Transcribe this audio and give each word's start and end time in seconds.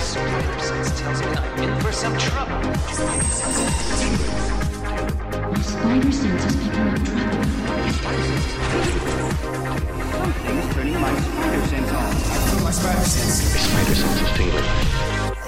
Spider 0.01 0.61
sense 0.61 1.01
tells 1.01 1.21
me 1.23 1.29
I'm 1.29 1.37
in 1.37 1.43
for 1.43 1.48
some 1.99 2.17
trouble. 2.17 2.55
My 2.55 2.73
spider 2.85 3.23
sense 3.23 3.59
is 3.59 3.91
picking 3.91 4.14
up 6.86 7.96
trouble. 7.96 8.22
Something's 10.31 10.75
turning 10.75 11.00
my 11.00 11.19
spider 11.19 11.67
sense 11.67 11.91
on. 11.91 12.63
My 12.63 12.71
spider 12.71 13.00
sense 13.00 13.43
is 13.43 13.67
tingling. 14.36 14.64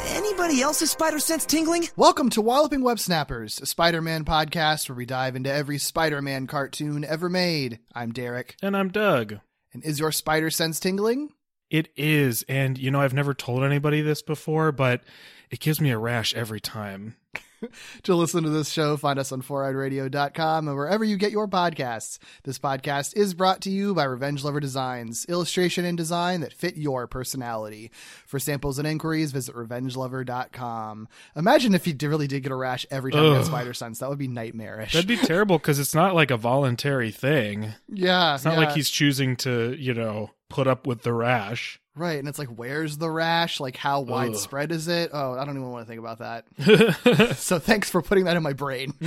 Anybody 0.09 0.61
else's 0.61 0.91
spider 0.91 1.21
sense 1.21 1.47
tingling? 1.47 1.89
Welcome 1.95 2.31
to 2.31 2.41
Walloping 2.41 2.83
Web 2.83 2.99
Snappers, 2.99 3.61
a 3.61 3.67
Spider 3.67 4.03
Man 4.03 4.25
podcast 4.25 4.89
where 4.89 4.97
we 4.97 5.07
dive 5.07 5.37
into 5.37 5.53
every 5.53 5.79
Spider 5.79 6.21
Man 6.21 6.49
cartoon 6.49 7.05
ever 7.05 7.29
made. 7.29 7.79
I'm 7.95 8.11
Derek. 8.11 8.57
And 8.61 8.77
I'm 8.77 8.89
Doug. 8.89 9.39
And 9.73 9.85
is 9.85 10.01
your 10.01 10.11
spider 10.11 10.51
sense 10.51 10.81
tingling? 10.81 11.29
It 11.71 11.91
is. 11.97 12.45
And, 12.49 12.77
you 12.77 12.91
know, 12.91 13.01
I've 13.01 13.15
never 13.15 13.35
told 13.35 13.63
anybody 13.63 14.03
this 14.03 14.23
before, 14.23 14.73
but 14.73 15.05
it 15.51 15.61
gives 15.61 15.81
me 15.81 15.91
a 15.91 15.99
rash 15.99 16.35
every 16.35 16.61
time. 16.61 17.17
to 18.03 18.15
listen 18.15 18.43
to 18.45 18.51
this 18.51 18.71
show, 18.71 18.97
find 18.97 19.19
us 19.19 19.33
on 19.33 19.43
4eyeradio.com 19.43 20.69
and 20.69 20.77
wherever 20.77 21.05
you 21.05 21.17
get 21.17 21.33
your 21.33 21.49
podcasts. 21.49 22.19
This 22.45 22.59
podcast 22.59 23.17
is 23.17 23.35
brought 23.35 23.61
to 23.63 23.71
you 23.71 23.95
by 23.95 24.05
Revenge 24.05 24.45
Lover 24.45 24.61
Designs, 24.61 25.27
illustration 25.27 25.85
and 25.85 25.97
design 25.97 26.41
that 26.41 26.53
fit 26.53 26.77
your 26.77 27.07
personality. 27.07 27.91
For 28.27 28.39
samples 28.39 28.79
and 28.79 28.87
inquiries, 28.87 29.33
visit 29.33 29.55
revengelover.com. 29.55 31.09
Imagine 31.37 31.75
if 31.75 31.87
you 31.87 31.95
really 32.03 32.27
did 32.27 32.43
get 32.43 32.53
a 32.53 32.57
rash 32.57 32.87
every 32.91 33.13
time 33.13 33.25
you 33.25 33.33
had 33.33 33.45
spider 33.45 33.75
sense. 33.75 33.99
That 33.99 34.09
would 34.09 34.19
be 34.19 34.29
nightmarish. 34.29 34.93
That'd 34.93 35.09
be 35.09 35.17
terrible 35.17 35.59
because 35.59 35.79
it's 35.79 35.95
not 35.95 36.15
like 36.15 36.31
a 36.31 36.37
voluntary 36.37 37.11
thing. 37.11 37.75
yeah. 37.89 38.35
It's 38.35 38.45
not 38.45 38.55
yeah. 38.55 38.61
like 38.61 38.73
he's 38.73 38.91
choosing 38.91 39.37
to, 39.37 39.75
you 39.79 39.95
know, 39.95 40.31
put 40.49 40.67
up 40.67 40.87
with 40.87 41.03
the 41.03 41.13
rash. 41.13 41.81
Right, 42.01 42.19
and 42.19 42.27
it's 42.29 42.39
like, 42.39 42.49
where's 42.49 42.97
the 42.97 43.11
rash? 43.11 43.61
Like, 43.61 43.77
how 43.77 44.01
widespread 44.01 44.73
is 44.73 44.89
it? 44.89 45.11
Oh, 45.13 45.35
I 45.35 45.45
don't 45.45 45.55
even 45.57 45.71
want 45.71 45.87
to 45.87 45.89
think 45.89 46.01
about 46.01 46.21
that. 46.21 47.37
so, 47.37 47.59
thanks 47.59 47.91
for 47.91 48.01
putting 48.01 48.25
that 48.25 48.39
in 48.39 48.43
my 48.43 48.55
brain. 48.55 48.95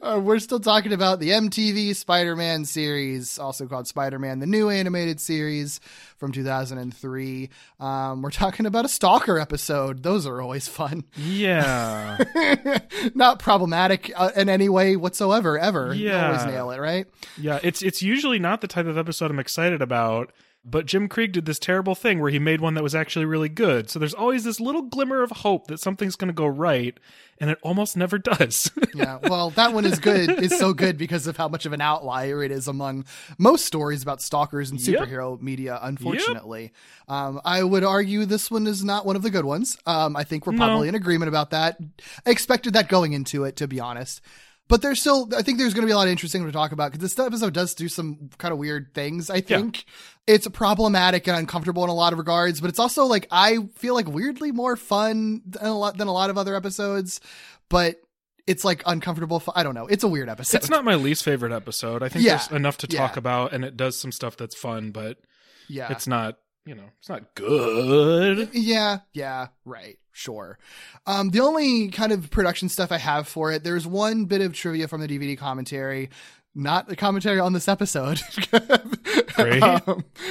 uh, 0.00 0.20
we're 0.22 0.38
still 0.38 0.60
talking 0.60 0.92
about 0.92 1.18
the 1.20 1.30
MTV 1.30 1.96
Spider 1.96 2.36
Man 2.36 2.64
series, 2.64 3.38
also 3.38 3.66
called 3.66 3.88
Spider 3.88 4.18
Man, 4.18 4.38
the 4.38 4.46
new 4.46 4.70
animated 4.70 5.20
series 5.20 5.80
from 6.18 6.32
2003. 6.32 7.50
Um, 7.80 8.22
we're 8.22 8.30
talking 8.30 8.66
about 8.66 8.84
a 8.84 8.88
Stalker 8.88 9.38
episode. 9.38 10.02
Those 10.02 10.26
are 10.26 10.40
always 10.40 10.68
fun. 10.68 11.04
Yeah. 11.16 12.18
Not 13.14 13.38
problematic 13.38 14.12
uh, 14.16 14.30
in 14.36 14.48
any 14.48 14.68
way 14.68 14.96
whatsoever, 14.96 15.58
ever. 15.58 15.94
You 15.94 16.10
Yeah. 16.10 16.26
always 16.28 16.44
nail 16.46 16.70
it, 16.70 16.78
right? 16.78 17.06
yeah. 17.38 17.58
It's 17.62 17.82
it's 17.82 18.02
usually 18.02 18.38
not 18.38 18.60
the 18.60 18.68
type 18.68 18.86
of 18.86 18.96
episode 18.96 19.30
I'm 19.30 19.38
excited 19.38 19.82
about. 19.82 20.32
But 20.68 20.86
Jim 20.86 21.08
Krieg 21.08 21.30
did 21.30 21.46
this 21.46 21.60
terrible 21.60 21.94
thing 21.94 22.20
where 22.20 22.30
he 22.30 22.40
made 22.40 22.60
one 22.60 22.74
that 22.74 22.82
was 22.82 22.94
actually 22.94 23.24
really 23.24 23.48
good. 23.48 23.88
So 23.88 24.00
there's 24.00 24.12
always 24.14 24.42
this 24.42 24.58
little 24.58 24.82
glimmer 24.82 25.22
of 25.22 25.30
hope 25.30 25.68
that 25.68 25.78
something's 25.78 26.16
going 26.16 26.26
to 26.28 26.34
go 26.34 26.46
right, 26.46 26.98
and 27.38 27.50
it 27.50 27.58
almost 27.62 27.96
never 27.96 28.18
does. 28.18 28.70
Yeah, 28.96 29.18
well, 29.22 29.50
that 29.50 29.74
one 29.74 29.84
is 29.84 29.98
good. 29.98 30.30
Is 30.42 30.58
so 30.58 30.72
good 30.72 30.96
because 30.96 31.26
of 31.26 31.36
how 31.36 31.48
much 31.48 31.66
of 31.66 31.74
an 31.74 31.82
outlier 31.82 32.42
it 32.42 32.50
is 32.50 32.66
among 32.66 33.04
most 33.36 33.66
stories 33.66 34.02
about 34.02 34.22
stalkers 34.22 34.70
and 34.70 34.80
Yep. 34.80 35.02
superhero 35.02 35.38
media. 35.40 35.78
Unfortunately, 35.82 36.72
um, 37.06 37.38
I 37.44 37.62
would 37.62 37.84
argue 37.84 38.24
this 38.24 38.50
one 38.50 38.66
is 38.66 38.82
not 38.82 39.04
one 39.04 39.14
of 39.14 39.22
the 39.22 39.28
good 39.28 39.44
ones. 39.44 39.76
Um, 39.84 40.16
I 40.16 40.24
think 40.24 40.46
we're 40.46 40.54
No. 40.54 40.66
probably 40.66 40.88
in 40.88 40.94
agreement 40.94 41.28
about 41.28 41.50
that. 41.50 41.78
I 42.24 42.30
expected 42.30 42.72
that 42.72 42.88
going 42.88 43.12
into 43.12 43.44
it, 43.44 43.56
to 43.56 43.68
be 43.68 43.80
honest. 43.80 44.22
But 44.68 44.82
there's 44.82 45.00
still, 45.00 45.28
I 45.36 45.42
think 45.42 45.58
there's 45.58 45.74
going 45.74 45.82
to 45.82 45.86
be 45.86 45.92
a 45.92 45.96
lot 45.96 46.08
of 46.08 46.10
interesting 46.10 46.44
to 46.44 46.50
talk 46.50 46.72
about 46.72 46.90
because 46.90 47.14
this 47.14 47.24
episode 47.24 47.54
does 47.54 47.72
do 47.74 47.88
some 47.88 48.30
kind 48.38 48.50
of 48.52 48.58
weird 48.58 48.92
things. 48.94 49.30
I 49.30 49.40
think 49.40 49.84
it's 50.26 50.48
problematic 50.48 51.28
and 51.28 51.36
uncomfortable 51.36 51.84
in 51.84 51.90
a 51.90 51.94
lot 51.94 52.12
of 52.12 52.18
regards, 52.18 52.60
but 52.60 52.68
it's 52.70 52.80
also 52.80 53.04
like 53.04 53.28
I 53.30 53.58
feel 53.76 53.94
like 53.94 54.08
weirdly 54.08 54.50
more 54.50 54.74
fun 54.74 55.42
than 55.46 55.66
a 55.66 55.78
lot 55.78 55.96
than 55.98 56.08
a 56.08 56.12
lot 56.12 56.30
of 56.30 56.36
other 56.38 56.56
episodes. 56.56 57.20
But 57.68 57.96
it's 58.48 58.64
like 58.64 58.82
uncomfortable. 58.86 59.38
fu- 59.40 59.52
I 59.54 59.62
don't 59.62 59.74
know. 59.74 59.86
It's 59.86 60.02
a 60.04 60.08
weird 60.08 60.28
episode. 60.28 60.56
it's 60.58 60.70
not 60.70 60.84
my 60.84 60.94
least 60.96 61.22
favorite 61.24 61.52
episode. 61.52 62.02
I 62.02 62.08
think 62.08 62.24
Yeah. 62.24 62.36
there's 62.38 62.50
enough 62.50 62.78
to 62.78 62.88
Yeah. 62.90 62.98
talk 63.06 63.16
about, 63.16 63.52
and 63.52 63.64
it 63.64 63.76
does 63.76 63.96
some 63.98 64.10
stuff 64.12 64.36
that's 64.36 64.54
fun, 64.56 64.90
but 64.90 65.18
Yeah. 65.68 65.90
it's 65.92 66.06
not, 66.08 66.38
you 66.64 66.74
know, 66.74 66.90
it's 66.98 67.08
not 67.08 67.34
good. 67.34 68.50
Yeah, 68.52 68.98
yeah, 69.12 69.48
right. 69.64 69.98
Sure. 70.16 70.58
Um, 71.06 71.28
the 71.28 71.40
only 71.40 71.88
kind 71.88 72.10
of 72.10 72.30
production 72.30 72.70
stuff 72.70 72.90
I 72.90 72.96
have 72.96 73.28
for 73.28 73.52
it, 73.52 73.64
there's 73.64 73.86
one 73.86 74.24
bit 74.24 74.40
of 74.40 74.54
trivia 74.54 74.88
from 74.88 75.02
the 75.02 75.06
DVD 75.06 75.36
commentary, 75.36 76.08
not 76.54 76.88
the 76.88 76.96
commentary 76.96 77.38
on 77.38 77.52
this 77.52 77.68
episode. 77.68 78.22
Great. 79.34 79.62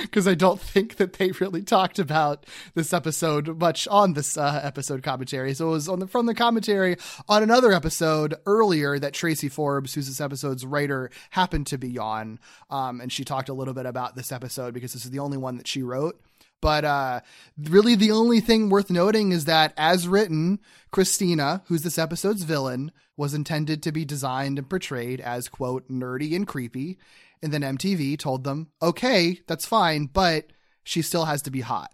Because 0.01 0.27
I 0.27 0.33
don't 0.33 0.59
think 0.59 0.95
that 0.95 1.13
they 1.13 1.29
really 1.33 1.61
talked 1.61 1.99
about 1.99 2.47
this 2.73 2.93
episode 2.93 3.59
much 3.59 3.87
on 3.89 4.13
this 4.13 4.35
uh, 4.39 4.59
episode 4.63 5.03
commentary. 5.03 5.53
So 5.53 5.67
it 5.67 5.73
was 5.73 5.87
on 5.87 5.99
the, 5.99 6.07
from 6.07 6.25
the 6.25 6.33
commentary 6.33 6.97
on 7.29 7.43
another 7.43 7.71
episode 7.71 8.33
earlier 8.47 8.97
that 8.97 9.13
Tracy 9.13 9.49
Forbes, 9.49 9.93
who's 9.93 10.07
this 10.07 10.19
episode's 10.19 10.65
writer, 10.65 11.11
happened 11.29 11.67
to 11.67 11.77
be 11.77 11.99
on. 11.99 12.39
Um, 12.71 13.01
and 13.01 13.11
she 13.11 13.23
talked 13.23 13.49
a 13.49 13.53
little 13.53 13.75
bit 13.75 13.85
about 13.85 14.15
this 14.15 14.31
episode 14.31 14.73
because 14.73 14.93
this 14.93 15.05
is 15.05 15.11
the 15.11 15.19
only 15.19 15.37
one 15.37 15.57
that 15.57 15.67
she 15.67 15.83
wrote. 15.83 16.19
But 16.61 16.85
uh, 16.85 17.21
really, 17.57 17.95
the 17.95 18.11
only 18.11 18.39
thing 18.39 18.69
worth 18.69 18.89
noting 18.89 19.31
is 19.31 19.45
that, 19.45 19.73
as 19.77 20.07
written, 20.07 20.59
Christina, 20.91 21.63
who's 21.67 21.83
this 21.83 21.99
episode's 21.99 22.43
villain, 22.43 22.91
was 23.17 23.33
intended 23.33 23.83
to 23.83 23.91
be 23.91 24.05
designed 24.05 24.57
and 24.57 24.69
portrayed 24.69 25.21
as, 25.21 25.47
quote, 25.47 25.87
nerdy 25.89 26.35
and 26.35 26.47
creepy. 26.47 26.97
And 27.41 27.53
then 27.53 27.61
MTV 27.61 28.17
told 28.17 28.43
them, 28.43 28.69
okay, 28.81 29.41
that's 29.47 29.65
fine, 29.65 30.05
but 30.05 30.51
she 30.83 31.01
still 31.01 31.25
has 31.25 31.41
to 31.43 31.51
be 31.51 31.61
hot. 31.61 31.91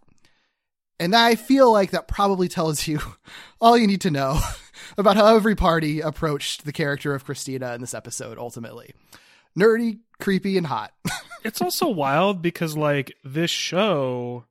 And 1.00 1.16
I 1.16 1.34
feel 1.34 1.72
like 1.72 1.92
that 1.92 2.08
probably 2.08 2.48
tells 2.48 2.88
you 2.88 3.00
all 3.62 3.78
you 3.78 3.88
need 3.88 4.02
to 4.02 4.12
know 4.12 4.40
about 4.98 5.16
how 5.16 5.36
every 5.36 5.56
party 5.56 6.00
approached 6.00 6.64
the 6.64 6.72
character 6.72 7.16
of 7.16 7.26
Christina 7.26 7.74
in 7.74 7.82
this 7.82 7.96
episode, 7.96 8.38
ultimately. 8.38 8.94
Nerdy, 9.58 10.00
creepy, 10.20 10.58
and 10.58 10.68
hot. 10.68 10.94
it's 11.44 11.62
also 11.62 11.90
wild 11.90 12.42
because 12.42 12.78
like 12.78 13.14
this 13.24 13.50
show 13.50 14.46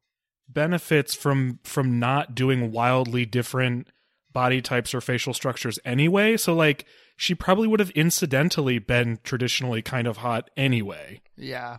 benefits 0.52 1.14
from 1.14 1.58
from 1.64 1.98
not 1.98 2.34
doing 2.34 2.72
wildly 2.72 3.24
different 3.26 3.88
body 4.32 4.60
types 4.60 4.94
or 4.94 5.00
facial 5.00 5.34
structures 5.34 5.78
anyway 5.84 6.36
so 6.36 6.54
like 6.54 6.84
she 7.16 7.34
probably 7.34 7.66
would 7.66 7.80
have 7.80 7.90
incidentally 7.90 8.78
been 8.78 9.18
traditionally 9.24 9.82
kind 9.82 10.06
of 10.06 10.18
hot 10.18 10.50
anyway 10.56 11.20
yeah. 11.36 11.78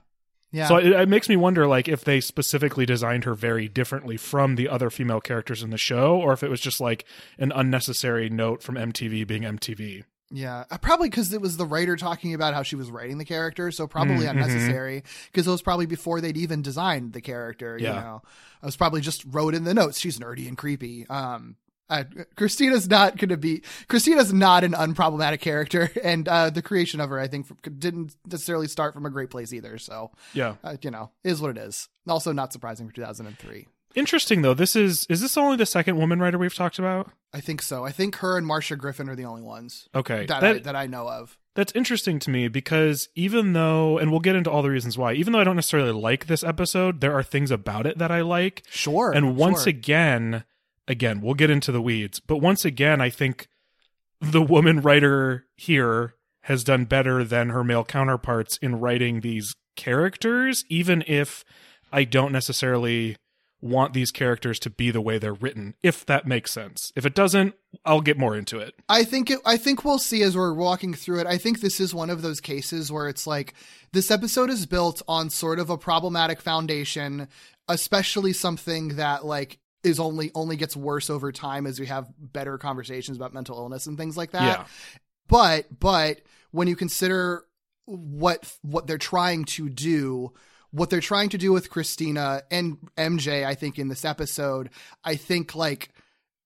Yeah. 0.51 0.67
so 0.67 0.77
it, 0.77 0.87
it 0.87 1.07
makes 1.07 1.29
me 1.29 1.37
wonder 1.37 1.65
like 1.65 1.87
if 1.87 2.03
they 2.03 2.19
specifically 2.19 2.85
designed 2.85 3.23
her 3.23 3.33
very 3.33 3.69
differently 3.69 4.17
from 4.17 4.55
the 4.55 4.67
other 4.67 4.89
female 4.89 5.21
characters 5.21 5.63
in 5.63 5.69
the 5.69 5.77
show 5.77 6.17
or 6.17 6.33
if 6.33 6.43
it 6.43 6.49
was 6.49 6.59
just 6.59 6.81
like 6.81 7.05
an 7.37 7.53
unnecessary 7.55 8.29
note 8.29 8.61
from 8.61 8.75
mtv 8.75 9.25
being 9.25 9.43
mtv 9.43 10.03
Yeah, 10.31 10.63
uh, 10.71 10.77
probably 10.77 11.09
because 11.09 11.33
it 11.33 11.41
was 11.41 11.57
the 11.57 11.65
writer 11.65 11.95
talking 11.97 12.33
about 12.33 12.53
how 12.53 12.63
she 12.63 12.75
was 12.75 12.89
writing 12.89 13.17
the 13.17 13.25
character, 13.25 13.69
so 13.71 13.85
probably 13.87 14.25
Mm, 14.25 14.31
unnecessary. 14.31 15.03
Because 15.31 15.45
it 15.45 15.51
was 15.51 15.61
probably 15.61 15.85
before 15.85 16.21
they'd 16.21 16.37
even 16.37 16.61
designed 16.61 17.13
the 17.13 17.21
character. 17.21 17.77
You 17.77 17.85
Yeah. 17.85 17.99
know, 17.99 18.21
I 18.61 18.65
was 18.65 18.75
probably 18.77 19.01
just 19.01 19.23
wrote 19.27 19.53
in 19.53 19.65
the 19.65 19.73
notes. 19.73 19.99
She's 19.99 20.19
nerdy 20.19 20.47
and 20.47 20.57
creepy. 20.57 21.05
Um, 21.09 21.57
uh, 21.89 22.05
Christina's 22.37 22.89
not 22.89 23.17
going 23.17 23.27
to 23.27 23.35
be. 23.37 23.61
Christina's 23.89 24.31
not 24.31 24.63
an 24.63 24.71
unproblematic 24.71 25.41
character, 25.41 25.91
and 26.03 26.25
uh, 26.29 26.49
the 26.49 26.61
creation 26.61 27.01
of 27.01 27.09
her, 27.09 27.19
I 27.19 27.27
think, 27.27 27.47
didn't 27.77 28.15
necessarily 28.25 28.69
start 28.69 28.93
from 28.93 29.05
a 29.05 29.09
great 29.09 29.29
place 29.29 29.51
either. 29.51 29.77
So, 29.77 30.11
yeah 30.33 30.55
uh, 30.63 30.77
you 30.81 30.89
know, 30.91 31.11
is 31.25 31.41
what 31.41 31.51
it 31.51 31.57
is. 31.57 31.89
Also, 32.07 32.31
not 32.31 32.53
surprising 32.53 32.87
for 32.87 32.93
2003. 32.93 33.67
Interesting 33.95 34.41
though 34.41 34.53
this 34.53 34.75
is 34.75 35.05
is 35.09 35.21
this 35.21 35.37
only 35.37 35.57
the 35.57 35.65
second 35.65 35.97
woman 35.97 36.19
writer 36.19 36.37
we've 36.37 36.55
talked 36.55 36.79
about 36.79 37.11
I 37.33 37.39
think 37.39 37.61
so. 37.61 37.85
I 37.85 37.91
think 37.91 38.17
her 38.17 38.37
and 38.37 38.45
Marcia 38.45 38.75
Griffin 38.75 39.07
are 39.09 39.15
the 39.15 39.25
only 39.25 39.41
ones 39.41 39.87
okay 39.95 40.25
that 40.25 40.41
that- 40.41 40.55
I, 40.55 40.59
that 40.59 40.75
I 40.75 40.87
know 40.87 41.07
of. 41.07 41.37
That's 41.53 41.73
interesting 41.75 42.17
to 42.19 42.29
me 42.29 42.47
because 42.47 43.09
even 43.13 43.51
though, 43.51 43.97
and 43.97 44.09
we'll 44.09 44.21
get 44.21 44.37
into 44.37 44.49
all 44.49 44.61
the 44.61 44.69
reasons 44.69 44.97
why, 44.97 45.11
even 45.13 45.33
though 45.33 45.39
I 45.39 45.43
don't 45.43 45.57
necessarily 45.57 45.91
like 45.91 46.27
this 46.27 46.45
episode, 46.45 47.01
there 47.01 47.13
are 47.13 47.23
things 47.23 47.51
about 47.51 47.85
it 47.85 47.97
that 47.97 48.09
I 48.09 48.21
like. 48.21 48.63
Sure. 48.69 49.11
And 49.11 49.35
once 49.35 49.63
sure. 49.63 49.69
again, 49.69 50.45
again, 50.87 51.19
we'll 51.19 51.33
get 51.33 51.49
into 51.49 51.73
the 51.73 51.81
weeds, 51.81 52.21
but 52.21 52.37
once 52.37 52.63
again, 52.63 53.01
I 53.01 53.09
think 53.09 53.49
the 54.21 54.41
woman 54.41 54.79
writer 54.79 55.45
here 55.57 56.15
has 56.43 56.63
done 56.63 56.85
better 56.85 57.23
than 57.23 57.49
her 57.49 57.65
male 57.65 57.83
counterparts 57.83 58.57
in 58.61 58.79
writing 58.79 59.19
these 59.19 59.53
characters, 59.75 60.63
even 60.69 61.03
if 61.05 61.43
I 61.91 62.05
don't 62.05 62.31
necessarily 62.31 63.17
want 63.61 63.93
these 63.93 64.11
characters 64.11 64.59
to 64.59 64.69
be 64.69 64.89
the 64.91 65.01
way 65.01 65.19
they're 65.19 65.33
written, 65.33 65.75
if 65.83 66.05
that 66.07 66.25
makes 66.25 66.51
sense. 66.51 66.91
If 66.95 67.05
it 67.05 67.13
doesn't, 67.13 67.53
I'll 67.85 68.01
get 68.01 68.17
more 68.17 68.35
into 68.35 68.57
it. 68.57 68.73
I 68.89 69.03
think 69.03 69.29
it, 69.29 69.39
I 69.45 69.57
think 69.57 69.85
we'll 69.85 69.99
see 69.99 70.23
as 70.23 70.35
we're 70.35 70.53
walking 70.53 70.93
through 70.93 71.19
it. 71.19 71.27
I 71.27 71.37
think 71.37 71.61
this 71.61 71.79
is 71.79 71.93
one 71.93 72.09
of 72.09 72.21
those 72.21 72.41
cases 72.41 72.91
where 72.91 73.07
it's 73.07 73.27
like 73.27 73.53
this 73.93 74.09
episode 74.09 74.49
is 74.49 74.65
built 74.65 75.01
on 75.07 75.29
sort 75.29 75.59
of 75.59 75.69
a 75.69 75.77
problematic 75.77 76.41
foundation, 76.41 77.27
especially 77.67 78.33
something 78.33 78.95
that 78.95 79.25
like 79.25 79.59
is 79.83 79.99
only 79.99 80.31
only 80.35 80.55
gets 80.55 80.75
worse 80.75 81.09
over 81.09 81.31
time 81.31 81.65
as 81.65 81.79
we 81.79 81.85
have 81.85 82.07
better 82.19 82.57
conversations 82.57 83.17
about 83.17 83.33
mental 83.33 83.57
illness 83.57 83.85
and 83.85 83.97
things 83.97 84.17
like 84.17 84.31
that. 84.31 84.59
Yeah. 84.59 84.65
But 85.27 85.79
but 85.79 86.21
when 86.51 86.67
you 86.67 86.75
consider 86.75 87.45
what 87.85 88.51
what 88.61 88.87
they're 88.87 88.97
trying 88.97 89.45
to 89.45 89.69
do, 89.69 90.33
what 90.71 90.89
they're 90.89 91.01
trying 91.01 91.29
to 91.29 91.37
do 91.37 91.51
with 91.51 91.69
Christina 91.69 92.43
and 92.49 92.77
MJ, 92.97 93.45
I 93.45 93.55
think 93.55 93.77
in 93.77 93.89
this 93.89 94.05
episode, 94.05 94.69
I 95.03 95.15
think 95.15 95.55
like 95.55 95.89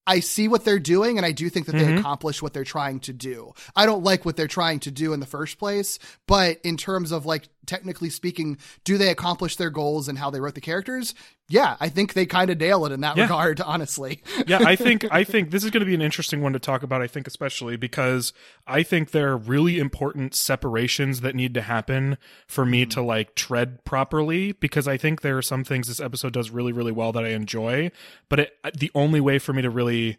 I 0.08 0.20
see 0.20 0.48
what 0.48 0.66
they're 0.66 0.80
doing 0.80 1.18
and 1.18 1.26
I 1.26 1.32
do 1.32 1.50
think 1.50 1.66
that 1.66 1.74
they 1.74 1.86
mm-hmm. 1.86 1.98
accomplish 1.98 2.42
what 2.42 2.54
they're 2.54 2.64
trying 2.64 3.00
to 3.02 3.14
do. 3.14 3.54
I 3.76 3.86
don't 3.86 4.04
like 4.04 4.24
what 4.24 4.36
they're 4.36 4.48
trying 4.48 4.80
to 4.82 4.92
do 4.92 5.14
in 5.14 5.20
the 5.20 5.26
first 5.26 5.58
place, 5.58 5.98
but 6.28 6.60
in 6.64 6.78
terms 6.78 7.12
of 7.12 7.26
like 7.26 7.50
technically 7.66 8.12
speaking, 8.12 8.58
do 8.84 8.98
they 8.98 9.10
accomplish 9.10 9.56
their 9.56 9.72
goals 9.72 10.08
and 10.08 10.18
how 10.18 10.30
they 10.30 10.40
wrote 10.40 10.56
the 10.56 10.62
characters? 10.62 11.16
Yeah, 11.48 11.78
I 11.80 11.90
think 11.90 12.14
they 12.14 12.26
kind 12.26 12.50
of 12.50 12.60
nail 12.60 12.86
it 12.86 12.92
in 12.92 13.02
that 13.02 13.18
Yeah. 13.18 13.24
regard, 13.24 13.62
honestly. 13.62 14.24
yeah, 14.48 14.60
I 14.66 14.76
think 14.76 15.06
I 15.12 15.24
think 15.24 15.52
this 15.52 15.64
is 15.64 15.70
going 15.70 15.82
to 15.82 15.86
be 15.86 15.94
an 15.94 16.02
interesting 16.02 16.42
one 16.42 16.54
to 16.54 16.60
talk 16.60 16.82
about. 16.82 17.02
I 17.02 17.08
think 17.08 17.28
especially 17.28 17.78
because 17.78 18.34
I 18.66 18.82
think 18.82 19.12
there 19.12 19.30
are 19.30 19.38
really 19.38 19.78
important 19.78 20.34
separations 20.34 21.22
that 21.22 21.36
need 21.36 21.54
to 21.54 21.62
happen 21.62 22.18
for 22.48 22.66
me 22.66 22.86
mm. 22.86 22.90
to 22.92 23.02
like 23.02 23.36
tread 23.36 23.84
properly. 23.86 24.54
Because 24.54 24.88
I 24.88 24.98
think 24.98 25.22
there 25.22 25.38
are 25.38 25.44
some 25.44 25.64
things 25.64 25.88
this 25.88 26.00
episode 26.00 26.34
does 26.34 26.50
really 26.50 26.72
really 26.72 26.92
well 26.92 27.12
that 27.12 27.24
I 27.24 27.30
enjoy, 27.30 27.92
but 28.28 28.40
it, 28.40 28.54
uh, 28.64 28.72
the 28.74 28.92
only 28.96 29.22
way 29.22 29.38
for 29.38 29.54
me 29.54 29.62
to 29.62 29.70
really 29.70 30.18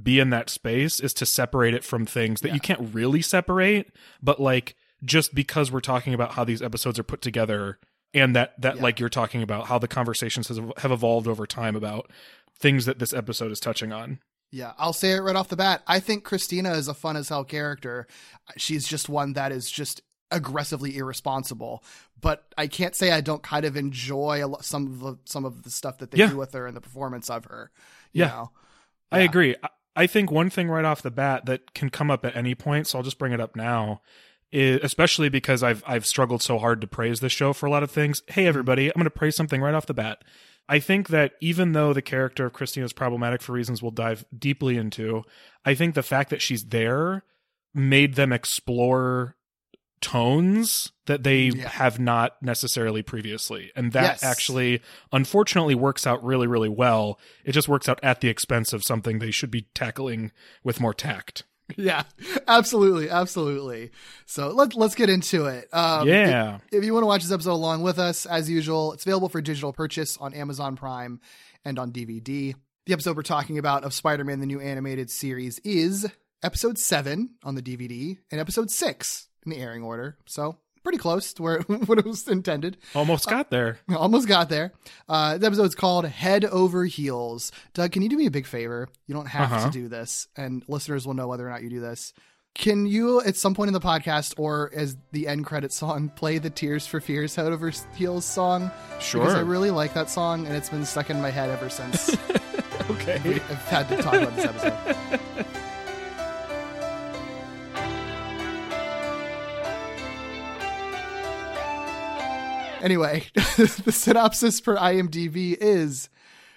be 0.00 0.20
in 0.20 0.30
that 0.30 0.48
space 0.48 1.00
is 1.00 1.12
to 1.14 1.26
separate 1.26 1.74
it 1.74 1.82
from 1.82 2.06
things 2.06 2.42
that 2.42 2.54
you 2.54 2.60
can't 2.60 2.94
really 2.94 3.22
separate, 3.22 3.92
but 4.22 4.40
like 4.40 4.76
just 5.04 5.34
because 5.34 5.72
we're 5.72 5.80
talking 5.80 6.14
about 6.14 6.32
how 6.32 6.44
these 6.44 6.62
episodes 6.62 6.98
are 6.98 7.02
put 7.02 7.22
together 7.22 7.78
and 8.14 8.34
that 8.36 8.60
that 8.60 8.80
like 8.80 8.98
you're 9.00 9.08
talking 9.08 9.42
about 9.42 9.66
how 9.66 9.78
the 9.78 9.88
conversations 9.88 10.48
has, 10.48 10.60
have 10.78 10.90
evolved 10.92 11.26
over 11.28 11.46
time 11.46 11.76
about 11.76 12.10
things 12.58 12.86
that 12.86 12.98
this 12.98 13.12
episode 13.12 13.50
is 13.52 13.60
touching 13.60 13.92
on. 13.92 14.18
Yeah, 14.52 14.72
I'll 14.78 14.92
say 14.92 15.12
it 15.12 15.20
right 15.20 15.36
off 15.36 15.48
the 15.48 15.56
bat. 15.56 15.82
I 15.86 16.00
think 16.00 16.24
Christina 16.24 16.72
is 16.72 16.88
a 16.88 16.94
fun 16.94 17.16
as 17.16 17.28
hell 17.28 17.44
character. 17.44 18.06
She's 18.56 18.86
just 18.86 19.08
one 19.08 19.34
that 19.34 19.52
is 19.52 19.70
just 19.70 20.02
aggressively 20.32 20.96
irresponsible. 20.96 21.84
But 22.20 22.44
I 22.58 22.66
can't 22.66 22.94
say 22.94 23.12
I 23.12 23.20
don't 23.20 23.42
kind 23.42 23.64
of 23.64 23.76
enjoy 23.76 24.44
a 24.44 24.48
lo- 24.48 24.58
some 24.60 24.86
of 24.86 25.00
the 25.00 25.18
some 25.24 25.44
of 25.44 25.62
the 25.62 25.70
stuff 25.70 25.98
that 25.98 26.10
they 26.10 26.18
Yeah. 26.18 26.30
do 26.30 26.36
with 26.36 26.52
her 26.52 26.66
and 26.66 26.76
the 26.76 26.80
performance 26.80 27.30
of 27.30 27.44
her. 27.46 27.70
You 28.12 28.24
Yeah. 28.24 28.28
know? 28.28 28.50
I 29.12 29.20
agree. 29.20 29.56
I 29.96 30.06
think 30.06 30.30
one 30.30 30.50
thing 30.50 30.68
right 30.68 30.84
off 30.84 31.02
the 31.02 31.10
bat 31.10 31.46
that 31.46 31.74
can 31.74 31.90
come 31.90 32.10
up 32.10 32.24
at 32.24 32.36
any 32.36 32.54
point, 32.54 32.86
so 32.86 32.98
I'll 32.98 33.04
just 33.04 33.18
bring 33.18 33.32
it 33.32 33.40
up 33.40 33.56
now, 33.56 34.02
is, 34.52 34.80
especially 34.82 35.28
because 35.28 35.62
I've 35.62 35.82
I've 35.86 36.06
struggled 36.06 36.42
so 36.42 36.58
hard 36.58 36.80
to 36.80 36.86
praise 36.86 37.20
this 37.20 37.32
show 37.32 37.52
for 37.52 37.66
a 37.66 37.70
lot 37.70 37.82
of 37.82 37.90
things. 37.90 38.22
Hey 38.26 38.42
mm-hmm. 38.42 38.48
everybody, 38.48 38.88
I'm 38.88 38.94
going 38.94 39.04
to 39.04 39.10
praise 39.10 39.36
something 39.36 39.60
right 39.60 39.74
off 39.74 39.86
the 39.86 39.94
bat. 39.94 40.22
I 40.68 40.78
think 40.78 41.08
that 41.08 41.32
even 41.40 41.72
though 41.72 41.92
the 41.92 42.02
character 42.02 42.46
of 42.46 42.52
Christina 42.52 42.86
is 42.86 42.92
problematic 42.92 43.42
for 43.42 43.52
reasons 43.52 43.82
we'll 43.82 43.90
dive 43.90 44.24
deeply 44.36 44.76
into, 44.76 45.24
I 45.64 45.74
think 45.74 45.94
the 45.94 46.02
fact 46.02 46.30
that 46.30 46.42
she's 46.42 46.66
there 46.66 47.24
made 47.74 48.14
them 48.14 48.32
explore 48.32 49.36
tones 50.00 50.92
that 51.06 51.24
they 51.24 51.46
Yeah. 51.48 51.68
have 51.68 51.98
not 51.98 52.40
necessarily 52.40 53.02
previously. 53.02 53.70
And 53.76 53.92
that 53.92 54.02
Yes. 54.02 54.24
actually 54.24 54.80
unfortunately 55.12 55.74
works 55.74 56.06
out 56.06 56.24
really, 56.24 56.46
really 56.46 56.68
well. 56.68 57.18
It 57.44 57.52
just 57.52 57.68
works 57.68 57.88
out 57.88 58.00
at 58.02 58.20
the 58.20 58.28
expense 58.28 58.72
of 58.72 58.82
something 58.82 59.18
they 59.18 59.30
should 59.30 59.50
be 59.50 59.66
tackling 59.74 60.32
with 60.64 60.80
more 60.80 60.94
tact. 60.94 61.44
Yeah, 61.76 62.02
absolutely, 62.48 63.10
absolutely. 63.10 63.90
So 64.26 64.48
let's 64.48 64.74
let's 64.74 64.94
get 64.94 65.08
into 65.10 65.46
it. 65.46 65.68
Um, 65.72 66.06
Yeah. 66.08 66.56
If, 66.70 66.78
if 66.78 66.84
you 66.84 66.92
want 66.92 67.02
to 67.02 67.06
watch 67.06 67.22
this 67.22 67.32
episode 67.32 67.52
along 67.52 67.82
with 67.82 67.98
us, 67.98 68.26
as 68.26 68.48
usual, 68.50 68.92
it's 68.92 69.04
available 69.04 69.28
for 69.28 69.40
digital 69.40 69.72
purchase 69.72 70.16
on 70.18 70.34
Amazon 70.34 70.76
Prime 70.76 71.20
and 71.64 71.78
on 71.78 71.92
DVD. 71.92 72.54
The 72.86 72.92
episode 72.92 73.16
we're 73.16 73.22
talking 73.22 73.58
about 73.58 73.84
of 73.84 73.92
Spider-Man: 73.94 74.40
The 74.40 74.46
New 74.46 74.60
Animated 74.60 75.10
Series 75.10 75.58
is 75.60 76.06
episode 76.42 76.78
seven 76.78 77.30
on 77.44 77.54
the 77.54 77.62
DVD 77.62 78.18
and 78.30 78.40
episode 78.40 78.70
six 78.70 79.28
in 79.44 79.50
the 79.50 79.58
airing 79.58 79.82
order. 79.82 80.16
So 80.26 80.56
pretty 80.82 80.98
close 80.98 81.32
to 81.34 81.42
where 81.42 81.60
what 81.86 81.98
it 81.98 82.04
was 82.04 82.26
intended. 82.28 82.76
Almost 82.94 83.28
got 83.28 83.50
there. 83.50 83.78
Almost 83.94 84.28
got 84.28 84.48
there. 84.48 84.72
Uh, 85.08 85.38
the 85.38 85.46
episode's 85.46 85.74
called 85.74 86.06
Head 86.06 86.44
Over 86.44 86.84
Heels. 86.84 87.52
Doug, 87.74 87.92
can 87.92 88.02
you 88.02 88.08
do 88.08 88.16
me 88.16 88.26
a 88.26 88.30
big 88.30 88.46
favor? 88.46 88.88
You 89.06 89.14
don't 89.14 89.26
have 89.28 89.52
Uh-huh. 89.52 89.66
to 89.66 89.70
do 89.72 89.88
this, 89.88 90.28
and 90.36 90.62
listeners 90.68 91.06
will 91.06 91.14
know 91.14 91.28
whether 91.28 91.46
or 91.46 91.50
not 91.50 91.62
you 91.62 91.70
do 91.70 91.80
this. 91.80 92.12
Can 92.52 92.84
you, 92.84 93.20
at 93.20 93.36
some 93.36 93.54
point 93.54 93.68
in 93.68 93.74
the 93.74 93.80
podcast 93.80 94.34
or 94.36 94.72
as 94.74 94.96
the 95.12 95.28
end 95.28 95.46
credit 95.46 95.72
song, 95.72 96.08
play 96.16 96.38
the 96.38 96.50
Tears 96.50 96.84
for 96.86 97.00
Fears 97.00 97.36
Head 97.36 97.46
Over 97.46 97.70
Heels 97.94 98.24
song? 98.24 98.72
Sure. 98.98 99.20
Because 99.20 99.36
I 99.36 99.40
really 99.40 99.70
like 99.70 99.94
that 99.94 100.10
song, 100.10 100.46
and 100.46 100.56
it's 100.56 100.68
been 100.68 100.84
stuck 100.84 101.10
in 101.10 101.20
my 101.22 101.30
head 101.30 101.48
ever 101.50 101.68
since 101.70 102.10
Okay. 102.90 103.14
I've 103.14 103.68
had 103.68 103.88
to 103.90 104.02
talk 104.02 104.14
about 104.14 104.34
this 104.34 104.46
episode. 104.46 105.46
Anyway, 112.82 113.24
the 113.34 113.92
synopsis 113.92 114.60
for 114.60 114.76
IMDb 114.76 115.56
is 115.58 116.08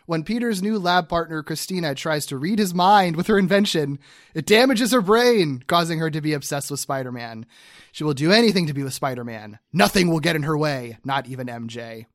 when 0.05 0.23
Peter's 0.23 0.61
new 0.61 0.79
lab 0.79 1.07
partner, 1.07 1.43
Christina, 1.43 1.95
tries 1.95 2.25
to 2.27 2.37
read 2.37 2.59
his 2.59 2.73
mind 2.73 3.15
with 3.15 3.27
her 3.27 3.37
invention, 3.37 3.99
it 4.33 4.45
damages 4.45 4.91
her 4.91 5.01
brain, 5.01 5.63
causing 5.67 5.99
her 5.99 6.09
to 6.09 6.21
be 6.21 6.33
obsessed 6.33 6.69
with 6.69 6.79
Spider 6.79 7.11
Man. 7.11 7.45
She 7.91 8.03
will 8.03 8.13
do 8.13 8.31
anything 8.31 8.67
to 8.67 8.73
be 8.73 8.83
with 8.83 8.93
Spider 8.93 9.23
Man. 9.23 9.59
Nothing 9.71 10.09
will 10.09 10.19
get 10.19 10.35
in 10.35 10.43
her 10.43 10.57
way, 10.57 10.97
not 11.05 11.27
even 11.27 11.47
MJ. 11.47 12.05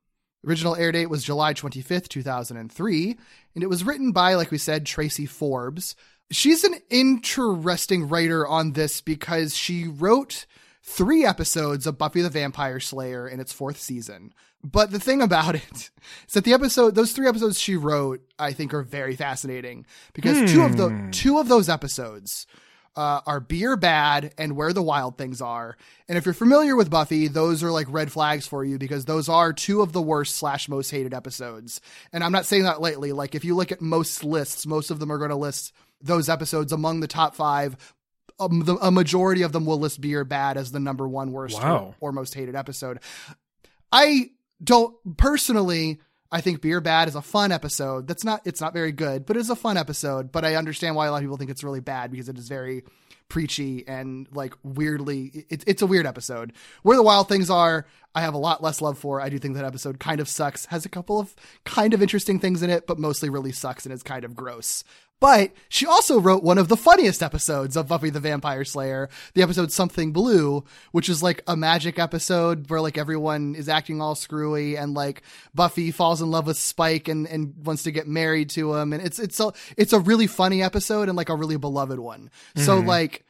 Original 0.46 0.76
air 0.76 0.92
date 0.92 1.10
was 1.10 1.24
July 1.24 1.54
25th, 1.54 2.08
2003, 2.08 3.16
and 3.54 3.64
it 3.64 3.68
was 3.68 3.84
written 3.84 4.12
by, 4.12 4.34
like 4.34 4.50
we 4.50 4.58
said, 4.58 4.86
Tracy 4.86 5.26
Forbes. 5.26 5.96
She's 6.30 6.64
an 6.64 6.74
interesting 6.90 8.08
writer 8.08 8.46
on 8.46 8.72
this 8.72 9.00
because 9.00 9.56
she 9.56 9.88
wrote 9.88 10.46
three 10.88 11.24
episodes 11.24 11.86
of 11.86 11.98
Buffy 11.98 12.22
the 12.22 12.30
Vampire 12.30 12.80
Slayer 12.80 13.28
in 13.28 13.40
its 13.40 13.52
fourth 13.52 13.78
season. 13.78 14.32
But 14.64 14.90
the 14.90 14.98
thing 14.98 15.20
about 15.22 15.54
it 15.54 15.90
is 16.26 16.34
that 16.34 16.44
the 16.44 16.54
episode, 16.54 16.94
those 16.94 17.12
three 17.12 17.28
episodes 17.28 17.60
she 17.60 17.76
wrote, 17.76 18.20
I 18.38 18.52
think 18.52 18.72
are 18.74 18.82
very 18.82 19.14
fascinating 19.14 19.86
because 20.14 20.50
two 20.50 20.62
of 20.62 20.76
the 20.76 21.08
two 21.12 21.38
of 21.38 21.48
those 21.48 21.68
episodes 21.68 22.46
uh, 22.96 23.20
are 23.26 23.38
Beer 23.38 23.76
Bad 23.76 24.32
and 24.38 24.56
Where 24.56 24.72
the 24.72 24.82
Wild 24.82 25.16
Things 25.16 25.40
Are. 25.40 25.76
And 26.08 26.18
if 26.18 26.24
you're 26.24 26.34
familiar 26.34 26.74
with 26.74 26.90
Buffy, 26.90 27.28
those 27.28 27.62
are 27.62 27.70
like 27.70 27.86
red 27.90 28.10
flags 28.10 28.46
for 28.48 28.64
you 28.64 28.76
because 28.76 29.04
those 29.04 29.28
are 29.28 29.52
two 29.52 29.82
of 29.82 29.92
the 29.92 30.02
worst 30.02 30.36
slash 30.36 30.68
most 30.68 30.90
hated 30.90 31.14
episodes. 31.14 31.80
And 32.12 32.24
I'm 32.24 32.32
not 32.32 32.46
saying 32.46 32.64
that 32.64 32.80
lightly. 32.80 33.12
Like 33.12 33.36
if 33.36 33.44
you 33.44 33.54
look 33.54 33.70
at 33.70 33.80
most 33.80 34.24
lists, 34.24 34.66
most 34.66 34.90
of 34.90 34.98
them 34.98 35.12
are 35.12 35.18
going 35.18 35.30
to 35.30 35.36
list 35.36 35.72
those 36.00 36.28
episodes 36.28 36.72
among 36.72 36.98
the 37.00 37.06
top 37.06 37.36
five. 37.36 37.76
Um, 38.40 38.60
the, 38.60 38.76
a 38.76 38.90
majority 38.90 39.42
of 39.42 39.52
them 39.52 39.66
will 39.66 39.78
list 39.78 40.00
Beer 40.00 40.24
Bad 40.24 40.56
as 40.56 40.70
the 40.72 40.80
number 40.80 41.08
one 41.08 41.32
worst 41.32 41.60
Wow. 41.60 41.94
or, 42.00 42.10
or 42.10 42.12
most 42.12 42.34
hated 42.34 42.54
episode. 42.54 43.00
I 43.92 44.30
don't 44.62 44.94
personally. 45.16 46.00
I 46.30 46.42
think 46.42 46.60
Beer 46.60 46.80
Bad 46.80 47.08
is 47.08 47.14
a 47.14 47.22
fun 47.22 47.52
episode. 47.52 48.06
That's 48.06 48.22
not. 48.24 48.42
It's 48.44 48.60
not 48.60 48.74
very 48.74 48.92
good, 48.92 49.24
but 49.24 49.36
it's 49.36 49.48
a 49.48 49.56
fun 49.56 49.76
episode. 49.78 50.30
But 50.30 50.44
I 50.44 50.56
understand 50.56 50.94
why 50.94 51.06
a 51.06 51.10
lot 51.10 51.16
of 51.18 51.22
people 51.22 51.38
think 51.38 51.50
it's 51.50 51.64
really 51.64 51.80
bad 51.80 52.10
because 52.10 52.28
it 52.28 52.36
is 52.38 52.48
very 52.48 52.84
preachy 53.30 53.86
and 53.88 54.26
like 54.32 54.52
weirdly. 54.62 55.46
It's 55.48 55.64
it's 55.66 55.80
a 55.80 55.86
weird 55.86 56.06
episode. 56.06 56.52
Where 56.82 56.98
the 56.98 57.02
Wild 57.02 57.28
Things 57.28 57.48
Are, 57.48 57.86
I 58.14 58.20
have 58.20 58.34
a 58.34 58.38
lot 58.38 58.62
less 58.62 58.82
love 58.82 58.98
for. 58.98 59.22
I 59.22 59.30
do 59.30 59.38
think 59.38 59.54
that 59.54 59.64
episode 59.64 59.98
kind 59.98 60.20
of 60.20 60.28
sucks. 60.28 60.66
Has 60.66 60.84
a 60.84 60.90
couple 60.90 61.18
of 61.18 61.34
kind 61.64 61.94
of 61.94 62.02
interesting 62.02 62.38
things 62.38 62.62
in 62.62 62.68
it, 62.68 62.86
but 62.86 62.98
mostly 62.98 63.30
really 63.30 63.52
sucks 63.52 63.86
and 63.86 63.92
is 63.94 64.02
kind 64.02 64.24
of 64.26 64.36
gross. 64.36 64.84
But 65.20 65.52
she 65.68 65.84
also 65.84 66.20
wrote 66.20 66.44
one 66.44 66.58
of 66.58 66.68
the 66.68 66.76
funniest 66.76 67.22
episodes 67.22 67.76
of 67.76 67.88
Buffy 67.88 68.10
the 68.10 68.20
Vampire 68.20 68.64
Slayer, 68.64 69.08
the 69.34 69.42
episode 69.42 69.72
Something 69.72 70.12
Blue, 70.12 70.64
which 70.92 71.08
is 71.08 71.22
like 71.22 71.42
a 71.48 71.56
magic 71.56 71.98
episode 71.98 72.70
where 72.70 72.80
like 72.80 72.96
everyone 72.96 73.56
is 73.56 73.68
acting 73.68 74.00
all 74.00 74.14
screwy 74.14 74.76
and 74.76 74.94
like 74.94 75.22
Buffy 75.54 75.90
falls 75.90 76.22
in 76.22 76.30
love 76.30 76.46
with 76.46 76.56
Spike 76.56 77.08
and, 77.08 77.26
and 77.26 77.54
wants 77.64 77.82
to 77.82 77.90
get 77.90 78.06
married 78.06 78.50
to 78.50 78.76
him. 78.76 78.92
And 78.92 79.04
it's, 79.04 79.18
it's 79.18 79.40
a, 79.40 79.52
it's 79.76 79.92
a 79.92 79.98
really 79.98 80.28
funny 80.28 80.62
episode 80.62 81.08
and 81.08 81.16
like 81.16 81.30
a 81.30 81.34
really 81.34 81.56
beloved 81.56 81.98
one. 81.98 82.30
So 82.54 82.78
mm-hmm. 82.78 82.86
like, 82.86 83.24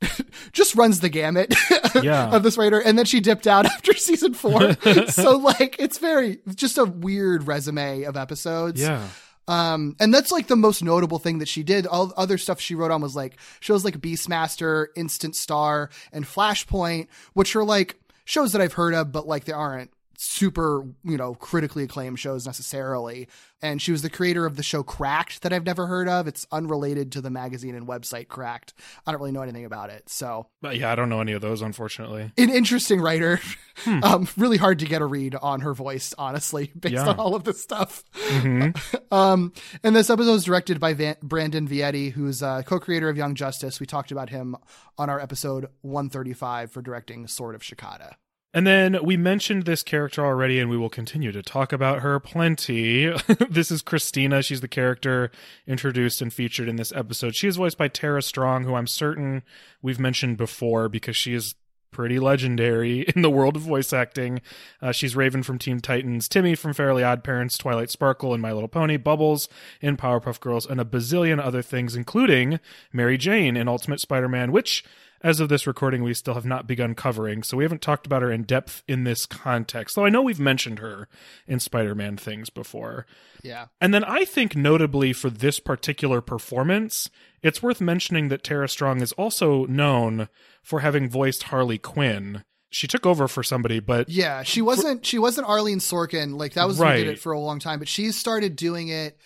just 0.52 0.74
runs 0.74 1.00
the 1.00 1.08
gamut 1.08 1.54
Yeah. 2.02 2.30
of 2.34 2.42
this 2.42 2.56
writer. 2.56 2.80
And 2.80 2.98
then 2.98 3.04
she 3.04 3.20
dipped 3.20 3.46
out 3.46 3.66
after 3.66 3.92
season 3.94 4.32
four. 4.32 4.76
so 5.08 5.36
like, 5.36 5.76
it's 5.78 5.98
very, 5.98 6.38
just 6.54 6.78
a 6.78 6.84
weird 6.84 7.46
resume 7.46 8.04
of 8.04 8.16
episodes. 8.16 8.80
Yeah. 8.80 9.06
Um, 9.48 9.96
and 9.98 10.14
that's 10.14 10.30
like 10.30 10.46
the 10.46 10.56
most 10.56 10.82
notable 10.82 11.18
thing 11.18 11.38
that 11.38 11.48
she 11.48 11.62
did. 11.62 11.86
All 11.86 12.12
other 12.16 12.38
stuff 12.38 12.60
she 12.60 12.74
wrote 12.74 12.90
on 12.90 13.00
was 13.00 13.16
like 13.16 13.38
shows 13.60 13.84
like 13.84 14.00
Beastmaster, 14.00 14.86
Instant 14.96 15.34
Star, 15.34 15.90
and 16.12 16.24
Flashpoint, 16.24 17.08
which 17.34 17.56
are 17.56 17.64
like 17.64 17.96
shows 18.24 18.52
that 18.52 18.62
I've 18.62 18.74
heard 18.74 18.94
of, 18.94 19.12
but 19.12 19.26
like 19.26 19.44
they 19.44 19.52
aren't 19.52 19.90
super, 20.24 20.86
you 21.04 21.16
know, 21.16 21.34
critically 21.34 21.82
acclaimed 21.84 22.18
shows 22.18 22.46
necessarily. 22.46 23.28
And 23.60 23.80
she 23.80 23.92
was 23.92 24.02
the 24.02 24.10
creator 24.10 24.44
of 24.44 24.56
the 24.56 24.62
show 24.64 24.82
Cracked 24.82 25.42
that 25.42 25.52
I've 25.52 25.64
never 25.64 25.86
heard 25.86 26.08
of. 26.08 26.26
It's 26.26 26.46
unrelated 26.50 27.12
to 27.12 27.20
the 27.20 27.30
magazine 27.30 27.74
and 27.76 27.86
website 27.86 28.26
Cracked. 28.28 28.74
I 29.06 29.12
don't 29.12 29.20
really 29.20 29.30
know 29.32 29.42
anything 29.42 29.64
about 29.64 29.90
it. 29.90 30.08
So, 30.08 30.48
But 30.60 30.78
yeah, 30.78 30.90
I 30.90 30.94
don't 30.96 31.08
know 31.08 31.20
any 31.20 31.32
of 31.32 31.42
those, 31.42 31.62
unfortunately. 31.62 32.32
an 32.38 32.50
interesting 32.50 33.00
writer. 33.00 33.40
Um, 33.86 34.28
really 34.36 34.58
hard 34.58 34.80
to 34.80 34.84
get 34.84 35.00
a 35.00 35.06
read 35.06 35.34
on 35.34 35.60
her 35.62 35.72
voice, 35.72 36.12
honestly, 36.18 36.70
based 36.78 36.92
Yeah. 36.92 37.08
on 37.08 37.18
all 37.18 37.34
of 37.34 37.44
this 37.44 37.62
stuff. 37.62 38.04
Mhm. 38.28 38.76
Um, 39.12 39.52
and 39.82 39.96
this 39.96 40.10
episode 40.10 40.34
is 40.34 40.44
directed 40.44 40.78
by 40.78 40.92
Van- 40.92 41.16
Brandon 41.22 41.66
Vietti, 41.66 42.12
who's 42.12 42.42
a 42.42 42.64
co-creator 42.66 43.08
of 43.08 43.16
Young 43.16 43.34
Justice. 43.34 43.80
We 43.80 43.86
talked 43.86 44.10
about 44.12 44.28
him 44.30 44.56
on 44.98 45.08
our 45.10 45.18
episode 45.20 45.66
135 45.80 46.70
for 46.70 46.80
directing 46.82 47.26
Sword 47.26 47.54
of 47.54 47.62
Shikata. 47.62 48.12
And 48.54 48.66
then 48.66 48.98
we 49.02 49.16
mentioned 49.16 49.64
this 49.64 49.82
character 49.82 50.24
already, 50.24 50.60
and 50.60 50.68
we 50.68 50.76
will 50.76 50.90
continue 50.90 51.32
to 51.32 51.42
talk 51.42 51.72
about 51.72 52.00
her 52.00 52.20
plenty. 52.20 53.06
this 53.50 53.70
is 53.70 53.80
Christina. 53.80 54.42
She's 54.42 54.60
the 54.60 54.68
character 54.68 55.30
introduced 55.66 56.20
and 56.20 56.32
featured 56.32 56.68
in 56.68 56.76
this 56.76 56.92
episode. 56.92 57.34
She 57.34 57.48
is 57.48 57.56
voiced 57.56 57.78
by 57.78 57.88
Tara 57.88 58.20
Strong, 58.20 58.64
who 58.64 58.74
I'm 58.74 58.86
certain 58.86 59.42
we've 59.80 59.98
mentioned 59.98 60.36
before 60.36 60.90
because 60.90 61.16
she 61.16 61.32
is 61.32 61.54
pretty 61.92 62.18
legendary 62.18 63.00
in 63.14 63.22
the 63.22 63.30
world 63.30 63.56
of 63.56 63.62
voice 63.62 63.92
acting. 63.92 64.40
Uh, 64.80 64.92
she's 64.92 65.14
Raven 65.16 65.42
from 65.42 65.58
Teen 65.58 65.80
Titans, 65.80 66.28
Timmy 66.28 66.54
from 66.54 66.74
Fairly 66.74 67.02
Odd 67.04 67.22
Parents, 67.24 67.56
Twilight 67.56 67.90
Sparkle, 67.90 68.34
and 68.34 68.42
My 68.42 68.52
Little 68.52 68.68
Pony, 68.68 68.96
Bubbles 68.96 69.48
in 69.80 69.96
Powerpuff 69.96 70.40
Girls, 70.40 70.66
and 70.66 70.80
a 70.80 70.84
bazillion 70.84 71.40
other 71.42 71.62
things, 71.62 71.94
including 71.94 72.58
Mary 72.92 73.16
Jane 73.16 73.56
in 73.56 73.68
Ultimate 73.68 74.00
Spider 74.00 74.28
Man, 74.28 74.52
which 74.52 74.84
as 75.22 75.40
of 75.40 75.48
this 75.48 75.66
recording, 75.66 76.02
we 76.02 76.14
still 76.14 76.34
have 76.34 76.44
not 76.44 76.66
begun 76.66 76.94
covering, 76.94 77.42
so 77.42 77.56
we 77.56 77.64
haven't 77.64 77.80
talked 77.82 78.06
about 78.06 78.22
her 78.22 78.30
in 78.32 78.42
depth 78.42 78.82
in 78.88 79.04
this 79.04 79.24
context. 79.24 79.94
Though 79.94 80.04
I 80.04 80.10
know 80.10 80.22
we've 80.22 80.40
mentioned 80.40 80.80
her 80.80 81.08
in 81.46 81.60
Spider 81.60 81.94
Man 81.94 82.16
things 82.16 82.50
before. 82.50 83.06
Yeah. 83.42 83.66
And 83.80 83.94
then 83.94 84.04
I 84.04 84.24
think, 84.24 84.56
notably 84.56 85.12
for 85.12 85.30
this 85.30 85.60
particular 85.60 86.20
performance, 86.20 87.08
it's 87.42 87.62
worth 87.62 87.80
mentioning 87.80 88.28
that 88.28 88.42
Tara 88.44 88.68
Strong 88.68 89.00
is 89.00 89.12
also 89.12 89.64
known 89.66 90.28
for 90.62 90.80
having 90.80 91.08
voiced 91.08 91.44
Harley 91.44 91.78
Quinn. 91.78 92.42
She 92.70 92.86
took 92.86 93.04
over 93.06 93.28
for 93.28 93.42
somebody, 93.42 93.80
but 93.80 94.08
Yeah, 94.08 94.42
she 94.42 94.62
wasn't 94.62 95.04
she 95.04 95.18
wasn't 95.18 95.46
Arlene 95.48 95.78
Sorkin. 95.78 96.38
Like 96.38 96.54
that 96.54 96.66
was 96.66 96.78
who 96.78 96.84
did 96.84 96.90
Right. 96.90 97.06
it 97.06 97.18
for 97.18 97.32
a 97.32 97.38
long 97.38 97.58
time, 97.58 97.78
but 97.78 97.88
she 97.88 98.10
started 98.12 98.56
doing 98.56 98.88
it 98.88 99.18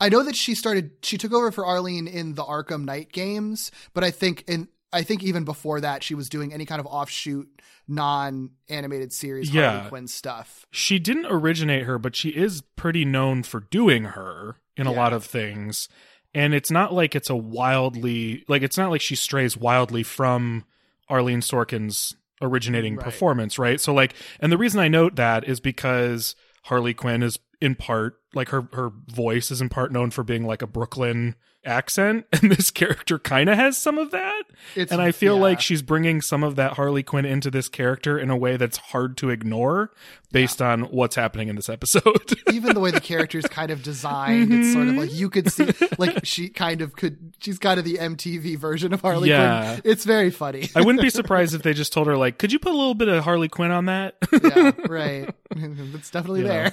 I 0.00 0.08
know 0.08 0.24
that 0.24 0.34
she 0.34 0.56
started 0.56 0.90
she 1.02 1.16
took 1.16 1.32
over 1.32 1.52
for 1.52 1.64
Arlene 1.64 2.08
in 2.08 2.34
the 2.34 2.42
Arkham 2.42 2.84
Knight 2.84 3.12
games, 3.12 3.70
but 3.94 4.02
I 4.02 4.10
think 4.10 4.42
in 4.48 4.66
I 4.92 5.02
think 5.02 5.22
even 5.22 5.44
before 5.44 5.80
that 5.80 6.02
she 6.02 6.14
was 6.14 6.28
doing 6.28 6.52
any 6.52 6.66
kind 6.66 6.80
of 6.80 6.86
offshoot 6.86 7.48
non-animated 7.88 9.12
series 9.12 9.52
Yeah. 9.52 9.70
Harley 9.72 9.88
Quinn 9.88 10.08
stuff. 10.08 10.66
she 10.70 10.98
didn't 10.98 11.26
originate 11.26 11.84
her, 11.84 11.98
but 11.98 12.14
she 12.16 12.30
is 12.30 12.62
pretty 12.76 13.04
known 13.04 13.42
for 13.42 13.60
doing 13.60 14.04
her 14.04 14.56
in 14.76 14.86
a 14.86 14.92
lot 14.92 15.12
of 15.12 15.24
things. 15.24 15.88
And 16.34 16.54
it's 16.54 16.70
not 16.70 16.92
like 16.94 17.14
it's 17.14 17.28
a 17.30 17.36
wildly 17.36 18.44
like 18.48 18.62
it's 18.62 18.78
not 18.78 18.90
like 18.90 19.00
she 19.02 19.16
strays 19.16 19.56
wildly 19.56 20.02
from 20.02 20.64
Arlene 21.08 21.40
Sorkin's 21.40 22.14
originating 22.40 22.96
Right. 22.96 23.04
performance, 23.04 23.58
right? 23.58 23.80
So 23.80 23.92
like 23.92 24.14
and 24.40 24.50
the 24.50 24.58
reason 24.58 24.80
I 24.80 24.88
note 24.88 25.16
that 25.16 25.46
is 25.46 25.60
because 25.60 26.34
Harley 26.64 26.94
Quinn 26.94 27.22
is 27.22 27.38
in 27.60 27.74
part 27.74 28.16
like 28.34 28.48
her 28.48 28.66
her 28.72 28.90
voice 29.08 29.50
is 29.50 29.60
in 29.60 29.68
part 29.68 29.92
known 29.92 30.10
for 30.10 30.24
being 30.24 30.46
like 30.46 30.62
a 30.62 30.66
Brooklyn 30.66 31.34
accent 31.64 32.26
and 32.32 32.50
this 32.50 32.70
character 32.70 33.18
kind 33.18 33.48
of 33.48 33.56
has 33.56 33.78
some 33.78 33.98
of 33.98 34.10
that 34.10 34.42
It's 34.74 34.90
and 34.90 35.00
I 35.00 35.12
feel 35.12 35.36
yeah. 35.36 35.42
like 35.42 35.60
she's 35.60 35.82
bringing 35.82 36.20
some 36.20 36.42
of 36.42 36.56
that 36.56 36.72
Harley 36.74 37.02
Quinn 37.02 37.24
into 37.24 37.50
this 37.50 37.68
character 37.68 38.18
in 38.18 38.30
a 38.30 38.36
way 38.36 38.56
that's 38.56 38.76
hard 38.78 39.16
to 39.18 39.30
ignore 39.30 39.90
based 40.32 40.62
on 40.62 40.82
what's 40.84 41.14
happening 41.14 41.48
in 41.48 41.56
this 41.56 41.68
episode. 41.68 42.32
even 42.52 42.74
the 42.74 42.80
way 42.80 42.90
the 42.90 43.00
character's 43.00 43.44
kind 43.46 43.70
of 43.70 43.82
designed, 43.82 44.52
it's 44.52 44.72
sort 44.72 44.88
of 44.88 44.94
like 44.94 45.10
mm-hmm. 45.10 45.18
you 45.18 45.30
could 45.30 45.52
see 45.52 45.68
like 45.98 46.24
she 46.24 46.48
kind 46.48 46.80
of 46.80 46.96
could 46.96 47.34
she's 47.38 47.58
kind 47.58 47.78
of 47.78 47.84
the 47.84 47.96
MTV 47.96 48.56
version 48.56 48.92
of 48.92 49.02
Harley 49.02 49.28
Yeah. 49.28 49.74
Quinn. 49.74 49.92
It's 49.92 50.04
very 50.04 50.30
funny. 50.30 50.70
I 50.74 50.80
wouldn't 50.80 51.02
be 51.02 51.10
surprised 51.10 51.54
if 51.54 51.62
they 51.62 51.74
just 51.74 51.92
told 51.92 52.06
her 52.06 52.16
like, 52.16 52.38
"Could 52.38 52.52
you 52.52 52.58
put 52.58 52.72
a 52.72 52.76
little 52.76 52.94
bit 52.94 53.08
of 53.08 53.22
Harley 53.22 53.48
Quinn 53.48 53.70
on 53.70 53.86
that?" 53.86 54.16
yeah, 54.42 54.72
right. 54.88 55.32
It's 55.54 56.10
definitely 56.10 56.42
there. 56.42 56.72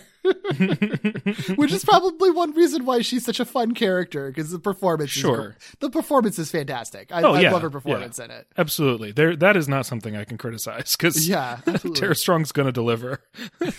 Which 1.56 1.72
is 1.72 1.84
probably 1.84 2.32
one 2.32 2.54
reason 2.54 2.86
why 2.86 3.02
she's 3.02 3.26
such 3.26 3.40
a 3.40 3.46
fun 3.46 3.74
character 3.74 4.30
because 4.30 4.52
the 4.52 4.60
performance. 4.80 5.12
Sure. 5.12 5.56
is, 5.60 5.76
the 5.80 5.90
performance 5.90 6.40
is 6.40 6.52
fantastic. 6.52 7.12
I, 7.12 7.22
Oh, 7.22 7.34
I 7.34 7.42
yeah, 7.42 7.52
love 7.52 7.62
her 7.62 7.70
performance 7.70 8.20
in 8.20 8.32
it. 8.32 8.48
Absolutely. 8.58 9.12
There 9.12 9.36
that 9.36 9.58
is 9.58 9.68
not 9.68 9.86
something 9.86 10.16
I 10.16 10.24
can 10.24 10.38
criticize 10.38 10.96
cuz 10.96 11.28
Yeah. 11.28 11.58
Tara 11.96 12.16
Strong's 12.16 12.52
going 12.52 12.68
to 12.68 12.72
deliver. 12.72 13.20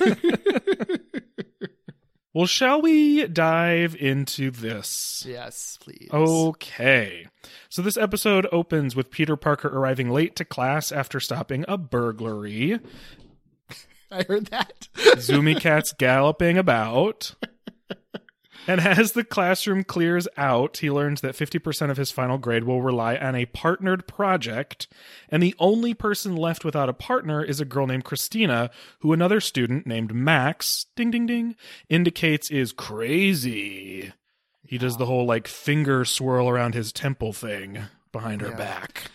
well, 2.34 2.46
shall 2.46 2.80
we 2.80 3.26
dive 3.26 3.96
into 3.96 4.50
this? 4.50 5.24
Yes, 5.26 5.78
please. 5.80 6.08
Okay. 6.12 7.26
So 7.68 7.82
this 7.82 7.96
episode 7.96 8.46
opens 8.52 8.94
with 8.94 9.10
Peter 9.10 9.36
Parker 9.36 9.68
arriving 9.68 10.10
late 10.10 10.36
to 10.36 10.44
class 10.44 10.92
after 10.92 11.20
stopping 11.20 11.64
a 11.68 11.76
burglary. 11.78 12.78
I 14.12 14.24
heard 14.24 14.46
that. 14.46 14.88
Zoomy 14.96 15.60
Cat's 15.60 15.92
galloping 15.92 16.58
about. 16.58 17.34
And 18.66 18.80
as 18.80 19.12
the 19.12 19.24
classroom 19.24 19.84
clears 19.84 20.28
out, 20.36 20.76
he 20.78 20.90
learns 20.90 21.22
that 21.22 21.34
50% 21.34 21.90
of 21.90 21.96
his 21.96 22.10
final 22.10 22.38
grade 22.38 22.64
will 22.64 22.82
rely 22.82 23.16
on 23.16 23.34
a 23.34 23.46
partnered 23.46 24.06
project. 24.06 24.86
And 25.28 25.42
the 25.42 25.54
only 25.58 25.94
person 25.94 26.36
left 26.36 26.64
without 26.64 26.88
a 26.88 26.92
partner 26.92 27.42
is 27.42 27.60
a 27.60 27.64
girl 27.64 27.86
named 27.86 28.04
Christina, 28.04 28.70
who 29.00 29.12
another 29.12 29.40
student 29.40 29.86
named 29.86 30.14
Max, 30.14 30.86
ding 30.94 31.10
ding 31.10 31.26
ding, 31.26 31.56
indicates 31.88 32.50
is 32.50 32.72
crazy. 32.72 34.12
He 34.66 34.78
does 34.78 34.96
the 34.98 35.06
whole 35.06 35.26
like 35.26 35.48
finger 35.48 36.04
swirl 36.04 36.48
around 36.48 36.74
his 36.74 36.92
temple 36.92 37.32
thing 37.32 37.78
behind 38.12 38.40
her 38.40 38.50
Yeah. 38.50 38.56
back. 38.56 39.10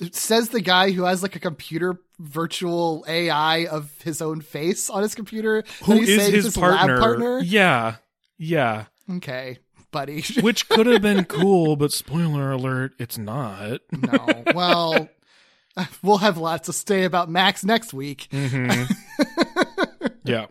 It 0.00 0.14
says 0.14 0.50
the 0.50 0.60
guy 0.60 0.90
who 0.92 1.04
has 1.04 1.22
like 1.22 1.34
a 1.34 1.40
computer 1.40 1.98
virtual 2.18 3.04
AI 3.08 3.66
of 3.66 3.90
his 4.02 4.20
own 4.22 4.40
face 4.42 4.88
on 4.90 5.02
his 5.02 5.14
computer. 5.14 5.64
Who 5.84 5.94
is 6.02 6.08
saying 6.20 6.32
his 6.34 6.56
partner? 6.56 7.00
partner? 7.00 7.40
Yeah. 7.40 7.96
Yeah. 8.38 8.84
Okay, 9.10 9.58
buddy. 9.90 10.22
which 10.40 10.68
could 10.68 10.86
have 10.86 11.02
been 11.02 11.24
cool, 11.24 11.76
but 11.76 11.92
spoiler 11.92 12.52
alert, 12.52 12.92
it's 12.98 13.18
not. 13.18 13.80
no. 13.92 14.44
Well, 14.54 15.08
we'll 16.02 16.18
have 16.18 16.38
lots 16.38 16.66
to 16.66 16.72
say 16.72 17.04
about 17.04 17.28
Max 17.30 17.64
next 17.64 17.92
week. 17.92 18.28
Mm-hmm. 18.30 18.92
yeah. 20.24 20.46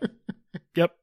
Yep. 0.74 0.94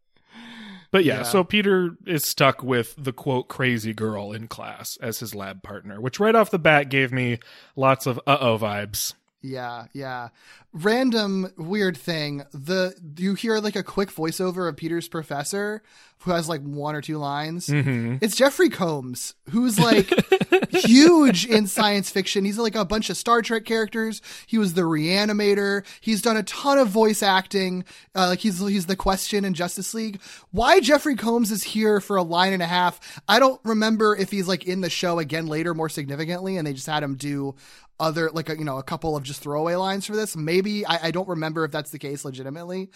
But 0.92 1.04
yeah, 1.06 1.18
Yeah. 1.18 1.24
so 1.24 1.44
Peter 1.44 1.98
is 2.06 2.24
stuck 2.24 2.64
with 2.64 2.96
the 2.98 3.12
quote 3.14 3.48
crazy 3.50 3.94
girl 3.94 4.32
in 4.32 4.48
class 4.48 4.98
as 5.02 5.20
his 5.20 5.36
lab 5.36 5.62
partner, 5.64 6.00
which 6.00 6.20
right 6.20 6.36
off 6.36 6.52
the 6.52 6.60
bat 6.60 6.90
gave 6.90 7.12
me 7.12 7.40
lots 7.76 8.06
of 8.06 8.20
uh 8.28 8.38
oh 8.40 8.58
vibes. 8.58 9.14
Yeah, 9.46 9.86
yeah. 9.94 10.30
Random 10.74 11.52
weird 11.56 11.98
thing. 11.98 12.44
The 12.52 12.96
you 13.18 13.36
hear 13.36 13.60
like 13.60 13.76
a 13.76 13.84
quick 13.84 14.10
voiceover 14.10 14.68
of 14.68 14.76
Peter's 14.76 15.08
professor 15.08 15.84
who 16.20 16.32
has 16.32 16.50
like 16.50 16.62
one 16.62 16.96
or 16.96 17.02
two 17.02 17.18
lines. 17.18 17.68
Mm-hmm. 17.68 18.18
It's 18.22 18.36
Jeffrey 18.36 18.70
Combs, 18.70 19.36
who's 19.52 19.80
like 19.80 20.10
huge 20.72 21.46
in 21.46 21.68
science 21.68 22.10
fiction. 22.10 22.46
He's 22.46 22.58
like 22.58 22.76
a 22.76 22.84
bunch 22.84 23.12
of 23.12 23.18
Star 23.18 23.44
Trek 23.44 23.66
characters. 23.66 24.22
He 24.48 24.58
was 24.58 24.74
the 24.74 24.82
reanimator. 24.82 25.86
He's 26.02 26.24
done 26.24 26.36
a 26.36 26.44
ton 26.44 26.80
of 26.80 26.88
voice 26.88 27.22
acting. 27.22 27.86
Uh, 28.16 28.30
like 28.30 28.40
he's 28.40 28.60
he's 28.60 28.88
the 28.88 28.96
question 28.96 29.46
in 29.46 29.54
Justice 29.54 29.94
League. 29.94 30.20
Why 30.50 30.80
Jeffrey 30.80 31.16
Combs 31.16 31.52
is 31.52 31.64
here 31.64 32.02
for 32.02 32.16
a 32.16 32.24
line 32.24 32.54
and 32.54 32.64
a 32.64 32.68
half? 32.68 33.22
I 33.28 33.40
don't 33.40 33.62
remember 33.64 34.16
if 34.16 34.32
he's 34.32 34.48
like 34.48 34.66
in 34.66 34.82
the 34.82 34.90
show 34.90 35.20
again 35.20 35.46
later 35.46 35.76
more 35.76 35.90
significantly, 35.90 36.58
and 36.58 36.66
they 36.66 36.74
just 36.74 36.88
had 36.88 37.04
him 37.04 37.16
do 37.16 37.54
other 38.00 38.30
like 38.32 38.50
a, 38.50 38.58
you 38.58 38.66
know 38.66 38.78
a 38.78 38.84
couple 38.84 39.16
of 39.16 39.24
just 39.24 39.42
throwaway 39.42 39.76
lines 39.76 40.06
for 40.06 40.16
this. 40.16 40.36
Maybe 40.36 40.86
I, 40.86 41.08
I 41.08 41.12
don't 41.12 41.28
remember 41.30 41.64
if 41.66 41.72
that's 41.72 41.92
the 41.92 42.00
case 42.00 42.26
legitimately, 42.26 42.90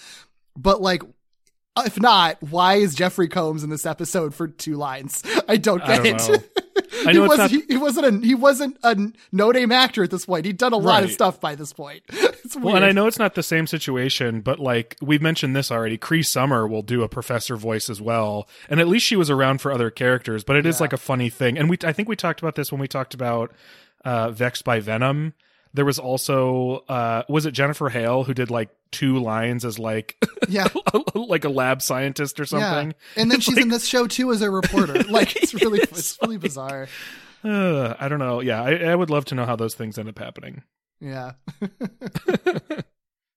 but 0.55 0.81
like. 0.81 1.03
If 1.85 1.97
not, 2.01 2.35
why 2.41 2.73
is 2.75 2.93
Jeffrey 2.93 3.29
Combs 3.29 3.63
in 3.63 3.69
this 3.69 3.85
episode 3.85 4.33
for 4.35 4.49
two 4.49 4.75
lines? 4.75 5.23
I 5.47 5.55
don't 5.55 5.81
I 5.81 6.01
get 6.01 6.17
don't 6.17 6.35
it. 6.35 6.49
I 7.07 7.11
he 7.11 7.17
know 7.17 7.23
it's 7.25 7.37
wasn't. 7.37 7.37
not- 7.37 7.51
He, 7.51 7.61
he 7.69 7.77
wasn't 7.77 8.05
a. 8.23 8.27
He 8.27 8.35
wasn't 8.35 8.77
a 8.83 9.11
no 9.31 9.51
name 9.51 9.71
actor 9.71 10.03
at 10.03 10.11
this 10.11 10.25
point. 10.25 10.43
He'd 10.45 10.57
done 10.57 10.73
a 10.73 10.77
lot 10.77 11.03
of 11.03 11.11
stuff 11.11 11.39
by 11.39 11.55
this 11.55 11.71
point. 11.71 12.03
It's 12.43 12.55
weird. 12.55 12.65
Well, 12.65 12.75
and 12.77 12.85
I 12.85 12.91
know 12.93 13.05
it's 13.05 13.19
not 13.19 13.35
the 13.35 13.43
same 13.43 13.67
situation, 13.67 14.41
but 14.41 14.59
like 14.59 14.95
we've 15.01 15.21
mentioned 15.21 15.55
this 15.55 15.71
already, 15.71 15.97
Cree 15.97 16.23
Summer 16.23 16.67
will 16.67 16.81
do 16.81 17.03
a 17.03 17.07
professor 17.09 17.55
voice 17.55 17.89
as 17.91 18.01
well, 18.01 18.49
and 18.69 18.79
at 18.79 18.87
least 18.87 19.05
she 19.05 19.15
was 19.15 19.29
around 19.29 19.61
for 19.61 19.71
other 19.71 19.91
characters. 19.91 20.43
But 20.43 20.55
it 20.55 20.65
is 20.65 20.77
Yeah. 20.79 20.83
like 20.85 20.93
a 20.93 20.97
funny 20.97 21.29
thing, 21.29 21.57
and 21.59 21.69
we 21.69 21.77
I 21.83 21.93
think 21.93 22.09
we 22.09 22.15
talked 22.15 22.39
about 22.41 22.55
this 22.55 22.71
when 22.71 22.81
we 22.81 22.87
talked 22.87 23.13
about 23.13 23.53
uh, 24.05 24.31
Vexed 24.31 24.63
by 24.63 24.79
Venom. 24.79 25.33
There 25.73 25.85
was 25.85 25.99
also 25.99 26.83
uh, 26.89 27.23
was 27.29 27.45
it 27.45 27.51
Jennifer 27.51 27.89
Hale 27.89 28.23
who 28.23 28.33
did 28.33 28.49
like 28.49 28.69
two 28.91 29.19
lines 29.19 29.63
as 29.63 29.77
like 29.77 30.15
Yeah. 30.49 30.67
like 31.13 31.45
a 31.45 31.49
lab 31.49 31.81
scientist 31.83 32.39
or 32.39 32.45
something. 32.45 32.87
Yeah. 32.89 33.21
And 33.21 33.29
then 33.31 33.37
It's 33.37 33.45
she's 33.45 33.55
like- 33.55 33.63
in 33.63 33.69
this 33.69 33.85
show 33.87 34.07
too 34.07 34.31
as 34.31 34.41
a 34.41 34.49
reporter. 34.49 35.03
Like 35.09 35.35
it's 35.35 35.53
really, 35.53 35.79
it's 35.79 36.17
really 36.23 36.37
bizarre. 36.37 36.87
Uh, 37.43 37.93
I 37.99 38.07
don't 38.09 38.19
know. 38.19 38.41
Yeah, 38.41 38.61
I, 38.63 38.71
I 38.77 38.95
would 38.95 39.09
love 39.11 39.25
to 39.25 39.35
know 39.35 39.45
how 39.45 39.55
those 39.55 39.75
things 39.75 39.97
end 39.99 40.09
up 40.09 40.17
happening. 40.19 40.63
Yeah. 40.99 41.33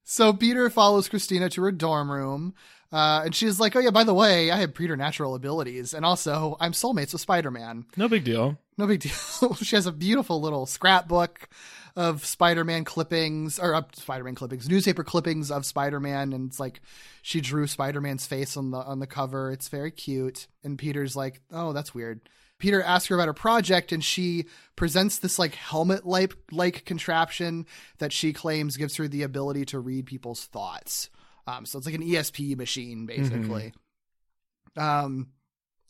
So 0.05 0.33
Peter 0.33 0.69
follows 0.69 1.09
Christina 1.09 1.49
to 1.51 1.63
her 1.63 1.73
dorm 1.73 2.11
room. 2.11 2.55
Uh, 2.93 3.23
and 3.25 3.35
she's 3.35 3.59
like, 3.59 3.75
"Oh 3.75 3.81
yeah, 3.81 3.91
by 3.91 4.05
the 4.05 4.15
way, 4.15 4.51
I 4.51 4.59
have 4.59 4.75
preternatural 4.75 5.35
abilities, 5.35 5.95
and 5.95 6.05
also 6.05 6.57
I'm 6.61 6.73
soulmates 6.73 7.13
with 7.13 7.23
Spider-Man. 7.23 7.87
No 7.97 8.09
big 8.09 8.25
deal. 8.25 8.59
No 8.77 8.87
big 8.87 9.01
deal." 9.01 9.55
she 9.63 9.77
has 9.77 9.87
a 9.87 9.93
beautiful 9.93 10.41
little 10.41 10.67
scrapbook 10.67 11.49
of 11.97 12.25
Spider-Man 12.25 12.85
clippings, 12.85 13.59
or 13.59 13.75
uh, 13.75 13.83
Spider-Man 13.95 14.35
clippings, 14.35 14.69
newspaper 14.69 15.05
clippings 15.05 15.51
of 15.51 15.65
Spider-Man, 15.65 16.33
and 16.33 16.49
it's 16.49 16.61
like 16.61 16.83
she 17.23 17.41
drew 17.41 17.67
Spider-Man's 17.67 18.27
face 18.27 18.57
on 18.57 18.71
the 18.71 18.79
on 18.79 18.99
the 18.99 19.07
cover. 19.07 19.51
It's 19.51 19.69
very 19.69 19.91
cute. 19.91 20.47
And 20.63 20.79
Peter's 20.79 21.17
like, 21.17 21.41
"Oh, 21.51 21.73
that's 21.73 21.95
weird." 21.95 22.21
Peter 22.59 22.81
asks 22.81 23.09
her 23.09 23.17
about 23.17 23.27
her 23.27 23.33
project, 23.33 23.91
and 23.91 24.05
she 24.05 24.45
presents 24.77 25.19
this 25.19 25.39
like 25.39 25.55
helmet 25.55 26.07
like 26.07 26.35
like 26.51 26.85
contraption 26.85 27.67
that 27.99 28.13
she 28.13 28.35
claims 28.35 28.77
gives 28.77 28.97
her 28.97 29.09
the 29.09 29.23
ability 29.23 29.65
to 29.65 29.81
read 29.81 30.05
people's 30.05 30.45
thoughts. 30.45 31.09
Um, 31.47 31.67
so 31.67 31.79
it's 31.79 31.87
like 31.87 31.95
an 31.95 32.03
ESP 32.03 32.57
machine, 32.57 33.07
basically. 33.07 33.73
Um, 34.77 35.29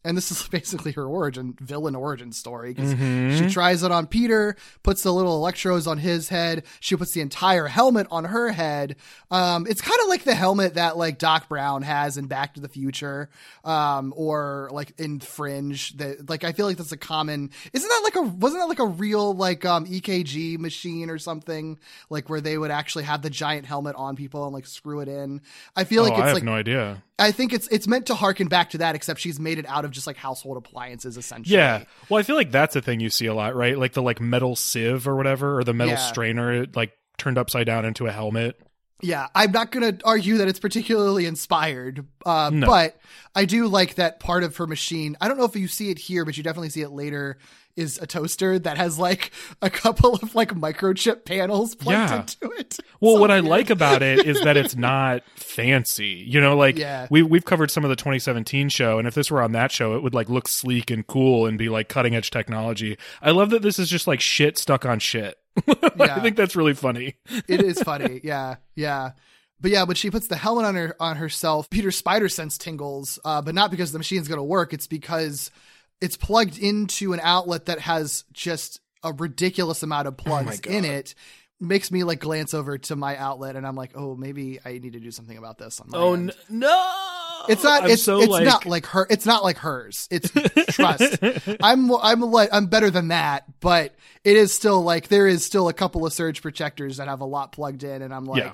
and 0.04 0.16
this 0.16 0.30
is 0.30 0.42
basically 0.49 0.92
her 0.92 1.04
origin, 1.04 1.54
villain 1.61 1.94
origin 1.94 2.32
story. 2.32 2.75
Because 2.75 2.94
Mhm. 2.94 3.38
she 3.38 3.49
tries 3.49 3.82
it 3.82 3.90
on 3.92 4.06
Peter, 4.06 4.56
puts 4.82 5.02
the 5.02 5.12
little 5.12 5.37
electrodes 5.37 5.87
on 5.87 5.99
his 5.99 6.28
head. 6.28 6.64
She 6.80 6.97
puts 6.97 7.12
the 7.12 7.21
entire 7.21 7.66
helmet 7.66 8.06
on 8.11 8.25
her 8.26 8.50
head. 8.52 8.97
Um, 9.30 9.66
it's 9.68 9.80
kind 9.80 9.99
of 10.02 10.09
like 10.09 10.25
the 10.25 10.35
helmet 10.35 10.75
that 10.75 10.97
like 10.97 11.18
Doc 11.18 11.49
Brown 11.49 11.82
has 11.82 12.16
in 12.16 12.26
Back 12.26 12.54
to 12.54 12.61
the 12.61 12.68
Future, 12.68 13.28
um, 13.64 14.12
or 14.16 14.68
like 14.73 14.92
in 14.99 15.21
Fringe. 15.21 15.97
That 15.99 16.28
like 16.28 16.44
I 16.44 16.52
feel 16.52 16.66
like 16.66 16.76
that's 16.76 16.92
a 16.92 16.97
common. 16.97 17.50
Isn't 17.73 17.88
that 17.88 18.00
like 18.04 18.16
a 18.16 18.23
wasn't 18.23 18.62
that 18.62 18.68
like 18.68 18.78
a 18.80 18.87
real 18.87 19.35
like 19.35 19.64
um 19.64 19.87
EKG 19.87 20.59
machine 20.59 21.11
or 21.11 21.18
something 21.18 21.78
like 22.11 22.28
where 22.28 22.40
they 22.40 22.59
would 22.59 22.71
actually 22.71 23.04
have 23.04 23.23
the 23.23 23.30
giant 23.30 23.66
helmet 23.66 23.94
on 23.97 24.16
people 24.16 24.44
and 24.44 24.52
like 24.52 24.66
screw 24.66 25.00
it 25.00 25.09
in? 25.09 25.40
I 25.76 25.85
feel 25.85 26.02
like 26.02 26.12
oh, 26.12 26.16
it's 26.16 26.23
I 26.23 26.26
have 26.28 26.35
like 26.35 26.42
no 26.44 26.54
idea. 26.54 27.02
I 27.18 27.30
think 27.30 27.52
it's 27.52 27.68
it's 27.68 27.87
meant 27.87 28.06
to 28.06 28.14
harken 28.16 28.49
back 28.49 28.71
to 28.71 28.78
that, 28.78 28.94
except 28.97 29.21
she's 29.21 29.38
made 29.38 29.59
it 29.59 29.66
out 29.68 29.85
of 29.85 29.91
just 29.92 30.06
like 30.06 30.16
household 30.16 30.56
appliances, 30.56 31.16
essentially. 31.16 31.56
Yeah. 31.56 31.84
Well, 32.08 32.18
I 32.18 32.22
feel 32.22 32.37
like 32.37 32.50
that's 32.50 32.75
a 32.76 32.82
thing 32.82 33.00
you 33.00 33.11
see 33.11 33.26
a 33.26 33.34
lot, 33.34 33.54
right? 33.54 33.78
Like 33.78 33.92
the 33.92 34.02
like 34.02 34.20
metal 34.20 34.56
sieve 34.56 35.06
or 35.06 35.16
whatever, 35.16 35.58
or 35.58 35.64
the 35.64 35.75
metal 35.75 35.94
Yeah. 35.94 35.99
strainer, 36.00 36.66
like 36.75 36.92
turned 37.18 37.38
upside 37.38 37.66
down 37.66 37.84
into 37.84 38.06
a 38.06 38.12
helmet. 38.12 38.61
Yeah, 39.04 39.26
I'm 39.34 39.50
not 39.50 39.72
going 39.72 39.96
to 39.99 40.04
argue 40.06 40.37
that 40.38 40.46
it's 40.49 40.61
particularly 40.61 41.26
inspired, 41.26 42.06
uh, 42.25 42.50
No. 42.52 42.66
but 42.68 42.96
I 43.34 43.46
do 43.46 43.66
like 43.66 43.96
that 43.96 44.20
part 44.20 44.44
of 44.44 44.56
her 44.58 44.66
machine. 44.68 45.16
I 45.20 45.26
don't 45.26 45.37
know 45.38 45.44
if 45.44 45.56
you 45.56 45.66
see 45.66 45.90
it 45.90 45.99
here, 45.99 46.25
but 46.25 46.37
you 46.37 46.44
definitely 46.44 46.68
see 46.70 46.82
it 46.82 46.90
later. 46.90 47.38
Is 47.74 47.98
a 48.02 48.06
toaster 48.06 48.58
that 48.58 48.76
has 48.76 48.98
like 48.98 49.30
a 49.62 49.70
couple 49.70 50.14
of 50.16 50.34
like 50.34 50.52
microchip 50.54 51.24
panels 51.24 51.74
plugged 51.74 52.10
Yeah. 52.10 52.20
into 52.20 52.50
it. 52.58 52.76
Well, 53.00 53.14
So 53.14 53.20
what 53.22 53.30
I 53.30 53.40
like 53.40 53.70
about 53.70 54.02
it 54.02 54.26
is 54.26 54.42
that 54.42 54.58
it's 54.58 54.76
not 54.76 55.22
fancy. 55.36 56.22
You 56.28 56.38
know, 56.38 56.54
like 56.54 56.76
Yeah. 56.76 57.06
we 57.10 57.22
we've 57.22 57.46
covered 57.46 57.70
some 57.70 57.82
of 57.82 57.88
the 57.88 57.96
2017 57.96 58.68
show, 58.68 58.98
and 58.98 59.08
if 59.08 59.14
this 59.14 59.30
were 59.30 59.40
on 59.40 59.52
that 59.52 59.72
show, 59.72 59.96
it 59.96 60.02
would 60.02 60.12
like 60.12 60.28
look 60.28 60.48
sleek 60.48 60.90
and 60.90 61.06
cool 61.06 61.46
and 61.46 61.56
be 61.56 61.70
like 61.70 61.88
cutting 61.88 62.14
edge 62.14 62.30
technology. 62.30 62.98
I 63.22 63.30
love 63.30 63.48
that 63.50 63.62
this 63.62 63.78
is 63.78 63.88
just 63.88 64.06
like 64.06 64.20
shit 64.20 64.58
stuck 64.58 64.84
on 64.84 64.98
shit. 64.98 65.38
I 65.98 66.20
think 66.20 66.36
that's 66.36 66.54
really 66.54 66.74
funny. 66.74 67.14
it 67.48 67.62
is 67.62 67.82
funny. 67.82 68.20
Yeah, 68.22 68.56
yeah. 68.74 69.12
But 69.62 69.70
yeah, 69.70 69.84
when 69.84 69.96
she 69.96 70.10
puts 70.10 70.26
the 70.26 70.36
helmet 70.36 70.64
on 70.66 70.74
her 70.74 70.94
on 71.00 71.16
herself, 71.16 71.70
Peter's 71.70 71.96
spider 71.96 72.28
sense 72.28 72.58
tingles, 72.58 73.18
uh, 73.24 73.40
but 73.40 73.54
not 73.54 73.70
because 73.70 73.92
the 73.92 73.98
machine's 73.98 74.28
going 74.28 74.38
to 74.40 74.42
work. 74.44 74.74
It's 74.74 74.86
because 74.86 75.50
it's 76.02 76.16
plugged 76.16 76.59
into 76.59 77.12
an 77.12 77.21
outlet 77.23 77.66
that 77.66 77.78
has 77.80 78.25
just 78.32 78.80
a 79.02 79.12
ridiculous 79.12 79.82
amount 79.82 80.09
of 80.09 80.14
oh 80.14 80.23
plugs 80.23 80.61
God. 80.61 80.73
in 80.73 80.85
it. 80.85 81.14
Makes 81.61 81.92
me 81.92 82.02
like 82.02 82.18
glance 82.18 82.54
over 82.54 82.76
to 82.76 82.97
my 82.97 83.16
outlet, 83.16 83.54
and 83.54 83.64
I'm 83.64 83.76
like, 83.76 83.92
oh, 83.94 84.16
maybe 84.16 84.59
I 84.64 84.78
need 84.78 84.94
to 84.94 85.00
do 85.00 85.12
something 85.12 85.38
about 85.38 85.59
this. 85.59 85.80
On 85.80 85.90
my 85.90 85.99
oh, 85.99 86.14
end. 86.14 86.32
no! 86.50 87.44
It's 87.49 87.62
not. 87.62 87.85
I'm 87.85 87.90
it's 87.90 88.02
so, 88.02 88.21
it's 88.21 88.28
like- 88.28 88.44
not 88.44 88.66
like 88.66 88.87
her. 88.87 89.06
It's 89.09 89.26
not 89.26 89.44
like 89.44 89.59
hers. 89.59 90.09
It's 90.11 90.28
trust. 90.75 91.18
I'm 91.62 91.94
I'm 91.94 92.21
like 92.21 92.49
I'm 92.52 92.66
better 92.66 92.90
than 92.90 93.09
that, 93.09 93.44
but 93.61 93.94
it 94.25 94.37
is 94.37 94.52
still 94.52 94.82
like 94.82 95.06
there 95.06 95.28
is 95.28 95.44
still 95.44 95.68
a 95.68 95.73
couple 95.73 96.04
of 96.04 96.12
surge 96.12 96.42
protectors 96.42 96.97
that 96.97 97.06
have 97.06 97.21
a 97.21 97.26
lot 97.26 97.52
plugged 97.52 97.85
in, 97.85 98.02
and 98.02 98.12
I'm 98.12 98.25
like, 98.25 98.42
Yeah. 98.42 98.53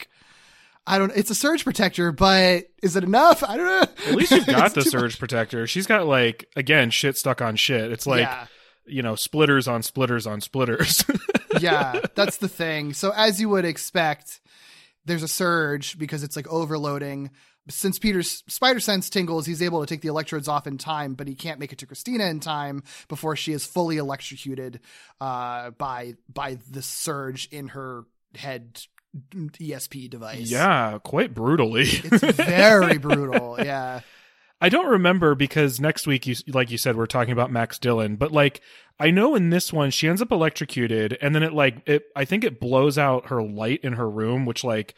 I 0.88 0.98
don't. 0.98 1.12
It's 1.14 1.30
a 1.30 1.34
surge 1.34 1.64
protector, 1.64 2.10
but 2.12 2.64
is 2.82 2.96
it 2.96 3.04
enough? 3.04 3.44
I 3.44 3.56
don't 3.56 3.66
know. 3.66 3.86
At 4.10 4.14
least 4.16 4.30
you've 4.32 4.46
got 4.46 4.74
the 4.74 4.82
surge 4.82 5.18
protector. 5.18 5.66
She's 5.66 5.86
got 5.86 6.06
like 6.06 6.48
again 6.56 6.90
shit 6.90 7.16
stuck 7.16 7.42
on 7.42 7.56
shit. 7.56 7.92
It's 7.92 8.06
like 8.06 8.22
Yeah. 8.22 8.46
you 8.86 9.02
know 9.02 9.14
splitters 9.14 9.68
on 9.68 9.82
splitters 9.82 10.26
on 10.26 10.40
splitters. 10.40 11.04
yeah, 11.60 12.00
that's 12.14 12.38
the 12.38 12.48
thing. 12.48 12.94
So 12.94 13.12
as 13.14 13.40
you 13.40 13.48
would 13.50 13.64
expect, 13.64 14.40
there's 15.04 15.22
a 15.22 15.28
surge 15.28 15.98
because 15.98 16.22
it's 16.22 16.36
like 16.36 16.48
overloading. 16.48 17.30
Since 17.70 17.98
Peter's 17.98 18.42
spider 18.48 18.80
sense 18.80 19.10
tingles, 19.10 19.44
he's 19.44 19.60
able 19.60 19.80
to 19.80 19.86
take 19.86 20.00
the 20.00 20.08
electrodes 20.08 20.48
off 20.48 20.66
in 20.66 20.78
time, 20.78 21.12
but 21.12 21.28
he 21.28 21.34
can't 21.34 21.60
make 21.60 21.70
it 21.70 21.78
to 21.80 21.86
Christina 21.86 22.24
in 22.24 22.40
time 22.40 22.82
before 23.08 23.36
she 23.36 23.52
is 23.52 23.66
fully 23.66 23.98
electrocuted 23.98 24.80
uh, 25.20 25.70
by 25.72 26.14
by 26.32 26.56
the 26.70 26.80
surge 26.80 27.46
in 27.52 27.68
her 27.68 28.04
head 28.34 28.80
ESP 29.16 30.10
device. 30.10 30.50
yeah, 30.50 30.98
quite 31.02 31.34
brutally. 31.34 31.82
it's 31.88 32.36
very 32.36 32.98
brutal. 32.98 33.56
Yeah, 33.58 34.00
I 34.60 34.68
don't 34.68 34.86
remember 34.86 35.34
because 35.34 35.80
next 35.80 36.06
week 36.06 36.26
you 36.26 36.34
like 36.48 36.70
you 36.70 36.78
said 36.78 36.96
we're 36.96 37.06
talking 37.06 37.32
about 37.32 37.50
Max 37.50 37.78
Dillon, 37.78 38.16
but 38.16 38.32
like 38.32 38.60
I 39.00 39.10
know 39.10 39.34
in 39.34 39.50
this 39.50 39.72
one 39.72 39.90
she 39.90 40.08
ends 40.08 40.20
up 40.22 40.32
electrocuted 40.32 41.16
and 41.22 41.34
then 41.34 41.42
it 41.42 41.52
like 41.52 41.82
it 41.88 42.04
I 42.16 42.24
think 42.24 42.44
it 42.44 42.60
blows 42.60 42.98
out 42.98 43.28
her 43.28 43.42
light 43.42 43.80
in 43.82 43.94
her 43.94 44.08
room 44.10 44.44
which 44.46 44.64
like 44.64 44.94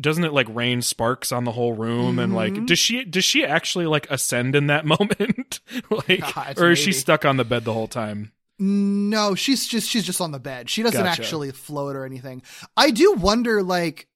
doesn't 0.00 0.24
it 0.24 0.32
like 0.32 0.46
rain 0.50 0.80
sparks 0.82 1.32
on 1.32 1.42
the 1.44 1.52
whole 1.52 1.72
room 1.72 2.18
and 2.20 2.32
Mm-hmm. 2.32 2.56
like 2.58 2.66
does 2.66 2.78
she 2.78 3.04
does 3.04 3.24
she 3.24 3.44
actually 3.44 3.86
like 3.86 4.08
ascend 4.10 4.54
in 4.54 4.66
that 4.68 4.84
moment 5.00 5.60
like 6.08 6.20
God, 6.34 6.58
or 6.58 6.70
is 6.70 6.78
she 6.78 6.92
stuck 6.92 7.24
on 7.24 7.36
the 7.38 7.44
bed 7.44 7.64
the 7.64 7.72
whole 7.72 7.88
time 7.88 8.32
No, 8.58 9.34
she's 9.34 9.66
just 9.66 9.88
she's 9.88 10.04
just 10.04 10.20
on 10.20 10.32
the 10.32 10.40
bed. 10.40 10.68
She 10.68 10.82
doesn't 10.82 11.00
Gotcha. 11.00 11.22
actually 11.22 11.50
float 11.52 11.94
or 11.94 12.04
anything. 12.04 12.42
I 12.76 12.90
do 12.90 13.12
wonder 13.12 13.62
like 13.62 14.08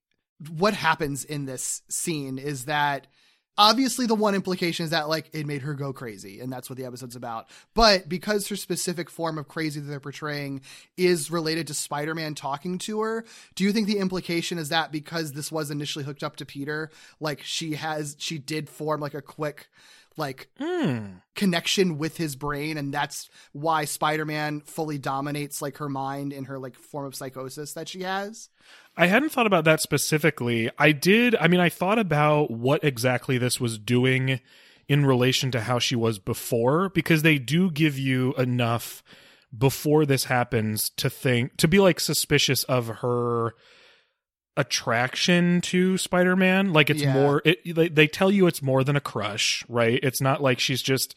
what 0.57 0.73
happens 0.73 1.23
in 1.23 1.45
this 1.45 1.81
scene 1.87 2.37
is 2.37 2.65
that 2.65 3.07
obviously 3.57 4.07
the 4.07 4.15
one 4.15 4.35
implication 4.35 4.83
is 4.83 4.89
that 4.89 5.07
like 5.07 5.29
it 5.33 5.45
made 5.45 5.61
her 5.61 5.75
go 5.75 5.93
crazy 5.93 6.39
and 6.39 6.51
that's 6.51 6.69
what 6.69 6.77
the 6.77 6.85
episode's 6.85 7.15
about. 7.15 7.47
But 7.73 8.09
because 8.09 8.47
her 8.47 8.55
specific 8.55 9.09
form 9.09 9.37
of 9.37 9.47
crazy 9.47 9.79
that 9.79 9.87
they're 9.87 9.99
portraying 9.99 10.61
is 10.97 11.31
related 11.31 11.67
to 11.67 11.73
Spider-Man 11.73 12.35
talking 12.35 12.77
to 12.79 13.01
her, 13.01 13.25
do 13.55 13.63
you 13.63 13.71
think 13.71 13.87
the 13.87 13.99
implication 13.99 14.57
is 14.57 14.69
that 14.69 14.91
because 14.91 15.33
this 15.33 15.51
was 15.51 15.71
initially 15.71 16.03
hooked 16.03 16.23
up 16.23 16.35
to 16.37 16.45
Peter, 16.45 16.89
like 17.19 17.41
she 17.43 17.75
has 17.75 18.15
she 18.19 18.37
did 18.37 18.69
form 18.69 18.99
like 18.99 19.13
a 19.13 19.21
quick 19.21 19.69
like 20.17 20.49
hmm. 20.59 21.05
connection 21.35 21.97
with 21.97 22.17
his 22.17 22.35
brain 22.35 22.77
and 22.77 22.93
that's 22.93 23.29
why 23.51 23.85
spider-man 23.85 24.61
fully 24.61 24.97
dominates 24.97 25.61
like 25.61 25.77
her 25.77 25.89
mind 25.89 26.33
in 26.33 26.45
her 26.45 26.59
like 26.59 26.75
form 26.75 27.05
of 27.05 27.15
psychosis 27.15 27.73
that 27.73 27.87
she 27.87 28.01
has 28.01 28.49
I 28.95 29.07
hadn't 29.07 29.29
thought 29.29 29.47
about 29.47 29.65
that 29.65 29.81
specifically. 29.81 30.69
I 30.77 30.91
did. 30.91 31.35
I 31.35 31.47
mean, 31.47 31.59
I 31.59 31.69
thought 31.69 31.97
about 31.97 32.51
what 32.51 32.83
exactly 32.83 33.37
this 33.37 33.59
was 33.59 33.79
doing 33.79 34.39
in 34.87 35.05
relation 35.05 35.49
to 35.51 35.61
how 35.61 35.79
she 35.79 35.95
was 35.95 36.19
before, 36.19 36.89
because 36.89 37.23
they 37.23 37.39
do 37.39 37.71
give 37.71 37.97
you 37.97 38.33
enough 38.33 39.03
before 39.55 40.05
this 40.05 40.25
happens 40.25 40.89
to 40.91 41.09
think, 41.09 41.57
to 41.57 41.67
be 41.67 41.79
like 41.79 41.99
suspicious 41.99 42.63
of 42.65 42.87
her 42.87 43.55
attraction 44.55 45.61
to 45.61 45.97
Spider-Man. 45.97 46.73
Like 46.73 46.89
it's 46.89 47.01
Yeah. 47.01 47.13
more, 47.13 47.41
it, 47.45 47.75
they, 47.75 47.87
they 47.89 48.07
tell 48.07 48.31
you 48.31 48.47
it's 48.47 48.61
more 48.61 48.83
than 48.83 48.95
a 48.95 49.01
crush, 49.01 49.63
right? 49.67 49.99
It's 50.03 50.21
not 50.21 50.41
like 50.41 50.59
she's 50.59 50.81
just, 50.81 51.15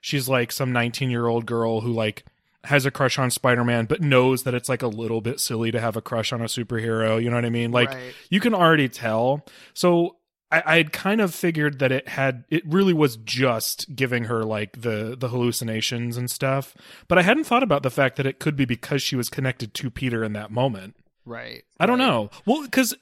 she's 0.00 0.28
like 0.28 0.52
some 0.52 0.72
19 0.72 1.10
year 1.10 1.26
old 1.26 1.46
girl 1.46 1.80
who 1.82 1.92
like, 1.92 2.24
has 2.64 2.86
a 2.86 2.92
crush 2.92 3.18
on 3.18 3.28
Spider-Man, 3.28 3.86
but 3.86 4.00
knows 4.00 4.44
that 4.44 4.54
it's 4.54 4.68
like 4.68 4.82
a 4.82 4.86
little 4.86 5.20
bit 5.20 5.40
silly 5.40 5.72
to 5.72 5.80
have 5.80 5.96
a 5.96 6.00
crush 6.00 6.32
on 6.32 6.40
a 6.40 6.44
superhero. 6.44 7.20
You 7.20 7.28
know 7.28 7.34
what 7.36 7.44
I 7.44 7.50
mean? 7.50 7.72
Like 7.72 7.88
Right. 7.90 8.14
you 8.30 8.38
can 8.38 8.54
already 8.54 8.88
tell. 8.88 9.44
So 9.74 10.14
I, 10.52 10.62
I 10.64 10.76
had 10.76 10.92
kind 10.92 11.20
of 11.20 11.34
figured 11.34 11.80
that 11.80 11.90
it 11.90 12.06
had 12.06 12.44
it 12.50 12.62
really 12.64 12.92
was 12.92 13.16
just 13.16 13.96
giving 13.96 14.24
her 14.24 14.44
like 14.44 14.80
the 14.82 15.16
the 15.18 15.26
hallucinations 15.30 16.16
and 16.16 16.30
stuff. 16.30 16.76
But 17.08 17.18
I 17.18 17.22
hadn't 17.22 17.44
thought 17.44 17.64
about 17.64 17.82
the 17.82 17.90
fact 17.90 18.14
that 18.16 18.26
it 18.26 18.38
could 18.38 18.54
be 18.54 18.64
because 18.64 19.02
she 19.02 19.16
was 19.16 19.28
connected 19.28 19.74
to 19.74 19.90
Peter 19.90 20.22
in 20.22 20.32
that 20.34 20.52
moment. 20.52 20.94
Right 21.24 21.62
I 21.78 21.86
don't 21.86 21.98
know. 21.98 22.30
Well, 22.46 22.62
because 22.62 22.94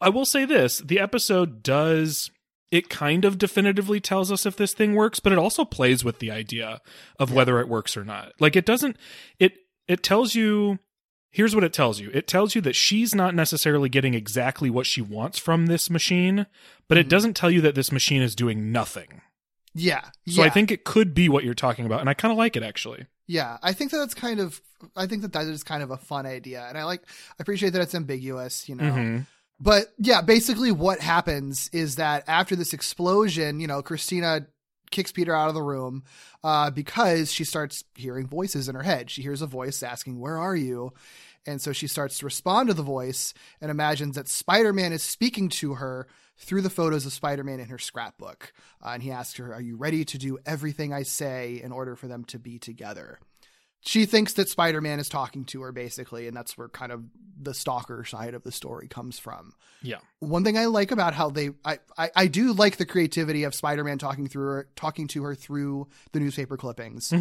I 0.00 0.08
will 0.08 0.24
say 0.24 0.44
this: 0.44 0.78
the 0.78 1.00
episode 1.00 1.62
does 1.62 2.30
it 2.70 2.88
kind 2.88 3.24
of 3.24 3.38
definitively 3.38 4.00
tells 4.00 4.32
us 4.32 4.46
if 4.46 4.56
this 4.56 4.72
thing 4.72 4.94
works, 4.94 5.20
but 5.20 5.32
it 5.32 5.38
also 5.38 5.64
plays 5.64 6.02
with 6.02 6.18
the 6.18 6.30
idea 6.30 6.80
of 7.18 7.32
whether 7.32 7.60
it 7.60 7.68
works 7.68 7.96
or 7.96 8.04
not. 8.04 8.32
Like 8.40 8.56
it 8.56 8.66
doesn't. 8.66 8.96
It 9.38 9.54
it 9.88 10.02
tells 10.02 10.34
you. 10.34 10.78
Here's 11.30 11.54
what 11.54 11.64
it 11.64 11.72
tells 11.72 11.98
you. 11.98 12.12
It 12.14 12.28
tells 12.28 12.54
you 12.54 12.60
that 12.60 12.76
she's 12.76 13.12
not 13.12 13.34
necessarily 13.34 13.88
getting 13.88 14.14
exactly 14.14 14.70
what 14.70 14.86
she 14.86 15.02
wants 15.02 15.36
from 15.36 15.66
this 15.66 15.90
machine, 15.90 16.46
but 16.88 16.96
it 16.96 17.02
mm-hmm. 17.02 17.08
doesn't 17.08 17.34
tell 17.34 17.50
you 17.50 17.60
that 17.60 17.74
this 17.74 17.90
machine 17.90 18.22
is 18.22 18.36
doing 18.36 18.70
nothing. 18.70 19.20
yeah 19.74 20.02
So 20.28 20.42
yeah. 20.42 20.44
I 20.44 20.50
think 20.50 20.70
it 20.70 20.84
could 20.84 21.12
be 21.12 21.28
what 21.28 21.42
you're 21.42 21.52
talking 21.52 21.86
about, 21.86 21.98
and 21.98 22.08
I 22.08 22.14
kind 22.14 22.30
of 22.30 22.38
like 22.38 22.54
it 22.54 22.62
actually. 22.62 23.06
Yeah 23.26 23.58
i 23.62 23.72
think 23.72 23.90
that 23.90 23.98
that's 23.98 24.14
kind 24.14 24.40
of 24.40 24.60
i 24.96 25.06
think 25.06 25.22
that 25.22 25.32
that 25.32 25.46
is 25.46 25.62
kind 25.64 25.82
of 25.82 25.90
a 25.90 25.96
fun 25.96 26.26
idea 26.26 26.64
and 26.68 26.76
i 26.76 26.84
like 26.84 27.02
i 27.06 27.36
appreciate 27.40 27.70
that 27.70 27.82
it's 27.82 27.94
ambiguous 27.94 28.68
you 28.68 28.74
know 28.74 28.84
Mhm. 28.84 29.26
but 29.60 29.92
yeah, 29.98 30.20
basically 30.20 30.72
what 30.72 31.00
happens 31.00 31.70
is 31.72 31.96
that 31.96 32.24
after 32.28 32.56
this 32.56 32.72
explosion, 32.74 33.60
you 33.60 33.66
know, 33.68 33.82
Christina 33.82 34.46
kicks 34.90 35.12
Peter 35.12 35.34
out 35.34 35.48
of 35.48 35.54
the 35.54 35.62
room 35.62 36.02
uh, 36.42 36.70
because 36.70 37.32
she 37.32 37.44
starts 37.44 37.84
hearing 37.94 38.26
voices 38.26 38.68
in 38.68 38.74
her 38.74 38.82
head. 38.82 39.10
She 39.10 39.22
hears 39.22 39.42
a 39.42 39.46
voice 39.46 39.82
asking, 39.82 40.18
Where 40.20 40.36
are 40.38 40.56
you? 40.56 40.92
And 41.46 41.60
so 41.60 41.72
she 41.72 41.86
starts 41.86 42.18
to 42.18 42.24
respond 42.24 42.68
to 42.68 42.74
the 42.74 42.82
voice 42.82 43.34
and 43.60 43.70
imagines 43.70 44.16
that 44.16 44.28
Spider 44.28 44.72
Man 44.72 44.92
is 44.92 45.02
speaking 45.02 45.48
to 45.50 45.74
her 45.74 46.06
through 46.38 46.62
the 46.62 46.70
photos 46.70 47.06
of 47.06 47.12
Spider 47.12 47.44
Man 47.44 47.60
in 47.60 47.68
her 47.68 47.78
scrapbook. 47.78 48.52
Uh, 48.84 48.90
and 48.90 49.02
he 49.02 49.10
asks 49.10 49.36
her, 49.38 49.52
Are 49.52 49.60
you 49.60 49.76
ready 49.76 50.04
to 50.04 50.18
do 50.18 50.38
everything 50.46 50.92
I 50.92 51.02
say 51.02 51.60
in 51.62 51.72
order 51.72 51.96
for 51.96 52.08
them 52.08 52.24
to 52.24 52.38
be 52.38 52.58
together? 52.58 53.20
She 53.86 54.06
thinks 54.06 54.32
that 54.34 54.48
Spider 54.48 54.80
Man 54.80 54.98
is 54.98 55.10
talking 55.10 55.44
to 55.46 55.60
her, 55.62 55.70
basically, 55.70 56.26
and 56.26 56.34
that's 56.34 56.56
where 56.56 56.68
kind 56.68 56.90
of 56.90 57.04
the 57.38 57.52
stalker 57.52 58.04
side 58.04 58.32
of 58.32 58.42
the 58.42 58.52
story 58.52 58.88
comes 58.88 59.18
from. 59.18 59.52
Yeah. 59.82 59.98
One 60.20 60.42
thing 60.42 60.56
I 60.56 60.66
like 60.66 60.90
about 60.90 61.12
how 61.12 61.28
they, 61.28 61.50
I, 61.64 61.80
I, 61.98 62.10
I 62.16 62.26
do 62.28 62.54
like 62.54 62.78
the 62.78 62.86
creativity 62.86 63.44
of 63.44 63.54
Spider 63.54 63.84
Man 63.84 63.98
talking 63.98 64.26
through 64.26 64.46
her, 64.46 64.68
talking 64.74 65.06
to 65.08 65.24
her 65.24 65.34
through 65.34 65.88
the 66.12 66.20
newspaper 66.20 66.56
clippings. 66.56 67.12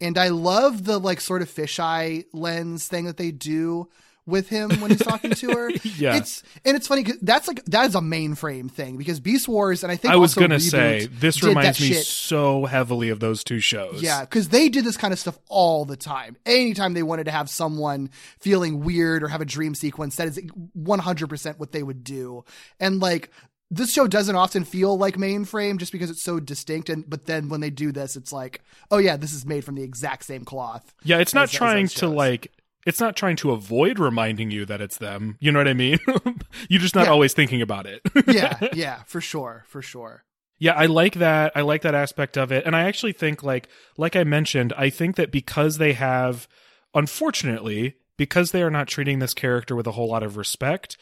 And 0.00 0.18
I 0.18 0.28
love 0.28 0.84
the 0.84 0.98
like 0.98 1.20
sort 1.20 1.42
of 1.42 1.50
fisheye 1.50 2.26
lens 2.32 2.86
thing 2.88 3.06
that 3.06 3.16
they 3.16 3.30
do 3.30 3.88
with 4.26 4.48
him 4.48 4.70
when 4.80 4.90
he's 4.90 5.02
talking 5.02 5.30
to 5.30 5.50
her. 5.52 5.70
Yeah. 5.96 6.16
It's 6.16 6.42
and 6.64 6.76
it's 6.76 6.88
funny 6.88 7.04
because 7.04 7.20
that's 7.20 7.48
like 7.48 7.64
that 7.66 7.86
is 7.86 7.94
a 7.94 8.00
mainframe 8.00 8.70
thing 8.70 8.98
because 8.98 9.18
Beast 9.18 9.48
Wars 9.48 9.82
and 9.82 9.90
I 9.90 9.96
think 9.96 10.12
I 10.12 10.16
was 10.16 10.32
also 10.36 10.40
gonna 10.42 10.56
Reboot 10.56 10.70
say 10.70 11.06
this 11.06 11.42
reminds 11.42 11.80
me 11.80 11.88
shit. 11.88 12.04
so 12.04 12.66
heavily 12.66 13.08
of 13.08 13.18
those 13.20 13.42
two 13.44 13.60
shows. 13.60 14.02
Yeah, 14.02 14.20
because 14.22 14.50
they 14.50 14.68
did 14.68 14.84
this 14.84 14.96
kind 14.98 15.12
of 15.12 15.18
stuff 15.18 15.38
all 15.48 15.84
the 15.86 15.96
time. 15.96 16.36
Anytime 16.44 16.92
they 16.92 17.02
wanted 17.02 17.24
to 17.24 17.30
have 17.30 17.48
someone 17.48 18.10
feeling 18.38 18.80
weird 18.80 19.22
or 19.22 19.28
have 19.28 19.40
a 19.40 19.46
dream 19.46 19.74
sequence, 19.74 20.16
that 20.16 20.28
is 20.28 20.38
100% 20.38 21.58
what 21.58 21.72
they 21.72 21.82
would 21.82 22.04
do. 22.04 22.44
And 22.78 23.00
like, 23.00 23.30
this 23.70 23.92
show 23.92 24.06
doesn't 24.06 24.36
often 24.36 24.64
feel 24.64 24.96
like 24.96 25.16
mainframe 25.16 25.78
just 25.78 25.92
because 25.92 26.10
it's 26.10 26.22
so 26.22 26.38
distinct. 26.38 26.88
And 26.88 27.08
but 27.08 27.26
then 27.26 27.48
when 27.48 27.60
they 27.60 27.70
do 27.70 27.92
this, 27.92 28.16
it's 28.16 28.32
like, 28.32 28.62
oh 28.90 28.98
yeah, 28.98 29.16
this 29.16 29.32
is 29.32 29.44
made 29.44 29.64
from 29.64 29.74
the 29.74 29.82
exact 29.82 30.24
same 30.24 30.44
cloth. 30.44 30.94
Yeah, 31.02 31.18
it's 31.18 31.34
not 31.34 31.48
trying 31.48 31.88
to 31.88 32.08
like 32.08 32.52
it's 32.84 33.00
not 33.00 33.16
trying 33.16 33.34
to 33.36 33.50
avoid 33.50 33.98
reminding 33.98 34.52
you 34.52 34.64
that 34.66 34.80
it's 34.80 34.98
them. 34.98 35.36
You 35.40 35.50
know 35.50 35.58
what 35.58 35.66
I 35.68 35.74
mean? 35.74 35.98
You're 36.68 36.80
just 36.80 36.94
not 36.94 37.06
Yeah. 37.06 37.10
always 37.12 37.34
thinking 37.34 37.60
about 37.60 37.86
it. 37.86 38.00
yeah, 38.28 38.58
yeah, 38.72 39.02
for 39.06 39.20
sure, 39.20 39.64
for 39.66 39.82
sure. 39.82 40.22
Yeah, 40.58 40.72
I 40.74 40.86
like 40.86 41.14
that. 41.14 41.52
I 41.54 41.60
like 41.62 41.82
that 41.82 41.94
aspect 41.94 42.38
of 42.38 42.50
it. 42.52 42.64
And 42.64 42.74
I 42.76 42.84
actually 42.84 43.12
think 43.12 43.42
like 43.42 43.68
like 43.98 44.14
I 44.16 44.22
mentioned, 44.24 44.72
I 44.76 44.90
think 44.90 45.16
that 45.16 45.32
because 45.32 45.78
they 45.78 45.94
have 45.94 46.46
unfortunately, 46.94 47.96
because 48.16 48.52
they 48.52 48.62
are 48.62 48.70
not 48.70 48.88
treating 48.88 49.18
this 49.18 49.34
character 49.34 49.76
with 49.76 49.86
a 49.86 49.92
whole 49.92 50.08
lot 50.08 50.22
of 50.22 50.36
respect 50.36 50.96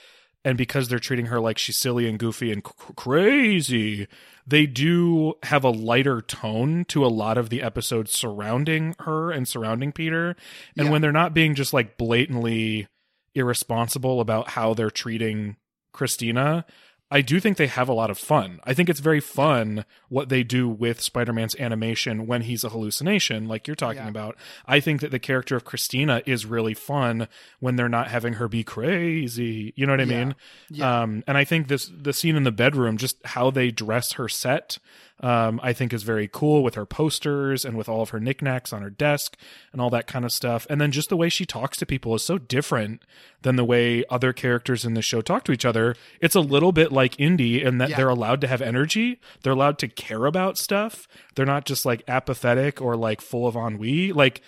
and 0.45 0.59
because 0.59 0.89
they're 0.89 0.99
treating 0.99 1.27
her 1.27 1.41
like 1.41 1.57
she's 1.59 1.77
silly 1.77 2.09
and 2.09 2.19
goofy 2.19 2.53
and 2.53 2.65
c- 2.67 2.73
crazy, 2.97 4.07
they 4.47 4.67
do 4.67 5.35
have 5.45 5.65
a 5.65 5.71
lighter 5.71 6.21
tone 6.21 6.85
to 6.87 7.05
a 7.05 7.09
lot 7.09 7.39
of 7.39 7.49
the 7.51 7.63
episodes 7.63 8.13
surrounding 8.13 8.95
her 9.01 9.31
and 9.31 9.49
surrounding 9.49 9.91
Peter. 9.93 10.37
And 10.77 10.87
Yeah. 10.87 10.91
when 10.93 11.01
they're 11.03 11.13
not 11.13 11.33
being 11.35 11.55
just 11.55 11.73
like 11.73 11.97
blatantly 11.97 12.87
irresponsible 13.35 14.21
about 14.21 14.51
how 14.51 14.75
they're 14.75 14.91
treating 14.91 15.57
Christina, 15.93 16.65
I 17.11 17.21
do 17.21 17.39
think 17.39 17.59
they 17.59 17.67
have 17.69 17.89
a 17.89 17.93
lot 17.93 18.11
of 18.11 18.19
fun. 18.19 18.61
I 18.65 18.75
think 18.75 18.89
it's 18.89 18.99
very 19.01 19.21
fun 19.21 19.85
what 20.09 20.31
they 20.31 20.43
do 20.43 20.69
with 20.69 21.01
Spider 21.01 21.33
Man's 21.33 21.55
animation 21.61 22.27
when 22.27 22.43
he's 22.43 22.65
a 22.65 22.71
hallucination, 22.71 23.47
like 23.47 23.67
you're 23.69 23.77
talking 23.77 24.03
Yeah. 24.03 24.09
about. 24.09 24.37
I 24.67 24.81
think 24.81 25.01
that 25.01 25.11
the 25.11 25.19
character 25.19 25.55
of 25.55 25.65
Christina 25.65 26.23
is 26.27 26.45
really 26.47 26.75
fun 26.75 27.29
when 27.61 27.77
they're 27.77 27.89
not 27.89 28.09
having 28.09 28.35
her 28.35 28.49
be 28.49 28.65
crazy. 28.65 29.73
You 29.77 29.87
know 29.87 29.93
what 29.93 30.01
I 30.01 30.05
Yeah. 30.05 30.25
mean? 30.25 30.35
Yeah. 30.71 31.03
Um, 31.03 31.25
and 31.27 31.37
I 31.39 31.45
think 31.45 31.69
this 31.69 31.91
the 31.95 32.13
scene 32.13 32.37
in 32.37 32.43
the 32.45 32.51
bedroom, 32.53 32.97
just 32.97 33.19
how 33.27 33.51
they 33.51 33.71
dress 33.71 34.13
her 34.15 34.29
set, 34.29 34.79
um, 35.21 35.61
I 35.63 35.73
think 35.73 35.93
is 35.93 36.03
very 36.03 36.29
cool 36.31 36.63
with 36.63 36.75
her 36.75 36.85
posters 36.85 37.65
and 37.65 37.77
with 37.77 37.89
all 37.89 38.03
of 38.03 38.11
her 38.11 38.19
knickknacks 38.21 38.73
on 38.73 38.83
her 38.83 38.91
desk 38.91 39.37
and 39.73 39.81
all 39.81 39.89
that 39.91 40.07
kind 40.09 40.25
of 40.25 40.33
stuff. 40.33 40.67
And 40.69 40.81
then 40.81 40.91
just 40.91 41.09
the 41.09 41.17
way 41.17 41.29
she 41.29 41.47
talks 41.47 41.79
to 41.79 41.87
people 41.87 42.15
is 42.17 42.23
so 42.25 42.37
different 42.37 43.03
than 43.43 43.57
the 43.57 43.65
way 43.65 44.05
other 44.11 44.33
characters 44.33 44.85
in 44.85 44.95
the 44.95 45.03
show 45.03 45.21
talk 45.21 45.45
to 45.45 45.53
each 45.53 45.65
other. 45.65 45.95
It's 46.21 46.35
a 46.35 46.41
little 46.41 46.73
bit 46.73 46.91
like 46.91 47.19
Indy 47.21 47.63
in 47.63 47.79
that 47.79 47.91
Yeah. 47.91 47.97
they're 47.99 48.09
allowed 48.09 48.41
to 48.41 48.49
have 48.49 48.61
energy, 48.61 49.21
they're 49.43 49.53
allowed 49.53 49.79
to 49.79 49.89
care 49.89 50.27
about 50.27 50.59
stuff. 50.59 51.07
They're 51.37 51.47
not 51.47 51.65
just 51.65 51.87
like 51.87 52.03
apathetic 52.09 52.83
or 52.83 52.97
like 52.97 53.21
full 53.21 53.47
of 53.47 53.55
ennui. 53.57 54.13
Like 54.13 54.43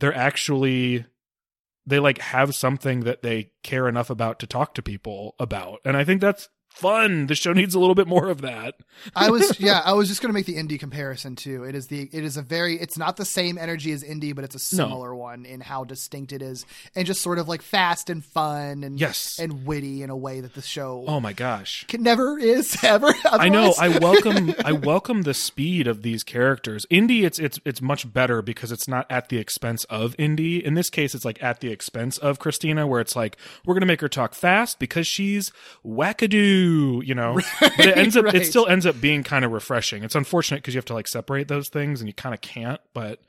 they're 0.00 0.14
actually 0.14 1.04
they 1.86 1.98
like 2.00 2.18
have 2.18 2.54
something 2.54 3.00
that 3.00 3.22
they 3.22 3.50
care 3.62 3.88
enough 3.88 4.10
about 4.10 4.38
to 4.40 4.46
talk 4.46 4.74
to 4.74 4.82
people 4.82 5.34
about. 5.38 5.80
And 5.86 5.96
I 5.96 6.04
think 6.04 6.20
that's 6.20 6.48
fun. 6.78 7.26
The 7.26 7.34
show 7.34 7.52
needs 7.52 7.74
a 7.74 7.78
little 7.78 7.94
bit 7.94 8.06
more 8.06 8.28
of 8.28 8.40
that. 8.42 8.76
I 9.14 9.30
was 9.30 9.58
yeah, 9.60 9.80
I 9.84 9.92
was 9.92 10.08
just 10.08 10.20
gonna 10.22 10.34
make 10.34 10.46
the 10.46 10.56
Indy 10.56 10.78
comparison 10.78 11.36
too. 11.36 11.64
It 11.64 11.74
is 11.74 11.88
the 11.88 12.08
it 12.12 12.24
is 12.24 12.36
a 12.36 12.42
very 12.42 12.80
it's 12.80 12.96
not 12.96 13.16
the 13.16 13.24
same 13.24 13.58
energy 13.58 13.92
as 13.92 14.02
Indy, 14.02 14.32
but 14.32 14.44
it's 14.44 14.54
a 14.54 14.76
No. 14.76 14.84
similar 14.84 15.14
one 15.14 15.44
in 15.44 15.60
how 15.60 15.84
distinct 15.84 16.32
it 16.32 16.42
is, 16.42 16.64
and 16.94 17.06
just 17.06 17.20
sort 17.20 17.38
of 17.38 17.48
like 17.48 17.62
fast 17.62 18.10
and 18.10 18.24
fun 18.24 18.84
and 18.84 18.98
Yes. 19.00 19.38
and 19.38 19.66
witty 19.66 20.02
in 20.02 20.10
a 20.10 20.16
way 20.16 20.40
that 20.40 20.54
the 20.54 20.62
show 20.62 21.04
Oh 21.06 21.20
my 21.20 21.32
gosh. 21.32 21.84
can, 21.88 22.02
never 22.02 22.38
is 22.38 22.76
ever. 22.84 23.12
I 23.30 23.48
know. 23.48 23.74
I 23.78 23.98
welcome. 23.98 24.54
I 24.64 24.72
welcome 24.72 25.22
the 25.22 25.34
speed 25.34 25.86
of 25.86 26.02
these 26.02 26.22
characters. 26.22 26.86
Indy, 26.90 27.24
it's 27.24 27.38
it's 27.38 27.58
it's 27.64 27.82
much 27.82 28.12
better 28.12 28.42
because 28.42 28.72
it's 28.72 28.88
not 28.88 29.06
at 29.10 29.28
the 29.28 29.38
expense 29.38 29.84
of 29.84 30.14
Indy. 30.18 30.64
In 30.64 30.74
this 30.74 30.90
case, 30.90 31.14
it's 31.14 31.24
like 31.24 31.42
at 31.42 31.60
the 31.60 31.70
expense 31.70 32.18
of 32.18 32.38
Christina, 32.38 32.86
where 32.86 33.00
it's 33.00 33.16
like 33.16 33.36
we're 33.64 33.74
gonna 33.74 33.86
make 33.86 34.00
her 34.00 34.08
talk 34.08 34.34
fast 34.34 34.78
because 34.78 35.06
she's 35.06 35.50
wackadoo. 35.84 36.67
You 37.02 37.14
know, 37.14 37.34
but 37.60 37.80
it 37.86 37.96
ends 37.96 38.16
up. 38.16 38.24
right. 38.26 38.34
It 38.34 38.46
still 38.46 38.66
ends 38.66 38.86
up 38.86 39.00
being 39.00 39.22
kind 39.22 39.44
of 39.44 39.52
refreshing. 39.52 40.02
It's 40.04 40.14
unfortunate 40.14 40.58
because 40.58 40.74
you 40.74 40.78
have 40.78 40.84
to 40.86 40.94
like 40.94 41.08
separate 41.08 41.48
those 41.48 41.68
things, 41.68 42.00
and 42.00 42.08
you 42.08 42.14
kind 42.14 42.34
of 42.34 42.40
can't. 42.40 42.80
But 42.94 43.20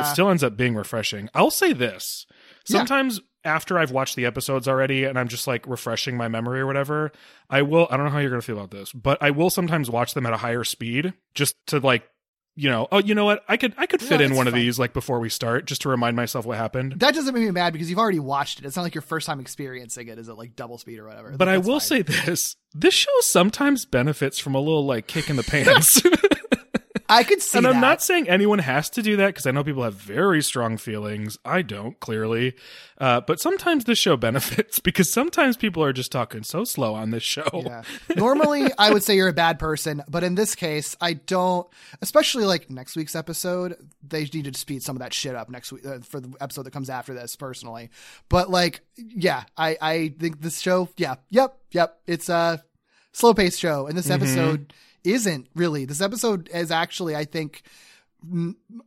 um, 0.00 0.02
it 0.02 0.12
still 0.12 0.28
ends 0.30 0.42
up 0.44 0.56
being 0.56 0.74
refreshing. 0.74 1.28
I'll 1.34 1.50
say 1.50 1.72
this: 1.72 2.26
Yeah. 2.68 2.78
sometimes. 2.78 3.20
After 3.44 3.76
I've 3.76 3.90
watched 3.90 4.14
the 4.14 4.24
episodes 4.24 4.68
already 4.68 5.02
and 5.02 5.18
I'm 5.18 5.26
just 5.26 5.48
like 5.48 5.66
refreshing 5.66 6.16
my 6.16 6.28
memory 6.28 6.60
or 6.60 6.66
whatever, 6.68 7.10
I 7.50 7.62
will 7.62 7.88
I 7.90 7.96
don't 7.96 8.06
know 8.06 8.12
how 8.12 8.20
you're 8.20 8.30
gonna 8.30 8.40
feel 8.40 8.56
about 8.56 8.70
this, 8.70 8.92
but 8.92 9.18
I 9.20 9.32
will 9.32 9.50
sometimes 9.50 9.90
watch 9.90 10.14
them 10.14 10.26
at 10.26 10.32
a 10.32 10.36
higher 10.36 10.62
speed 10.62 11.12
just 11.34 11.56
to 11.66 11.80
like 11.80 12.08
you 12.54 12.68
know, 12.68 12.86
oh 12.92 12.98
you 12.98 13.14
know 13.14 13.24
what? 13.24 13.42
I 13.48 13.56
could 13.56 13.74
I 13.78 13.86
could 13.86 14.00
fit 14.02 14.20
Yeah, 14.20 14.26
in 14.26 14.34
one 14.34 14.46
of 14.46 14.54
these 14.54 14.78
like 14.78 14.92
before 14.92 15.20
we 15.20 15.28
start, 15.28 15.64
just 15.64 15.82
to 15.82 15.88
remind 15.88 16.16
myself 16.16 16.44
what 16.44 16.58
happened. 16.58 16.94
that 17.00 17.14
doesn't 17.14 17.32
make 17.34 17.42
me 17.44 17.50
mad 17.50 17.72
because 17.72 17.88
you've 17.88 17.98
already 17.98 18.18
watched 18.20 18.58
it. 18.58 18.64
It's 18.66 18.76
not 18.76 18.82
like 18.82 18.94
your 18.94 19.02
first 19.02 19.26
time 19.26 19.40
experiencing 19.40 20.08
it. 20.08 20.18
Is 20.18 20.28
it 20.28 20.34
like 20.34 20.54
double 20.56 20.78
speed 20.78 20.98
or 20.98 21.06
whatever? 21.06 21.34
But 21.36 21.48
I 21.48 21.58
will 21.58 21.80
fine. 21.80 21.80
say 21.80 22.02
this. 22.02 22.56
This 22.74 22.94
show 22.94 23.10
sometimes 23.20 23.84
benefits 23.84 24.38
from 24.38 24.54
a 24.54 24.58
little 24.60 24.84
like 24.84 25.06
kick 25.06 25.30
in 25.30 25.36
the 25.36 25.42
pants. 25.48 26.02
I 27.12 27.24
could 27.24 27.42
see 27.42 27.58
and 27.58 27.66
that. 27.66 27.74
I'm 27.74 27.80
not 27.80 28.02
saying 28.02 28.28
anyone 28.28 28.58
has 28.58 28.88
to 28.90 29.02
do 29.02 29.16
that 29.16 29.26
because 29.26 29.46
I 29.46 29.50
know 29.50 29.62
people 29.62 29.82
have 29.82 29.94
very 29.94 30.42
strong 30.42 30.76
feelings. 30.76 31.38
I 31.44 31.62
don't, 31.62 31.98
clearly. 32.00 32.54
Uh, 32.98 33.20
but 33.20 33.40
sometimes 33.40 33.84
this 33.84 33.98
show 33.98 34.16
benefits 34.28 34.78
because 34.78 35.12
sometimes 35.12 35.56
people 35.56 35.82
are 35.84 35.92
just 35.92 36.10
talking 36.10 36.42
so 36.42 36.64
slow 36.64 36.94
on 36.94 37.10
this 37.10 37.22
show. 37.22 37.48
Yeah. 37.52 37.82
Normally, 38.16 38.70
I 38.78 38.92
would 38.92 39.02
say 39.02 39.16
you're 39.16 39.28
a 39.28 39.32
bad 39.32 39.58
person, 39.58 40.02
but 40.08 40.24
in 40.24 40.34
this 40.34 40.54
case, 40.54 40.96
I 41.00 41.14
don't. 41.14 41.66
Especially 42.00 42.44
like 42.44 42.70
next 42.70 42.96
week's 42.96 43.14
episode, 43.14 43.76
they 44.06 44.24
need 44.24 44.52
to 44.52 44.58
speed 44.58 44.82
some 44.82 44.96
of 44.96 45.00
that 45.00 45.12
shit 45.12 45.34
up 45.34 45.50
next 45.50 45.72
week 45.72 45.84
uh, 45.84 45.98
for 46.00 46.20
the 46.20 46.32
episode 46.40 46.62
that 46.62 46.72
comes 46.72 46.88
after 46.88 47.12
this. 47.12 47.36
Personally, 47.36 47.90
but 48.28 48.50
like, 48.50 48.80
yeah, 48.96 49.44
I 49.56 49.76
I 49.80 50.14
think 50.18 50.40
this 50.40 50.60
show, 50.60 50.88
yeah, 50.96 51.16
yep, 51.28 51.58
yep, 51.72 52.00
it's 52.06 52.28
a 52.28 52.62
slow 53.12 53.34
paced 53.34 53.60
show, 53.60 53.86
and 53.86 53.96
this 53.96 54.10
episode 54.10 54.72
isn't 55.04 55.48
really. 55.54 55.84
This 55.84 56.00
episode 56.00 56.48
is 56.52 56.70
actually, 56.70 57.14
I 57.16 57.24
think. 57.24 57.62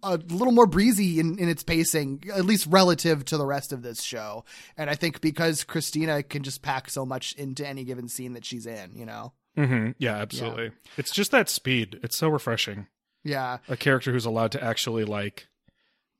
a 0.01 0.15
little 0.29 0.53
more 0.53 0.65
breezy 0.65 1.19
in, 1.19 1.37
in 1.39 1.49
its 1.49 1.61
pacing, 1.61 2.23
at 2.33 2.45
least 2.45 2.67
relative 2.69 3.25
to 3.25 3.37
the 3.37 3.45
rest 3.45 3.73
of 3.73 3.81
this 3.81 4.01
show. 4.01 4.45
And 4.77 4.89
I 4.89 4.95
think 4.95 5.19
because 5.19 5.65
Christina 5.65 6.23
can 6.23 6.41
just 6.41 6.61
pack 6.61 6.89
so 6.89 7.05
much 7.05 7.33
into 7.33 7.67
any 7.67 7.83
given 7.83 8.07
scene 8.07 8.31
that 8.33 8.45
she's 8.45 8.65
in, 8.65 8.95
you 8.95 9.05
know? 9.05 9.33
hmm 9.57 9.89
Yeah, 9.97 10.15
absolutely. 10.15 10.71
It's 10.95 11.11
just 11.11 11.31
that 11.31 11.49
speed. 11.49 11.99
It's 12.01 12.17
so 12.17 12.29
refreshing. 12.29 12.87
Yeah. 13.25 13.57
A 13.67 13.75
character 13.75 14.13
who's 14.13 14.25
allowed 14.25 14.53
to 14.53 14.63
actually 14.63 15.03
like 15.03 15.47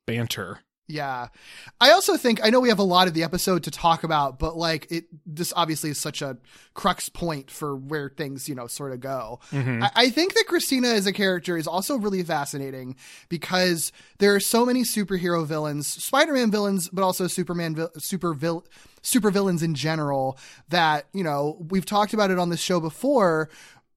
banter. 0.06 0.60
Yeah. 0.88 1.30
I 1.82 1.92
also 1.92 2.16
think 2.16 2.46
I 2.46 2.52
know 2.52 2.60
we 2.60 2.70
have 2.70 2.80
a 2.80 2.84
lot 2.84 3.08
of 3.08 3.16
the 3.16 3.24
episode 3.24 3.64
to 3.64 3.72
talk 3.72 4.04
about, 4.04 4.38
but 4.38 4.56
like 4.56 4.92
it 4.92 5.06
this 5.26 5.52
obviously 5.56 5.90
is 5.90 6.00
such 6.00 6.22
a 6.22 6.38
crux 6.76 7.10
point 7.10 7.50
for 7.50 7.76
where 7.76 8.10
things, 8.10 8.48
you 8.48 8.54
know, 8.54 8.68
sort 8.68 8.92
of 8.92 9.00
go. 9.00 9.40
Mm-hmm. 9.52 9.84
I, 9.84 9.92
I 9.96 10.10
think 10.12 10.36
that 10.36 10.46
Christina 10.48 10.90
as 10.90 11.08
a 11.08 11.14
character 11.14 11.58
is 11.58 11.66
also 11.66 11.98
really 11.98 12.22
fascinating 12.22 12.98
because 13.30 13.92
there 14.20 14.36
are 14.36 14.40
so 14.40 14.64
many 14.64 14.84
superhero 14.84 15.44
villains, 15.46 15.88
Spider-Man 15.88 16.52
villains, 16.52 16.88
but 16.90 17.04
also 17.04 17.26
Superman 17.26 17.88
super 17.98 18.36
vil- 18.36 18.66
super 19.02 19.32
villains 19.32 19.64
in 19.64 19.74
general 19.74 20.38
that, 20.70 21.08
you 21.14 21.24
know, 21.24 21.66
we've 21.70 21.86
talked 21.86 22.14
about 22.14 22.30
it 22.30 22.38
on 22.38 22.50
this 22.50 22.60
show 22.60 22.80
before 22.80 23.50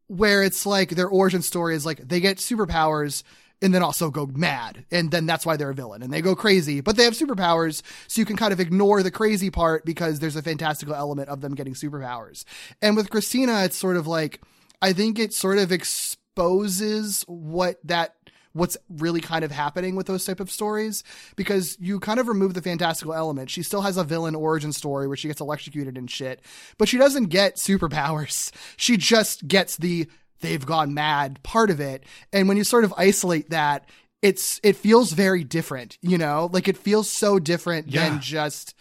where 0.07 0.42
it's 0.42 0.64
like 0.64 0.90
their 0.90 1.09
origin 1.09 1.42
story 1.42 1.74
is 1.74 1.85
like 1.85 1.98
they 2.09 2.20
get 2.20 2.38
superpowers 2.38 3.22
and 3.61 3.75
then 3.75 3.83
also 3.83 4.11
go 4.11 4.27
mad. 4.27 4.85
And 4.90 5.11
then 5.11 5.27
that's 5.27 5.44
why 5.44 5.57
they're 5.57 5.71
a 5.71 5.75
villain 5.75 6.03
and 6.03 6.12
they 6.12 6.23
go 6.23 6.35
crazy, 6.35 6.81
but 6.81 6.97
they 6.97 7.05
have 7.05 7.14
superpowers. 7.14 7.83
So 8.07 8.21
you 8.21 8.25
can 8.25 8.37
kind 8.37 8.53
of 8.53 8.61
ignore 8.61 9.03
the 9.03 9.11
crazy 9.11 9.51
part 9.51 9.85
because 9.85 10.21
there's 10.21 10.37
a 10.37 10.42
fantastical 10.42 10.94
element 10.94 11.29
of 11.29 11.40
them 11.40 11.55
getting 11.55 11.75
superpowers. 11.75 12.44
And 12.81 12.97
with 12.97 13.11
Christina, 13.11 13.64
it's 13.64 13.77
sort 13.77 13.97
of 13.97 14.07
like, 14.07 14.40
I 14.81 14.92
think 14.92 15.18
it 15.18 15.35
sort 15.35 15.59
of 15.59 15.73
exposes 15.73 17.25
what 17.27 17.79
that 17.85 18.14
what's 18.53 18.77
really 18.88 19.21
kind 19.21 19.44
of 19.44 19.51
happening 19.51 19.94
with 19.94 20.07
those 20.07 20.25
type 20.25 20.40
of 20.40 20.51
stories 20.51 21.05
because 21.37 21.77
you 21.81 22.01
kind 22.01 22.18
of 22.18 22.29
remove 22.29 22.55
the 22.55 22.62
fantastical 22.62 23.14
element. 23.14 23.51
She 23.51 23.62
still 23.62 23.83
has 23.83 23.97
a 23.97 24.05
villain 24.05 24.35
origin 24.35 24.73
story 24.73 25.07
where 25.07 25.16
she 25.16 25.29
gets 25.29 25.40
electrocuted 25.40 25.97
and 25.97 26.11
shit, 26.11 26.40
but 26.77 26.88
she 26.88 26.99
doesn't 26.99 27.27
get 27.27 27.57
superpowers. 27.57 28.51
She 28.77 28.97
just 28.97 29.47
gets 29.49 29.77
the 29.77 30.09
they've 30.40 30.64
gone 30.64 30.94
mad 30.94 31.42
part 31.42 31.70
of 31.70 31.81
it. 31.81 32.05
And 32.33 32.48
when 32.48 32.57
you 32.57 32.64
sort 32.64 32.85
of 32.85 32.94
isolate 32.96 33.51
that, 33.51 33.88
it's 34.22 34.61
it 34.62 34.77
feels 34.77 35.12
very 35.12 35.44
different, 35.44 35.96
you 36.03 36.18
know? 36.18 36.48
Like 36.53 36.68
it 36.68 36.77
feels 36.77 37.09
so 37.09 37.38
different 37.38 37.88
Yeah. 37.88 38.09
than 38.09 38.20
just 38.20 38.74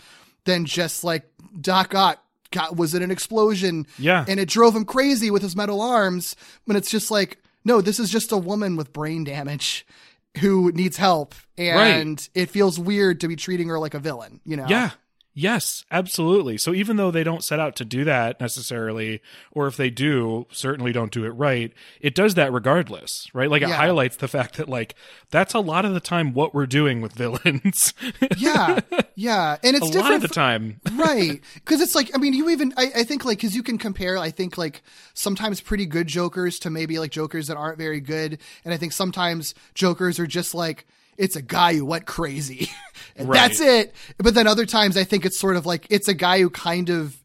than 0.45 0.65
just 0.65 1.03
like 1.03 1.29
Doc 1.59 1.93
Ock 1.93 2.19
got 2.51 2.77
was 2.77 2.93
in 2.95 3.03
an 3.03 3.11
explosion 3.11 3.85
Yeah. 3.99 4.23
and 4.27 4.39
it 4.39 4.47
drove 4.47 4.75
him 4.75 4.85
crazy 4.85 5.29
with 5.29 5.41
his 5.41 5.55
metal 5.55 5.81
arms 5.81 6.35
when 6.65 6.77
it's 6.77 6.89
just 6.89 7.11
like 7.11 7.39
no 7.65 7.81
this 7.81 7.99
is 7.99 8.09
just 8.09 8.31
a 8.31 8.37
woman 8.37 8.77
with 8.77 8.93
brain 8.93 9.25
damage 9.25 9.85
who 10.39 10.71
needs 10.71 10.95
help 10.95 11.35
and 11.57 12.29
it 12.33 12.49
feels 12.49 12.79
weird 12.79 13.19
to 13.19 13.27
be 13.27 13.35
treating 13.35 13.67
her 13.67 13.77
like 13.79 13.93
a 13.95 13.99
villain 13.99 14.39
you 14.45 14.55
know 14.55 14.65
Yeah. 14.69 14.91
Yes, 15.39 15.85
absolutely. 15.91 16.57
So 16.57 16.73
even 16.73 16.97
though 16.97 17.11
they 17.11 17.23
don't 17.23 17.43
set 17.43 17.59
out 17.59 17.75
to 17.75 17.85
do 17.85 18.03
that 18.05 18.41
necessarily, 18.41 19.21
or 19.51 19.67
if 19.67 19.77
they 19.77 19.91
do, 19.91 20.47
certainly 20.51 20.91
don't 20.91 21.11
do 21.11 21.25
it 21.25 21.29
right, 21.29 21.71
it 22.01 22.15
does 22.15 22.33
that 22.33 22.51
regardless, 22.51 23.27
right? 23.35 23.47
Like 23.47 23.61
it 23.61 23.69
Yeah. 23.69 23.75
highlights 23.75 24.15
the 24.15 24.27
fact 24.27 24.57
that 24.57 24.67
like 24.67 24.95
that's 25.29 25.53
a 25.53 25.59
lot 25.59 25.85
of 25.85 25.93
the 25.93 25.99
time 25.99 26.33
what 26.33 26.55
we're 26.55 26.65
doing 26.65 27.01
with 27.01 27.13
villains. 27.13 27.93
yeah 28.37 28.79
yeah 29.15 29.57
and 29.63 29.75
it's 29.75 29.85
a 29.85 29.87
it's 29.89 29.95
lot 29.95 30.01
different 30.09 30.23
of 30.23 30.29
the 30.29 30.33
time. 30.33 30.79
right 30.95 31.41
because 31.53 31.81
it's 31.81 31.93
like 31.95 32.09
i 32.15 32.17
mean 32.17 32.33
you 32.33 32.49
even 32.49 32.73
i, 32.77 32.91
I 32.95 33.03
think 33.03 33.23
like 33.25 33.37
because 33.37 33.55
you 33.55 33.61
can 33.63 33.77
compare 33.77 34.17
i 34.17 34.29
think 34.31 34.57
like 34.57 34.81
sometimes 35.13 35.59
pretty 35.61 35.85
good 35.85 36.07
jokers 36.07 36.59
to 36.59 36.69
maybe 36.69 36.97
like 36.99 37.11
jokers 37.11 37.47
that 37.47 37.57
aren't 37.57 37.77
very 37.77 37.99
good 37.99 38.39
and 38.65 38.73
i 38.73 38.77
think 38.77 38.91
sometimes 38.93 39.53
jokers 39.73 40.19
are 40.19 40.27
just 40.27 40.53
like 40.55 40.85
it's 41.17 41.35
a 41.35 41.41
guy 41.41 41.73
who 41.75 41.85
went 41.85 42.05
crazy 42.05 42.69
and 43.17 43.27
Right. 43.29 43.35
that's 43.37 43.59
it 43.59 43.93
but 44.17 44.33
then 44.35 44.47
other 44.47 44.65
times 44.65 44.95
i 44.97 45.03
think 45.03 45.25
it's 45.25 45.39
sort 45.39 45.55
of 45.55 45.65
like 45.65 45.87
it's 45.89 46.07
a 46.07 46.13
guy 46.13 46.39
who 46.39 46.49
kind 46.49 46.89
of 46.89 47.15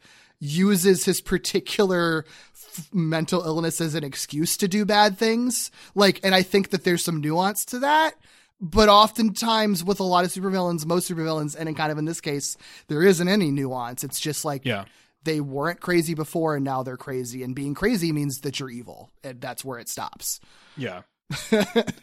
uses 0.40 1.04
his 1.04 1.20
particular 1.20 2.24
f- 2.54 2.88
mental 2.92 3.42
illness 3.44 3.80
as 3.80 3.94
an 3.94 4.02
excuse 4.04 4.56
to 4.56 4.66
do 4.68 4.84
bad 4.84 5.16
things 5.18 5.70
like 5.94 6.20
and 6.24 6.34
i 6.34 6.42
think 6.42 6.70
that 6.70 6.84
there's 6.84 7.04
some 7.04 7.20
nuance 7.20 7.64
to 7.66 7.78
that 7.80 8.14
but 8.60 8.88
oftentimes 8.88 9.82
with 9.82 9.98
a 9.98 10.04
lot 10.04 10.24
of 10.24 10.30
supervillains, 10.30 10.86
most 10.86 11.10
supervillains, 11.10 11.56
and 11.58 11.68
in 11.68 11.74
kind 11.74 11.90
of 11.90 11.98
in 11.98 12.04
this 12.04 12.20
case, 12.20 12.56
there 12.86 13.02
isn't 13.02 13.26
any 13.26 13.50
nuance. 13.50 14.04
It's 14.04 14.20
just 14.20 14.44
like 14.44 14.64
Yeah. 14.64 14.84
they 15.24 15.40
weren't 15.40 15.80
crazy 15.80 16.14
before 16.14 16.54
and 16.54 16.64
now 16.64 16.84
they're 16.84 16.96
crazy. 16.96 17.42
And 17.42 17.56
being 17.56 17.74
crazy 17.74 18.12
means 18.12 18.38
that 18.42 18.60
you're 18.60 18.70
evil. 18.70 19.10
And 19.24 19.40
that's 19.40 19.64
where 19.64 19.80
it 19.80 19.88
stops. 19.88 20.38
Yeah. 20.76 21.02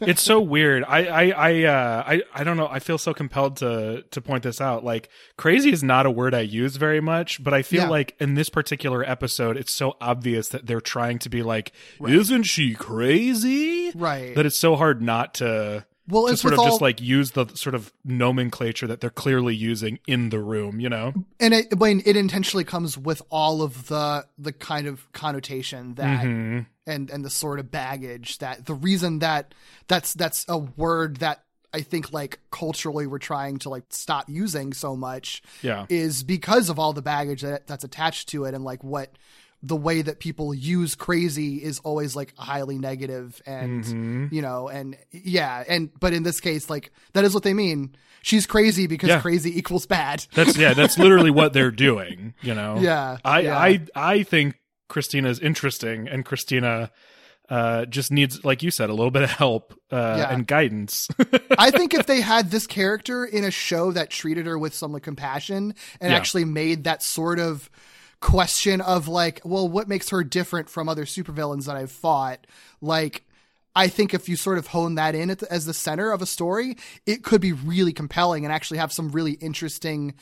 It's 0.00 0.22
so 0.22 0.40
weird. 0.40 0.84
I 0.86 1.06
I 1.06 1.30
I 1.30 1.64
uh 1.64 2.04
I 2.06 2.22
I 2.34 2.44
don't 2.44 2.56
know. 2.56 2.68
I 2.68 2.78
feel 2.78 2.98
so 2.98 3.12
compelled 3.14 3.56
to 3.58 4.04
to 4.10 4.20
point 4.20 4.42
this 4.42 4.60
out. 4.60 4.84
Like 4.84 5.08
crazy 5.36 5.72
is 5.72 5.82
not 5.82 6.06
a 6.06 6.10
word 6.10 6.34
I 6.34 6.40
use 6.40 6.76
very 6.76 7.00
much, 7.00 7.42
but 7.42 7.54
I 7.54 7.62
feel 7.62 7.82
Yeah. 7.84 7.88
like 7.88 8.16
in 8.20 8.34
this 8.34 8.48
particular 8.48 9.02
episode 9.08 9.56
it's 9.56 9.72
so 9.72 9.96
obvious 10.00 10.48
that 10.48 10.66
they're 10.66 10.80
trying 10.80 11.18
to 11.20 11.28
be 11.28 11.42
like 11.42 11.72
isn't 12.06 12.44
she 12.44 12.74
crazy? 12.74 13.92
Right. 13.94 14.34
That 14.34 14.46
it's 14.46 14.58
so 14.58 14.76
hard 14.76 15.02
not 15.02 15.34
to 15.34 15.84
Well, 16.08 16.26
to 16.28 16.36
sort 16.36 16.52
of 16.54 16.60
all, 16.60 16.66
just 16.66 16.80
like 16.80 17.00
use 17.00 17.32
the 17.32 17.46
sort 17.54 17.74
of 17.74 17.92
nomenclature 18.04 18.86
that 18.86 19.00
they're 19.00 19.10
clearly 19.10 19.54
using 19.54 19.98
in 20.06 20.30
the 20.30 20.38
room, 20.40 20.80
you 20.80 20.88
know? 20.88 21.12
and 21.38 21.54
it, 21.54 21.78
when 21.78 22.02
it 22.04 22.16
intentionally 22.16 22.64
comes 22.64 22.96
with 22.98 23.22
all 23.30 23.62
of 23.62 23.86
the, 23.88 24.26
the 24.38 24.52
kind 24.52 24.86
of 24.86 25.10
connotation 25.12 25.94
that, 25.94 26.24
Mhm. 26.24 26.66
And, 26.90 27.08
and 27.10 27.24
the 27.24 27.30
sort 27.30 27.58
of 27.60 27.70
baggage 27.70 28.38
that 28.38 28.66
the 28.66 28.74
reason 28.74 29.20
that 29.20 29.54
that's, 29.88 30.12
that's 30.14 30.44
a 30.48 30.58
word 30.58 31.18
that 31.18 31.42
I 31.72 31.82
think 31.82 32.12
like 32.12 32.40
culturally 32.50 33.06
we're 33.06 33.18
trying 33.18 33.58
to 33.60 33.68
like 33.70 33.84
stop 33.90 34.28
using 34.28 34.72
so 34.72 34.96
much 34.96 35.40
Yeah. 35.62 35.86
is 35.88 36.22
because 36.24 36.68
of 36.68 36.78
all 36.80 36.92
the 36.92 37.00
baggage 37.02 37.42
that 37.42 37.66
that's 37.68 37.84
attached 37.84 38.28
to 38.30 38.44
it 38.44 38.54
and 38.54 38.64
like 38.64 38.82
what 38.82 39.12
the 39.62 39.76
way 39.76 40.00
that 40.02 40.18
people 40.20 40.52
use 40.54 40.94
crazy 40.94 41.62
is 41.62 41.80
always 41.80 42.16
like 42.16 42.34
highly 42.36 42.78
negative 42.78 43.40
and 43.46 43.84
Mm-hmm. 43.84 44.26
you 44.34 44.42
know 44.42 44.68
and 44.68 44.96
yeah 45.12 45.62
and 45.68 45.90
but 46.00 46.12
in 46.12 46.22
this 46.24 46.40
case 46.40 46.68
like 46.70 46.90
that 47.12 47.24
is 47.24 47.34
what 47.34 47.42
they 47.44 47.52
mean 47.54 47.94
she's 48.22 48.46
crazy 48.46 48.86
because 48.86 49.10
Yeah. 49.10 49.20
crazy 49.20 49.56
equals 49.56 49.86
bad 49.86 50.26
That's 50.34 50.56
yeah, 50.56 50.72
that's 50.74 50.98
literally 50.98 51.30
what 51.30 51.52
they're 51.52 51.70
doing, 51.88 52.34
you 52.42 52.54
know. 52.54 52.78
Yeah, 52.80 53.18
I 53.24 53.40
yeah. 53.40 53.58
I 53.58 53.80
I 53.94 54.22
think 54.24 54.58
Christina's 54.90 55.38
interesting 55.40 56.06
and 56.08 56.24
Christina 56.26 56.90
uh 57.48 57.84
just 57.86 58.12
needs 58.12 58.44
like 58.44 58.62
you 58.62 58.70
said 58.70 58.90
a 58.90 58.92
little 58.94 59.10
bit 59.10 59.22
of 59.22 59.30
help 59.30 59.72
uh 59.90 60.16
Yeah. 60.18 60.32
and 60.32 60.46
guidance. 60.46 61.08
I 61.58 61.70
think 61.70 61.94
if 61.94 62.06
they 62.06 62.20
had 62.20 62.50
this 62.50 62.66
character 62.66 63.24
in 63.24 63.42
a 63.44 63.50
show 63.50 63.90
that 63.92 64.10
treated 64.10 64.44
her 64.46 64.58
with 64.58 64.74
some 64.74 64.92
like 64.92 65.02
compassion 65.02 65.74
and 66.00 66.10
Yeah. 66.12 66.16
actually 66.16 66.44
made 66.44 66.84
that 66.84 67.02
sort 67.02 67.38
of 67.40 67.70
question 68.20 68.80
of 68.82 69.08
like, 69.08 69.40
well, 69.44 69.66
what 69.66 69.88
makes 69.88 70.10
her 70.10 70.22
different 70.22 70.68
from 70.68 70.88
other 70.88 71.06
supervillains 71.06 71.64
that 71.66 71.76
I've 71.76 71.90
fought? 71.90 72.46
Like, 72.82 73.24
I 73.74 73.88
think 73.88 74.12
if 74.14 74.28
you 74.28 74.36
sort 74.36 74.58
of 74.58 74.66
hone 74.66 74.96
that 74.96 75.14
in 75.14 75.30
at 75.30 75.38
the, 75.38 75.50
as 75.50 75.64
the 75.64 75.72
center 75.72 76.12
of 76.12 76.20
a 76.20 76.26
story, 76.26 76.76
it 77.06 77.24
could 77.24 77.40
be 77.40 77.52
really 77.52 77.92
compelling 77.94 78.44
and 78.44 78.52
actually 78.52 78.78
have 78.78 78.92
some 78.92 79.08
really 79.10 79.32
interesting 79.32 80.14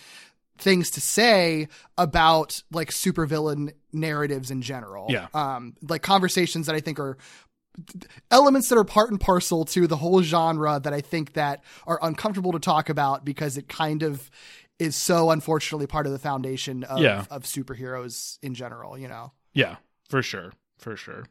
things 0.58 0.90
to 0.92 1.00
say 1.00 1.66
about 1.96 2.62
like 2.70 2.90
supervillain 2.90 3.72
narratives 3.92 4.50
in 4.50 4.62
general. 4.62 5.06
Yeah. 5.08 5.28
Um, 5.34 5.74
like 5.88 6.02
conversations 6.02 6.66
that 6.66 6.74
I 6.74 6.80
think 6.80 6.98
are 6.98 7.16
elements 8.30 8.68
that 8.68 8.76
are 8.78 8.84
part 8.84 9.10
and 9.10 9.20
parcel 9.20 9.64
to 9.66 9.86
the 9.86 9.96
whole 9.96 10.20
genre 10.22 10.80
that 10.82 10.92
I 10.92 11.00
think 11.00 11.34
that 11.34 11.62
are 11.86 11.98
uncomfortable 12.02 12.52
to 12.52 12.58
talk 12.58 12.88
about 12.88 13.24
because 13.24 13.56
it 13.56 13.68
kind 13.68 14.02
of 14.02 14.30
is 14.78 14.96
so 14.96 15.30
unfortunately 15.30 15.86
part 15.86 16.06
of 16.06 16.12
the 16.12 16.18
foundation 16.18 16.84
of, 16.84 16.98
Yeah. 17.00 17.24
of 17.30 17.44
superheroes 17.44 18.38
in 18.42 18.54
general, 18.54 18.96
you 18.98 19.08
know. 19.08 19.32
yeah, 19.52 19.76
for 20.08 20.22
sure. 20.22 20.52
For 20.78 20.96
sure. 20.96 21.24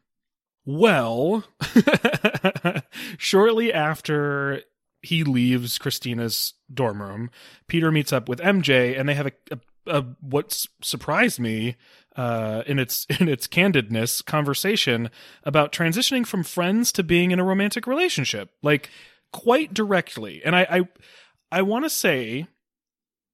Well, 0.66 1.44
shortly 3.18 3.72
after 3.72 4.62
he 5.02 5.24
leaves 5.24 5.78
Christina's 5.78 6.54
dorm 6.72 7.00
room, 7.00 7.30
Peter 7.68 7.90
meets 7.90 8.12
up 8.12 8.28
with 8.28 8.40
MJ, 8.40 8.98
and 8.98 9.08
they 9.08 9.14
have 9.14 9.26
a, 9.26 9.32
a, 9.50 9.58
a 9.88 10.02
what 10.20 10.66
surprised 10.82 11.40
me 11.40 11.76
uh, 12.16 12.62
in 12.66 12.78
its 12.78 13.06
in 13.20 13.28
its 13.28 13.46
candidness 13.46 14.24
conversation 14.24 15.10
about 15.44 15.72
transitioning 15.72 16.26
from 16.26 16.42
friends 16.42 16.92
to 16.92 17.02
being 17.02 17.30
in 17.30 17.40
a 17.40 17.44
romantic 17.44 17.86
relationship, 17.86 18.50
like 18.62 18.90
quite 19.32 19.74
directly. 19.74 20.42
And 20.44 20.54
I 20.54 20.66
I, 20.70 20.88
I 21.58 21.62
want 21.62 21.84
to 21.84 21.90
say 21.90 22.46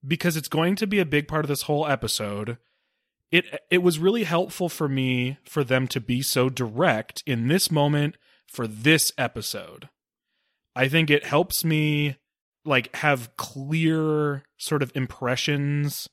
because 0.06 0.36
it's 0.36 0.48
going 0.48 0.76
to 0.76 0.86
be 0.86 1.00
a 1.00 1.06
big 1.06 1.28
part 1.28 1.44
of 1.44 1.48
this 1.48 1.62
whole 1.62 1.86
episode 1.86 2.58
it 3.34 3.46
it 3.68 3.78
was 3.78 3.98
really 3.98 4.22
helpful 4.22 4.68
for 4.68 4.88
me 4.88 5.38
for 5.44 5.64
them 5.64 5.88
to 5.88 6.00
be 6.00 6.22
so 6.22 6.48
direct 6.48 7.20
in 7.26 7.48
this 7.48 7.68
moment 7.68 8.16
for 8.46 8.68
this 8.68 9.10
episode. 9.18 9.88
I 10.76 10.86
think 10.86 11.10
it 11.10 11.24
helps 11.24 11.64
me 11.64 12.16
like 12.64 12.94
have 12.96 13.36
clear 13.36 14.44
sort 14.56 14.84
of 14.84 14.92
impressions 14.94 16.08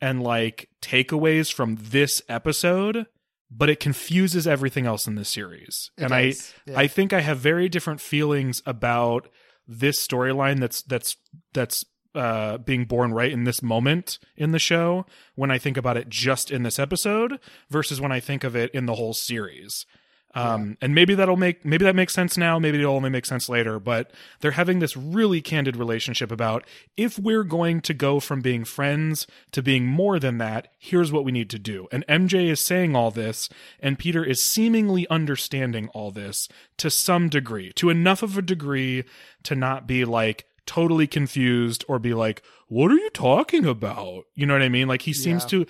and 0.00 0.22
like 0.22 0.68
takeaways 0.80 1.52
from 1.52 1.76
this 1.80 2.22
episode, 2.28 3.06
but 3.50 3.68
it 3.68 3.80
confuses 3.80 4.46
everything 4.46 4.86
else 4.86 5.06
in 5.06 5.14
this 5.14 5.28
series. 5.28 5.90
It 5.98 6.04
and 6.04 6.10
does, 6.10 6.54
I 6.66 6.70
yeah. 6.70 6.78
I 6.78 6.86
think 6.86 7.12
I 7.12 7.20
have 7.20 7.38
very 7.38 7.68
different 7.68 8.00
feelings 8.00 8.62
about 8.66 9.28
this 9.66 10.04
storyline 10.04 10.58
that's 10.60 10.82
that's 10.82 11.16
that's 11.52 11.84
uh 12.14 12.58
being 12.58 12.86
born 12.86 13.12
right 13.12 13.30
in 13.30 13.44
this 13.44 13.62
moment 13.62 14.18
in 14.36 14.50
the 14.50 14.58
show 14.58 15.06
when 15.36 15.50
I 15.50 15.58
think 15.58 15.76
about 15.76 15.96
it 15.96 16.08
just 16.08 16.50
in 16.50 16.64
this 16.64 16.78
episode 16.78 17.38
versus 17.68 18.00
when 18.00 18.10
I 18.10 18.18
think 18.18 18.42
of 18.42 18.56
it 18.56 18.70
in 18.72 18.86
the 18.86 18.94
whole 18.94 19.14
series. 19.14 19.86
Um 20.34 20.76
and 20.80 20.94
maybe 20.94 21.14
that'll 21.16 21.36
make 21.36 21.64
maybe 21.64 21.84
that 21.84 21.96
makes 21.96 22.14
sense 22.14 22.36
now, 22.36 22.58
maybe 22.58 22.78
it'll 22.78 22.94
only 22.94 23.10
make 23.10 23.26
sense 23.26 23.48
later, 23.48 23.80
but 23.80 24.12
they're 24.40 24.52
having 24.52 24.78
this 24.78 24.96
really 24.96 25.40
candid 25.40 25.76
relationship 25.76 26.30
about 26.30 26.64
if 26.96 27.18
we're 27.18 27.42
going 27.44 27.80
to 27.80 27.94
go 27.94 28.20
from 28.20 28.40
being 28.40 28.64
friends 28.64 29.26
to 29.52 29.60
being 29.62 29.86
more 29.86 30.18
than 30.20 30.38
that, 30.38 30.68
here's 30.78 31.10
what 31.10 31.24
we 31.24 31.32
need 31.32 31.50
to 31.50 31.58
do. 31.58 31.88
And 31.90 32.06
MJ 32.06 32.48
is 32.48 32.60
saying 32.64 32.94
all 32.94 33.10
this 33.10 33.48
and 33.80 33.98
Peter 33.98 34.22
is 34.24 34.40
seemingly 34.44 35.08
understanding 35.08 35.88
all 35.88 36.10
this 36.12 36.48
to 36.76 36.90
some 36.90 37.28
degree, 37.28 37.72
to 37.74 37.90
enough 37.90 38.22
of 38.22 38.38
a 38.38 38.42
degree 38.42 39.04
to 39.42 39.56
not 39.56 39.86
be 39.88 40.04
like 40.04 40.44
totally 40.66 41.08
confused 41.08 41.84
or 41.88 41.98
be 41.98 42.14
like, 42.14 42.42
what 42.68 42.92
are 42.92 42.96
you 42.96 43.10
talking 43.10 43.66
about? 43.66 44.26
You 44.36 44.46
know 44.46 44.52
what 44.52 44.62
I 44.62 44.68
mean? 44.68 44.86
Like 44.86 45.02
he 45.02 45.12
seems 45.12 45.42
Yeah. 45.44 45.48
to, 45.64 45.66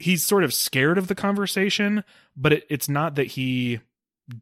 he's 0.00 0.24
sort 0.26 0.42
of 0.42 0.52
scared 0.52 0.98
of 0.98 1.06
the 1.06 1.14
conversation, 1.14 2.02
but 2.36 2.52
it, 2.54 2.64
it's 2.68 2.88
not 2.88 3.14
that 3.14 3.28
he 3.28 3.78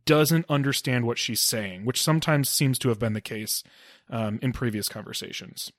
doesn't 0.04 0.46
understand 0.48 1.06
what 1.06 1.18
she's 1.18 1.40
saying, 1.40 1.84
which 1.84 2.02
sometimes 2.02 2.48
seems 2.48 2.78
to 2.80 2.88
have 2.88 2.98
been 2.98 3.12
the 3.14 3.20
case 3.20 3.62
um, 4.10 4.38
in 4.42 4.52
previous 4.52 4.88
conversations. 4.88 5.70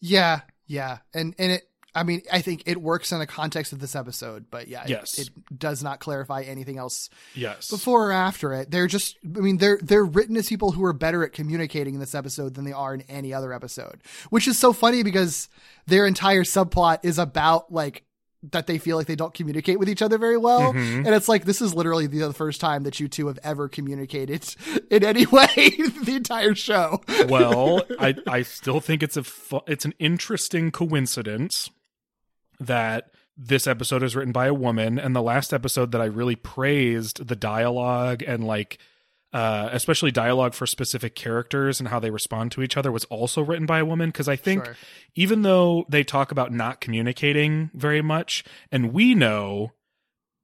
Yeah, 0.00 0.40
yeah, 0.66 0.98
and 1.12 1.34
and 1.38 1.52
it. 1.52 1.62
I 1.96 2.02
mean, 2.02 2.22
I 2.32 2.40
think 2.40 2.64
it 2.66 2.82
works 2.82 3.12
in 3.12 3.20
the 3.20 3.26
context 3.26 3.72
of 3.72 3.78
this 3.78 3.94
episode, 3.94 4.46
but 4.50 4.66
yeah, 4.66 4.82
it- 4.82 4.90
Yes. 4.90 5.16
it, 5.16 5.30
does 5.56 5.80
not 5.80 6.00
clarify 6.00 6.42
anything 6.42 6.76
else 6.76 7.08
Yes. 7.36 7.70
before 7.70 8.08
or 8.08 8.12
after 8.12 8.52
it. 8.52 8.68
They're 8.72 8.88
just, 8.88 9.16
I 9.24 9.38
mean, 9.38 9.58
they're 9.58 9.78
they're 9.80 10.04
written 10.04 10.36
as 10.36 10.48
people 10.48 10.72
who 10.72 10.84
are 10.84 10.92
better 10.92 11.22
at 11.22 11.32
communicating 11.32 11.94
in 11.94 12.00
this 12.00 12.12
episode 12.16 12.54
than 12.54 12.64
they 12.64 12.72
are 12.72 12.94
in 12.94 13.02
any 13.02 13.32
other 13.32 13.52
episode, 13.52 14.02
which 14.30 14.48
is 14.48 14.58
so 14.58 14.72
funny 14.72 15.04
because 15.04 15.48
their 15.86 16.04
entire 16.04 16.42
subplot 16.42 16.98
is 17.04 17.20
about 17.20 17.72
like 17.72 18.02
that 18.52 18.66
they 18.66 18.78
feel 18.78 18.96
like 18.96 19.06
they 19.06 19.16
don't 19.16 19.32
communicate 19.34 19.78
with 19.78 19.88
each 19.88 20.02
other 20.02 20.18
very 20.18 20.36
well, 20.36 20.72
Mhm. 20.72 21.06
and 21.06 21.08
it's 21.08 21.28
like 21.28 21.44
this 21.44 21.62
is 21.62 21.74
literally 21.74 22.06
the 22.06 22.32
first 22.32 22.60
time 22.60 22.82
that 22.82 23.00
you 23.00 23.08
two 23.08 23.26
have 23.28 23.38
ever 23.42 23.68
communicated 23.68 24.54
in 24.90 25.02
any 25.04 25.26
way 25.32 25.46
the 26.04 26.14
entire 26.14 26.54
show. 26.54 27.00
well, 27.28 27.82
I 27.98 28.14
I 28.26 28.42
still 28.42 28.80
think 28.80 29.02
it's 29.02 29.16
a 29.16 29.24
fu- 29.24 29.60
it's 29.66 29.84
an 29.84 29.94
interesting 29.98 30.70
coincidence 30.70 31.70
that 32.60 33.10
this 33.36 33.66
episode 33.66 34.02
is 34.02 34.14
written 34.14 34.32
by 34.32 34.46
a 34.46 34.54
woman 34.54 34.98
and 34.98 35.14
the 35.16 35.22
last 35.22 35.52
episode 35.52 35.90
that 35.92 36.00
I 36.00 36.04
really 36.04 36.36
praised 36.36 37.26
the 37.26 37.34
dialogue 37.36 38.22
and 38.26 38.44
like 38.46 38.78
uh, 39.34 39.68
especially 39.72 40.10
dialogue 40.10 40.54
for 40.54 40.64
specific 40.66 41.14
characters 41.14 41.80
and 41.80 41.88
how 41.90 41.98
they 42.00 42.10
respond 42.10 42.52
to 42.52 42.62
each 42.62 42.76
other 42.76 42.90
was 42.90 43.04
also 43.06 43.42
written 43.42 43.66
by 43.66 43.80
a 43.80 43.84
woman 43.84 44.08
because 44.08 44.28
I 44.28 44.36
think 44.36 44.64
Sure. 44.64 44.76
even 45.16 45.42
though 45.42 45.84
they 45.90 46.04
talk 46.04 46.30
about 46.30 46.52
not 46.52 46.80
communicating 46.80 47.70
very 47.74 48.00
much 48.00 48.44
and 48.72 48.92
we 48.92 49.14
know 49.14 49.72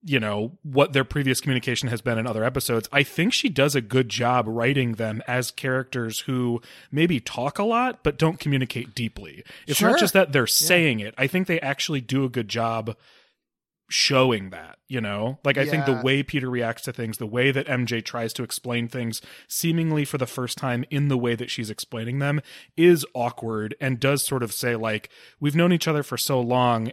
you 0.02 0.18
know 0.18 0.58
what 0.62 0.92
their 0.94 1.04
previous 1.04 1.40
communication 1.42 1.88
has 1.90 2.00
been 2.00 2.16
in 2.16 2.26
other 2.26 2.42
episodes 2.42 2.88
i 2.90 3.02
think 3.02 3.34
she 3.34 3.50
does 3.50 3.74
a 3.74 3.82
good 3.82 4.08
job 4.08 4.46
writing 4.48 4.92
them 4.94 5.22
as 5.28 5.50
characters 5.50 6.20
who 6.20 6.58
maybe 6.90 7.20
talk 7.20 7.58
a 7.58 7.62
lot 7.62 8.02
but 8.02 8.16
don't 8.18 8.40
communicate 8.40 8.94
deeply 8.94 9.44
it's 9.66 9.78
Sure. 9.78 9.90
not 9.90 9.98
just 10.00 10.14
that 10.14 10.32
they're 10.32 10.46
saying 10.46 11.00
it 11.00 11.14
i 11.18 11.26
think 11.26 11.46
they 11.46 11.60
actually 11.60 12.00
do 12.00 12.24
a 12.24 12.30
good 12.30 12.48
job 12.48 12.96
showing 13.90 14.50
that 14.50 14.78
you 14.88 15.00
know? 15.00 15.38
Like 15.44 15.58
i 15.58 15.66
think 15.66 15.86
the 15.86 16.00
way 16.02 16.22
peter 16.22 16.48
reacts 16.48 16.82
to 16.82 16.92
things 16.92 17.18
the 17.18 17.26
way 17.26 17.50
that 17.50 17.66
mj 17.66 18.04
tries 18.04 18.32
to 18.34 18.42
explain 18.42 18.88
things 18.88 19.20
seemingly 19.48 20.04
for 20.04 20.18
the 20.18 20.26
first 20.26 20.58
time 20.58 20.84
in 20.90 21.08
the 21.08 21.18
way 21.18 21.34
that 21.34 21.50
she's 21.50 21.70
explaining 21.70 22.18
them 22.18 22.40
is 22.76 23.04
awkward 23.14 23.74
and 23.80 24.00
does 24.00 24.26
sort 24.26 24.42
of 24.42 24.52
say 24.52 24.76
like 24.76 25.10
we've 25.38 25.56
known 25.56 25.72
each 25.72 25.88
other 25.88 26.02
for 26.02 26.16
so 26.16 26.40
long 26.40 26.92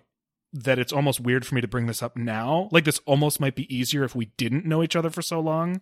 that 0.54 0.80
it's 0.80 0.94
almost 0.94 1.20
weird 1.20 1.46
for 1.46 1.56
me 1.56 1.62
to 1.62 1.68
bring 1.68 1.88
this 1.88 2.02
up 2.02 2.16
now. 2.16 2.70
Like 2.72 2.86
this 2.86 3.00
almost 3.06 3.40
might 3.40 3.56
be 3.56 3.74
easier 3.74 4.04
if 4.04 4.16
we 4.16 4.26
didn't 4.38 4.66
know 4.66 4.84
each 4.84 4.96
other 4.96 5.10
for 5.10 5.22
so 5.22 5.40
long. 5.40 5.82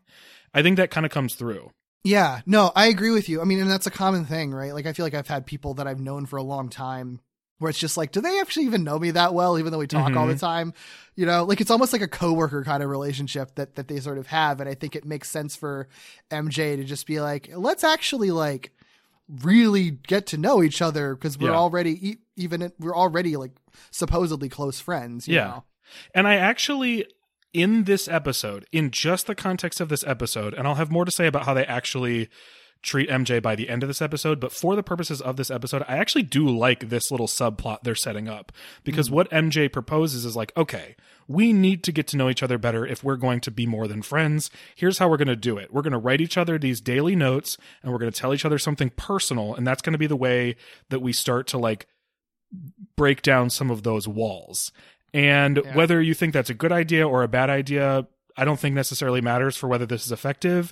I 0.54 0.62
think 0.62 0.78
that 0.78 0.92
kind 0.92 1.06
of 1.06 1.12
comes 1.12 1.36
through. 1.36 1.72
Yeah, 2.04 2.42
no, 2.46 2.72
I 2.76 2.88
agree 2.88 3.12
with 3.12 3.30
you. 3.30 3.42
I 3.42 3.46
mean, 3.46 3.60
and 3.60 3.70
that's 3.70 3.88
a 3.88 3.92
common 3.92 4.26
thing, 4.26 4.54
right? 4.54 4.74
Like, 4.74 4.86
I 4.86 4.94
feel 4.94 5.06
like 5.06 5.16
I've 5.16 5.28
had 5.28 5.48
people 5.48 5.74
that 5.76 5.88
I've 5.88 6.00
known 6.00 6.28
for 6.28 6.38
a 6.38 6.44
long 6.44 6.70
time 6.70 7.20
where 7.60 7.70
it's 7.70 7.80
just 7.80 7.96
like, 7.98 8.12
do 8.12 8.22
they 8.22 8.40
actually 8.40 8.66
even 8.66 8.84
know 8.84 9.00
me 9.00 9.12
that 9.12 9.34
well, 9.34 9.58
even 9.58 9.72
though 9.72 9.78
we 9.78 9.88
talk 9.88 10.16
all 10.16 10.28
the 10.28 10.34
mm-hmm. 10.34 10.40
time? 10.40 10.74
You 11.16 11.26
know, 11.26 11.46
like 11.46 11.62
it's 11.62 11.72
almost 11.72 11.94
like 11.94 12.02
a 12.02 12.08
coworker 12.08 12.64
kind 12.64 12.84
of 12.84 12.90
relationship 12.90 13.56
that, 13.56 13.76
that 13.76 13.88
they 13.88 14.00
sort 14.00 14.18
of 14.18 14.28
have. 14.28 14.60
And 14.60 14.70
I 14.70 14.74
think 14.74 14.96
it 14.96 15.06
makes 15.06 15.30
sense 15.30 15.56
for 15.56 15.88
MJ 16.30 16.76
to 16.76 16.84
just 16.84 17.08
be 17.08 17.22
like, 17.22 17.50
let's 17.56 17.84
actually 17.84 18.32
like 18.32 18.72
really 19.42 19.92
get 19.92 20.26
to 20.28 20.38
know 20.38 20.62
each 20.62 20.82
other 20.82 21.16
because 21.16 21.38
we're 21.38 21.52
Yeah. 21.52 21.58
already, 21.58 22.10
e- 22.10 22.18
even, 22.36 22.72
we're 22.78 22.96
already 22.96 23.38
like 23.38 23.54
supposedly 23.90 24.50
close 24.50 24.80
friends. 24.80 25.28
You 25.28 25.36
Yeah. 25.36 25.48
Know? 25.48 25.64
And 26.14 26.28
I 26.28 26.36
actually, 26.36 27.06
in 27.54 27.86
this 27.86 28.10
episode, 28.10 28.66
in 28.74 28.92
just 28.92 29.28
the 29.28 29.36
context 29.36 29.80
of 29.80 29.88
this 29.88 30.04
episode, 30.04 30.54
and 30.54 30.68
I'll 30.68 30.76
have 30.76 30.92
more 30.92 31.06
to 31.06 31.12
say 31.12 31.26
about 31.26 31.46
how 31.46 31.54
they 31.54 31.66
actually 31.66 32.30
treat 32.86 33.10
MJ 33.10 33.42
by 33.42 33.56
the 33.56 33.68
end 33.68 33.84
of 33.84 33.90
this 33.90 34.02
episode, 34.02 34.40
but 34.40 34.52
for 34.52 34.76
the 34.76 34.84
purposes 34.84 35.20
of 35.20 35.36
this 35.36 35.50
episode, 35.50 35.84
I 35.88 35.98
actually 35.98 36.22
do 36.22 36.48
like 36.48 36.90
this 36.90 37.10
little 37.10 37.28
subplot 37.28 37.80
they're 37.82 37.96
setting 37.96 38.30
up 38.30 38.52
because 38.84 39.08
hmm. 39.08 39.16
what 39.16 39.32
MJ 39.32 39.72
proposes 39.72 40.24
is 40.24 40.36
like, 40.36 40.54
okay, 40.56 40.96
we 41.28 41.52
need 41.52 41.84
to 41.84 41.92
get 41.92 42.08
to 42.08 42.18
know 42.18 42.30
each 42.30 42.44
other 42.44 42.58
better 42.60 42.86
if 42.86 43.04
we're 43.04 43.16
going 43.16 43.42
to 43.42 43.52
be 43.52 43.66
more 43.66 43.88
than 43.88 44.04
friends. 44.04 44.52
Here's 44.76 45.00
how 45.00 45.10
we're 45.10 45.18
going 45.18 45.28
to 45.28 45.36
do 45.36 45.58
it. 45.58 45.74
We're 45.74 45.82
going 45.82 45.94
to 45.94 45.98
write 45.98 46.22
each 46.22 46.38
other 46.38 46.60
these 46.60 46.80
daily 46.80 47.16
notes 47.16 47.58
and 47.82 47.92
we're 47.92 47.98
going 47.98 48.12
to 48.12 48.20
tell 48.20 48.34
each 48.34 48.46
other 48.46 48.60
something 48.60 48.92
personal. 48.92 49.56
And 49.56 49.66
that's 49.66 49.82
going 49.82 49.94
to 49.94 50.00
be 50.00 50.08
the 50.08 50.16
way 50.16 50.56
that 50.90 51.02
we 51.02 51.12
start 51.12 51.48
to 51.48 51.58
like 51.58 51.88
break 52.96 53.24
down 53.24 53.50
some 53.50 53.72
of 53.72 53.82
those 53.82 54.08
walls. 54.08 54.72
And 55.14 55.62
Yeah. 55.64 55.76
whether 55.76 56.02
you 56.02 56.14
think 56.14 56.34
that's 56.34 56.52
a 56.52 56.54
good 56.54 56.72
idea 56.72 57.08
or 57.08 57.24
a 57.24 57.28
bad 57.28 57.50
idea, 57.50 58.08
I 58.38 58.46
don't 58.46 58.60
think 58.60 58.76
necessarily 58.76 59.22
matters 59.22 59.58
for 59.58 59.68
whether 59.68 59.88
this 59.88 60.06
is 60.06 60.12
effective. 60.12 60.72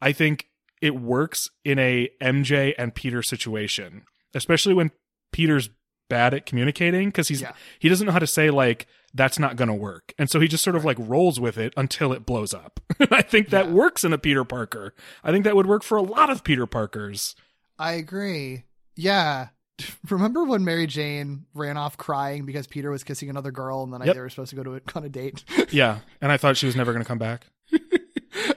I 0.00 0.12
think 0.12 0.46
it 0.80 0.96
works 0.96 1.50
in 1.64 1.78
a 1.78 2.08
MJ 2.22 2.74
and 2.78 2.94
Peter 2.94 3.22
situation, 3.22 4.04
especially 4.34 4.74
when 4.74 4.90
Peter's 5.32 5.70
bad 6.08 6.34
at 6.34 6.44
communicating 6.46 7.08
because 7.08 7.28
he's 7.28 7.40
Yeah. 7.42 7.52
he 7.78 7.88
doesn't 7.88 8.04
know 8.06 8.12
how 8.12 8.18
to 8.18 8.26
say 8.26 8.50
like 8.50 8.86
that's 9.14 9.38
not 9.38 9.56
going 9.56 9.68
to 9.68 9.74
work. 9.74 10.12
And 10.18 10.28
so 10.30 10.40
he 10.40 10.48
just 10.48 10.64
sort 10.64 10.76
of 10.76 10.84
like 10.84 10.96
rolls 10.98 11.38
with 11.40 11.56
it 11.58 11.72
until 11.76 12.12
it 12.12 12.26
blows 12.26 12.52
up. 12.54 12.80
I 13.10 13.22
think 13.22 13.50
that 13.50 13.66
Yeah. 13.66 13.72
works 13.72 14.02
in 14.04 14.12
a 14.12 14.18
Peter 14.18 14.44
Parker. 14.44 14.94
I 15.22 15.30
think 15.32 15.44
that 15.44 15.54
would 15.56 15.66
work 15.66 15.82
for 15.84 15.96
a 15.98 16.02
lot 16.02 16.30
of 16.30 16.42
Peter 16.44 16.66
Parkers. 16.66 17.34
I 17.78 17.92
agree. 17.92 18.64
Yeah. 18.96 19.48
Remember 20.10 20.44
when 20.44 20.64
Mary 20.64 20.86
Jane 20.86 21.46
ran 21.54 21.76
off 21.76 21.96
crying 21.96 22.44
because 22.44 22.66
Peter 22.66 22.90
was 22.90 23.02
kissing 23.04 23.30
another 23.30 23.50
girl 23.52 23.82
and 23.84 23.92
then 23.92 24.02
Yep. 24.04 24.14
they 24.14 24.20
were 24.20 24.28
supposed 24.30 24.50
to 24.50 24.56
go 24.56 24.62
to 24.64 24.74
a, 24.76 24.80
on 24.96 25.04
a 25.04 25.08
date? 25.08 25.44
Yeah, 25.70 26.00
and 26.20 26.30
I 26.32 26.36
thought 26.36 26.56
she 26.56 26.66
was 26.66 26.76
never 26.76 26.92
going 26.92 27.02
to 27.04 27.08
come 27.08 27.18
back. 27.18 27.46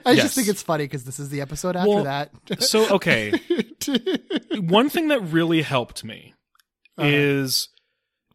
I 0.06 0.12
Yes. 0.12 0.24
just 0.24 0.34
think 0.34 0.48
it's 0.48 0.62
funny 0.62 0.84
because 0.84 1.04
this 1.04 1.18
is 1.18 1.28
the 1.30 1.40
episode 1.40 1.76
after 1.76 1.88
Well, 1.90 2.04
that. 2.04 2.30
So 2.62 2.88
okay, 2.96 3.32
one 4.60 4.88
thing 4.88 5.08
that 5.08 5.20
really 5.20 5.62
helped 5.62 6.04
me 6.04 6.34
Uh-huh. 6.98 7.08
is 7.10 7.68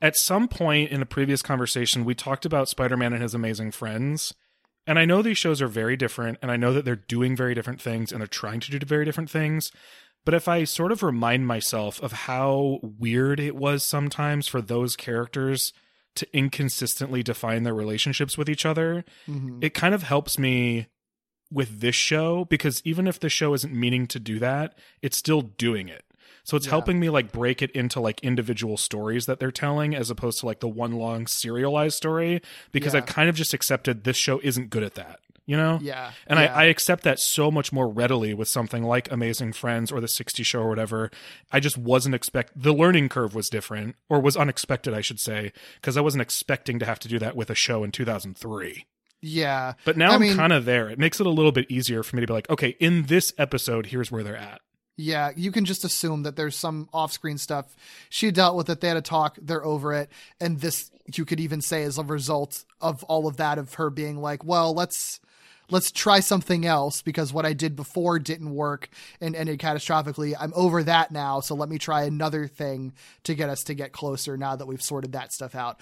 at 0.01 0.15
some 0.15 0.47
point 0.47 0.91
in 0.91 1.01
a 1.01 1.05
previous 1.05 1.41
conversation 1.41 2.05
we 2.05 2.15
talked 2.15 2.45
about 2.45 2.69
Spider-Man 2.69 3.13
and 3.13 3.21
his 3.21 3.33
amazing 3.33 3.71
friends. 3.71 4.33
And 4.87 4.97
I 4.97 5.05
know 5.05 5.21
these 5.21 5.37
shows 5.37 5.61
are 5.61 5.67
very 5.67 5.95
different 5.95 6.37
and 6.41 6.49
I 6.51 6.57
know 6.57 6.73
that 6.73 6.85
they're 6.85 6.95
doing 6.95 7.35
very 7.35 7.53
different 7.53 7.81
things 7.81 8.11
and 8.11 8.19
they're 8.21 8.27
trying 8.27 8.59
to 8.61 8.71
do 8.71 8.85
very 8.85 9.05
different 9.05 9.29
things. 9.29 9.71
But 10.25 10.33
if 10.33 10.47
I 10.47 10.63
sort 10.63 10.91
of 10.91 11.03
remind 11.03 11.47
myself 11.47 12.01
of 12.01 12.11
how 12.11 12.79
weird 12.81 13.39
it 13.39 13.55
was 13.55 13.83
sometimes 13.83 14.47
for 14.47 14.61
those 14.61 14.95
characters 14.95 15.71
to 16.15 16.27
inconsistently 16.35 17.23
define 17.23 17.63
their 17.63 17.73
relationships 17.73 18.37
with 18.37 18.49
each 18.49 18.65
other, 18.65 19.05
Mhm. 19.27 19.63
it 19.63 19.73
kind 19.73 19.93
of 19.93 20.03
helps 20.03 20.37
me 20.39 20.87
with 21.51 21.79
this 21.81 21.95
show 21.95 22.45
because 22.45 22.81
even 22.85 23.07
if 23.07 23.19
the 23.19 23.29
show 23.29 23.53
isn't 23.53 23.73
meaning 23.73 24.07
to 24.07 24.19
do 24.19 24.39
that, 24.39 24.77
it's 25.01 25.17
still 25.17 25.41
doing 25.41 25.87
it. 25.89 26.03
So 26.43 26.57
it's 26.57 26.65
Yeah. 26.65 26.71
helping 26.71 26.99
me 26.99 27.09
like 27.09 27.31
break 27.31 27.61
it 27.61 27.71
into 27.71 27.99
like 27.99 28.19
individual 28.21 28.77
stories 28.77 29.25
that 29.27 29.39
they're 29.39 29.51
telling 29.51 29.93
as 29.95 30.09
opposed 30.09 30.39
to 30.39 30.45
like 30.45 30.61
the 30.61 30.67
one 30.67 30.93
long 30.93 31.27
serialized 31.27 31.95
story 31.97 32.41
because 32.71 32.93
Yeah. 32.93 32.99
I've 33.01 33.05
kind 33.05 33.29
of 33.29 33.35
just 33.35 33.53
accepted 33.53 34.03
this 34.03 34.17
show 34.17 34.39
isn't 34.43 34.69
good 34.71 34.81
at 34.83 34.95
that, 34.95 35.19
you 35.45 35.55
know? 35.57 35.77
yeah. 35.81 36.11
And 36.25 36.39
yeah. 36.39 36.53
I, 36.55 36.63
I 36.63 36.65
accept 36.65 37.03
that 37.03 37.19
so 37.19 37.51
much 37.51 37.71
more 37.71 37.87
readily 37.87 38.33
with 38.33 38.47
something 38.47 38.83
like 38.83 39.11
Amazing 39.11 39.53
Friends 39.53 39.91
or 39.91 39.99
The 40.01 40.07
60 40.07 40.41
Show 40.43 40.61
or 40.61 40.69
whatever. 40.69 41.11
I 41.51 41.59
just 41.59 41.77
wasn't 41.77 42.15
expect 42.15 42.53
the 42.55 42.73
learning 42.73 43.09
curve 43.09 43.35
was 43.35 43.49
different 43.49 43.95
or 44.07 44.19
was 44.19 44.35
unexpected, 44.37 44.93
I 44.93 45.01
should 45.01 45.19
say, 45.19 45.51
because 45.75 45.97
I 45.97 46.01
wasn't 46.01 46.21
expecting 46.23 46.79
to 46.79 46.85
have 46.85 46.99
to 46.99 47.07
do 47.07 47.19
that 47.19 47.35
with 47.35 47.49
a 47.51 47.55
show 47.55 47.83
in 47.83 47.91
2003. 47.91 48.85
Yeah. 49.21 49.73
But 49.85 49.97
now 49.97 50.11
I 50.11 50.15
I'm 50.15 50.35
kind 50.35 50.53
of 50.53 50.65
there. 50.65 50.89
It 50.89 50.99
makes 50.99 51.19
it 51.19 51.25
a 51.25 51.31
little 51.31 51.51
bit 51.51 51.69
easier 51.69 52.03
for 52.03 52.15
me 52.15 52.21
to 52.21 52.27
be 52.27 52.33
like, 52.33 52.49
okay, 52.49 52.75
in 52.79 53.03
this 53.03 53.33
episode, 53.37 53.87
here's 53.87 54.11
where 54.11 54.23
they're 54.23 54.37
at. 54.37 54.61
Yeah, 55.01 55.31
you 55.33 55.53
can 55.53 55.63
just 55.63 55.85
assume 55.85 56.23
that 56.23 56.35
there's 56.35 56.57
some 56.57 56.89
off-screen 56.91 57.37
stuff. 57.37 57.73
She 58.09 58.31
dealt 58.31 58.57
with 58.57 58.69
it. 58.69 58.81
They 58.81 58.89
had 58.89 58.97
a 58.97 59.01
talk. 59.01 59.37
They're 59.41 59.63
over 59.63 59.93
it. 59.93 60.09
And 60.41 60.59
this, 60.59 60.91
you 61.15 61.23
could 61.23 61.39
even 61.39 61.61
say, 61.61 61.83
is 61.83 61.97
a 61.97 62.03
result 62.03 62.65
of 62.81 63.01
all 63.05 63.25
of 63.25 63.37
that 63.37 63.57
of 63.57 63.75
her 63.75 63.89
being 63.89 64.17
like, 64.17 64.43
"Well, 64.43 64.73
let's 64.73 65.21
let's 65.69 65.89
try 65.89 66.19
something 66.19 66.65
else 66.65 67.01
because 67.01 67.31
what 67.31 67.45
I 67.45 67.53
did 67.53 67.77
before 67.77 68.19
didn't 68.19 68.53
work 68.53 68.89
and 69.21 69.37
ended 69.37 69.59
catastrophically. 69.59 70.33
I'm 70.37 70.51
over 70.53 70.83
that 70.83 71.11
now, 71.11 71.39
so 71.39 71.55
let 71.55 71.69
me 71.69 71.77
try 71.77 72.03
another 72.03 72.47
thing 72.47 72.91
to 73.23 73.35
get 73.35 73.49
us 73.49 73.63
to 73.65 73.75
get 73.75 73.93
closer. 73.93 74.35
Now 74.35 74.57
that 74.57 74.65
we've 74.65 74.81
sorted 74.81 75.13
that 75.13 75.31
stuff 75.31 75.55
out." 75.55 75.79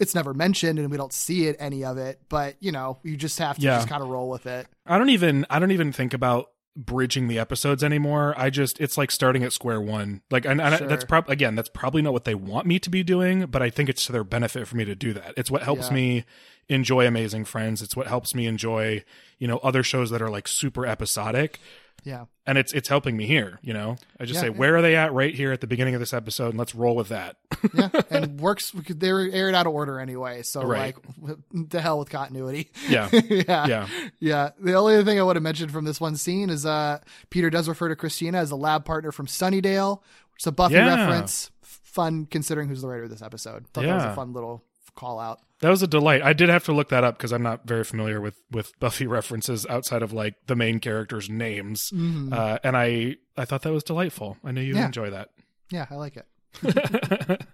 It's 0.00 0.14
never 0.14 0.34
mentioned, 0.34 0.78
and 0.80 0.90
we 0.90 0.96
don't 0.96 1.12
see 1.12 1.46
it 1.46 1.54
any 1.60 1.84
of 1.84 1.98
it. 1.98 2.20
But 2.28 2.56
you 2.60 2.72
know, 2.72 2.98
you 3.04 3.16
just 3.16 3.38
have 3.38 3.56
to 3.56 3.62
Yeah. 3.62 3.76
just 3.76 3.88
kind 3.88 4.02
of 4.02 4.08
roll 4.08 4.28
with 4.30 4.46
it. 4.46 4.66
I 4.86 4.98
don't 4.98 5.10
even 5.10 5.46
I 5.50 5.58
don't 5.60 5.70
even 5.70 5.92
think 5.92 6.12
about 6.14 6.50
bridging 6.76 7.28
the 7.28 7.38
episodes 7.38 7.84
anymore. 7.84 8.32
I 8.36 8.48
just 8.48 8.80
it's 8.80 8.96
like 8.96 9.10
starting 9.10 9.42
at 9.44 9.52
square 9.52 9.80
one. 9.80 10.22
Like 10.30 10.44
and, 10.46 10.60
and 10.60 10.74
I- 10.74 10.78
that's 10.86 11.04
prob 11.04 11.28
again 11.28 11.54
that's 11.54 11.68
probably 11.68 12.00
not 12.02 12.12
what 12.12 12.24
they 12.24 12.34
want 12.34 12.66
me 12.66 12.78
to 12.78 12.88
be 12.90 13.02
doing, 13.02 13.46
but 13.46 13.60
I 13.62 13.70
think 13.70 13.88
it's 13.88 14.06
to 14.06 14.12
their 14.12 14.24
benefit 14.24 14.66
for 14.66 14.76
me 14.76 14.84
to 14.84 14.94
do 14.94 15.12
that. 15.12 15.34
It's 15.36 15.50
what 15.50 15.62
helps 15.62 15.88
Yeah. 15.88 15.94
me 15.94 16.24
enjoy 16.68 17.06
Amazing 17.06 17.44
Friends. 17.44 17.82
It's 17.82 17.96
what 17.96 18.06
helps 18.06 18.34
me 18.34 18.46
enjoy 18.46 19.04
you 19.38 19.48
know 19.48 19.58
other 19.58 19.82
shows 19.82 20.10
that 20.10 20.22
are 20.22 20.30
like 20.30 20.46
super 20.48 20.86
episodic. 20.86 21.58
Yeah. 22.04 22.24
and 22.46 22.56
it's 22.58 22.72
it's 22.72 22.88
helping 22.88 23.16
me 23.16 23.26
here. 23.26 23.58
You 23.62 23.72
know, 23.74 23.96
I 24.18 24.24
just 24.24 24.36
Yeah, 24.36 24.40
say 24.40 24.46
yeah. 24.48 24.56
where 24.56 24.76
are 24.76 24.82
they 24.82 24.96
at 24.96 25.12
right 25.12 25.34
here 25.34 25.52
at 25.52 25.60
the 25.60 25.66
beginning 25.66 25.94
of 25.94 26.00
this 26.00 26.12
episode, 26.12 26.50
and 26.50 26.58
let's 26.58 26.74
roll 26.74 26.96
with 26.96 27.08
that. 27.08 27.36
yeah, 27.74 27.88
and 28.10 28.40
works. 28.40 28.70
They 28.72 29.12
were 29.12 29.28
aired 29.32 29.54
out 29.54 29.66
of 29.66 29.72
order 29.74 29.98
anyway, 30.00 30.42
so 30.42 30.62
Right. 30.62 30.94
like, 31.20 31.68
to 31.70 31.80
hell 31.80 31.98
with 31.98 32.10
continuity. 32.10 32.70
Yeah. 32.88 33.08
yeah, 33.12 33.66
Yeah. 33.66 33.88
yeah. 34.18 34.50
The 34.60 34.74
only 34.74 34.94
other 34.94 35.04
thing 35.04 35.18
I 35.18 35.22
want 35.22 35.36
to 35.36 35.40
mention 35.40 35.68
from 35.68 35.84
this 35.84 36.00
one 36.00 36.16
scene 36.16 36.50
is 36.50 36.64
uh, 36.66 36.98
Peter 37.30 37.50
does 37.50 37.68
refer 37.68 37.88
to 37.88 37.96
Christina 37.96 38.38
as 38.38 38.50
a 38.50 38.56
lab 38.56 38.84
partner 38.84 39.12
from 39.12 39.26
Sunnydale, 39.26 39.98
which 40.34 40.42
is 40.42 40.46
a 40.46 40.52
Buffy 40.52 40.74
Yeah. 40.74 40.94
reference. 40.96 41.50
Fun 41.62 42.26
considering 42.26 42.68
who's 42.68 42.82
the 42.82 42.88
writer 42.88 43.02
of 43.04 43.10
this 43.10 43.20
episode. 43.22 43.66
Thought 43.74 43.84
that 43.84 43.94
was 43.94 44.04
a 44.04 44.14
fun 44.14 44.32
little 44.32 44.62
call 44.94 45.18
out. 45.20 45.40
That 45.60 45.68
was 45.70 45.82
a 45.82 45.86
delight. 45.86 46.22
I 46.22 46.32
did 46.32 46.48
have 46.48 46.64
to 46.64 46.72
look 46.72 46.88
that 46.88 47.04
up 47.04 47.18
because 47.18 47.32
I'm 47.32 47.42
not 47.42 47.66
very 47.66 47.84
familiar 47.84 48.20
with 48.20 48.40
with 48.50 48.78
Buffy 48.80 49.06
references 49.08 49.66
outside 49.66 50.02
of 50.02 50.12
like 50.12 50.34
the 50.46 50.56
main 50.56 50.78
characters' 50.80 51.28
names, 51.28 51.92
uh, 51.92 52.58
and 52.64 52.76
I 52.76 53.16
I 53.36 53.44
thought 53.44 53.62
that 53.62 53.72
was 53.72 53.84
delightful. 53.84 54.36
I 54.44 54.52
know 54.52 54.60
you'd 54.60 54.76
Yeah. 54.76 54.86
enjoy 54.86 55.10
that. 55.10 55.30
Yeah, 55.70 55.86
I 55.90 55.94
like 55.96 56.16
it. 56.16 56.26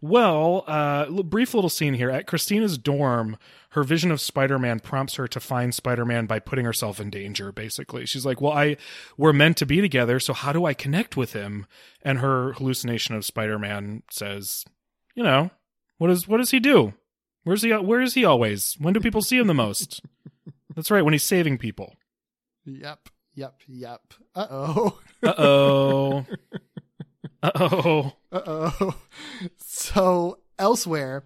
well, 0.00 0.64
uh, 0.66 1.10
brief 1.22 1.54
little 1.54 1.70
scene 1.70 1.94
here 1.94 2.10
at 2.10 2.26
Christina's 2.26 2.76
dorm. 2.78 3.38
Her 3.70 3.82
vision 3.84 4.10
of 4.10 4.20
Spider-Man 4.20 4.80
prompts 4.80 5.14
her 5.14 5.26
to 5.28 5.40
find 5.40 5.74
Spider-Man 5.74 6.26
by 6.26 6.38
putting 6.38 6.64
herself 6.64 7.00
in 7.00 7.08
danger. 7.10 7.52
Basically, 7.52 8.04
she's 8.06 8.26
like, 8.26 8.40
"Well, 8.40 8.52
I 8.52 8.76
we're 9.16 9.32
meant 9.32 9.56
to 9.58 9.66
be 9.66 9.80
together, 9.80 10.20
so 10.20 10.32
how 10.34 10.52
do 10.52 10.64
I 10.66 10.74
connect 10.74 11.16
with 11.16 11.32
him?" 11.32 11.66
And 12.02 12.18
her 12.18 12.52
hallucination 12.54 13.14
of 13.14 13.24
Spider-Man 13.24 14.02
says, 14.10 14.64
"You 15.14 15.22
know, 15.22 15.50
what 16.02 16.08
does 16.08 16.26
what 16.26 16.38
does 16.38 16.50
he 16.50 16.58
do? 16.58 16.94
Where's 17.44 17.62
he? 17.62 17.70
Where 17.70 18.00
is 18.00 18.14
he 18.14 18.24
always? 18.24 18.74
When 18.80 18.92
do 18.92 18.98
people 18.98 19.22
see 19.22 19.38
him 19.38 19.46
the 19.46 19.54
most? 19.54 20.02
That's 20.74 20.90
right, 20.90 21.02
when 21.02 21.14
he's 21.14 21.22
saving 21.22 21.58
people. 21.58 21.94
Yep, 22.64 23.08
yep, 23.36 23.60
yep. 23.68 24.00
Uh 24.34 24.46
oh. 24.50 24.98
Uh 25.22 25.34
oh. 25.38 26.26
Uh 27.40 27.50
oh. 27.54 28.12
Uh 28.32 28.40
oh. 28.80 28.94
So 29.58 30.38
elsewhere, 30.58 31.22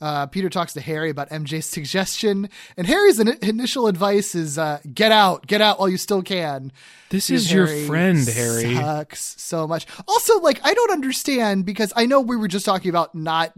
uh, 0.00 0.26
Peter 0.26 0.48
talks 0.48 0.72
to 0.74 0.80
Harry 0.80 1.10
about 1.10 1.30
MJ's 1.30 1.66
suggestion, 1.98 2.48
and 2.76 2.86
Harry's 2.86 3.18
in- 3.18 3.38
initial 3.42 3.86
advice 3.86 4.34
is 4.34 4.58
uh, 4.58 4.78
"Get 4.92 5.12
out, 5.12 5.46
get 5.46 5.60
out 5.60 5.78
while 5.78 5.88
you 5.88 5.96
still 5.98 6.22
can." 6.22 6.72
This 7.10 7.30
is 7.30 7.50
your 7.50 7.66
friend, 7.66 8.18
Harry. 8.28 8.74
Sucks 8.74 9.40
so 9.40 9.66
much. 9.66 9.86
Also, 10.06 10.40
like 10.40 10.60
I 10.62 10.74
don't 10.74 10.90
understand 10.90 11.64
because 11.64 11.90
I 11.96 12.04
know 12.04 12.20
we 12.20 12.36
were 12.36 12.48
just 12.48 12.66
talking 12.66 12.90
about 12.90 13.14
not 13.14 13.54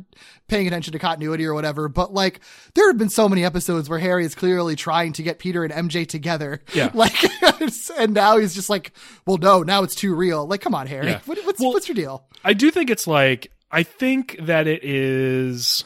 paying 0.47 0.69
attention 0.69 0.93
to 0.93 1.01
continuity 1.01 1.45
or 1.47 1.53
whatever, 1.55 1.89
but 1.89 2.15
like 2.15 2.39
there 2.75 2.89
have 2.89 2.97
been 2.99 3.09
so 3.09 3.29
many 3.29 3.45
episodes 3.45 3.89
where 3.89 3.99
Harry 3.99 4.25
is 4.25 4.37
clearly 4.37 4.77
trying 4.77 5.13
to 5.15 5.25
get 5.25 5.41
Peter 5.41 5.65
and 5.65 5.91
MJ 5.91 6.07
together. 6.07 6.61
Yeah. 6.75 6.91
Like, 6.95 7.15
and 7.99 8.15
now 8.15 8.37
he's 8.39 8.55
just 8.55 8.71
like, 8.71 8.93
well, 9.27 9.39
no, 9.39 9.63
now 9.65 9.83
it's 9.83 9.95
too 9.97 10.15
real. 10.15 10.47
Like, 10.47 10.61
come 10.61 10.75
on, 10.75 10.87
Harry. 10.87 11.09
Yeah. 11.09 11.21
What, 11.25 11.39
what's 11.45 11.61
Well- 11.61 11.73
what's 11.73 11.89
your 11.89 11.95
deal? 11.97 12.25
I 12.45 12.53
do 12.53 12.71
think 12.71 12.89
it's 12.89 13.07
like 13.09 13.51
I 13.73 13.83
think 13.83 14.37
that 14.41 14.67
it 14.69 14.85
is 14.85 15.85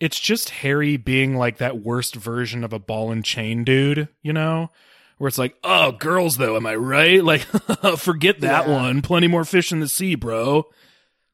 it's 0.00 0.18
just 0.18 0.50
Harry 0.50 0.96
being 0.96 1.36
like 1.36 1.58
that 1.58 1.78
worst 1.82 2.14
version 2.16 2.64
of 2.64 2.72
a 2.72 2.78
ball 2.78 3.12
and 3.12 3.24
chain 3.24 3.62
dude, 3.64 4.08
you 4.22 4.32
know? 4.32 4.70
Where 5.18 5.28
it's 5.28 5.36
like, 5.38 5.54
oh, 5.62 5.92
girls 5.92 6.38
though, 6.38 6.56
am 6.56 6.64
I 6.66 6.74
right? 6.74 7.22
Like, 7.24 7.42
forget 7.98 8.40
that 8.40 8.66
Yeah. 8.66 8.72
one. 8.74 9.02
Plenty 9.02 9.28
more 9.28 9.44
fish 9.44 9.70
in 9.70 9.80
the 9.80 9.88
sea, 9.88 10.14
bro. 10.14 10.64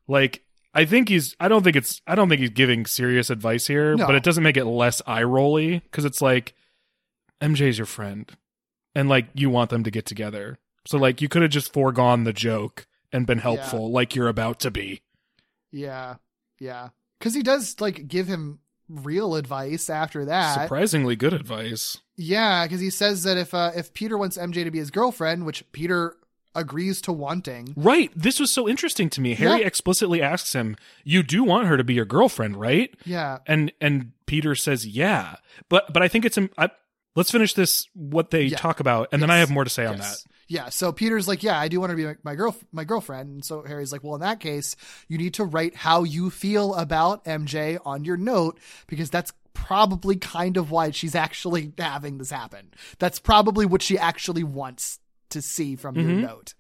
Like, 0.08 0.42
I 0.74 0.84
think 0.84 1.08
he's. 1.08 1.34
I 1.40 1.48
don't 1.48 1.62
think 1.62 1.76
it's. 1.76 2.02
I 2.06 2.14
don't 2.16 2.28
think 2.28 2.40
he's 2.40 2.50
giving 2.50 2.84
serious 2.84 3.30
advice 3.30 3.66
here, 3.66 3.94
No. 3.96 4.04
but 4.06 4.14
it 4.16 4.22
doesn't 4.22 4.42
make 4.44 4.56
it 4.58 4.64
less 4.66 5.00
eye 5.06 5.22
rolly 5.22 5.78
because 5.78 6.04
it's 6.04 6.20
like, 6.20 6.52
MJ's 7.40 7.78
your 7.78 7.86
friend, 7.86 8.30
and 8.94 9.08
like 9.08 9.26
you 9.34 9.48
want 9.50 9.70
them 9.70 9.84
to 9.84 9.90
get 9.90 10.04
together. 10.04 10.58
So 10.86 10.98
like 10.98 11.22
you 11.22 11.28
could 11.28 11.42
have 11.42 11.50
just 11.50 11.72
foregone 11.72 12.24
the 12.24 12.32
joke 12.32 12.86
and 13.12 13.26
been 13.26 13.38
helpful, 13.38 13.90
like 13.90 14.14
you're 14.14 14.28
about 14.28 14.60
to 14.60 14.70
be. 14.70 15.00
Yeah, 15.72 16.16
yeah. 16.60 16.88
Because 17.18 17.34
he 17.34 17.42
does 17.42 17.80
like 17.80 18.08
give 18.08 18.26
him 18.26 18.58
real 18.88 19.34
advice 19.34 19.90
after 19.90 20.24
that. 20.26 20.62
Surprisingly 20.62 21.16
good 21.16 21.32
advice. 21.32 21.98
Yeah, 22.16 22.64
because 22.64 22.80
he 22.80 22.90
says 22.90 23.22
that 23.24 23.36
if 23.36 23.52
uh, 23.54 23.72
if 23.74 23.92
Peter 23.94 24.16
wants 24.16 24.36
MJ 24.38 24.64
to 24.64 24.70
be 24.70 24.78
his 24.78 24.90
girlfriend, 24.90 25.44
which 25.46 25.64
Peter 25.72 26.16
agrees 26.54 27.02
to 27.02 27.12
wanting, 27.12 27.74
Right. 27.76 28.10
This 28.16 28.40
was 28.40 28.50
so 28.50 28.66
interesting 28.68 29.10
to 29.10 29.20
me. 29.20 29.34
Harry 29.34 29.62
explicitly 29.62 30.22
asks 30.22 30.54
him, 30.54 30.76
"You 31.04 31.22
do 31.22 31.44
want 31.44 31.66
her 31.66 31.76
to 31.76 31.84
be 31.84 31.94
your 31.94 32.04
girlfriend, 32.06 32.56
right?" 32.56 32.94
yeah, 33.04 33.38
And 33.46 33.72
and 33.80 34.12
Peter 34.26 34.54
says, 34.54 34.86
"Yeah." 34.86 35.36
But 35.68 35.92
but 35.92 36.02
I 36.02 36.08
think 36.08 36.24
it's. 36.24 36.38
I, 36.56 36.70
let's 37.14 37.30
finish 37.30 37.52
this. 37.54 37.86
What 37.94 38.30
they 38.30 38.44
Yeah. 38.44 38.56
talk 38.56 38.80
about, 38.80 39.08
and 39.12 39.20
then 39.20 39.30
I 39.30 39.38
have 39.38 39.50
more 39.50 39.64
to 39.64 39.70
say 39.70 39.84
on 39.84 39.98
that. 39.98 40.16
Yeah. 40.48 40.68
So 40.68 40.92
Peter's 40.92 41.26
like, 41.26 41.42
yeah, 41.42 41.58
I 41.58 41.68
do 41.68 41.80
want 41.80 41.90
to 41.90 41.96
be 41.96 42.04
my, 42.04 42.16
my 42.22 42.34
girl, 42.36 42.54
my 42.72 42.84
girlfriend. 42.84 43.28
And 43.30 43.44
so 43.44 43.62
Harry's 43.62 43.90
like, 43.92 44.04
well, 44.04 44.14
in 44.14 44.20
that 44.20 44.38
case, 44.40 44.76
you 45.08 45.18
need 45.18 45.34
to 45.34 45.44
write 45.44 45.74
how 45.74 46.04
you 46.04 46.30
feel 46.30 46.74
about 46.74 47.24
MJ 47.24 47.78
on 47.84 48.04
your 48.04 48.16
note 48.16 48.58
because 48.86 49.10
that's 49.10 49.32
probably 49.54 50.16
kind 50.16 50.56
of 50.56 50.70
why 50.70 50.90
she's 50.92 51.14
actually 51.14 51.72
having 51.78 52.18
this 52.18 52.30
happen. 52.30 52.72
That's 52.98 53.18
probably 53.18 53.66
what 53.66 53.82
she 53.82 53.98
actually 53.98 54.44
wants 54.44 55.00
to 55.30 55.42
see 55.42 55.74
from 55.74 55.96
Mhm. 55.96 56.02
your 56.02 56.12
note. 56.20 56.54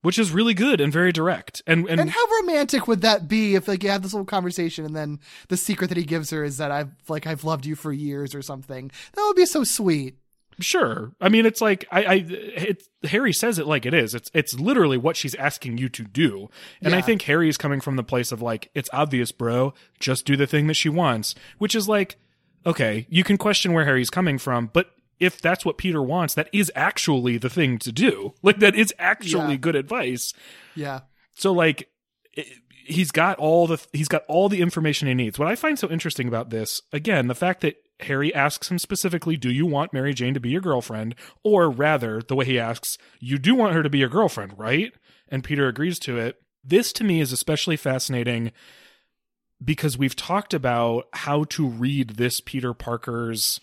Which 0.00 0.18
is 0.18 0.32
really 0.32 0.54
good 0.54 0.80
and 0.80 0.92
very 0.92 1.12
direct. 1.12 1.62
And 1.64 1.88
and, 1.88 2.00
And 2.00 2.10
how 2.10 2.26
romantic 2.40 2.88
would 2.88 3.02
that 3.02 3.28
be 3.28 3.54
if 3.54 3.68
like 3.68 3.84
you 3.84 3.90
have 3.90 4.02
this 4.02 4.12
little 4.12 4.24
conversation 4.26 4.84
and 4.84 4.96
then 4.96 5.20
the 5.48 5.56
secret 5.56 5.86
that 5.88 5.96
he 5.96 6.02
gives 6.02 6.30
her 6.30 6.42
is 6.42 6.56
that 6.56 6.72
I've 6.72 6.90
like 7.08 7.28
I've 7.28 7.44
loved 7.44 7.66
you 7.66 7.76
for 7.76 7.92
years 7.92 8.34
or 8.34 8.42
something. 8.42 8.90
That 9.14 9.22
would 9.28 9.36
be 9.36 9.46
so 9.46 9.62
sweet. 9.62 10.16
Sure. 10.62 11.12
I 11.20 11.28
mean, 11.28 11.44
it's 11.44 11.60
like 11.60 11.84
I, 11.90 12.02
I 12.04 12.14
it, 12.28 12.82
Harry 13.04 13.32
says 13.32 13.58
it 13.58 13.66
like 13.66 13.84
it 13.84 13.92
is. 13.94 14.14
It's 14.14 14.30
it's 14.32 14.54
literally 14.58 14.96
what 14.96 15.16
she's 15.16 15.34
asking 15.34 15.78
you 15.78 15.88
to 15.90 16.04
do, 16.04 16.48
and 16.80 16.94
I 16.94 17.00
think 17.02 17.22
Harry 17.22 17.48
is 17.48 17.56
coming 17.58 17.80
from 17.80 17.96
the 17.96 18.02
place 18.04 18.32
of 18.32 18.40
like, 18.40 18.70
it's 18.74 18.88
obvious, 18.92 19.32
bro. 19.32 19.74
Just 20.00 20.24
do 20.24 20.36
the 20.36 20.46
thing 20.46 20.66
that 20.68 20.74
she 20.74 20.88
wants, 20.88 21.34
which 21.58 21.74
is 21.74 21.88
like, 21.88 22.16
okay, 22.64 23.06
you 23.10 23.24
can 23.24 23.36
question 23.36 23.72
where 23.72 23.84
Harry's 23.84 24.10
coming 24.10 24.38
from, 24.38 24.70
but 24.72 24.90
if 25.18 25.40
that's 25.40 25.64
what 25.64 25.78
Peter 25.78 26.02
wants, 26.02 26.34
that 26.34 26.48
is 26.52 26.70
actually 26.74 27.36
the 27.38 27.50
thing 27.50 27.78
to 27.78 27.92
do. 27.92 28.34
Like 28.42 28.58
that 28.60 28.74
is 28.74 28.92
actually 28.98 29.52
Yeah. 29.52 29.56
good 29.56 29.76
advice. 29.76 30.32
Yeah. 30.74 31.00
So 31.34 31.52
like 31.52 31.88
i- 32.36 32.46
he's 32.84 33.10
got 33.10 33.38
all 33.38 33.66
the 33.66 33.84
he's 33.92 34.08
got 34.08 34.24
all 34.28 34.48
the 34.48 34.60
information 34.60 35.08
he 35.08 35.14
needs. 35.14 35.38
What 35.38 35.48
I 35.48 35.56
find 35.56 35.78
so 35.78 35.88
interesting 35.88 36.28
about 36.28 36.50
this, 36.50 36.82
again, 36.92 37.28
the 37.28 37.34
fact 37.34 37.60
that 37.62 37.76
Harry 38.00 38.34
asks 38.34 38.70
him 38.70 38.78
specifically, 38.78 39.36
"Do 39.36 39.50
you 39.50 39.66
want 39.66 39.92
Mary 39.92 40.14
Jane 40.14 40.34
to 40.34 40.40
be 40.40 40.50
your 40.50 40.60
girlfriend?" 40.60 41.14
or 41.42 41.70
rather, 41.70 42.20
the 42.20 42.34
way 42.34 42.44
he 42.44 42.58
asks, 42.58 42.98
"You 43.20 43.38
do 43.38 43.54
want 43.54 43.74
her 43.74 43.82
to 43.82 43.90
be 43.90 43.98
your 43.98 44.08
girlfriend, 44.08 44.58
right?" 44.58 44.92
and 45.28 45.44
Peter 45.44 45.68
agrees 45.68 45.98
to 46.00 46.18
it. 46.18 46.36
This 46.64 46.92
to 46.94 47.04
me 47.04 47.20
is 47.20 47.32
especially 47.32 47.76
fascinating 47.76 48.52
because 49.64 49.96
we've 49.98 50.16
talked 50.16 50.54
about 50.54 51.06
how 51.12 51.44
to 51.44 51.66
read 51.66 52.10
this 52.10 52.40
Peter 52.40 52.74
Parker's 52.74 53.60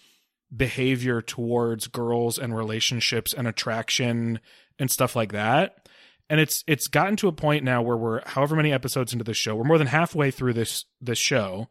behavior 0.55 1.21
towards 1.21 1.87
girls 1.87 2.39
and 2.39 2.55
relationships 2.55 3.33
and 3.33 3.47
attraction 3.47 4.39
and 4.79 4.89
stuff 4.89 5.15
like 5.15 5.31
that 5.31 5.78
and 6.29 6.39
it's 6.39 6.63
it's 6.67 6.87
gotten 6.87 7.15
to 7.17 7.27
a 7.27 7.31
point 7.31 7.63
now 7.63 7.81
where 7.81 7.97
we're 7.97 8.21
however 8.27 8.55
many 8.55 8.71
episodes 8.71 9.13
into 9.13 9.25
the 9.25 9.33
show 9.33 9.55
we're 9.55 9.63
more 9.63 9.77
than 9.77 9.87
halfway 9.87 10.31
through 10.31 10.53
this 10.53 10.85
this 11.01 11.17
show. 11.17 11.67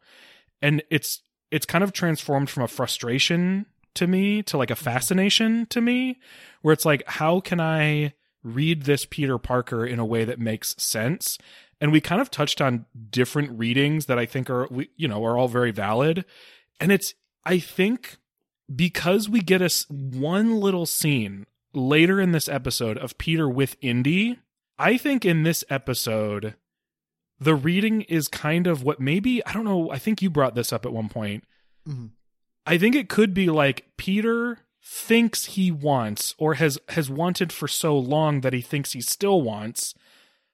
And 0.61 0.83
it's 0.89 1.21
it's 1.49 1.65
kind 1.65 1.83
of 1.83 1.93
transformed 1.93 2.49
from 2.49 2.63
a 2.63 2.67
frustration 2.67 3.65
to 3.95 4.05
me 4.05 4.43
to 4.43 4.57
like 4.57 4.69
a 4.69 4.75
mm-hmm. 4.75 4.83
fascination 4.83 5.65
to 5.67 5.81
me 5.81 6.19
where 6.61 6.73
it's 6.73 6.85
like 6.85 7.03
how 7.07 7.39
can 7.39 7.59
i 7.59 8.13
read 8.43 8.83
this 8.83 9.05
peter 9.09 9.37
parker 9.37 9.85
in 9.85 9.99
a 9.99 10.05
way 10.05 10.25
that 10.25 10.39
makes 10.39 10.75
sense? 10.77 11.37
And 11.81 11.93
we 11.93 12.01
kind 12.01 12.21
of 12.21 12.29
touched 12.29 12.59
on 12.59 12.85
different 13.09 13.57
readings 13.57 14.07
that 14.07 14.19
i 14.19 14.25
think 14.25 14.49
are 14.49 14.67
we 14.69 14.89
you 14.97 15.07
know 15.07 15.23
are 15.23 15.37
all 15.37 15.47
very 15.47 15.71
valid. 15.71 16.25
And 16.81 16.91
it's 16.91 17.13
i 17.45 17.59
think 17.59 18.17
because 18.73 19.29
we 19.29 19.39
get 19.39 19.61
us 19.61 19.85
one 19.89 20.59
little 20.59 20.85
scene 20.85 21.45
later 21.73 22.19
in 22.19 22.31
this 22.31 22.49
episode 22.49 22.97
of 22.97 23.17
Peter 23.17 23.49
with 23.49 23.75
Indy, 23.81 24.39
I 24.79 24.97
think 24.97 25.25
in 25.25 25.43
this 25.43 25.63
episode, 25.69 26.55
the 27.39 27.53
reading 27.55 28.01
is 28.03 28.27
kind 28.27 28.65
of 28.65 28.81
what 28.83 28.99
maybe, 28.99 29.45
I 29.45 29.53
don't 29.53 29.65
know, 29.65 29.91
I 29.91 29.99
think 29.99 30.21
you 30.21 30.29
brought 30.29 30.55
this 30.55 30.73
up 30.73 30.85
at 30.85 30.93
one 30.93 31.09
point. 31.09 31.43
Mhm. 31.87 32.11
I 32.65 32.77
think 32.77 32.95
it 32.95 33.09
could 33.09 33.33
be 33.33 33.49
like 33.49 33.87
Peter 33.97 34.59
thinks 34.81 35.45
he 35.45 35.71
wants 35.71 36.33
or 36.37 36.55
has 36.55 36.79
has 36.89 37.09
wanted 37.09 37.51
for 37.51 37.67
so 37.67 37.97
long 37.97 38.41
that 38.41 38.53
he 38.53 38.61
thinks 38.61 38.93
he 38.93 39.01
still 39.01 39.41
wants 39.41 39.93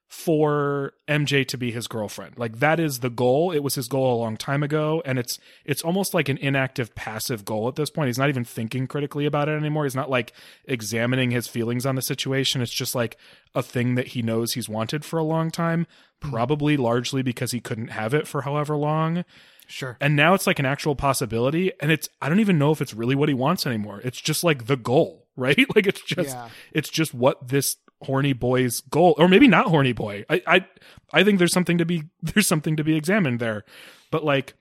for 0.08 0.94
MJ 1.08 1.48
to 1.48 1.58
be 1.58 1.72
his 1.72 1.88
girlfriend. 1.88 2.38
Like 2.38 2.60
that 2.60 2.80
is 2.80 3.00
the 3.00 3.10
goal. 3.10 3.52
It 3.52 3.64
was 3.64 3.76
his 3.76 3.88
goal 3.88 4.16
a 4.16 4.22
long 4.22 4.38
time 4.38 4.64
ago 4.64 5.02
and 5.04 5.18
it's 5.18 5.40
it's 5.66 5.82
almost 5.82 6.14
like 6.14 6.30
an 6.30 6.38
inactive 6.38 6.94
passive 6.96 7.44
goal 7.44 7.68
at 7.68 7.76
this 7.76 7.90
point. 7.90 8.08
He's 8.08 8.18
not 8.18 8.30
even 8.30 8.44
thinking 8.44 8.88
critically 8.88 9.26
about 9.26 9.50
it 9.50 9.54
anymore. 9.54 9.84
He's 9.84 9.96
not 9.96 10.10
like 10.10 10.32
examining 10.66 11.32
his 11.32 11.48
feelings 11.48 11.86
on 11.86 11.96
the 11.96 12.02
situation. 12.02 12.62
It's 12.62 12.72
just 12.72 12.96
like 12.96 13.18
a 13.56 13.64
thing 13.64 13.96
that 13.96 14.10
he 14.10 14.22
knows 14.22 14.54
he's 14.54 14.70
wanted 14.70 15.04
for 15.04 15.18
a 15.18 15.24
long 15.24 15.50
time, 15.50 15.88
hmm. 16.22 16.30
probably 16.30 16.78
largely 16.78 17.24
because 17.24 17.52
he 17.52 17.60
couldn't 17.60 17.90
have 17.90 18.14
it 18.14 18.28
for 18.28 18.44
however 18.44 18.78
long. 18.78 19.26
Sure. 19.68 19.98
And 20.00 20.16
now 20.16 20.36
it's 20.36 20.46
like 20.46 20.60
an 20.60 20.66
actual 20.66 20.96
possibility 20.96 21.72
and 21.80 21.92
it's 21.92 22.10
I 22.22 22.30
don't 22.30 22.40
even 22.40 22.60
know 22.60 22.72
if 22.72 22.82
it's 22.82 22.94
really 22.94 23.16
what 23.16 23.30
he 23.30 23.36
wants 23.36 23.66
anymore. 23.66 24.02
It's 24.04 24.22
just 24.22 24.44
like 24.44 24.68
the 24.68 24.78
goal. 24.78 25.24
right? 25.38 25.66
Like 25.76 25.86
it's 25.86 26.02
just 26.02 26.30
Yeah. 26.30 26.50
it's 26.72 26.90
just 26.90 27.14
what 27.14 27.50
this 27.50 27.76
horny 28.04 28.34
boy's 28.34 28.82
goal 28.82 29.16
or 29.18 29.28
maybe 29.28 29.48
not 29.48 29.68
horny 29.68 29.94
boy. 29.94 30.26
I 30.30 30.42
I 30.48 30.66
I 31.14 31.24
think 31.24 31.40
there's 31.40 31.54
something 31.54 31.78
to 31.78 31.86
be 31.86 32.04
there's 32.22 32.48
something 32.48 32.76
to 32.76 32.84
be 32.84 32.96
examined 32.96 33.40
there. 33.40 33.64
But 34.12 34.24
like 34.24 34.56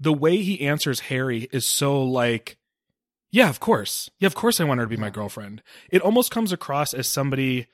the 0.00 0.12
way 0.12 0.38
he 0.38 0.66
answers 0.66 1.00
Harry 1.00 1.48
is 1.52 1.66
so 1.66 2.02
like 2.02 2.56
yeah, 3.30 3.50
of 3.50 3.60
course. 3.60 4.08
Yeah, 4.18 4.26
of 4.26 4.34
course 4.34 4.58
I 4.60 4.64
want 4.64 4.78
her 4.78 4.86
to 4.86 4.90
be 4.90 4.96
my 4.96 5.10
girlfriend. 5.10 5.62
It 5.90 6.00
almost 6.00 6.30
comes 6.30 6.50
across 6.50 6.94
as 6.94 7.08
somebody 7.08 7.66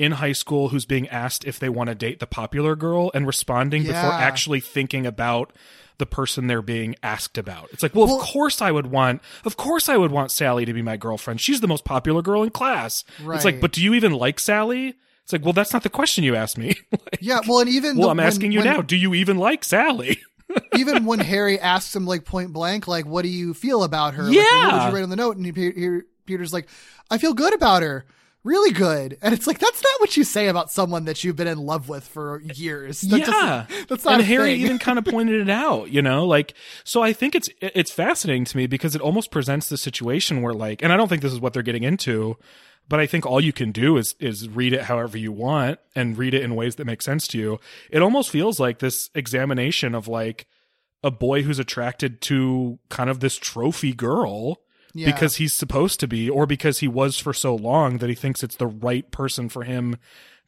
in 0.00 0.12
high 0.12 0.32
school 0.32 0.70
who's 0.70 0.86
being 0.86 1.06
asked 1.08 1.44
if 1.44 1.58
they 1.58 1.68
want 1.68 1.88
to 1.88 1.94
date 1.94 2.18
the 2.20 2.26
popular 2.26 2.74
girl 2.74 3.10
and 3.12 3.26
responding 3.26 3.82
before 3.82 3.94
actually 4.12 4.60
thinking 4.60 5.06
about 5.06 5.52
the 5.98 6.06
person 6.06 6.46
they're 6.46 6.62
being 6.62 6.96
asked 7.02 7.36
about. 7.36 7.68
It's 7.72 7.82
like, 7.82 7.94
well, 7.94 8.06
Well- 8.06 8.16
of 8.20 8.22
course 8.26 8.62
I 8.62 8.70
would 8.70 8.86
want, 8.86 9.20
of 9.44 9.58
course 9.58 9.88
I 9.90 9.96
would 9.98 10.10
want 10.10 10.30
Sally 10.30 10.64
to 10.64 10.72
be 10.72 10.80
my 10.80 10.96
girlfriend. 10.96 11.40
She's 11.42 11.60
the 11.60 11.68
most 11.68 11.84
popular 11.84 12.22
girl 12.22 12.42
in 12.42 12.48
class. 12.50 13.04
It's 13.18 13.44
like, 13.44 13.60
but 13.60 13.72
do 13.72 13.82
you 13.84 13.92
even 13.92 14.12
like 14.12 14.40
Sally? 14.40 14.94
It's 15.24 15.32
like, 15.34 15.44
well, 15.44 15.52
that's 15.52 15.72
not 15.74 15.82
the 15.82 15.90
question 15.90 16.24
you 16.24 16.34
asked 16.34 16.56
me. 16.56 16.74
Like, 16.92 17.18
Yeah, 17.20 17.40
well, 17.46 17.60
and 17.60 17.68
even 17.68 17.96
well, 17.98 18.06
the- 18.08 18.10
I'm 18.12 18.16
when- 18.16 18.26
asking 18.26 18.52
you 18.52 18.60
when- 18.60 18.68
now. 18.68 18.80
Do 18.82 18.96
you 18.96 19.12
even 19.14 19.36
like 19.36 19.62
Sally? 19.64 20.18
even 20.76 21.04
when 21.04 21.18
Harry 21.20 21.60
asks 21.60 21.94
him 21.94 22.06
like 22.06 22.24
point 22.24 22.52
blank, 22.52 22.88
like, 22.88 23.04
"What 23.06 23.22
do 23.22 23.28
you 23.28 23.52
feel 23.54 23.84
about 23.84 24.14
her?" 24.14 24.24
Like, 24.24 24.34
Yeah. 24.34 24.42
what 24.66 24.70
did 24.80 24.86
you 24.88 24.94
write 24.94 25.02
on 25.04 25.10
the 25.10 25.16
note? 25.16 25.36
And 25.36 26.04
Peter's 26.26 26.52
like, 26.52 26.68
"I 27.10 27.18
feel 27.18 27.34
good 27.34 27.54
about 27.54 27.82
her." 27.82 28.04
Really 28.42 28.72
good, 28.72 29.18
and 29.20 29.34
it's 29.34 29.46
like 29.46 29.58
that's 29.58 29.82
not 29.82 30.00
what 30.00 30.16
you 30.16 30.24
say 30.24 30.48
about 30.48 30.70
someone 30.70 31.04
that 31.04 31.22
you've 31.22 31.36
been 31.36 31.46
in 31.46 31.58
love 31.58 31.90
with 31.90 32.08
for 32.08 32.40
years. 32.40 33.02
That 33.02 33.20
yeah, 33.20 33.66
that's 33.88 34.06
not 34.06 34.14
and 34.14 34.22
Harry 34.22 34.54
even 34.54 34.78
kind 34.78 34.98
of 34.98 35.04
pointed 35.06 35.42
it 35.42 35.50
out. 35.50 35.90
You 35.90 36.00
know, 36.00 36.24
like 36.24 36.54
so. 36.82 37.02
I 37.02 37.12
think 37.12 37.34
it's 37.34 37.50
it's 37.60 37.92
fascinating 37.92 38.46
to 38.46 38.56
me 38.56 38.66
because 38.66 38.94
it 38.94 39.02
almost 39.02 39.30
presents 39.30 39.68
the 39.68 39.76
situation 39.76 40.40
where 40.40 40.54
like, 40.54 40.82
and 40.82 40.90
I 40.90 40.96
don't 40.96 41.08
think 41.08 41.20
this 41.20 41.34
is 41.34 41.40
what 41.40 41.52
they're 41.52 41.62
getting 41.62 41.82
into, 41.82 42.38
but 42.88 42.98
I 42.98 43.06
think 43.06 43.26
all 43.26 43.42
you 43.42 43.52
can 43.52 43.72
do 43.72 43.98
is 43.98 44.14
is 44.18 44.48
read 44.48 44.72
it 44.72 44.84
however 44.84 45.18
you 45.18 45.32
want 45.32 45.78
and 45.94 46.16
read 46.16 46.32
it 46.32 46.42
in 46.42 46.54
ways 46.54 46.76
that 46.76 46.86
make 46.86 47.02
sense 47.02 47.28
to 47.28 47.38
you. 47.38 47.60
It 47.90 48.00
almost 48.00 48.30
feels 48.30 48.58
like 48.58 48.78
this 48.78 49.10
examination 49.14 49.94
of 49.94 50.08
like 50.08 50.46
a 51.04 51.10
boy 51.10 51.42
who's 51.42 51.58
attracted 51.58 52.22
to 52.22 52.78
kind 52.88 53.10
of 53.10 53.20
this 53.20 53.36
trophy 53.36 53.92
girl 53.92 54.60
Yeah. 54.94 55.06
because 55.10 55.36
he's 55.36 55.54
supposed 55.54 56.00
to 56.00 56.08
be 56.08 56.28
or 56.28 56.46
because 56.46 56.80
he 56.80 56.88
was 56.88 57.18
for 57.18 57.32
so 57.32 57.54
long 57.54 57.98
that 57.98 58.08
he 58.08 58.14
thinks 58.14 58.42
it's 58.42 58.56
the 58.56 58.66
right 58.66 59.10
person 59.10 59.48
for 59.48 59.64
him 59.64 59.96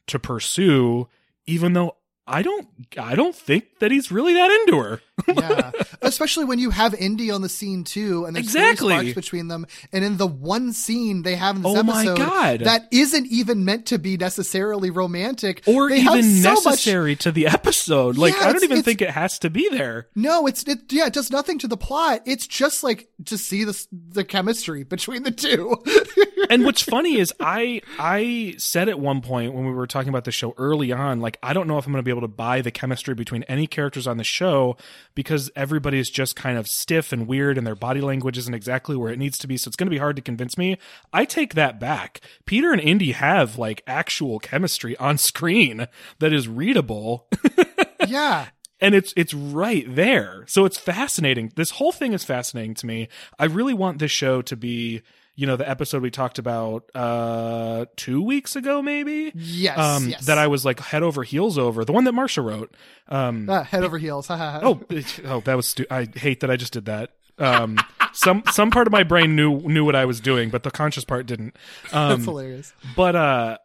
to 0.07 0.19
pursue 0.19 1.07
even 1.45 1.73
though 1.73 1.95
I 2.25 2.41
don't 2.41 2.67
I 2.97 3.15
don't 3.15 3.35
think 3.35 3.79
that 3.79 3.91
he's 3.91 4.11
really 4.11 4.33
that 4.33 4.49
into 4.67 4.79
her. 4.81 5.01
yeah, 5.27 5.71
especially 6.01 6.45
when 6.45 6.57
you 6.57 6.69
have 6.69 6.93
Indy 6.95 7.29
on 7.31 7.41
the 7.41 7.49
scene 7.49 7.83
too, 7.83 8.25
and 8.25 8.35
there's 8.35 8.45
Exactly. 8.45 8.93
sparks 8.93 9.13
between 9.13 9.47
them. 9.49 9.65
And 9.91 10.05
in 10.05 10.15
the 10.17 10.25
one 10.27 10.71
scene 10.71 11.23
they 11.23 11.35
have 11.35 11.57
in 11.57 11.61
this 11.63 11.75
Oh 11.75 11.79
episode 11.79 12.17
God. 12.17 12.59
that 12.61 12.87
isn't 12.91 13.27
even 13.27 13.65
meant 13.65 13.87
to 13.87 13.99
be 13.99 14.15
necessarily 14.15 14.89
romantic 14.89 15.63
or 15.67 15.89
they 15.89 15.97
even 15.99 16.23
so 16.23 16.53
much- 16.53 16.63
necessary 16.65 17.15
to 17.17 17.31
the 17.31 17.47
episode. 17.47 18.17
Like 18.17 18.33
Yeah, 18.39 18.47
I 18.47 18.53
don't 18.53 18.63
even 18.63 18.83
think 18.83 19.01
it 19.01 19.09
has 19.11 19.37
to 19.39 19.49
be 19.49 19.67
there. 19.69 20.07
No, 20.15 20.47
it's 20.47 20.63
it. 20.63 20.91
Yeah, 20.93 21.07
it 21.07 21.13
does 21.13 21.29
nothing 21.29 21.59
to 21.59 21.67
the 21.67 21.77
plot. 21.77 22.21
It's 22.25 22.47
just 22.47 22.83
like 22.83 23.09
to 23.25 23.37
see 23.37 23.65
the 23.65 23.85
the 23.91 24.23
chemistry 24.23 24.83
between 24.83 25.23
the 25.23 25.31
two. 25.31 25.75
and 26.49 26.63
what's 26.63 26.81
funny 26.81 27.17
is 27.19 27.33
I 27.39 27.81
I 27.99 28.55
said 28.57 28.87
at 28.87 28.97
one 28.99 29.21
point 29.21 29.53
when 29.53 29.65
we 29.65 29.71
were 29.73 29.87
talking 29.87 30.09
about 30.09 30.23
the 30.23 30.31
show 30.31 30.53
early 30.57 30.91
on, 30.93 31.19
like 31.19 31.37
I 31.43 31.51
don't 31.53 31.67
know 31.67 31.77
if 31.77 31.85
I'm 31.85 31.91
going 31.91 31.99
to 32.01 32.03
be 32.03 32.12
able 32.13 32.21
to 32.21 32.27
buy 32.27 32.61
the 32.61 32.71
chemistry 32.71 33.13
between 33.13 33.43
any 33.43 33.67
characters 33.67 34.07
on 34.07 34.17
the 34.17 34.23
show 34.23 34.77
because 35.15 35.51
everybody 35.55 35.99
is 35.99 36.09
just 36.09 36.35
kind 36.35 36.57
of 36.57 36.67
stiff 36.67 37.11
and 37.11 37.27
weird, 37.27 37.57
and 37.57 37.67
their 37.67 37.75
body 37.75 38.01
language 38.01 38.37
isn't 38.37 38.53
exactly 38.53 38.95
where 38.95 39.11
it 39.11 39.19
needs 39.19 39.37
to 39.39 39.47
be. 39.47 39.57
So 39.57 39.67
it's 39.67 39.75
going 39.75 39.87
to 39.87 39.95
be 39.95 39.97
hard 39.97 40.15
to 40.15 40.21
convince 40.21 40.57
me. 40.57 40.77
I 41.11 41.25
take 41.25 41.53
that 41.55 41.79
back. 41.79 42.21
Peter 42.45 42.71
and 42.71 42.81
Indy 42.81 43.11
have 43.11 43.57
like 43.57 43.83
actual 43.87 44.39
chemistry 44.39 44.95
on 44.97 45.17
screen 45.17 45.87
that 46.19 46.33
is 46.33 46.47
readable. 46.47 47.27
yeah, 48.07 48.47
and 48.79 48.93
it's 48.93 49.13
it's 49.15 49.33
right 49.33 49.85
there. 49.87 50.43
So 50.47 50.65
it's 50.65 50.77
fascinating. 50.77 51.51
This 51.55 51.71
whole 51.71 51.91
thing 51.91 52.13
is 52.13 52.23
fascinating 52.23 52.75
to 52.75 52.85
me. 52.85 53.07
I 53.39 53.45
really 53.45 53.73
want 53.73 53.99
this 53.99 54.11
show 54.11 54.41
to 54.43 54.55
be, 54.57 55.01
you 55.35 55.47
know, 55.47 55.55
the 55.55 55.67
episode 55.69 56.01
we 56.03 56.11
talked 56.11 56.37
about 56.39 56.89
uh 56.95 57.85
2 57.97 58.21
weeks 58.21 58.55
ago 58.55 58.81
maybe. 58.81 59.31
yes, 59.35 59.77
Um 59.77 60.09
yes. 60.09 60.25
that 60.25 60.37
I 60.37 60.47
was 60.47 60.63
like 60.65 60.79
head 60.79 61.03
over 61.03 61.23
heels 61.23 61.57
over. 61.57 61.83
The 61.85 61.91
one 61.93 62.03
that 62.03 62.13
Marsha 62.13 62.43
wrote. 62.43 62.75
Um 63.07 63.49
Ah, 63.49 63.63
head 63.63 63.83
over 63.83 63.97
heels. 63.97 64.27
Oh 64.29 64.81
oh 65.25 65.39
that 65.41 65.55
was 65.55 65.67
stu- 65.67 65.87
I 65.89 66.07
hate 66.13 66.39
that 66.41 66.51
I 66.51 66.55
just 66.55 66.73
did 66.73 66.85
that. 66.85 67.11
Um 67.39 67.77
some 68.13 68.43
some 68.51 68.69
part 68.69 68.85
of 68.87 68.93
my 68.93 69.03
brain 69.03 69.35
knew 69.35 69.59
knew 69.61 69.83
what 69.83 69.95
I 69.95 70.05
was 70.05 70.19
doing, 70.21 70.49
but 70.51 70.61
the 70.63 70.71
conscious 70.71 71.03
part 71.05 71.25
didn't. 71.25 71.55
Um 71.91 72.09
that's 72.09 72.25
hilarious. 72.25 72.73
but 72.95 73.15
uh 73.15 73.57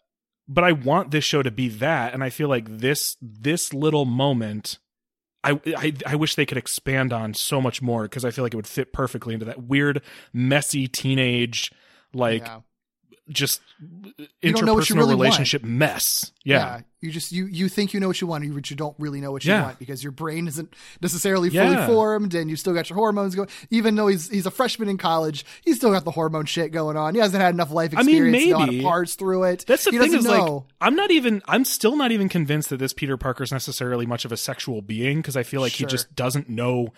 but 0.51 0.64
i 0.64 0.73
want 0.73 1.11
this 1.11 1.25
show 1.25 1.43
to 1.43 1.51
be 1.51 1.69
that 1.69 2.14
and 2.14 2.25
i 2.25 2.31
feel 2.31 2.49
like 2.49 2.64
this 2.79 3.19
this 3.21 3.75
little 3.75 4.07
moment 4.07 4.79
I, 5.45 5.61
I 5.76 5.93
I 6.07 6.16
wish 6.16 6.34
they 6.34 6.47
could 6.47 6.59
expand 6.59 7.12
on 7.12 7.32
so 7.34 7.61
much 7.61 7.80
more 7.80 8.03
because 8.03 8.24
I 8.24 8.30
feel 8.30 8.45
like 8.45 8.55
it 8.55 8.57
would 8.57 8.66
fit 8.66 8.93
perfectly 8.93 9.34
into 9.34 9.47
that 9.47 9.62
weird, 9.62 10.03
messy 10.32 10.89
teenage, 10.89 11.70
like 12.12 12.43
yeah. 12.43 12.61
just 13.28 13.61
You 14.43 14.53
don't 14.53 14.64
know 14.64 14.74
what 14.74 14.89
you 14.89 14.95
interpersonal 14.95 14.99
really 14.99 15.14
want. 15.14 15.20
relationship 15.22 15.62
mess. 15.62 16.32
Yeah. 16.45 16.80
You 17.01 17.12
just 17.12 17.30
you 17.30 17.46
you 17.46 17.68
think 17.68 17.94
you 17.94 18.01
know 18.01 18.09
what 18.09 18.20
you 18.20 18.26
want, 18.26 18.53
but 18.53 18.70
you 18.70 18.76
don't 18.76 18.96
really 18.99 19.20
know 19.20 19.30
what 19.30 19.44
you 19.44 19.53
Yeah. 19.53 19.62
want 19.62 19.78
because 19.78 20.03
your 20.03 20.11
brain 20.11 20.49
isn't 20.49 20.74
necessarily 21.01 21.49
fully 21.49 21.72
Yeah. 21.74 21.86
formed, 21.86 22.34
and 22.34 22.51
you 22.51 22.57
still 22.57 22.74
got 22.74 22.90
your 22.90 22.96
hormones 22.96 23.36
going. 23.36 23.49
Even 23.70 23.94
though 23.94 24.09
he's 24.09 24.28
he's 24.28 24.46
a 24.46 24.51
freshman 24.51 24.88
in 24.88 24.99
college, 24.99 25.44
he's 25.64 25.76
still 25.76 25.92
got 25.92 26.05
the 26.05 26.11
hormone 26.11 26.46
shit 26.46 26.72
going 26.72 26.96
on. 26.96 27.14
He 27.14 27.20
hasn't 27.20 27.40
had 27.40 27.55
enough 27.55 27.70
life 27.70 27.92
I 27.96 28.03
mean, 28.03 28.16
experience 28.26 28.44
to 28.46 28.66
to 28.66 28.72
maybe. 28.72 28.82
parse 28.82 29.14
through 29.14 29.44
it. 29.44 29.64
That's 29.68 29.84
the 29.84 29.92
he 29.92 29.99
thing 29.99 30.12
is 30.14 30.24
know. 30.24 30.30
like 30.55 30.62
I'm 30.80 30.96
not 30.96 31.12
even 31.12 31.40
I'm 31.46 31.64
still 31.64 31.94
not 31.94 32.11
even 32.11 32.28
convinced 32.28 32.68
that 32.70 32.78
this 32.78 32.92
Peter 32.92 33.16
Parker 33.16 33.44
is 33.44 33.53
necessarily 33.53 34.05
much 34.05 34.24
of 34.24 34.32
a 34.32 34.36
sexual 34.36 34.82
being 34.82 35.18
because 35.18 35.36
I 35.36 35.44
feel 35.44 35.61
like 35.61 35.72
Sure. 35.72 35.86
he 35.86 35.90
just 35.92 36.16
doesn't 36.16 36.49
know. 36.49 36.92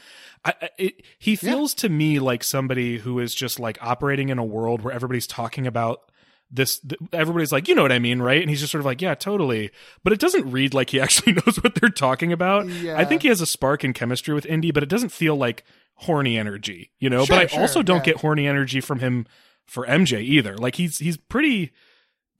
I, 0.46 0.55
I- 0.62 0.68
it, 0.78 1.03
he 1.18 1.36
feels 1.36 1.74
to 1.74 1.90
me 1.90 2.18
like 2.20 2.42
somebody 2.42 2.96
who 2.98 3.18
is 3.18 3.34
just 3.34 3.61
like 3.61 3.76
operating 3.82 4.30
in 4.30 4.38
a 4.38 4.44
world 4.44 4.80
where 4.80 4.94
everybody's 4.94 5.26
talking 5.26 5.66
about 5.66 6.01
this. 6.51 6.78
th- 6.80 7.01
Everybody's 7.12 7.53
like, 7.53 7.68
you 7.68 7.74
know 7.74 7.82
what 7.82 7.92
I 7.92 7.98
mean, 7.98 8.20
right? 8.20 8.40
And 8.40 8.51
he's 8.51 8.61
just 8.61 8.72
sort 8.72 8.80
of 8.80 8.86
like, 8.86 9.01
yeah, 9.01 9.14
totally. 9.14 9.70
But 10.03 10.12
it 10.12 10.20
doesn't 10.20 10.51
read 10.51 10.74
like 10.74 10.90
he 10.90 11.01
actually 11.01 11.32
knows 11.32 11.57
what 11.62 11.74
they're 11.74 11.90
talking 11.90 12.32
about. 12.32 12.68
Yeah. 12.68 12.98
I 12.98 13.05
think 13.05 13.22
he 13.22 13.28
has 13.28 13.40
a 13.40 13.46
spark 13.46 13.84
in 13.84 13.92
chemistry 13.92 14.34
with 14.34 14.46
Indy, 14.46 14.70
but 14.70 14.82
it 14.82 14.88
doesn't 14.88 15.11
feel 15.11 15.36
like 15.36 15.64
horny 15.96 16.38
energy, 16.38 16.92
you 16.98 17.11
know. 17.11 17.24
Sure, 17.24 17.36
but 17.36 17.42
I 17.42 17.46
sure, 17.46 17.61
also 17.61 17.82
don't 17.82 17.98
yeah. 17.98 18.12
get 18.12 18.16
horny 18.18 18.46
energy 18.46 18.80
from 18.80 19.01
him 19.01 19.26
for 19.66 19.86
MJ 19.86 20.20
either. 20.22 20.57
Like 20.57 20.76
he's 20.76 20.98
he's 20.98 21.16
pretty 21.16 21.72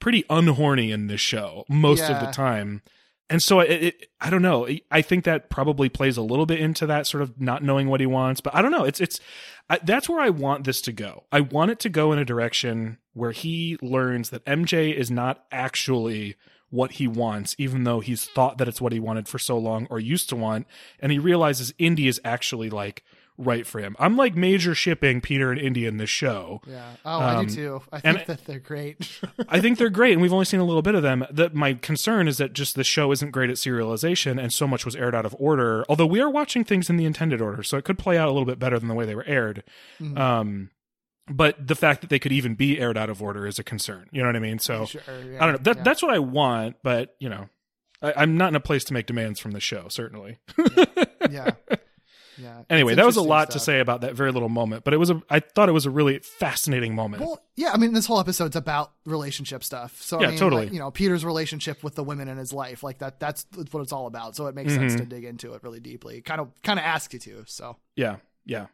pretty 0.00 0.24
unhorny 0.24 0.90
in 0.90 1.06
this 1.06 1.20
show 1.20 1.64
most 1.68 2.02
of 2.04 2.20
the 2.20 2.32
time. 2.32 2.82
And 3.31 3.41
so 3.41 3.61
it, 3.61 3.83
it, 3.83 4.07
I 4.20 4.28
don't 4.28 4.43
know. 4.43 4.68
I 4.91 5.03
think 5.03 5.24
that 5.24 5.49
probably 5.49 5.89
plays 5.89 6.16
a 6.16 6.22
little 6.22 6.47
bit 6.47 6.59
into 6.59 6.85
that 6.87 7.07
sort 7.07 7.22
of 7.22 7.41
not 7.41 7.62
knowing 7.62 7.89
what 7.89 8.01
he 8.01 8.07
wants. 8.07 8.41
But 8.41 8.57
I 8.57 8.61
don't 8.61 8.72
know. 8.72 8.85
It's 8.85 9.01
it's 9.01 9.20
I, 9.70 9.78
that's 9.78 10.09
where 10.09 10.20
I 10.20 10.31
want 10.31 10.64
this 10.64 10.81
to 10.83 10.93
go. 10.93 11.24
I 11.31 11.41
want 11.41 11.70
it 11.70 11.78
to 11.81 11.89
go 11.89 12.11
in 12.12 12.18
a 12.18 12.24
direction 12.24 12.99
where 13.14 13.31
he 13.31 13.78
learns 13.81 14.31
that 14.31 14.45
MJ 14.45 14.93
is 14.93 15.12
not 15.12 15.45
actually 15.53 16.35
what 16.70 16.93
he 16.93 17.07
wants, 17.07 17.55
even 17.57 17.85
though 17.85 18.01
he's 18.01 18.24
thought 18.24 18.59
that 18.59 18.68
it's 18.68 18.81
what 18.81 18.93
he 18.93 19.01
wanted 19.01 19.28
for 19.28 19.39
so 19.39 19.57
long 19.57 19.87
or 19.91 20.01
used 20.01 20.28
to 20.28 20.37
want, 20.37 20.66
and 20.99 21.12
he 21.12 21.18
realizes 21.18 21.72
Indy 21.78 22.09
is 22.09 22.20
actually 22.24 22.68
like 22.68 23.05
right 23.41 23.66
for 23.66 23.80
him. 23.80 23.97
I'm 23.99 24.16
like 24.16 24.36
major 24.36 24.74
shipping 24.74 25.20
Peter 25.20 25.51
and 25.51 25.61
Indy 25.61 25.86
in 25.86 25.97
this 25.97 26.11
show. 26.11 26.61
yeah. 26.66 26.93
Oh, 27.05 27.18
I 27.18 27.34
Um, 27.36 27.47
do 27.47 27.55
too. 27.55 27.82
I 27.91 28.01
think 28.01 28.26
that 28.26 28.45
they're 28.45 28.59
great. 28.59 29.18
I 29.49 29.61
think 29.61 29.78
they're 29.78 29.91
great, 29.91 30.12
and 30.12 30.22
we've 30.22 30.32
only 30.32 30.45
seen 30.45 30.61
a 30.61 30.64
little 30.64 30.82
bit 30.82 30.95
of 30.95 31.03
them. 31.03 31.24
The, 31.30 31.51
my 31.51 31.74
concern 31.74 32.28
is 32.28 32.36
that 32.38 32.53
just 32.53 32.76
the 32.76 32.84
show 32.84 33.11
isn't 33.12 33.30
great 33.30 33.51
at 33.51 33.57
serialization, 33.57 34.41
and 34.41 34.53
so 34.53 34.66
much 34.66 34.84
was 34.84 34.95
aired 34.95 35.14
out 35.14 35.24
of 35.26 35.34
order. 35.38 35.84
Although 35.88 36.07
we 36.07 36.20
are 36.20 36.30
watching 36.30 36.64
things 36.64 36.91
in 36.91 36.97
the 36.97 37.05
intended 37.05 37.41
order, 37.41 37.62
so 37.62 37.76
it 37.76 37.84
could 37.84 37.99
play 37.99 38.18
out 38.18 38.28
a 38.28 38.32
little 38.32 38.47
bit 38.47 38.59
better 38.59 38.78
than 38.78 38.88
the 38.88 38.95
way 38.95 39.07
they 39.07 39.14
were 39.14 39.26
aired. 39.26 39.64
Mm-hmm. 40.01 40.18
Um, 40.18 40.70
but 41.28 41.64
the 41.64 41.76
fact 41.76 42.01
that 42.01 42.11
they 42.11 42.18
could 42.18 42.32
even 42.32 42.55
be 42.55 42.78
aired 42.80 42.99
out 42.99 43.09
of 43.09 43.22
order 43.22 43.47
is 43.47 43.59
a 43.59 43.64
concern. 43.64 44.09
You 44.11 44.20
know 44.22 44.28
what 44.28 44.36
I 44.36 44.41
mean? 44.41 44.59
So 44.59 44.86
Sure, 44.86 45.01
yeah, 45.24 45.43
I 45.43 45.47
don't 45.47 45.53
know. 45.55 45.62
That 45.62 45.76
yeah. 45.78 45.82
that's 45.84 46.03
what 46.03 46.12
I 46.12 46.18
want, 46.18 46.76
but 46.82 47.14
you 47.20 47.28
know, 47.28 47.49
I, 48.03 48.14
I'm 48.16 48.36
not 48.36 48.49
in 48.49 48.57
a 48.57 48.61
place 48.61 48.82
to 48.84 48.93
make 48.95 49.07
demands 49.07 49.38
from 49.38 49.53
the 49.53 49.61
show. 49.61 49.86
Certainly. 49.88 50.38
yeah. 50.59 50.84
Yeah. 51.30 51.51
Anyway, 52.70 52.95
that 52.95 53.07
was 53.07 53.16
a 53.16 53.22
lot 53.22 53.51
to 53.53 53.59
say 53.59 53.81
about 53.81 54.01
that 54.03 54.14
very 54.14 54.33
little 54.33 54.49
moment, 54.49 54.85
but 54.85 54.95
it 54.95 54.97
was 54.99 55.11
a. 55.11 55.22
I 55.28 55.41
thought 55.41 55.68
it 55.68 55.72
was 55.72 55.87
a 55.87 55.91
really 55.91 56.18
fascinating 56.20 56.95
moment. 56.95 57.22
Well, 57.22 57.43
yeah, 57.57 57.70
I 57.72 57.76
mean, 57.76 57.93
this 57.93 58.07
whole 58.07 58.20
episode's 58.20 58.57
about 58.57 58.93
relationship 59.05 59.62
stuff. 59.64 60.01
So, 60.01 60.20
Yeah, 60.20 60.28
I 60.28 60.31
mean, 60.31 60.39
totally. 60.39 60.64
like, 60.64 60.72
you 60.72 60.78
know, 60.78 60.91
Peter's 60.91 61.24
relationship 61.24 61.83
with 61.83 61.95
the 61.95 62.05
women 62.05 62.28
in 62.28 62.39
his 62.39 62.53
life, 62.53 62.83
like 62.83 62.99
that, 62.99 63.20
that's 63.20 63.45
what 63.70 63.81
it's 63.83 63.93
all 63.93 64.07
about. 64.07 64.37
So 64.37 64.47
it 64.47 64.55
makes 64.55 64.72
sense 64.72 64.93
Mm-hmm. 64.95 65.01
to 65.03 65.07
dig 65.07 65.24
into 65.24 65.53
it 65.55 65.62
really 65.62 65.81
deeply. 65.81 66.20
Kind 66.22 66.41
of, 66.41 66.51
kind 66.62 66.78
of 66.78 66.85
ask 66.85 67.12
you 67.12 67.18
to. 67.20 67.45
So, 67.47 67.76
yeah, 67.97 68.16
yeah. 68.47 68.66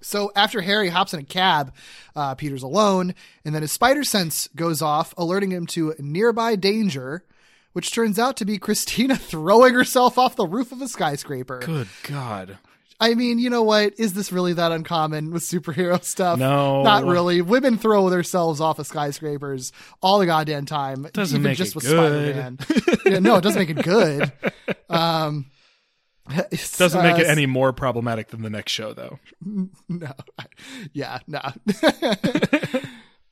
so 0.00 0.30
after 0.36 0.60
Harry 0.60 0.88
hops 0.88 1.12
in 1.14 1.20
a 1.20 1.24
cab, 1.24 1.74
uh, 2.14 2.34
Peter's 2.36 2.62
alone, 2.62 3.14
and 3.44 3.54
then 3.54 3.62
his 3.62 3.72
spider 3.72 4.04
sense 4.04 4.48
goes 4.54 4.80
off, 4.82 5.12
alerting 5.18 5.50
him 5.50 5.66
to 5.68 5.94
nearby 5.98 6.54
danger, 6.54 7.24
which 7.72 7.92
turns 7.92 8.18
out 8.18 8.36
to 8.36 8.44
be 8.44 8.58
Christina 8.58 9.16
throwing 9.16 9.74
herself 9.74 10.16
off 10.18 10.36
the 10.36 10.46
roof 10.46 10.70
of 10.72 10.80
a 10.80 10.88
skyscraper. 10.88 11.58
Good 11.58 11.88
God. 12.04 12.58
I 13.00 13.14
mean, 13.14 13.38
you 13.38 13.48
know 13.48 13.62
what? 13.62 13.94
Is 13.98 14.12
this 14.14 14.32
really 14.32 14.54
that 14.54 14.72
uncommon 14.72 15.30
with 15.30 15.42
superhero 15.42 16.02
stuff? 16.04 16.38
No. 16.38 16.82
not 16.82 17.04
really. 17.04 17.42
Women 17.42 17.78
throw 17.78 18.10
themselves 18.10 18.60
off 18.60 18.78
of 18.78 18.86
skyscrapers 18.86 19.72
all 20.02 20.18
the 20.18 20.26
goddamn 20.26 20.66
time. 20.66 21.06
Doesn't 21.12 21.36
even 21.36 21.50
make 21.50 21.58
just 21.58 21.72
it 21.72 21.74
with 21.76 21.84
yeah, 23.06 23.18
no, 23.20 23.36
it 23.36 23.42
doesn't 23.42 23.60
make 23.60 23.70
it 23.70 23.82
good. 23.82 24.32
Um, 24.88 25.46
Doesn't 26.76 27.02
make 27.02 27.18
it 27.18 27.26
uh, 27.26 27.30
any 27.30 27.46
more 27.46 27.72
problematic 27.72 28.28
than 28.28 28.42
the 28.42 28.50
next 28.50 28.72
show, 28.72 28.92
though. 28.92 29.18
no. 29.88 30.12
Yeah, 30.92 31.20
no. 31.26 31.40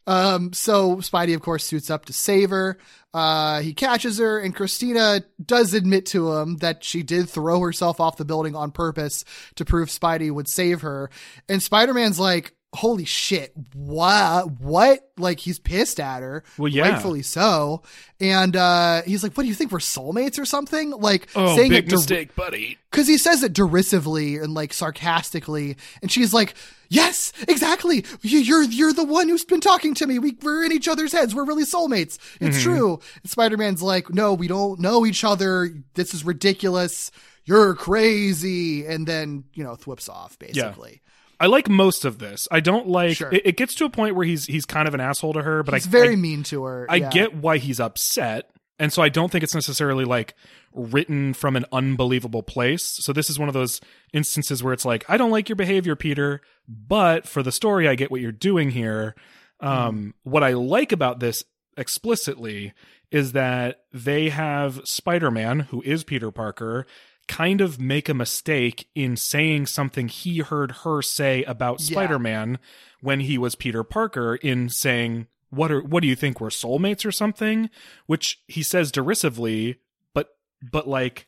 Um, 0.07 0.52
so 0.52 0.96
Spidey, 0.96 1.34
of 1.34 1.42
course, 1.42 1.64
suits 1.64 1.90
up 1.90 2.04
to 2.07 2.12
save 2.12 2.50
her. 2.50 2.78
Uh, 3.12 3.61
he 3.61 3.72
catches 3.72 4.18
her, 4.18 4.38
and 4.38 4.54
Christina 4.54 5.22
does 5.42 5.72
admit 5.72 6.07
to 6.07 6.34
him 6.34 6.57
that 6.59 6.84
she 6.84 7.02
did 7.02 7.28
throw 7.30 7.61
herself 7.61 7.98
off 8.00 8.18
the 8.18 8.24
building 8.24 8.54
on 8.54 8.70
purpose 8.72 9.24
to 9.54 9.64
prove 9.64 9.88
Spidey 9.88 10.30
would 10.30 10.48
save 10.48 10.82
her. 10.82 11.11
And 11.48 11.62
Spider 11.62 11.94
Man's 11.94 12.20
like, 12.20 12.55
Holy 12.77 13.05
shit, 13.05 13.53
what? 13.74 14.51
What? 14.61 15.01
Like, 15.18 15.41
he's 15.41 15.59
pissed 15.59 15.99
at 15.99 16.20
her. 16.22 16.45
Well, 16.59 16.68
yeah. 16.68 16.91
Rightfully 16.91 17.22
so. 17.22 17.83
And, 18.20 18.55
uh, 18.55 19.03
he's 19.03 19.22
like, 19.22 19.33
what 19.35 19.43
do 19.45 19.49
you 19.49 19.55
think? 19.55 19.72
We're 19.72 19.79
soulmates 19.79 20.39
or 20.39 20.45
something? 20.45 20.91
Like, 20.91 21.29
Oh, 21.35 21.57
saying 21.57 21.70
big 21.70 21.85
it 21.87 21.89
dir- 21.91 21.97
mistake, 21.97 22.35
buddy. 22.37 22.79
because 22.91 23.07
he 23.09 23.18
says 23.18 23.43
it 23.43 23.53
derisively 23.53 24.37
and 24.37 24.53
like 24.55 24.72
sarcastically, 24.74 25.77
and 26.03 26.11
she's 26.11 26.33
like, 26.35 26.55
"Yes, 26.89 27.33
exactly. 27.49 28.05
You- 28.22 28.39
You're 28.41 28.62
you're 28.64 28.93
the 28.93 29.05
one 29.05 29.29
who's 29.29 29.45
been 29.45 29.61
talking 29.61 29.95
to 29.95 30.07
me. 30.07 30.18
We, 30.18 30.37
we're 30.43 30.64
in 30.64 30.72
each 30.72 30.89
other's 30.89 31.12
heads. 31.12 31.35
We're 31.35 31.45
really 31.45 31.64
soulmates. 31.64 32.18
It's 32.41 32.62
true." 32.62 33.01
And 33.22 33.31
Spider 33.31 33.57
Man's 33.57 33.83
like, 33.83 34.12
"No, 34.12 34.35
we 34.35 34.49
don't 34.49 34.81
know 34.81 35.05
each 35.07 35.24
other. 35.24 35.70
This 35.95 36.14
is 36.14 36.24
ridiculous. 36.24 37.11
You're 37.45 37.74
crazy." 37.74 38.87
And 38.87 39.07
then 39.07 39.45
you 39.55 39.64
know, 39.64 39.74
thwips 39.77 40.09
off 40.09 40.39
basically. 40.39 41.01
I 41.39 41.47
like 41.47 41.68
most 41.68 42.05
of 42.05 42.18
this. 42.18 42.49
I 42.51 42.61
don't 42.61 42.89
like. 42.89 43.16
Sure. 43.16 43.32
It, 43.32 43.43
it 43.45 43.57
gets 43.57 43.74
to 43.76 43.84
a 43.84 43.91
point 43.91 44.14
where 44.14 44.26
he's 44.26 44.47
he's 44.47 44.64
kind 44.64 44.89
of 44.89 44.95
an 44.95 45.01
asshole 45.01 45.34
to 45.34 45.43
her, 45.43 45.62
but 45.62 45.74
He's 45.74 45.87
I 45.87 45.91
very 45.91 46.12
I, 46.14 46.16
mean 46.16 46.43
to 46.45 46.64
her. 46.64 46.87
I 46.89 46.99
get 47.01 47.34
why 47.34 47.59
he's 47.59 47.80
upset, 47.80 48.51
and 48.78 48.93
so 48.93 49.03
I 49.03 49.09
don't 49.09 49.30
think 49.30 49.45
it's 49.45 49.55
necessarily 49.55 50.05
like 50.05 50.34
written 50.72 51.34
from 51.34 51.57
an 51.57 51.64
unbelievable 51.72 52.43
place. 52.43 52.82
So 53.03 53.12
this 53.12 53.30
is 53.30 53.39
one 53.39 53.49
of 53.49 53.55
those 53.55 53.80
instances 54.12 54.62
where 54.62 54.72
it's 54.72 54.84
like, 54.84 55.05
I 55.09 55.16
don't 55.16 55.30
like 55.30 55.49
your 55.49 55.57
behavior, 55.57 55.97
Peter, 55.97 56.41
but 56.68 57.26
for 57.26 57.43
the 57.43 57.53
story, 57.53 57.89
I 57.89 57.95
get 57.95 58.11
what 58.11 58.20
you're 58.20 58.32
doing 58.32 58.70
here. 58.70 59.14
Um, 59.61 60.14
What 60.22 60.43
I 60.43 60.53
like 60.53 60.93
about 60.93 61.18
this 61.20 61.45
explicitly 61.78 62.74
is 63.11 63.32
that 63.32 63.80
they 63.93 64.28
have 64.28 64.80
Spider-Man, 64.84 65.61
who 65.61 65.80
is 65.82 66.05
Peter 66.05 66.30
Parker, 66.30 66.87
kind 67.29 67.61
of 67.61 67.81
make 67.81 68.09
a 68.09 68.14
mistake 68.14 68.89
in 68.95 69.16
saying 69.16 69.66
something 69.66 70.09
he 70.09 70.39
heard 70.39 70.70
her 70.85 71.03
say 71.03 71.43
about 71.45 71.81
Yeah. 71.81 71.95
Spider-Man 71.95 72.59
when 73.01 73.20
he 73.20 73.37
was 73.39 73.55
Peter 73.55 73.83
Parker 73.83 74.37
in 74.37 74.68
saying 74.68 75.27
what 75.51 75.70
are 75.72 75.81
what 75.81 76.03
do 76.03 76.09
you 76.09 76.16
think 76.16 76.41
we're 76.41 76.49
soulmates 76.49 77.05
or 77.07 77.12
something 77.12 77.70
which 78.07 78.41
he 78.49 78.62
says 78.62 78.91
derisively 78.93 79.81
but 80.14 80.37
but 80.70 80.89
like 80.89 81.27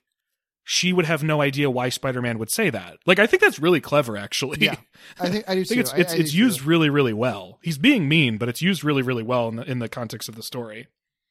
she 0.64 0.92
would 0.92 1.06
have 1.06 1.22
no 1.22 1.40
idea 1.40 1.70
why 1.70 1.88
Spider-Man 1.88 2.38
would 2.38 2.50
say 2.50 2.68
that. 2.68 2.98
Like 3.06 3.18
I 3.18 3.26
think 3.26 3.40
that's 3.40 3.58
really 3.58 3.80
clever 3.80 4.18
actually. 4.18 4.58
Yeah, 4.60 4.76
I 5.18 5.30
think 5.30 5.48
I 5.48 5.54
do 5.54 5.60
I 5.62 5.62
too. 5.62 5.64
think 5.64 5.80
it's 5.80 5.92
it's, 5.94 6.12
I 6.12 6.16
do 6.16 6.22
it's 6.22 6.32
too. 6.32 6.38
used 6.38 6.62
really 6.62 6.90
really 6.90 7.14
well. 7.14 7.58
He's 7.62 7.78
being 7.78 8.06
mean, 8.06 8.36
but 8.36 8.50
it's 8.50 8.60
used 8.60 8.84
really 8.84 9.00
really 9.02 9.22
well 9.22 9.48
in 9.48 9.56
the 9.56 9.62
in 9.70 9.78
the 9.78 9.88
context 9.88 10.28
of 10.28 10.34
the 10.34 10.42
story. 10.42 10.86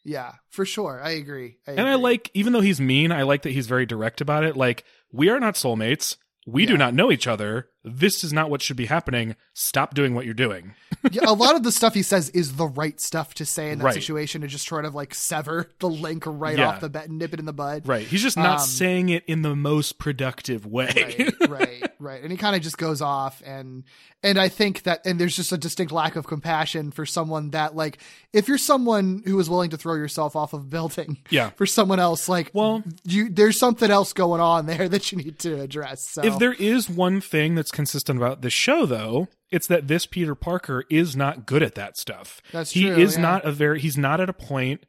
Yeah, 0.08 0.36
for 0.50 0.64
sure. 0.64 1.02
I 1.04 1.12
agree. 1.12 1.58
I 1.68 1.72
And 1.72 1.82
I 1.82 1.96
like 1.96 2.32
even 2.34 2.54
though 2.54 2.62
he's 2.62 2.80
mean, 2.80 3.12
I 3.12 3.24
like 3.24 3.42
that 3.42 3.52
he's 3.52 3.68
very 3.68 3.86
direct 3.86 4.22
about 4.22 4.46
it. 4.46 4.56
Like 4.56 4.86
we 5.12 5.28
are 5.28 5.40
not 5.40 5.56
soulmates. 5.56 6.16
We 6.46 6.66
do 6.66 6.78
not 6.78 6.94
know 6.94 7.12
each 7.12 7.28
other. 7.28 7.68
This 7.96 8.24
is 8.24 8.32
not 8.34 8.50
what 8.50 8.62
should 8.62 8.78
be 8.78 8.86
happening. 8.86 9.36
Stop 9.54 9.94
doing 9.94 10.14
what 10.14 10.26
you're 10.26 10.34
doing. 10.34 10.74
yeah, 11.12 11.24
a 11.26 11.34
lot 11.34 11.56
of 11.56 11.64
the 11.64 11.72
stuff 11.72 11.94
he 11.94 12.04
says 12.04 12.30
is 12.30 12.56
the 12.56 12.68
right 12.68 13.00
stuff 13.00 13.34
to 13.36 13.46
say 13.46 13.72
in 13.72 13.80
that 13.80 13.86
Right. 13.86 13.94
situation 13.94 14.42
to 14.42 14.48
just 14.48 14.68
sort 14.68 14.86
of 14.86 14.94
like 14.96 15.14
sever 15.14 15.70
the 15.80 15.90
link 15.90 16.24
right 16.26 16.58
Yeah. 16.58 16.70
off 16.70 16.82
the 16.82 16.90
bat, 16.90 17.08
and 17.10 17.18
nip 17.20 17.34
it 17.34 17.40
in 17.40 17.46
the 17.46 17.54
bud. 17.54 17.88
Right. 17.88 18.06
He's 18.06 18.22
just 18.22 18.38
not 18.38 18.60
Um, 18.62 18.66
saying 18.68 19.10
it 19.10 19.24
in 19.28 19.42
the 19.42 19.56
most 19.56 20.00
productive 20.00 20.66
way. 20.66 21.34
right, 21.40 21.50
right, 21.50 21.92
right. 22.00 22.22
And 22.22 22.32
he 22.32 22.38
kind 22.38 22.56
of 22.56 22.62
just 22.62 22.78
goes 22.78 23.02
off 23.02 23.42
and 23.46 23.84
and 24.24 24.40
I 24.40 24.50
think 24.50 24.84
that 24.84 25.06
and 25.06 25.20
there's 25.20 25.36
just 25.36 25.52
a 25.52 25.58
distinct 25.58 25.92
lack 25.92 26.16
of 26.16 26.26
compassion 26.26 26.92
for 26.92 27.06
someone 27.06 27.52
that 27.52 27.76
like 27.76 28.00
if 28.34 28.48
you're 28.48 28.58
someone 28.58 29.22
who 29.26 29.40
is 29.40 29.50
willing 29.50 29.70
to 29.72 29.78
throw 29.78 29.94
yourself 29.94 30.36
off 30.36 30.54
of 30.54 30.62
a 30.62 30.66
building 30.66 31.20
Yeah. 31.30 31.52
for 31.52 31.66
someone 31.66 32.00
else 32.00 32.28
like 32.28 32.50
Well- 32.54 32.84
you 33.04 33.30
there's 33.30 33.60
something 33.60 33.92
else 33.92 34.14
going 34.14 34.42
on 34.42 34.66
there 34.66 34.90
that 34.90 35.12
you 35.12 35.18
need 35.20 35.40
to 35.40 35.62
address. 35.62 36.08
So 36.10 36.24
If 36.24 36.40
there 36.40 36.54
is 36.54 36.90
one 36.90 37.22
thing 37.22 37.56
that's 37.56 37.72
consistent 37.78 38.18
about 38.18 38.42
this 38.42 38.52
show, 38.52 38.86
though, 38.86 39.30
it's 39.50 39.68
that 39.68 39.88
this 39.88 40.06
Peter 40.06 40.36
Parker 40.36 40.84
is 40.90 41.16
not 41.16 41.46
good 41.46 41.64
at 41.64 41.76
that 41.76 41.96
stuff. 41.96 42.42
That's 42.52 42.72
he 42.72 42.88
true, 42.88 42.98
is 42.98 43.16
yeah. 43.16 43.22
not 43.22 43.46
a 43.46 43.52
very. 43.54 43.80
He's 43.80 43.98
not 43.98 44.20
at 44.20 44.28
a 44.28 44.34
point 44.34 44.86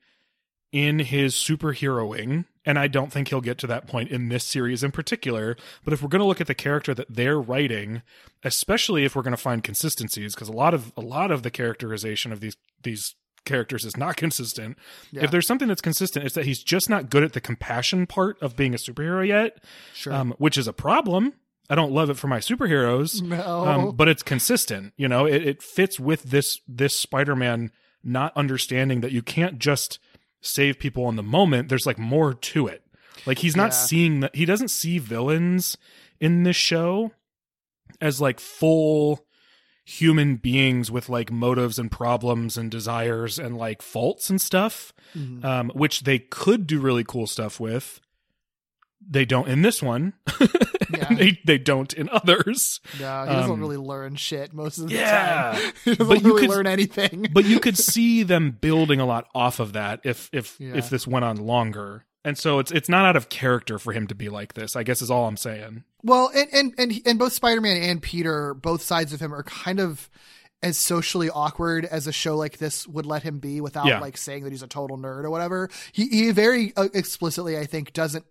in 0.72 0.98
his 0.98 1.34
superheroing, 1.34 2.46
and 2.64 2.78
I 2.78 2.88
don't 2.88 3.12
think 3.12 3.28
he'll 3.28 3.40
get 3.40 3.58
to 3.58 3.66
that 3.68 3.86
point 3.86 4.10
in 4.10 4.30
this 4.30 4.44
series 4.44 4.82
in 4.82 4.90
particular. 4.90 5.56
But 5.84 5.92
if 5.92 6.02
we're 6.02 6.08
going 6.08 6.20
to 6.20 6.26
look 6.26 6.40
at 6.40 6.46
the 6.46 6.54
character 6.54 6.94
that 6.94 7.14
they're 7.14 7.40
writing, 7.40 8.02
especially 8.42 9.04
if 9.04 9.14
we're 9.14 9.22
going 9.22 9.36
to 9.36 9.36
find 9.36 9.62
consistencies, 9.62 10.34
because 10.34 10.48
a 10.48 10.52
lot 10.52 10.74
of 10.74 10.92
a 10.96 11.02
lot 11.02 11.30
of 11.30 11.42
the 11.42 11.50
characterization 11.50 12.32
of 12.32 12.40
these 12.40 12.56
these 12.82 13.14
characters 13.44 13.84
is 13.84 13.96
not 13.96 14.16
consistent. 14.24 14.78
Yeah. 15.12 15.24
If 15.24 15.30
there's 15.30 15.46
something 15.46 15.68
that's 15.68 15.82
consistent, 15.82 16.24
it's 16.24 16.34
that 16.34 16.46
he's 16.46 16.62
just 16.62 16.90
not 16.90 17.10
good 17.10 17.22
at 17.22 17.34
the 17.34 17.40
compassion 17.40 18.06
part 18.06 18.40
of 18.42 18.56
being 18.56 18.74
a 18.74 18.78
superhero 18.78 19.26
yet 19.26 19.62
sure. 19.94 20.12
um, 20.12 20.34
which 20.38 20.56
is 20.56 20.66
a 20.66 20.72
problem. 20.72 21.34
I 21.70 21.74
don't 21.74 21.92
love 21.92 22.08
it 22.10 22.16
for 22.16 22.28
my 22.28 22.38
superheroes, 22.38 23.20
No. 23.22 23.66
um, 23.66 23.96
but 23.96 24.08
it's 24.08 24.22
consistent. 24.22 24.94
You 24.96 25.06
know, 25.08 25.26
it, 25.26 25.46
it 25.46 25.62
fits 25.62 26.00
with 26.00 26.22
this 26.24 26.60
this 26.66 26.96
Spider-Man 26.96 27.70
not 28.02 28.32
understanding 28.36 29.00
that 29.02 29.12
you 29.12 29.22
can't 29.22 29.58
just 29.58 29.98
save 30.40 30.78
people 30.78 31.08
in 31.08 31.16
the 31.16 31.22
moment. 31.22 31.68
There's 31.68 31.84
like 31.86 31.98
more 31.98 32.32
to 32.32 32.66
it. 32.68 32.82
Like 33.26 33.38
he's 33.38 33.56
not 33.56 33.66
Yeah. 33.72 33.76
seeing 33.78 34.20
that. 34.20 34.34
He 34.34 34.44
doesn't 34.44 34.68
see 34.68 34.98
villains 34.98 35.76
in 36.20 36.44
this 36.44 36.56
show 36.56 37.12
as 38.00 38.20
like 38.20 38.38
full 38.40 39.26
human 39.84 40.36
beings 40.36 40.90
with 40.90 41.08
like 41.08 41.32
motives 41.32 41.78
and 41.78 41.90
problems 41.90 42.56
and 42.58 42.70
desires 42.70 43.38
and 43.38 43.56
like 43.56 43.80
faults 43.82 44.28
and 44.30 44.40
stuff 44.40 44.92
Mhm. 45.16 45.42
um, 45.44 45.70
which 45.74 46.02
they 46.02 46.18
could 46.18 46.66
do 46.66 46.78
really 46.80 47.04
cool 47.04 47.26
stuff 47.26 47.58
with. 47.58 48.00
They 49.06 49.24
don't 49.24 49.48
in 49.48 49.62
this 49.62 49.82
one. 49.82 50.14
Yeah. 50.90 51.14
they 51.14 51.38
they 51.44 51.58
don't 51.58 51.92
in 51.92 52.08
others. 52.08 52.80
No, 52.98 53.24
he 53.24 53.32
doesn't 53.32 53.50
Um, 53.52 53.60
really 53.60 53.76
learn 53.76 54.16
shit 54.16 54.54
most 54.54 54.78
of 54.78 54.88
the 54.88 54.94
Yeah. 54.94 55.52
time. 55.52 55.72
he 55.84 55.94
doesn't 55.94 56.08
But 56.08 56.22
you 56.24 56.28
really 56.34 56.40
could- 56.46 56.50
learn 56.50 56.66
anything. 56.66 57.26
But 57.30 57.44
you 57.44 57.60
could 57.60 57.76
see 57.76 58.22
them 58.22 58.56
building 58.58 58.98
a 58.98 59.04
lot 59.04 59.28
off 59.34 59.60
of 59.60 59.74
that 59.74 60.00
if 60.04 60.30
if 60.32 60.56
Yeah. 60.58 60.74
if 60.76 60.88
this 60.88 61.06
went 61.06 61.26
on 61.26 61.36
longer. 61.36 62.06
And 62.24 62.38
so 62.38 62.58
it's 62.58 62.72
it's 62.72 62.88
not 62.88 63.04
out 63.04 63.16
of 63.16 63.28
character 63.28 63.78
for 63.78 63.92
him 63.92 64.06
to 64.06 64.14
be 64.14 64.30
like 64.30 64.54
this. 64.54 64.76
I 64.76 64.82
guess 64.82 65.02
is 65.02 65.10
all 65.10 65.26
I'm 65.28 65.36
saying. 65.36 65.84
Well, 66.02 66.30
and 66.34 66.48
and 66.54 66.74
and, 66.78 66.92
and 67.04 67.18
both 67.18 67.34
Spider-Man 67.34 67.76
and 67.82 68.00
Peter, 68.02 68.54
both 68.54 68.80
sides 68.80 69.12
of 69.12 69.20
him 69.20 69.34
are 69.34 69.42
kind 69.42 69.80
of 69.80 70.08
as 70.62 70.78
socially 70.78 71.28
awkward 71.28 71.84
as 71.84 72.06
a 72.06 72.12
show 72.12 72.34
like 72.34 72.56
this 72.58 72.88
would 72.88 73.04
let 73.06 73.22
him 73.24 73.40
be 73.40 73.60
without 73.60 73.86
Yeah. 73.86 74.00
like 74.00 74.16
saying 74.16 74.44
that 74.44 74.50
he's 74.52 74.62
a 74.62 74.66
total 74.66 74.96
nerd 74.96 75.24
or 75.24 75.30
whatever. 75.30 75.68
He 75.92 76.08
he 76.08 76.30
very 76.30 76.72
uh, 76.76 76.88
explicitly 76.94 77.58
I 77.58 77.66
think 77.66 77.92
doesn't 77.92 78.24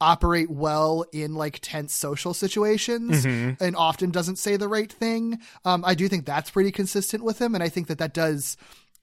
operate 0.00 0.50
well 0.50 1.04
in 1.12 1.34
like 1.34 1.58
tense 1.62 1.94
social 1.94 2.34
situations 2.34 3.24
Mm-hmm. 3.24 3.62
and 3.62 3.76
often 3.76 4.10
doesn't 4.10 4.36
say 4.36 4.56
the 4.56 4.68
right 4.68 4.92
thing. 4.92 5.38
Um 5.64 5.84
I 5.84 5.94
do 5.94 6.08
think 6.08 6.26
that's 6.26 6.50
pretty 6.50 6.72
consistent 6.72 7.24
with 7.24 7.40
him 7.40 7.54
and 7.54 7.62
I 7.62 7.68
think 7.68 7.88
that 7.88 7.98
that 7.98 8.14
does 8.14 8.56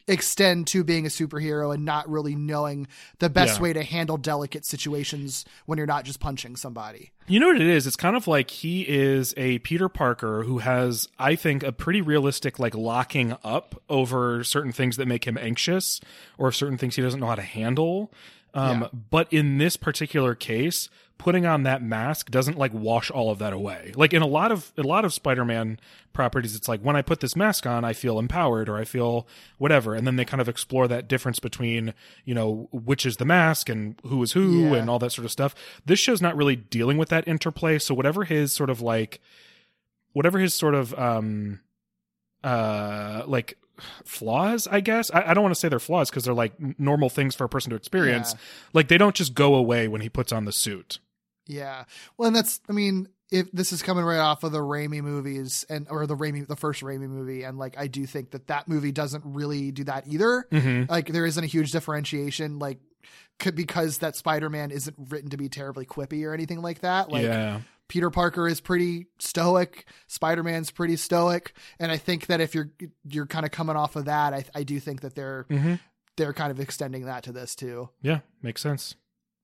extend 0.07 0.65
to 0.65 0.83
being 0.83 1.05
a 1.05 1.09
superhero 1.09 1.71
and 1.71 1.85
not 1.85 2.09
really 2.09 2.33
knowing 2.33 2.87
the 3.19 3.29
best 3.29 3.57
Yeah. 3.57 3.63
way 3.63 3.73
to 3.73 3.83
handle 3.83 4.17
delicate 4.17 4.65
situations 4.65 5.45
when 5.67 5.77
you're 5.77 5.85
not 5.85 6.03
just 6.03 6.19
punching 6.19 6.55
somebody. 6.55 7.11
You 7.27 7.39
know 7.39 7.45
what 7.47 7.61
it 7.61 7.67
is? 7.67 7.85
It's 7.85 7.95
kind 7.95 8.15
of 8.15 8.27
like 8.27 8.49
he 8.49 8.81
is 8.89 9.35
a 9.37 9.59
Peter 9.59 9.87
Parker 9.87 10.41
who 10.45 10.57
has, 10.59 11.07
I 11.19 11.35
think, 11.35 11.61
a 11.61 11.71
pretty 11.71 12.01
realistic 12.01 12.57
like 12.57 12.73
locking 12.73 13.35
up 13.43 13.79
over 13.87 14.43
certain 14.43 14.71
things 14.71 14.97
that 14.97 15.07
make 15.07 15.25
him 15.27 15.37
anxious 15.37 16.01
or 16.39 16.51
certain 16.51 16.79
things 16.79 16.95
he 16.95 17.03
doesn't 17.03 17.19
know 17.19 17.27
how 17.27 17.35
to 17.35 17.43
handle. 17.43 18.11
Um, 18.53 18.81
Yeah. 18.81 18.87
But 19.09 19.31
in 19.31 19.57
this 19.57 19.77
particular 19.77 20.35
case, 20.35 20.89
putting 21.17 21.45
on 21.45 21.63
that 21.63 21.83
mask 21.83 22.31
doesn't 22.31 22.57
like 22.57 22.73
wash 22.73 23.11
all 23.11 23.29
of 23.29 23.39
that 23.39 23.51
away. 23.51 23.91
Like 23.95 24.13
in 24.13 24.21
a 24.21 24.27
lot 24.27 24.51
of 24.51 24.71
a 24.77 24.83
lot 24.83 25.03
of 25.05 25.13
Spider-Man 25.13 25.79
properties, 26.13 26.55
it's 26.55 26.67
like 26.69 26.79
when 26.81 26.95
I 26.95 27.01
put 27.01 27.19
this 27.19 27.35
mask 27.35 27.65
on, 27.65 27.83
I 27.83 27.91
feel 27.93 28.17
empowered 28.17 28.69
or 28.69 28.77
I 28.77 28.85
feel 28.85 29.27
whatever, 29.57 29.93
and 29.95 30.07
then 30.07 30.15
they 30.15 30.23
kind 30.25 30.39
of 30.41 30.47
explore 30.49 30.87
that 30.87 31.07
difference 31.09 31.39
between 31.39 31.93
you 32.25 32.33
know 32.33 32.69
which 32.71 33.05
is 33.05 33.17
the 33.17 33.25
mask 33.25 33.67
and 33.69 33.99
who 34.05 34.23
is 34.23 34.31
who 34.31 34.69
Yeah. 34.71 34.75
and 34.77 34.89
all 34.89 34.99
that 34.99 35.11
sort 35.11 35.25
of 35.25 35.31
stuff. 35.31 35.53
This 35.85 35.99
show's 35.99 36.21
not 36.21 36.35
really 36.37 36.55
dealing 36.55 36.97
with 36.97 37.09
that 37.09 37.27
interplay, 37.27 37.79
so 37.79 37.93
whatever 37.93 38.23
his 38.23 38.53
sort 38.53 38.69
of 38.69 38.81
like, 38.81 39.19
whatever 40.13 40.39
his 40.39 40.53
sort 40.53 40.73
of 40.73 40.97
um, 40.97 41.59
uh, 42.43 43.23
like 43.27 43.57
flaws 44.05 44.67
i 44.71 44.79
guess 44.79 45.09
i, 45.11 45.21
I 45.29 45.33
don't 45.33 45.43
want 45.43 45.53
to 45.55 45.59
say 45.59 45.69
they're 45.69 45.79
flaws 45.79 46.09
because 46.09 46.23
they're 46.25 46.33
like 46.33 46.53
normal 46.79 47.09
things 47.09 47.35
for 47.35 47.43
a 47.45 47.49
person 47.49 47.69
to 47.71 47.75
experience 47.75 48.33
Yeah. 48.33 48.39
like 48.73 48.87
they 48.87 48.97
don't 48.97 49.15
just 49.15 49.33
go 49.33 49.55
away 49.55 49.87
when 49.87 50.01
he 50.01 50.09
puts 50.09 50.31
on 50.31 50.45
the 50.45 50.51
suit 50.51 50.99
Yeah. 51.47 51.85
Well, 52.17 52.27
and 52.27 52.35
that's, 52.35 52.59
I 52.69 52.73
mean, 52.73 53.07
if 53.31 53.51
this 53.51 53.71
is 53.73 53.81
coming 53.81 54.03
right 54.05 54.19
off 54.19 54.43
of 54.43 54.51
the 54.51 54.59
Raimi 54.59 55.01
movies 55.01 55.65
and 55.69 55.87
or 55.89 56.05
the 56.05 56.15
Raimi 56.15 56.47
the 56.47 56.55
first 56.55 56.81
Raimi 56.83 57.07
movie 57.09 57.41
and 57.43 57.57
like 57.57 57.75
I 57.77 57.87
do 57.87 58.05
think 58.05 58.31
that 58.31 58.47
that 58.47 58.67
movie 58.67 58.91
doesn't 58.91 59.23
really 59.25 59.71
do 59.71 59.83
that 59.85 60.07
either. 60.07 60.45
Mhm. 60.51 60.87
Like 60.89 61.07
there 61.07 61.25
isn't 61.25 61.43
a 61.43 61.47
huge 61.47 61.71
differentiation 61.71 62.59
like 62.59 62.77
c- 63.41 63.49
because 63.51 63.97
that 63.99 64.15
Spider-Man 64.15 64.69
isn't 64.71 64.95
written 65.09 65.29
to 65.31 65.37
be 65.37 65.49
terribly 65.49 65.85
quippy 65.87 66.23
or 66.25 66.33
anything 66.35 66.61
like 66.61 66.81
that. 66.81 67.09
Like 67.09 67.23
yeah. 67.23 67.61
Peter 67.89 68.09
Parker 68.09 68.47
is 68.47 68.61
pretty 68.61 69.07
stoic, 69.17 69.85
Spider-Man's 70.07 70.71
pretty 70.71 70.95
stoic, 70.95 71.53
and 71.79 71.91
I 71.91 71.97
think 71.97 72.27
that 72.27 72.39
if 72.39 72.55
you're 72.55 72.71
you're 73.03 73.25
kind 73.25 73.45
of 73.45 73.51
coming 73.51 73.75
off 73.75 73.97
of 73.97 74.05
that, 74.05 74.33
I 74.33 74.45
I 74.55 74.63
do 74.63 74.79
think 74.79 75.01
that 75.01 75.15
they're 75.15 75.45
hmm 75.49 75.75
they're 76.15 76.33
kind 76.33 76.51
of 76.51 76.59
extending 76.59 77.05
that 77.05 77.23
to 77.23 77.31
this 77.31 77.55
too. 77.55 77.89
Yeah. 78.01 78.19
Makes 78.41 78.61
sense. 78.61 78.95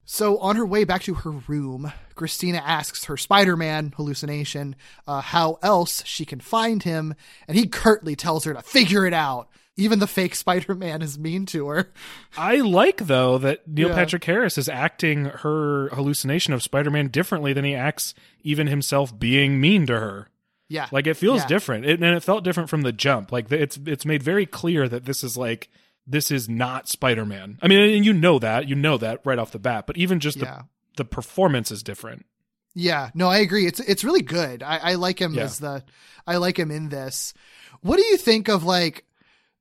So 0.03 0.37
on 0.37 0.55
her 0.55 0.65
way 0.65 0.83
back 0.83 1.01
to 1.03 1.15
her 1.15 1.31
room, 1.31 1.91
Christina 2.13 2.57
asks 2.57 3.05
her 3.05 3.17
Spider-Man 3.17 3.93
hallucination 3.95 4.75
uh, 5.07 5.21
how 5.21 5.57
else 5.63 6.03
she 6.05 6.25
can 6.25 6.39
find 6.39 6.83
him, 6.83 7.15
and 7.47 7.57
he 7.57 7.65
curtly 7.65 8.15
tells 8.15 8.43
her 8.43 8.53
to 8.53 8.61
figure 8.61 9.07
it 9.07 9.13
out. 9.13 9.49
Even 9.77 9.99
the 9.99 10.07
fake 10.07 10.35
Spider-Man 10.35 11.01
is 11.01 11.19
mean 11.19 11.45
to 11.47 11.67
her. 11.67 11.91
I 12.37 12.57
like 12.57 12.97
though 13.07 13.37
that 13.39 13.67
Neil 13.67 13.89
Yeah. 13.89 13.95
Patrick 13.95 14.23
Harris 14.23 14.57
is 14.57 14.69
acting 14.69 15.25
her 15.25 15.89
hallucination 15.89 16.53
of 16.53 16.63
Spider-Man 16.63 17.09
differently 17.09 17.51
than 17.51 17.65
he 17.65 17.75
acts 17.75 18.13
even 18.41 18.67
himself 18.67 19.17
being 19.19 19.59
mean 19.59 19.85
to 19.87 19.99
her. 19.99 20.29
Yeah, 20.69 20.87
Like 20.91 21.05
it 21.07 21.15
feels 21.17 21.41
Yeah. 21.41 21.47
different, 21.47 21.85
it, 21.85 22.01
and 22.01 22.15
it 22.15 22.23
felt 22.23 22.43
different 22.43 22.69
from 22.69 22.81
the 22.83 22.91
jump. 22.93 23.31
Like 23.31 23.51
it's 23.51 23.77
it's 23.85 24.05
made 24.05 24.23
very 24.23 24.45
clear 24.45 24.87
that 24.89 25.05
this 25.05 25.23
is 25.23 25.35
like 25.37 25.69
this 26.07 26.31
is 26.31 26.47
not 26.49 26.87
Spider-Man. 26.87 27.59
I 27.61 27.67
mean, 27.67 27.95
and 27.95 28.05
you 28.05 28.13
know 28.13 28.39
that 28.39 28.67
you 28.69 28.75
know 28.75 28.97
that 28.97 29.21
right 29.25 29.37
off 29.37 29.51
the 29.51 29.59
bat, 29.59 29.85
but 29.87 29.97
even 29.97 30.19
just 30.19 30.37
yeah, 30.37 30.61
the 30.95 31.03
the 31.03 31.05
performance 31.05 31.69
is 31.71 31.83
different. 31.83 32.25
yeah. 32.73 33.09
No, 33.13 33.27
I 33.27 33.39
agree. 33.39 33.67
It's 33.67 33.79
it's 33.81 34.03
really 34.05 34.21
good. 34.21 34.63
I, 34.63 34.77
I 34.77 34.95
like 34.95 35.19
him 35.19 35.33
Yeah. 35.33 35.43
as 35.43 35.59
the, 35.59 35.83
I 36.25 36.37
like 36.37 36.57
him 36.57 36.71
in 36.71 36.89
this. 36.89 37.33
What 37.81 37.97
do 37.97 38.03
you 38.05 38.15
think 38.17 38.47
of 38.47 38.63
like? 38.63 39.03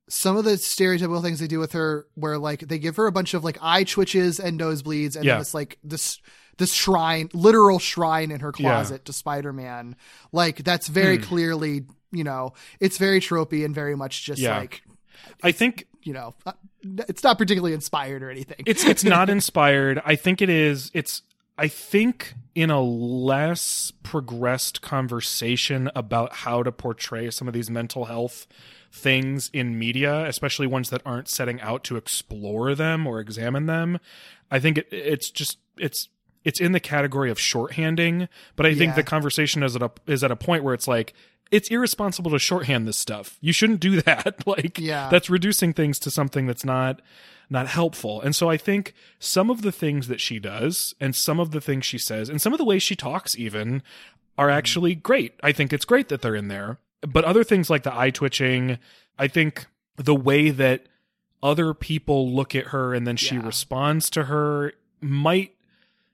Some 0.07 0.37
of 0.37 0.43
the 0.45 0.51
stereotypical 0.51 1.21
things 1.23 1.39
they 1.39 1.47
do 1.47 1.59
with 1.59 1.71
her, 1.73 2.05
where 2.15 2.37
like 2.37 2.59
they 2.67 2.77
give 2.77 2.95
her 2.97 3.07
a 3.07 3.11
bunch 3.11 3.33
of 3.33 3.43
like 3.43 3.57
eye 3.61 3.83
twitches 3.83 4.39
and 4.39 4.59
nosebleeds, 4.59 5.15
and 5.15 5.25
Yeah. 5.25 5.39
it's 5.39 5.53
like 5.53 5.77
this 5.83 6.19
this 6.57 6.71
shrine, 6.73 7.29
literal 7.33 7.79
shrine 7.79 8.31
in 8.31 8.39
her 8.39 8.53
Yeah. 8.57 8.69
closet 8.75 9.05
to 9.05 9.13
Spider 9.13 9.51
Man. 9.51 9.95
Like 10.31 10.63
that's 10.63 10.87
very 10.87 11.17
Hmm. 11.17 11.23
clearly, 11.23 11.85
you 12.11 12.23
know, 12.23 12.53
it's 12.79 12.97
very 12.97 13.19
tropey 13.19 13.65
and 13.65 13.73
very 13.75 13.95
much 13.95 14.23
just 14.23 14.39
Yeah. 14.41 14.57
like 14.59 14.81
I 15.43 15.51
think 15.51 15.87
you 16.03 16.13
know, 16.13 16.35
uh, 16.45 16.51
it's 17.09 17.23
not 17.23 17.39
particularly 17.39 17.73
inspired 17.73 18.21
or 18.21 18.29
anything. 18.29 18.63
it's 18.67 18.85
it's 18.85 19.03
not 19.03 19.27
inspired. 19.29 20.01
I 20.05 20.15
think 20.15 20.41
it 20.41 20.49
is. 20.51 20.91
It's 20.93 21.23
I 21.57 21.67
think 21.67 22.35
in 22.53 22.69
a 22.69 22.81
less 22.81 23.91
progressed 24.03 24.81
conversation 24.81 25.89
about 25.95 26.33
how 26.33 26.61
to 26.63 26.71
portray 26.71 27.31
some 27.31 27.47
of 27.47 27.53
these 27.53 27.69
mental 27.69 28.05
health 28.05 28.45
things 28.95 29.49
in 29.53 29.77
media, 29.77 30.25
especially 30.25 30.65
ones 30.65 30.89
that 30.89 31.01
aren't 31.05 31.27
setting 31.27 31.59
out 31.61 31.83
to 31.83 31.97
explore 31.97 32.73
them 32.73 33.05
or 33.05 33.19
examine 33.19 33.65
them. 33.65 33.99
I 34.49 34.59
think 34.59 34.79
it, 34.79 34.87
it's 34.91 35.29
just 35.29 35.59
it's 35.77 36.09
it's 36.43 36.59
in 36.59 36.71
the 36.71 36.79
category 36.79 37.29
of 37.29 37.37
shorthanding, 37.37 38.27
but 38.55 38.65
I 38.65 38.73
think 38.75 38.95
the 38.95 39.03
conversation 39.03 39.63
is 39.63 39.75
at 39.75 39.81
a 39.81 39.91
is 40.07 40.23
at 40.23 40.31
a 40.31 40.35
point 40.35 40.63
where 40.63 40.73
it's 40.73 40.87
like 40.87 41.13
it's 41.51 41.69
irresponsible 41.69 42.31
to 42.31 42.39
shorthand 42.39 42.87
this 42.87 42.97
stuff. 42.97 43.37
You 43.41 43.53
shouldn't 43.53 43.79
do 43.79 44.01
that. 44.03 44.47
like 44.47 44.79
Yeah. 44.79 45.09
that's 45.09 45.29
reducing 45.29 45.73
things 45.73 45.99
to 45.99 46.11
something 46.11 46.47
that's 46.47 46.65
not 46.65 47.01
not 47.49 47.67
helpful. 47.67 48.21
And 48.21 48.35
so 48.35 48.49
I 48.49 48.57
think 48.57 48.93
some 49.19 49.51
of 49.51 49.61
the 49.61 49.71
things 49.71 50.07
that 50.07 50.19
she 50.19 50.39
does 50.39 50.95
and 50.99 51.15
some 51.15 51.39
of 51.39 51.51
the 51.51 51.61
things 51.61 51.85
she 51.85 51.99
says 51.99 52.29
and 52.29 52.41
some 52.41 52.53
of 52.53 52.57
the 52.57 52.65
ways 52.65 52.81
she 52.81 52.95
talks 52.95 53.37
even 53.37 53.83
are 54.37 54.47
mm-hmm. 54.47 54.57
actually 54.57 54.95
great. 54.95 55.33
I 55.43 55.51
think 55.51 55.71
it's 55.71 55.85
great 55.85 56.09
that 56.09 56.21
they're 56.21 56.35
in 56.35 56.47
there. 56.47 56.79
But 57.07 57.25
other 57.25 57.43
things 57.43 57.69
like 57.69 57.83
the 57.83 57.95
eye 57.95 58.09
twitching, 58.09 58.77
I 59.17 59.27
think 59.27 59.65
the 59.95 60.15
way 60.15 60.49
that 60.49 60.85
other 61.43 61.73
people 61.73 62.33
look 62.33 62.55
at 62.55 62.67
her 62.67 62.93
and 62.93 63.05
then 63.05 63.15
she 63.17 63.35
Yeah. 63.35 63.45
responds 63.45 64.09
to 64.11 64.23
her 64.25 64.73
might 65.01 65.54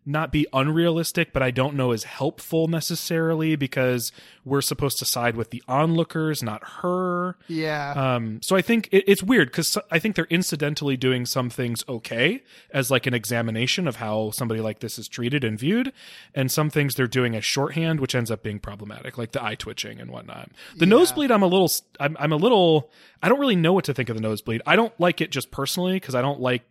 not 0.06 0.32
be 0.32 0.48
unrealistic, 0.52 1.32
but 1.32 1.44
I 1.44 1.52
don't 1.52 1.76
know 1.76 1.92
is 1.92 2.06
helpful 2.06 2.68
necessarily 2.68 3.56
because 3.56 4.12
we're 4.44 4.62
supposed 4.62 4.98
to 5.00 5.06
side 5.06 5.36
with 5.36 5.52
the 5.52 5.62
onlookers, 5.68 6.42
not 6.42 6.64
her. 6.82 7.38
yeah. 7.48 7.94
Um, 8.16 8.42
so 8.42 8.56
I 8.56 8.62
think 8.62 8.90
it, 8.92 9.04
it's 9.08 9.22
weird 9.22 9.50
because 9.50 9.78
I 9.92 10.00
think 10.00 10.16
they're 10.16 10.26
incidentally 10.26 10.98
doing 10.98 11.26
some 11.26 11.50
things 11.50 11.84
okay 11.88 12.42
as 12.74 12.90
like 12.90 13.06
an 13.06 13.14
examination 13.14 13.88
of 13.88 13.98
how 13.98 14.32
somebody 14.32 14.60
like 14.60 14.80
this 14.80 14.98
is 14.98 15.08
treated 15.08 15.44
and 15.44 15.60
viewed, 15.60 15.94
and 16.34 16.52
some 16.52 16.70
things 16.70 16.96
they're 16.96 17.08
doing 17.08 17.36
as 17.36 17.46
shorthand, 17.46 18.00
which 18.00 18.16
ends 18.16 18.32
up 18.32 18.42
being 18.42 18.60
problematic, 18.60 19.18
like 19.18 19.32
the 19.34 19.44
eye 19.44 19.56
twitching 19.56 20.00
and 20.00 20.10
whatnot. 20.10 20.50
The 20.76 20.88
nosebleed, 20.88 21.32
I'm 21.32 21.44
a 21.44 21.48
little, 21.48 21.70
I'm, 22.00 22.18
I'm 22.20 22.32
a 22.32 22.38
little, 22.38 22.90
I 23.22 23.30
don't 23.30 23.40
really 23.40 23.56
know 23.56 23.74
what 23.74 23.86
to 23.86 23.94
think 23.94 24.10
of 24.10 24.16
the 24.16 24.22
nosebleed. 24.22 24.64
I 24.66 24.76
don't 24.76 24.98
like 25.00 25.22
it 25.22 25.30
just 25.30 25.52
personally 25.52 25.94
because 25.94 26.16
I 26.16 26.22
don't 26.22 26.40
like. 26.40 26.64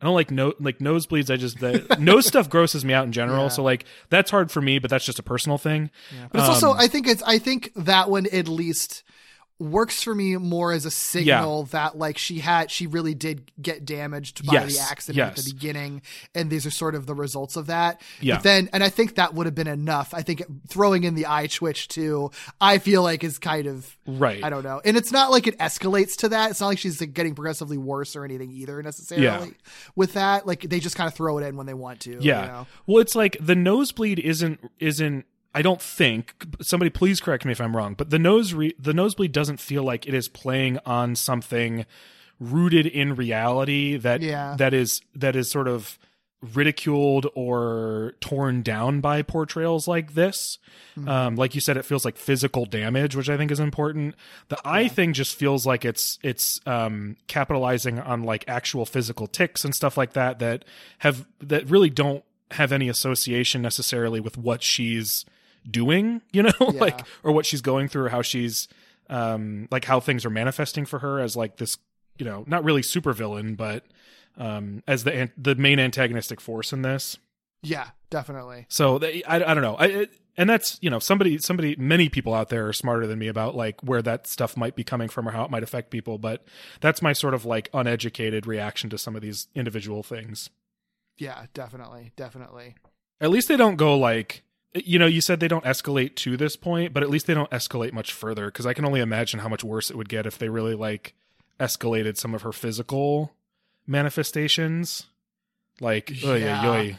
I 0.00 0.06
don't 0.06 0.14
like 0.14 0.30
no 0.30 0.54
like 0.58 0.78
nosebleeds. 0.78 1.30
I 1.32 1.36
just 1.36 1.58
the 1.60 1.96
nose 1.98 2.26
stuff 2.32 2.48
grosses 2.48 2.84
me 2.84 2.94
out 2.94 3.04
in 3.04 3.12
general. 3.12 3.44
Yeah. 3.44 3.48
So 3.48 3.62
like 3.62 3.84
that's 4.08 4.30
hard 4.30 4.50
for 4.50 4.62
me, 4.62 4.78
but 4.78 4.90
that's 4.90 5.04
just 5.04 5.18
a 5.18 5.22
personal 5.22 5.58
thing. 5.58 5.90
But 6.32 6.40
it's 6.40 6.48
also, 6.48 6.70
Um, 6.70 6.78
I 6.78 6.86
think 6.86 7.06
it's, 7.06 7.22
I 7.24 7.38
think 7.38 7.70
that 7.76 8.08
one 8.08 8.26
at 8.32 8.48
least 8.48 9.02
works 9.60 10.02
for 10.02 10.14
me 10.14 10.36
more 10.36 10.72
as 10.72 10.86
a 10.86 10.90
signal 10.90 11.64
that 11.66 11.96
like 11.96 12.18
she 12.18 12.38
had, 12.40 12.70
she 12.70 12.86
really 12.86 13.14
did 13.14 13.52
get 13.60 13.84
damaged 13.84 14.46
by 14.46 14.54
Yes, 14.54 14.74
the 14.76 14.82
accident 14.82 15.28
at 15.28 15.36
the 15.36 15.52
beginning, 15.52 16.02
and 16.34 16.50
these 16.50 16.66
are 16.66 16.70
sort 16.70 16.94
of 16.94 17.06
the 17.06 17.14
results 17.14 17.56
of 17.56 17.66
that. 17.66 18.00
Yeah. 18.20 18.36
But 18.36 18.42
then, 18.44 18.70
and 18.72 18.82
I 18.82 18.88
think 18.88 19.16
that 19.16 19.34
would 19.34 19.46
have 19.46 19.54
been 19.54 19.66
enough. 19.66 20.14
I 20.14 20.22
think 20.22 20.42
throwing 20.68 21.04
in 21.04 21.14
the 21.14 21.26
eye 21.28 21.46
twitch 21.46 21.88
too, 21.88 22.30
I 22.60 22.78
feel 22.78 23.02
like 23.02 23.22
is 23.22 23.38
kind 23.38 23.66
of 23.66 23.96
Right. 24.06 24.42
I 24.42 24.50
don't 24.50 24.64
know. 24.64 24.80
And 24.84 24.96
it's 24.96 25.12
not 25.12 25.30
like 25.30 25.46
it 25.46 25.56
escalates 25.58 26.16
to 26.18 26.30
that. 26.30 26.50
It's 26.50 26.60
not 26.60 26.68
like 26.68 26.78
she's 26.78 27.00
like, 27.00 27.14
getting 27.14 27.34
progressively 27.34 27.78
worse 27.78 28.16
or 28.16 28.24
anything 28.24 28.50
either 28.50 28.82
necessarily 28.82 29.24
Yeah. 29.26 29.46
with 29.94 30.14
that. 30.14 30.46
Like 30.46 30.62
they 30.62 30.80
just 30.80 30.96
kind 30.96 31.06
of 31.06 31.14
throw 31.14 31.38
it 31.38 31.44
in 31.46 31.56
when 31.56 31.66
they 31.66 31.74
want 31.74 32.00
to. 32.00 32.18
Yeah. 32.20 32.40
You 32.42 32.48
know? 32.48 32.66
Well, 32.86 32.98
it's 33.02 33.14
like 33.14 33.36
the 33.40 33.54
nosebleed 33.54 34.18
isn't 34.18 34.60
isn't. 34.80 35.26
I 35.54 35.62
don't 35.62 35.82
think 35.82 36.34
somebody 36.60 36.90
please 36.90 37.20
correct 37.20 37.44
me 37.44 37.52
if 37.52 37.60
I'm 37.60 37.76
wrong, 37.76 37.94
but 37.94 38.10
the 38.10 38.18
nose 38.18 38.54
re- 38.54 38.74
the 38.78 38.94
nosebleed 38.94 39.32
doesn't 39.32 39.58
feel 39.60 39.82
like 39.82 40.06
it 40.06 40.14
is 40.14 40.28
playing 40.28 40.78
on 40.86 41.16
something 41.16 41.86
rooted 42.38 42.86
in 42.86 43.14
reality 43.16 43.96
that 43.96 44.22
Yeah. 44.22 44.54
that 44.58 44.72
is 44.72 45.02
that 45.14 45.34
is 45.36 45.50
sort 45.50 45.68
of 45.68 45.98
ridiculed 46.42 47.26
or 47.34 48.14
torn 48.20 48.62
down 48.62 49.00
by 49.02 49.20
portrayals 49.22 49.86
like 49.86 50.14
this. 50.14 50.58
Um, 51.06 51.36
like 51.36 51.54
you 51.54 51.60
said, 51.60 51.76
it 51.76 51.84
feels 51.84 52.04
like 52.04 52.16
physical 52.16 52.64
damage, 52.64 53.14
which 53.14 53.28
I 53.28 53.36
think 53.36 53.50
is 53.50 53.60
important. 53.60 54.14
The 54.48 54.58
eye 54.64 54.88
thing 54.88 55.12
just 55.12 55.34
feels 55.36 55.66
like 55.66 55.84
it's 55.84 56.18
it's 56.22 56.60
um, 56.66 57.16
capitalizing 57.26 57.98
on 57.98 58.22
like 58.22 58.44
actual 58.48 58.86
physical 58.86 59.26
ticks 59.26 59.64
and 59.64 59.74
stuff 59.74 59.96
like 59.98 60.14
that 60.14 60.38
that 60.38 60.64
have 61.00 61.26
that 61.40 61.68
really 61.68 61.90
don't 61.90 62.24
have 62.52 62.72
any 62.72 62.88
association 62.88 63.62
necessarily 63.62 64.18
with 64.20 64.36
what 64.38 64.62
she's 64.62 65.24
doing, 65.68 66.22
you 66.32 66.42
know, 66.42 66.52
like 66.74 67.06
or 67.22 67.32
what 67.32 67.46
she's 67.46 67.60
going 67.62 67.88
through 67.88 68.04
or 68.04 68.08
how 68.10 68.22
she's 68.22 68.68
um 69.08 69.66
like 69.70 69.84
how 69.84 70.00
things 70.00 70.24
are 70.24 70.30
manifesting 70.30 70.84
for 70.84 71.00
her 71.00 71.20
as 71.20 71.36
like 71.36 71.56
this, 71.56 71.76
you 72.18 72.24
know, 72.24 72.44
not 72.46 72.64
really 72.64 72.82
supervillain, 72.82 73.56
but 73.56 73.84
um 74.38 74.82
as 74.86 75.04
the 75.04 75.12
an- 75.12 75.32
the 75.36 75.54
main 75.54 75.78
antagonistic 75.78 76.40
force 76.40 76.72
in 76.72 76.82
this. 76.82 77.18
Yeah, 77.62 77.88
definitely. 78.08 78.66
So 78.68 78.98
they, 78.98 79.22
I, 79.24 79.36
I 79.50 79.54
don't 79.54 79.62
know. 79.62 79.76
I, 79.76 79.86
it, 79.86 80.10
and 80.36 80.48
that's 80.48 80.78
you 80.80 80.88
know 80.88 80.98
somebody 80.98 81.36
somebody 81.38 81.76
many 81.76 82.08
people 82.08 82.32
out 82.32 82.48
there 82.48 82.66
are 82.68 82.72
smarter 82.72 83.06
than 83.06 83.18
me 83.18 83.28
about 83.28 83.54
like 83.54 83.80
where 83.82 84.00
that 84.00 84.26
stuff 84.26 84.56
might 84.56 84.74
be 84.74 84.84
coming 84.84 85.08
from 85.08 85.28
or 85.28 85.32
how 85.32 85.44
it 85.44 85.50
might 85.50 85.62
affect 85.62 85.90
people. 85.90 86.16
But 86.16 86.44
that's 86.80 87.02
my 87.02 87.12
sort 87.12 87.34
of 87.34 87.44
like 87.44 87.68
uneducated 87.74 88.46
reaction 88.46 88.88
to 88.90 88.98
some 88.98 89.14
of 89.16 89.22
these 89.22 89.48
individual 89.54 90.02
things. 90.02 90.48
Yeah, 91.18 91.46
definitely. 91.52 92.12
Definitely. 92.16 92.76
At 93.20 93.30
least 93.30 93.48
they 93.48 93.58
don't 93.58 93.76
go 93.76 93.98
like 93.98 94.42
you 94.74 94.98
know 94.98 95.06
you 95.06 95.20
said 95.20 95.40
they 95.40 95.48
don't 95.48 95.64
escalate 95.64 96.14
to 96.16 96.36
this 96.36 96.56
point, 96.56 96.92
but 96.92 97.02
at 97.02 97.10
least 97.10 97.26
they 97.26 97.34
don't 97.34 97.50
escalate 97.50 97.92
much 97.92 98.12
further 98.12 98.46
because 98.46 98.66
I 98.66 98.72
can 98.74 98.84
only 98.84 99.00
imagine 99.00 99.40
how 99.40 99.48
much 99.48 99.64
worse 99.64 99.90
it 99.90 99.96
would 99.96 100.08
get 100.08 100.26
if 100.26 100.38
they 100.38 100.48
really 100.48 100.74
like 100.74 101.14
escalated 101.58 102.16
some 102.16 102.34
of 102.34 102.42
her 102.42 102.52
physical 102.52 103.32
manifestations. 103.86 105.06
Like, 105.80 106.12
oy, 106.24 106.36
Yeah. 106.44 106.68
oy, 106.68 106.76
oy. 106.76 106.98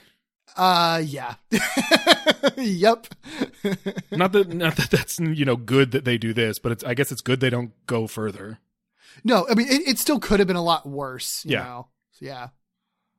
Uh, 0.58 1.02
yeah. 1.06 1.36
yep. 2.58 3.08
not 4.12 4.32
that 4.34 4.50
not 4.54 4.76
that 4.76 4.90
that's 4.92 5.20
you 5.20 5.46
know 5.46 5.56
good 5.56 5.92
that 5.92 6.04
they 6.06 6.18
do 6.18 6.34
this, 6.34 6.60
but 6.60 6.72
it's 6.72 6.84
I 6.84 6.94
guess 6.94 7.12
it's 7.12 7.22
good 7.22 7.40
they 7.40 7.50
don't 7.50 7.72
go 7.88 8.08
further. 8.08 8.60
no, 9.24 9.46
I 9.50 9.54
mean, 9.56 9.68
it, 9.68 9.82
it 9.88 10.00
still 10.00 10.20
could 10.20 10.40
have 10.40 10.48
been 10.48 10.58
a 10.58 10.64
lot 10.64 10.86
worse. 10.88 11.46
You 11.46 11.52
Yeah. 11.54 11.64
Know? 11.64 11.88
So, 12.14 12.26
yeah. 12.26 12.48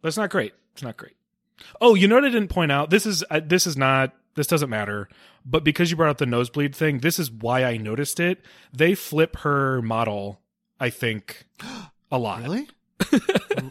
That's 0.03 0.17
not 0.17 0.31
great. 0.31 0.53
It's 0.75 0.83
not 0.83 0.97
great. 0.97 1.15
Oh, 1.81 1.95
you 1.95 2.09
know 2.09 2.17
what 2.17 2.25
I 2.25 2.31
didn't 2.31 2.49
point 2.49 2.73
out? 2.73 2.91
This 2.91 3.07
is 3.07 3.25
uh, 3.31 3.41
this 3.45 3.67
is 3.67 3.77
not 3.77 4.13
this 4.35 4.47
doesn't 4.47 4.71
matter. 4.71 5.09
But 5.45 5.65
because 5.65 5.91
you 5.91 5.97
brought 5.97 6.11
up 6.11 6.19
the 6.19 6.27
nosebleed 6.27 6.75
thing, 6.75 6.99
this 6.99 7.19
is 7.19 7.31
why 7.31 7.65
I 7.65 7.77
noticed 7.77 8.21
it. 8.21 8.41
They 8.73 8.95
flip 8.95 9.37
her 9.39 9.83
model, 9.83 10.41
I 10.81 10.91
think, 10.91 11.45
a 12.11 12.19
lot. 12.19 12.43
Really? 12.43 12.69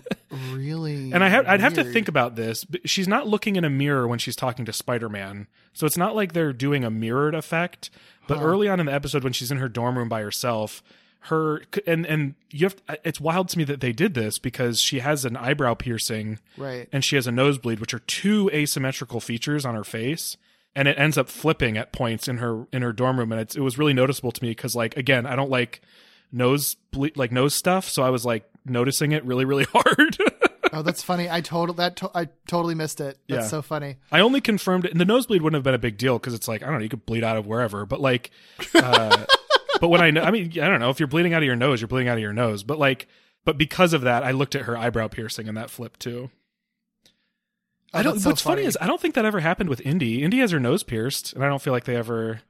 Really? 0.54 1.12
And 1.12 1.24
I 1.26 1.30
have, 1.30 1.46
I'd 1.48 1.60
have 1.60 1.74
to 1.74 1.84
think 1.84 2.08
about 2.08 2.36
this. 2.38 2.64
but 2.64 2.90
She's 2.90 3.08
not 3.08 3.28
looking 3.28 3.58
in 3.58 3.66
a 3.66 3.70
mirror 3.70 4.08
when 4.08 4.18
she's 4.18 4.36
talking 4.36 4.64
to 4.66 4.72
Spider 4.74 5.10
Man, 5.10 5.48
so 5.74 5.86
it's 5.86 5.98
not 5.98 6.16
like 6.16 6.32
they're 6.32 6.54
doing 6.54 6.86
a 6.86 6.90
mirrored 6.90 7.36
effect. 7.36 7.90
But 8.28 8.40
early 8.42 8.70
on 8.70 8.80
in 8.80 8.86
the 8.86 8.94
episode, 8.94 9.26
when 9.26 9.34
she's 9.34 9.52
in 9.52 9.58
her 9.58 9.68
dorm 9.68 9.98
room 9.98 10.08
by 10.08 10.22
herself, 10.22 10.82
her 11.26 11.64
and 11.86 12.06
and 12.06 12.36
you 12.50 12.66
have 12.66 12.76
uh, 12.88 12.96
it's 13.04 13.20
wild 13.20 13.50
to 13.50 13.58
me 13.58 13.64
that 13.66 13.82
they 13.82 13.92
did 13.92 14.14
this 14.14 14.40
because 14.40 14.80
she 14.80 15.00
has 15.00 15.26
an 15.26 15.36
eyebrow 15.36 15.74
piercing 15.74 16.40
Right. 16.58 16.88
and 16.94 17.04
she 17.04 17.16
has 17.18 17.28
a 17.28 17.32
nosebleed, 17.32 17.80
which 17.82 17.94
are 17.94 18.00
two 18.00 18.50
asymmetrical 18.54 19.20
features 19.20 19.66
on 19.66 19.76
her 19.76 19.84
face. 19.84 20.38
And 20.76 20.88
it 20.88 20.98
ends 20.98 21.18
up 21.18 21.28
flipping 21.28 21.78
at 21.78 21.92
points 21.92 22.28
in 22.30 22.38
her 22.38 22.66
in 22.72 22.82
her 22.82 22.94
dorm 22.94 23.20
room, 23.20 23.32
and 23.34 23.42
it's, 23.42 23.56
it 23.56 23.60
was 23.62 23.78
really 23.78 23.94
noticeable 23.94 24.32
to 24.32 24.42
me 24.42 24.52
because, 24.52 24.74
like, 24.76 24.96
again, 24.96 25.26
I 25.26 25.36
don't 25.36 25.50
like 25.50 25.82
nose 26.32 26.76
ble- 26.92 27.10
like 27.16 27.32
nose 27.32 27.54
stuff, 27.54 27.90
so 27.90 28.04
I 28.04 28.10
was 28.10 28.26
like 28.26 28.50
noticing 28.66 29.12
it 29.12 29.26
really, 29.26 29.44
really 29.44 29.66
hard. 29.74 30.18
Oh, 30.72 30.82
that's 30.82 31.04
funny. 31.04 31.30
I 31.30 31.42
total 31.42 31.76
that 31.76 31.98
to- 31.98 32.12
I 32.16 32.30
totally 32.48 32.76
missed 32.76 33.02
it. 33.02 33.18
That's 33.28 33.44
Yeah. 33.44 33.48
so 33.50 33.62
funny. 33.62 33.98
I 34.14 34.22
only 34.22 34.40
confirmed 34.40 34.86
it, 34.86 34.92
and 34.92 35.02
the 35.02 35.06
nosebleed 35.06 35.42
wouldn't 35.42 35.58
have 35.58 35.64
been 35.66 35.74
a 35.74 35.78
big 35.80 35.98
deal 35.98 36.18
because 36.18 36.34
it's 36.34 36.48
like 36.48 36.64
I 36.64 36.68
don't 36.68 36.76
know, 36.76 36.84
you 36.84 36.90
could 36.90 37.06
bleed 37.06 37.26
out 37.26 37.36
of 37.36 37.46
wherever, 37.46 37.86
but 37.86 38.00
like, 38.00 38.32
uh, 38.74 39.26
but 39.82 39.90
when 39.90 40.00
I 40.00 40.12
know, 40.12 40.22
I 40.22 40.32
mean, 40.32 40.52
I 40.54 40.70
don't 40.70 40.80
know 40.80 40.90
if 40.90 41.02
you're 41.02 41.08
bleeding 41.08 41.34
out 41.34 41.42
of 41.44 41.46
your 41.48 41.58
nose, 41.58 41.82
you're 41.82 41.90
bleeding 41.90 42.08
out 42.08 42.16
of 42.18 42.22
your 42.22 42.32
nose, 42.32 42.64
but 42.64 42.80
like, 42.80 43.08
but 43.44 43.58
because 43.58 43.92
of 43.92 44.04
that, 44.04 44.24
I 44.24 44.32
looked 44.32 44.56
at 44.56 44.62
her 44.62 44.78
eyebrow 44.78 45.10
piercing 45.10 45.50
and 45.50 45.58
that 45.58 45.70
flipped 45.70 46.00
too. 46.00 46.30
Oh, 47.94 48.00
I 48.00 48.04
don't. 48.04 48.20
so 48.20 48.30
what's 48.30 48.42
funny. 48.42 48.58
funny. 48.62 48.68
is 48.68 48.78
I 48.80 48.88
don't 48.88 49.02
think 49.02 49.16
that 49.16 49.26
ever 49.26 49.40
happened 49.42 49.70
with 49.70 49.82
Indy. 49.82 50.24
Indy 50.24 50.40
has 50.40 50.52
her 50.52 50.60
nose 50.60 50.84
pierced, 50.84 51.34
and 51.34 51.44
I 51.44 51.48
don't 51.48 51.62
feel 51.62 51.74
like 51.74 51.84
they 51.86 51.96
ever, 51.96 52.42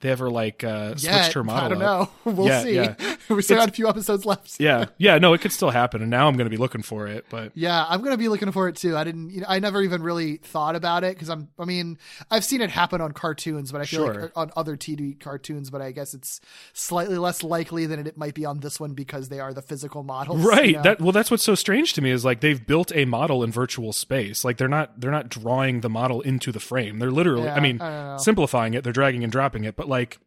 they 0.00 0.10
ever 0.10 0.30
like 0.30 0.64
uh, 0.64 0.96
switched 0.96 1.32
her 1.34 1.44
model. 1.44 1.64
I 1.64 1.68
don't 1.68 1.82
up. 1.82 2.10
know. 2.24 2.32
We'll 2.32 2.46
Yeah, 2.48 2.62
see. 2.62 2.74
yeah. 2.74 2.94
we 3.28 3.42
still 3.42 3.56
It's- 3.56 3.66
got 3.66 3.68
a 3.68 3.72
few 3.72 3.88
episodes 3.88 4.24
left. 4.24 4.58
Yeah, 4.60 4.86
yeah. 4.98 5.18
No, 5.18 5.34
it 5.34 5.40
could 5.40 5.52
still 5.52 5.70
happen, 5.70 6.00
and 6.02 6.10
now 6.10 6.26
I'm 6.28 6.34
going 6.36 6.46
to 6.46 6.50
be 6.50 6.56
looking 6.56 6.82
for 6.82 7.06
it. 7.06 7.26
But 7.30 7.52
Yeah, 7.54 7.84
I'm 7.88 8.02
gonna 8.02 8.16
be 8.16 8.28
looking 8.28 8.50
for 8.52 8.68
it 8.68 8.76
too. 8.76 8.96
I 8.96 9.04
didn't, 9.04 9.30
you 9.30 9.40
know, 9.40 9.46
I 9.48 9.58
never 9.58 9.82
even 9.82 10.02
really 10.02 10.36
thought 10.38 10.74
about 10.76 11.04
it 11.04 11.14
because 11.14 11.28
I'm, 11.28 11.48
I 11.58 11.64
mean, 11.64 11.98
I've 12.30 12.44
seen 12.44 12.60
it 12.60 12.70
happen 12.70 13.00
on 13.00 13.12
cartoons, 13.12 13.72
but 13.72 13.80
I 13.80 13.84
feel 13.84 14.06
Sure. 14.06 14.22
like 14.22 14.32
on 14.36 14.50
other 14.56 14.76
TV 14.76 15.18
cartoons, 15.20 15.70
but 15.70 15.80
I 15.82 15.92
guess 15.92 16.14
it's 16.14 16.40
slightly 16.72 17.18
less 17.18 17.42
likely 17.42 17.86
than 17.86 18.06
it 18.06 18.16
might 18.16 18.34
be 18.34 18.44
on 18.44 18.60
this 18.60 18.78
one 18.80 18.94
because 18.94 19.28
they 19.28 19.40
are 19.40 19.52
the 19.52 19.62
physical 19.62 20.02
models. 20.02 20.42
right 20.44 20.66
you 20.66 20.72
know? 20.76 20.82
that 20.82 21.00
well 21.00 21.12
that's 21.12 21.30
what's 21.30 21.42
so 21.42 21.54
strange 21.54 21.92
to 21.94 22.00
me 22.02 22.10
is 22.10 22.24
like 22.24 22.40
they've 22.40 22.66
built 22.66 22.92
a 22.94 23.04
model 23.04 23.42
in 23.42 23.50
virtual 23.50 23.92
space 23.92 24.44
like 24.44 24.56
they're 24.56 24.68
not 24.68 24.98
they're 25.00 25.10
not 25.10 25.28
drawing 25.28 25.80
the 25.80 25.88
model 25.90 26.20
into 26.22 26.52
the 26.52 26.60
frame 26.60 26.98
they're 26.98 27.10
literally 27.10 27.44
Yeah, 27.44 27.54
i 27.54 27.60
mean 27.60 27.80
I 27.80 28.16
simplifying 28.16 28.74
it 28.74 28.84
they're 28.84 28.92
dragging 28.92 29.22
and 29.24 29.32
dropping 29.32 29.64
it 29.64 29.76
but 29.76 29.88
like 29.90 30.18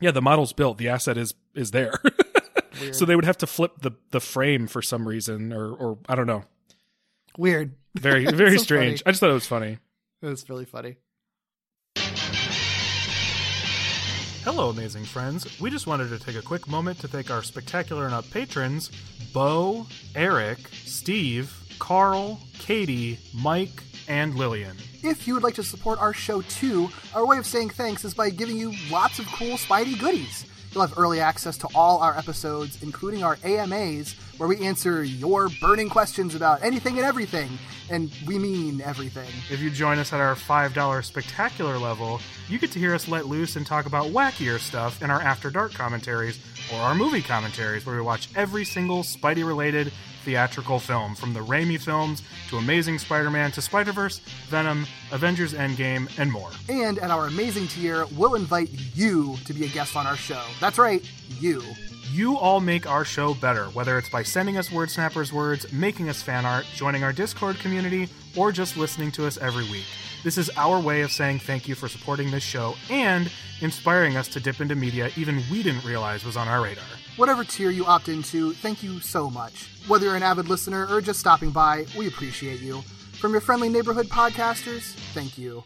yeah 0.00 0.10
the 0.10 0.22
model's 0.22 0.52
built 0.52 0.78
the 0.78 0.88
asset 0.88 1.16
is 1.16 1.34
is 1.54 1.70
there 1.70 1.92
so 2.92 3.04
they 3.04 3.14
would 3.14 3.24
have 3.26 3.38
to 3.38 3.46
flip 3.46 3.72
the 3.82 3.92
the 4.10 4.20
frame 4.20 4.66
for 4.66 4.80
some 4.82 5.06
reason 5.06 5.52
or 5.52 5.70
or 5.72 5.98
i 6.08 6.14
don't 6.16 6.26
know 6.26 6.42
weird. 7.38 7.74
very 7.94 8.24
very 8.32 8.56
So 8.58 8.64
strange 8.64 9.00
funny. 9.02 9.06
i 9.06 9.10
just 9.12 9.20
thought 9.20 9.30
it 9.30 9.34
was 9.34 9.46
funny 9.46 9.78
It 10.22 10.26
was 10.26 10.48
really 10.50 10.64
funny. 10.64 10.96
Hello, 14.42 14.70
amazing 14.70 15.04
friends. 15.04 15.60
We 15.60 15.68
just 15.70 15.86
wanted 15.86 16.08
to 16.08 16.18
take 16.18 16.34
a 16.34 16.40
quick 16.42 16.66
moment 16.66 16.98
to 17.00 17.08
thank 17.08 17.30
our 17.30 17.42
spectacular 17.42 18.06
and 18.06 18.14
up 18.14 18.24
patrons 18.30 18.90
Bo, 19.34 19.86
Eric, 20.14 20.58
Steve, 20.72 21.54
Carl, 21.80 22.38
Katie, 22.60 23.18
Mike, 23.34 23.82
and 24.06 24.36
Lillian. 24.36 24.76
If 25.02 25.26
you 25.26 25.34
would 25.34 25.42
like 25.42 25.54
to 25.54 25.64
support 25.64 25.98
our 25.98 26.12
show 26.12 26.42
too, 26.42 26.88
our 27.14 27.26
way 27.26 27.38
of 27.38 27.46
saying 27.46 27.70
thanks 27.70 28.04
is 28.04 28.14
by 28.14 28.30
giving 28.30 28.56
you 28.56 28.72
lots 28.90 29.18
of 29.18 29.26
cool 29.26 29.56
Spidey 29.56 29.98
goodies. 29.98 30.46
You'll 30.70 30.86
have 30.86 30.96
early 30.96 31.18
access 31.18 31.58
to 31.58 31.68
all 31.74 31.98
our 31.98 32.16
episodes, 32.16 32.80
including 32.82 33.24
our 33.24 33.38
AMAs, 33.42 34.14
where 34.40 34.48
we 34.48 34.56
answer 34.66 35.04
your 35.04 35.50
burning 35.60 35.90
questions 35.90 36.34
about 36.34 36.62
anything 36.62 36.96
and 36.96 37.06
everything. 37.06 37.50
And 37.90 38.10
we 38.26 38.38
mean 38.38 38.80
everything. 38.80 39.28
If 39.50 39.60
you 39.60 39.68
join 39.68 39.98
us 39.98 40.14
at 40.14 40.20
our 40.20 40.34
$5 40.34 41.04
spectacular 41.04 41.76
level, 41.76 42.22
you 42.48 42.58
get 42.58 42.72
to 42.72 42.78
hear 42.78 42.94
us 42.94 43.06
let 43.06 43.26
loose 43.26 43.56
and 43.56 43.66
talk 43.66 43.84
about 43.84 44.06
wackier 44.06 44.58
stuff 44.58 45.02
in 45.02 45.10
our 45.10 45.20
After 45.20 45.50
Dark 45.50 45.74
commentaries 45.74 46.40
or 46.72 46.78
our 46.78 46.94
movie 46.94 47.20
commentaries, 47.20 47.84
where 47.84 47.96
we 47.96 48.00
watch 48.00 48.30
every 48.34 48.64
single 48.64 49.02
Spidey 49.02 49.46
related 49.46 49.92
theatrical 50.24 50.78
film, 50.78 51.14
from 51.14 51.34
the 51.34 51.40
Raimi 51.40 51.78
films 51.78 52.22
to 52.48 52.56
Amazing 52.56 52.98
Spider 52.98 53.28
Man 53.28 53.50
to 53.52 53.60
Spider 53.60 53.92
Verse, 53.92 54.20
Venom, 54.48 54.86
Avengers 55.12 55.52
Endgame, 55.52 56.08
and 56.18 56.32
more. 56.32 56.50
And 56.70 56.98
at 56.98 57.10
our 57.10 57.26
amazing 57.26 57.68
tier, 57.68 58.06
we'll 58.16 58.36
invite 58.36 58.70
you 58.94 59.36
to 59.44 59.52
be 59.52 59.66
a 59.66 59.68
guest 59.68 59.96
on 59.96 60.06
our 60.06 60.16
show. 60.16 60.42
That's 60.60 60.78
right, 60.78 61.06
you. 61.40 61.62
You 62.12 62.36
all 62.38 62.58
make 62.58 62.90
our 62.90 63.04
show 63.04 63.34
better, 63.34 63.66
whether 63.66 63.96
it's 63.96 64.08
by 64.08 64.24
sending 64.24 64.56
us 64.58 64.72
Word 64.72 64.90
Snappers 64.90 65.32
words, 65.32 65.72
making 65.72 66.08
us 66.08 66.20
fan 66.20 66.44
art, 66.44 66.66
joining 66.74 67.04
our 67.04 67.12
Discord 67.12 67.60
community, 67.60 68.08
or 68.36 68.50
just 68.50 68.76
listening 68.76 69.12
to 69.12 69.28
us 69.28 69.38
every 69.38 69.62
week. 69.70 69.84
This 70.24 70.36
is 70.36 70.50
our 70.56 70.80
way 70.80 71.02
of 71.02 71.12
saying 71.12 71.38
thank 71.38 71.68
you 71.68 71.76
for 71.76 71.86
supporting 71.86 72.32
this 72.32 72.42
show 72.42 72.74
and 72.90 73.30
inspiring 73.60 74.16
us 74.16 74.26
to 74.28 74.40
dip 74.40 74.60
into 74.60 74.74
media 74.74 75.10
even 75.16 75.40
we 75.52 75.62
didn't 75.62 75.84
realize 75.84 76.24
was 76.24 76.36
on 76.36 76.48
our 76.48 76.64
radar. 76.64 76.82
Whatever 77.16 77.44
tier 77.44 77.70
you 77.70 77.86
opt 77.86 78.08
into, 78.08 78.54
thank 78.54 78.82
you 78.82 78.98
so 78.98 79.30
much. 79.30 79.68
Whether 79.86 80.06
you're 80.06 80.16
an 80.16 80.24
avid 80.24 80.48
listener 80.48 80.88
or 80.92 81.00
just 81.00 81.20
stopping 81.20 81.52
by, 81.52 81.86
we 81.96 82.08
appreciate 82.08 82.60
you. 82.60 82.82
From 83.20 83.30
your 83.30 83.40
friendly 83.40 83.68
neighborhood 83.68 84.08
podcasters, 84.08 84.94
thank 85.14 85.38
you. 85.38 85.62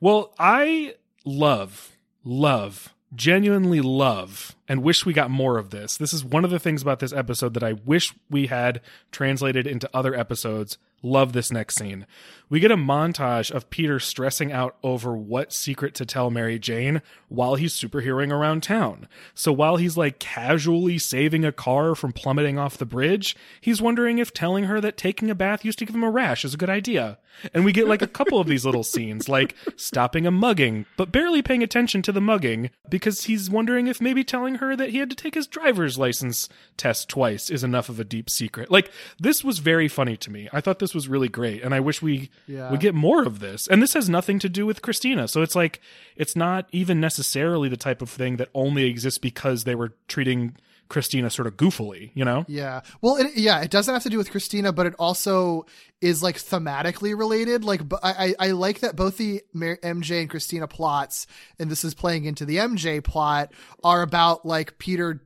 Well, 0.00 0.34
I 0.38 0.96
love, 1.24 1.96
love, 2.24 2.93
genuinely 3.14 3.80
love, 3.80 4.54
and 4.68 4.82
wish 4.82 5.04
we 5.04 5.12
got 5.12 5.30
more 5.30 5.58
of 5.58 5.70
this. 5.70 5.96
This 5.96 6.12
is 6.12 6.24
one 6.24 6.44
of 6.44 6.50
the 6.50 6.58
things 6.58 6.82
about 6.82 7.00
this 7.00 7.12
episode 7.12 7.54
that 7.54 7.62
I 7.62 7.74
wish 7.74 8.14
we 8.30 8.46
had 8.46 8.80
translated 9.12 9.66
into 9.66 9.90
other 9.92 10.14
episodes. 10.14 10.78
Love 11.02 11.34
this 11.34 11.52
next 11.52 11.76
scene. 11.76 12.06
We 12.48 12.60
get 12.60 12.70
a 12.70 12.78
montage 12.78 13.50
of 13.50 13.68
Peter 13.68 14.00
stressing 14.00 14.52
out 14.52 14.76
over 14.82 15.14
what 15.14 15.52
secret 15.52 15.94
to 15.96 16.06
tell 16.06 16.30
Mary 16.30 16.58
Jane 16.58 17.02
while 17.28 17.56
he's 17.56 17.74
superheroing 17.74 18.32
around 18.32 18.62
town. 18.62 19.06
So 19.34 19.52
while 19.52 19.76
he's 19.76 19.98
like 19.98 20.18
casually 20.18 20.96
saving 20.96 21.44
a 21.44 21.52
car 21.52 21.94
from 21.94 22.14
plummeting 22.14 22.58
off 22.58 22.78
the 22.78 22.86
bridge, 22.86 23.36
he's 23.60 23.82
wondering 23.82 24.18
if 24.18 24.32
telling 24.32 24.64
her 24.64 24.80
that 24.80 24.96
taking 24.96 25.28
a 25.28 25.34
bath 25.34 25.62
used 25.62 25.78
to 25.80 25.84
give 25.84 25.94
him 25.94 26.04
a 26.04 26.10
rash 26.10 26.42
is 26.42 26.54
a 26.54 26.58
good 26.58 26.70
idea. 26.70 27.18
And 27.52 27.66
we 27.66 27.72
get 27.72 27.88
like 27.88 28.00
a 28.00 28.06
couple 28.06 28.40
of 28.40 28.46
these 28.46 28.64
little 28.64 28.84
scenes, 28.84 29.28
like 29.28 29.54
stopping 29.76 30.26
a 30.26 30.30
mugging, 30.30 30.86
but 30.96 31.12
barely 31.12 31.42
paying 31.42 31.62
attention 31.62 32.00
to 32.02 32.12
the 32.12 32.20
mugging 32.20 32.70
because 32.88 33.24
he's 33.24 33.50
wondering 33.50 33.88
if 33.88 34.00
maybe 34.00 34.24
telling 34.24 34.53
her 34.56 34.76
that 34.76 34.90
he 34.90 34.98
had 34.98 35.10
to 35.10 35.16
take 35.16 35.34
his 35.34 35.46
driver's 35.46 35.98
license 35.98 36.48
test 36.76 37.08
twice 37.08 37.50
is 37.50 37.64
enough 37.64 37.88
of 37.88 37.98
a 38.00 38.04
deep 38.04 38.28
secret. 38.30 38.70
Like 38.70 38.90
this 39.18 39.42
was 39.44 39.58
very 39.58 39.88
funny 39.88 40.16
to 40.18 40.30
me. 40.30 40.48
I 40.52 40.60
thought 40.60 40.78
this 40.78 40.94
was 40.94 41.08
really 41.08 41.28
great, 41.28 41.62
and 41.62 41.74
I 41.74 41.80
wish 41.80 42.02
we 42.02 42.30
Yeah. 42.46 42.70
we 42.70 42.78
get 42.78 42.94
more 42.94 43.22
of 43.24 43.40
this. 43.40 43.66
And 43.68 43.82
this 43.82 43.94
has 43.94 44.08
nothing 44.08 44.38
to 44.40 44.48
do 44.48 44.66
with 44.66 44.82
Christina, 44.82 45.28
so 45.28 45.42
it's 45.42 45.54
like 45.54 45.80
it's 46.16 46.36
not 46.36 46.68
even 46.72 47.00
necessarily 47.00 47.68
the 47.68 47.76
type 47.76 48.02
of 48.02 48.10
thing 48.10 48.36
that 48.36 48.48
only 48.54 48.84
exists 48.84 49.18
because 49.18 49.64
they 49.64 49.74
were 49.74 49.92
treating 50.08 50.56
Christina 50.88 51.30
sort 51.30 51.46
of 51.46 51.56
goofily, 51.56 52.10
you 52.14 52.24
know? 52.24 52.44
Yeah. 52.48 52.82
Well, 53.00 53.16
it, 53.16 53.36
yeah, 53.36 53.62
it 53.62 53.70
doesn't 53.70 53.92
have 53.92 54.02
to 54.04 54.10
do 54.10 54.18
with 54.18 54.30
Christina, 54.30 54.72
but 54.72 54.86
it 54.86 54.94
also 54.98 55.66
is 56.00 56.22
like 56.22 56.36
thematically 56.36 57.16
related. 57.16 57.64
Like, 57.64 57.80
I, 58.02 58.34
I 58.38 58.50
like 58.50 58.80
that 58.80 58.94
both 58.94 59.16
the 59.16 59.42
MJ 59.54 60.20
and 60.20 60.30
Christina 60.30 60.68
plots, 60.68 61.26
and 61.58 61.70
this 61.70 61.84
is 61.84 61.94
playing 61.94 62.26
into 62.26 62.44
the 62.44 62.56
MJ 62.56 63.02
plot, 63.02 63.52
are 63.82 64.02
about 64.02 64.44
like 64.44 64.78
Peter 64.78 65.22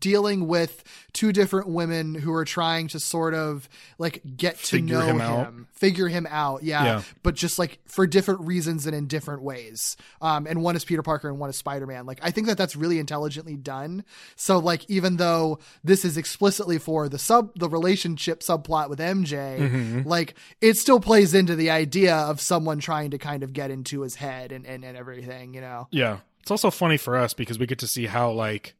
dealing 0.00 0.46
with 0.46 0.84
two 1.12 1.32
different 1.32 1.68
women 1.68 2.14
who 2.14 2.32
are 2.34 2.44
trying 2.44 2.88
to 2.88 3.00
sort 3.00 3.34
of 3.34 3.68
like 3.98 4.22
get 4.36 4.56
to 4.58 4.76
Figure 4.76 4.98
know 4.98 5.06
him 5.06 5.18
him, 5.20 5.68
figure 5.72 6.08
him 6.08 6.26
out. 6.30 6.62
Yeah, 6.62 6.84
Yeah. 6.84 7.02
But 7.22 7.34
just 7.34 7.58
like 7.58 7.80
for 7.86 8.06
different 8.06 8.40
reasons 8.42 8.86
and 8.86 8.94
in 8.94 9.06
different 9.06 9.42
ways. 9.42 9.96
Um, 10.20 10.46
and 10.46 10.62
one 10.62 10.76
is 10.76 10.84
Peter 10.84 11.02
Parker 11.02 11.28
and 11.28 11.38
one 11.38 11.50
is 11.50 11.56
Spider 11.56 11.86
Man. 11.86 12.06
Like, 12.06 12.20
I 12.22 12.30
think 12.30 12.46
that 12.46 12.58
that's 12.58 12.76
really 12.76 12.98
intelligently 12.98 13.56
done. 13.56 14.04
So, 14.36 14.58
like, 14.58 14.88
even 14.90 15.16
though 15.16 15.58
this 15.84 16.04
is 16.04 16.16
explicitly 16.16 16.78
for 16.78 17.08
the 17.08 17.18
sub, 17.18 17.50
the 17.58 17.68
relationship 17.68 18.40
subplot 18.40 18.88
with 18.90 18.98
MJ, 18.98 19.32
Mm-hmm. 19.32 20.08
like, 20.08 20.34
it 20.60 20.76
still 20.76 21.00
plays 21.00 21.34
into 21.34 21.56
the 21.56 21.70
idea 21.70 22.14
of 22.16 22.40
someone 22.40 22.78
trying 22.78 23.10
to 23.10 23.18
kind 23.18 23.42
of 23.42 23.52
get 23.52 23.70
into 23.70 24.00
his 24.02 24.14
head 24.16 24.52
and, 24.52 24.66
and, 24.66 24.84
and 24.84 24.96
everything, 24.96 25.54
you 25.54 25.60
know? 25.60 25.88
Yeah. 25.90 26.18
It's 26.40 26.50
also 26.50 26.70
funny 26.70 26.96
for 26.96 27.16
us 27.16 27.34
because 27.34 27.58
we 27.58 27.66
get 27.66 27.78
to 27.80 27.86
see 27.86 28.06
how 28.06 28.30
like 28.32 28.74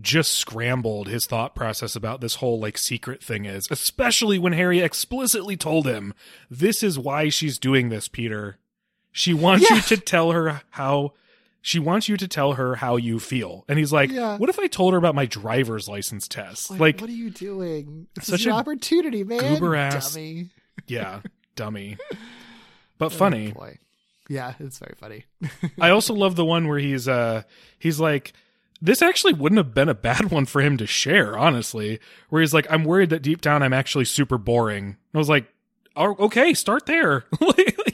just 0.00 0.32
scrambled 0.32 1.08
his 1.08 1.26
thought 1.26 1.54
process 1.54 1.96
about 1.96 2.20
this 2.20 2.36
whole 2.36 2.58
like 2.60 2.78
secret 2.78 3.22
thing 3.22 3.44
is, 3.44 3.66
especially 3.70 4.38
when 4.38 4.52
Harry 4.52 4.80
explicitly 4.80 5.56
told 5.56 5.86
him, 5.86 6.14
"This 6.50 6.82
is 6.82 6.98
why 6.98 7.28
she's 7.28 7.58
doing 7.58 7.88
this, 7.88 8.08
Peter. 8.08 8.58
She 9.12 9.34
wants 9.34 9.68
you 9.70 9.80
to 9.80 9.96
tell 9.96 10.30
her 10.32 10.62
how 10.70 11.14
she 11.60 11.78
wants 11.80 12.08
you 12.08 12.16
to 12.16 12.28
tell 12.28 12.52
her 12.52 12.76
how 12.76 12.96
you 12.96 13.18
feel." 13.18 13.64
And 13.68 13.78
he's 13.78 13.92
like, 13.92 14.10
Yeah. 14.10 14.36
"What 14.38 14.48
if 14.50 14.58
I 14.58 14.68
told 14.68 14.92
her 14.92 14.98
about 14.98 15.14
my 15.16 15.26
driver's 15.26 15.88
license 15.88 16.28
test?" 16.28 16.70
Like, 16.70 16.80
Like, 16.80 17.00
what 17.00 17.10
are 17.10 17.12
you 17.12 17.30
doing? 17.30 18.06
This 18.14 18.26
such 18.26 18.44
your 18.44 18.54
opportunity, 18.54 19.24
man. 19.24 19.40
goober 19.54 19.74
ass- 19.74 20.14
Dummy. 20.14 20.50
yeah, 20.86 21.20
dummy. 21.56 21.96
But 22.98 23.12
funny. 23.12 23.52
Boy. 23.52 23.78
Yeah, 24.28 24.54
it's 24.60 24.78
very 24.78 24.94
funny. 24.96 25.24
I 25.80 25.90
also 25.90 26.14
love 26.14 26.36
the 26.36 26.44
one 26.44 26.68
where 26.68 26.78
he's 26.78 27.08
uh 27.08 27.42
he's 27.78 27.98
like 27.98 28.32
this 28.80 29.02
actually 29.02 29.32
wouldn't 29.32 29.58
have 29.58 29.74
been 29.74 29.88
a 29.88 29.94
bad 29.94 30.30
one 30.30 30.46
for 30.46 30.60
him 30.60 30.76
to 30.78 30.86
share, 30.86 31.36
honestly. 31.36 32.00
Where 32.28 32.40
he's 32.40 32.54
like, 32.54 32.66
I'm 32.70 32.84
worried 32.84 33.10
that 33.10 33.22
deep 33.22 33.40
down 33.40 33.62
I'm 33.62 33.72
actually 33.72 34.04
super 34.04 34.38
boring. 34.38 34.96
I 35.14 35.18
was 35.18 35.28
like, 35.28 35.46
oh, 35.96 36.16
okay, 36.18 36.54
start 36.54 36.86
there. 36.86 37.24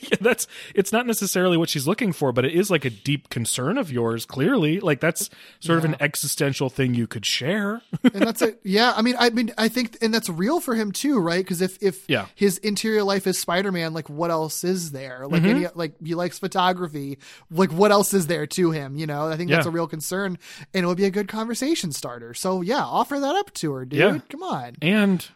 Like, 0.10 0.20
that's 0.20 0.46
it's 0.74 0.92
not 0.92 1.06
necessarily 1.06 1.56
what 1.56 1.68
she's 1.68 1.86
looking 1.86 2.12
for, 2.12 2.32
but 2.32 2.44
it 2.44 2.52
is 2.52 2.70
like 2.70 2.84
a 2.84 2.90
deep 2.90 3.28
concern 3.30 3.78
of 3.78 3.90
yours. 3.90 4.24
Clearly, 4.26 4.80
like 4.80 5.00
that's 5.00 5.30
sort 5.60 5.78
of 5.78 5.84
an 5.84 5.96
existential 6.00 6.68
thing 6.70 6.94
you 6.94 7.06
could 7.06 7.24
share. 7.26 7.82
and 8.02 8.22
that's 8.22 8.42
it. 8.42 8.60
Yeah, 8.64 8.92
I 8.96 9.02
mean, 9.02 9.16
I 9.18 9.30
mean, 9.30 9.52
I 9.58 9.68
think, 9.68 9.96
and 10.02 10.12
that's 10.14 10.28
real 10.28 10.60
for 10.60 10.74
him 10.74 10.92
too, 10.92 11.18
right? 11.18 11.44
Because 11.44 11.60
if 11.60 11.82
if 11.82 12.04
Yeah. 12.08 12.26
his 12.34 12.58
interior 12.58 13.02
life 13.02 13.26
is 13.26 13.38
Spider 13.38 13.72
Man, 13.72 13.92
like 13.94 14.08
what 14.10 14.30
else 14.30 14.64
is 14.64 14.90
there? 14.92 15.26
Like, 15.26 15.42
Mm-hmm. 15.42 15.56
any, 15.56 15.66
like 15.74 15.94
he 16.04 16.14
likes 16.14 16.38
photography. 16.38 17.18
Like, 17.50 17.72
what 17.72 17.90
else 17.92 18.14
is 18.14 18.26
there 18.26 18.46
to 18.46 18.70
him? 18.70 18.96
You 18.96 19.06
know, 19.06 19.28
I 19.28 19.36
think 19.36 19.50
that's 19.50 19.66
Yeah. 19.66 19.70
a 19.70 19.74
real 19.74 19.86
concern, 19.88 20.38
and 20.72 20.84
it 20.84 20.86
would 20.86 20.96
be 20.96 21.04
a 21.06 21.10
good 21.10 21.28
conversation 21.28 21.92
starter. 21.92 22.34
So 22.34 22.60
yeah, 22.62 22.82
offer 22.84 23.18
that 23.20 23.34
up 23.36 23.52
to 23.54 23.72
her, 23.72 23.84
dude. 23.84 23.98
Yeah. 24.00 24.18
Come 24.28 24.42
on. 24.42 24.76
and 24.82 25.26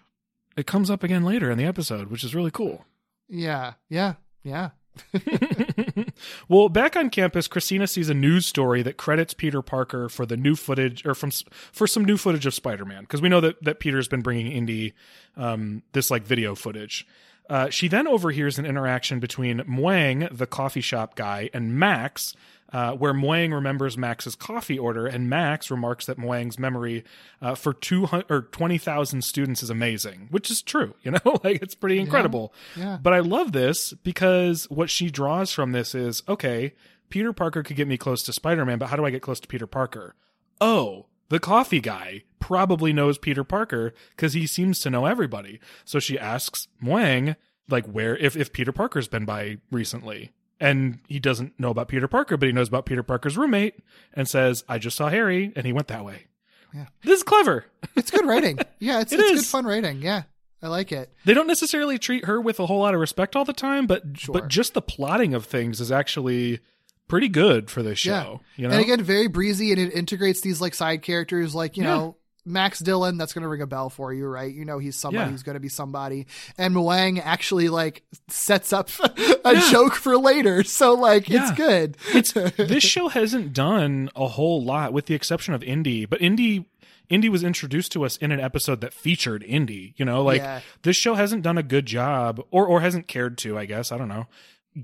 it 0.56 0.66
comes 0.66 0.90
up 0.90 1.02
again 1.04 1.22
later 1.24 1.50
in 1.50 1.58
the 1.58 1.64
episode, 1.64 2.08
which 2.10 2.24
is 2.24 2.34
really 2.34 2.50
cool. 2.50 2.84
Yeah, 3.28 3.74
yeah, 3.88 4.14
yeah. 4.42 4.70
well, 6.48 6.68
back 6.68 6.96
on 6.96 7.10
campus, 7.10 7.46
Christina 7.46 7.86
sees 7.86 8.08
a 8.08 8.14
news 8.14 8.46
story 8.46 8.82
that 8.82 8.96
credits 8.96 9.34
Peter 9.34 9.62
Parker 9.62 10.08
for 10.08 10.26
the 10.26 10.36
new 10.36 10.56
footage, 10.56 11.06
or 11.06 11.14
from 11.14 11.30
for 11.72 11.86
some 11.86 12.04
new 12.04 12.16
footage 12.16 12.46
of 12.46 12.54
Spider-Man, 12.54 13.02
because 13.02 13.22
we 13.22 13.28
know 13.28 13.40
that 13.40 13.62
that 13.62 13.80
Peter's 13.80 14.08
been 14.08 14.22
bringing 14.22 14.50
Indy 14.50 14.94
um, 15.36 15.82
this 15.92 16.10
like 16.10 16.24
video 16.24 16.54
footage. 16.54 17.06
Uh, 17.48 17.70
she 17.70 17.88
then 17.88 18.06
overhears 18.06 18.58
an 18.58 18.66
interaction 18.66 19.20
between 19.20 19.60
Mwang, 19.60 20.36
the 20.36 20.46
coffee 20.46 20.82
shop 20.82 21.14
guy, 21.16 21.48
and 21.54 21.78
Max, 21.78 22.34
uh, 22.72 22.92
where 22.92 23.14
Mwang 23.14 23.52
remembers 23.52 23.96
Max's 23.96 24.34
coffee 24.34 24.78
order, 24.78 25.06
and 25.06 25.28
Max 25.30 25.70
remarks 25.70 26.06
that 26.06 26.18
Mwang's 26.18 26.58
memory 26.58 27.04
uh, 27.40 27.54
for 27.54 27.72
two 27.72 28.06
hundred 28.06 28.30
or 28.30 28.42
twenty 28.42 28.78
thousand 28.78 29.22
students 29.22 29.62
is 29.62 29.70
amazing, 29.70 30.28
which 30.30 30.50
is 30.50 30.62
true. 30.62 30.94
You 31.02 31.12
know, 31.12 31.40
like 31.44 31.62
it's 31.62 31.74
pretty 31.74 31.98
incredible. 31.98 32.52
yeah. 32.76 32.98
But 33.00 33.14
I 33.14 33.20
love 33.20 33.52
this 33.52 33.92
because 33.92 34.64
what 34.70 34.90
she 34.90 35.10
draws 35.10 35.52
from 35.52 35.72
this 35.72 35.94
is 35.94 36.22
okay. 36.28 36.74
Peter 37.08 37.32
Parker 37.32 37.62
could 37.62 37.76
get 37.76 37.88
me 37.88 37.96
close 37.96 38.22
to 38.24 38.32
Spider 38.34 38.66
Man, 38.66 38.78
but 38.78 38.90
how 38.90 38.96
do 38.96 39.06
I 39.06 39.10
get 39.10 39.22
close 39.22 39.40
to 39.40 39.48
Peter 39.48 39.66
Parker? 39.66 40.14
Oh, 40.60 41.06
the 41.30 41.38
coffee 41.40 41.80
guy 41.80 42.24
probably 42.38 42.92
knows 42.92 43.16
Peter 43.18 43.44
Parker 43.44 43.94
because 44.10 44.34
he 44.34 44.46
seems 44.46 44.80
to 44.80 44.90
know 44.90 45.06
everybody. 45.06 45.60
So 45.86 45.98
she 45.98 46.18
asks 46.18 46.68
Mwang, 46.82 47.36
like, 47.68 47.86
where, 47.86 48.16
if, 48.16 48.36
if 48.36 48.52
Peter 48.52 48.72
Parker's 48.72 49.08
been 49.08 49.24
by 49.24 49.58
recently. 49.70 50.32
And 50.60 50.98
he 51.06 51.18
doesn't 51.20 51.58
know 51.60 51.70
about 51.70 51.88
Peter 51.88 52.08
Parker, 52.08 52.36
but 52.36 52.46
he 52.46 52.52
knows 52.52 52.68
about 52.68 52.84
Peter 52.86 53.02
Parker's 53.04 53.36
roommate 53.36 53.74
and 54.14 54.28
says, 54.28 54.64
I 54.68 54.78
just 54.78 54.96
saw 54.96 55.08
Harry 55.08 55.52
and 55.54 55.64
he 55.64 55.72
went 55.72 55.86
that 55.88 56.04
way. 56.04 56.26
Yeah. 56.74 56.86
This 57.04 57.18
is 57.18 57.22
clever. 57.22 57.64
It's 57.96 58.10
good 58.10 58.26
writing. 58.26 58.58
Yeah, 58.78 59.00
it's 59.00 59.12
It 59.12 59.20
it's 59.20 59.40
good 59.42 59.46
fun 59.46 59.64
writing. 59.66 60.02
Yeah, 60.02 60.22
I 60.62 60.68
like 60.68 60.92
it. 60.92 61.12
They 61.24 61.32
don't 61.34 61.46
necessarily 61.46 61.98
treat 61.98 62.24
her 62.26 62.40
with 62.40 62.58
a 62.60 62.66
whole 62.66 62.80
lot 62.80 62.94
of 62.94 63.00
respect 63.00 63.36
all 63.36 63.44
the 63.44 63.52
time, 63.52 63.86
but 63.86 64.02
Sure. 64.14 64.32
but 64.34 64.48
just 64.48 64.74
the 64.74 64.82
plotting 64.82 65.32
of 65.34 65.46
things 65.46 65.80
is 65.80 65.90
actually 65.92 66.60
pretty 67.08 67.28
good 67.28 67.70
for 67.70 67.82
this 67.82 67.98
show. 67.98 68.40
You 68.56 68.68
know, 68.68 68.74
And 68.74 68.82
again, 68.82 69.02
very 69.02 69.28
breezy, 69.28 69.72
and 69.72 69.80
it 69.80 69.94
integrates 69.94 70.40
these 70.42 70.60
like 70.60 70.74
side 70.74 71.02
characters, 71.02 71.54
like 71.54 71.76
you 71.76 71.84
Yeah. 71.84 71.94
know 71.94 72.16
Max 72.48 72.78
Dillon. 72.80 73.16
That's 73.18 73.32
going 73.32 73.42
to 73.42 73.48
ring 73.48 73.62
a 73.62 73.66
bell 73.66 73.90
for 73.90 74.12
you, 74.12 74.26
right? 74.26 74.52
You 74.52 74.64
know 74.64 74.78
he's 74.78 74.96
somebody 74.96 75.24
Yeah. 75.26 75.30
who's 75.30 75.42
going 75.42 75.54
to 75.54 75.60
be 75.60 75.68
somebody, 75.68 76.26
and 76.56 76.74
Mwang 76.74 77.20
actually 77.24 77.68
like 77.68 78.02
sets 78.28 78.72
up 78.72 78.88
a 79.44 79.56
joke 79.70 79.94
for 79.94 80.16
later, 80.18 80.64
so 80.64 80.94
like 80.94 81.28
Yeah. 81.28 81.42
it's 81.48 81.56
good. 81.56 81.96
it's 82.14 82.32
this 82.56 82.82
show 82.84 83.08
hasn't 83.08 83.52
done 83.52 84.10
a 84.16 84.26
whole 84.28 84.64
lot, 84.64 84.92
with 84.92 85.06
the 85.06 85.14
exception 85.14 85.54
of 85.54 85.62
Indy. 85.62 86.04
But 86.06 86.20
Indy, 86.20 86.66
Indy 87.10 87.28
was 87.28 87.42
introduced 87.44 87.92
to 87.92 88.04
us 88.04 88.16
in 88.18 88.32
an 88.32 88.40
episode 88.40 88.80
that 88.80 88.92
featured 88.92 89.42
Indy. 89.42 89.94
You 89.96 90.04
know, 90.04 90.22
like 90.22 90.40
Yeah. 90.42 90.60
this 90.82 90.96
show 90.96 91.14
hasn't 91.14 91.42
done 91.42 91.58
a 91.58 91.62
good 91.62 91.86
job, 91.86 92.40
or 92.50 92.66
or 92.66 92.80
hasn't 92.80 93.08
cared 93.08 93.38
to. 93.38 93.56
I 93.58 93.64
guess 93.66 93.92
I 93.92 93.98
don't 93.98 94.08
know. 94.08 94.26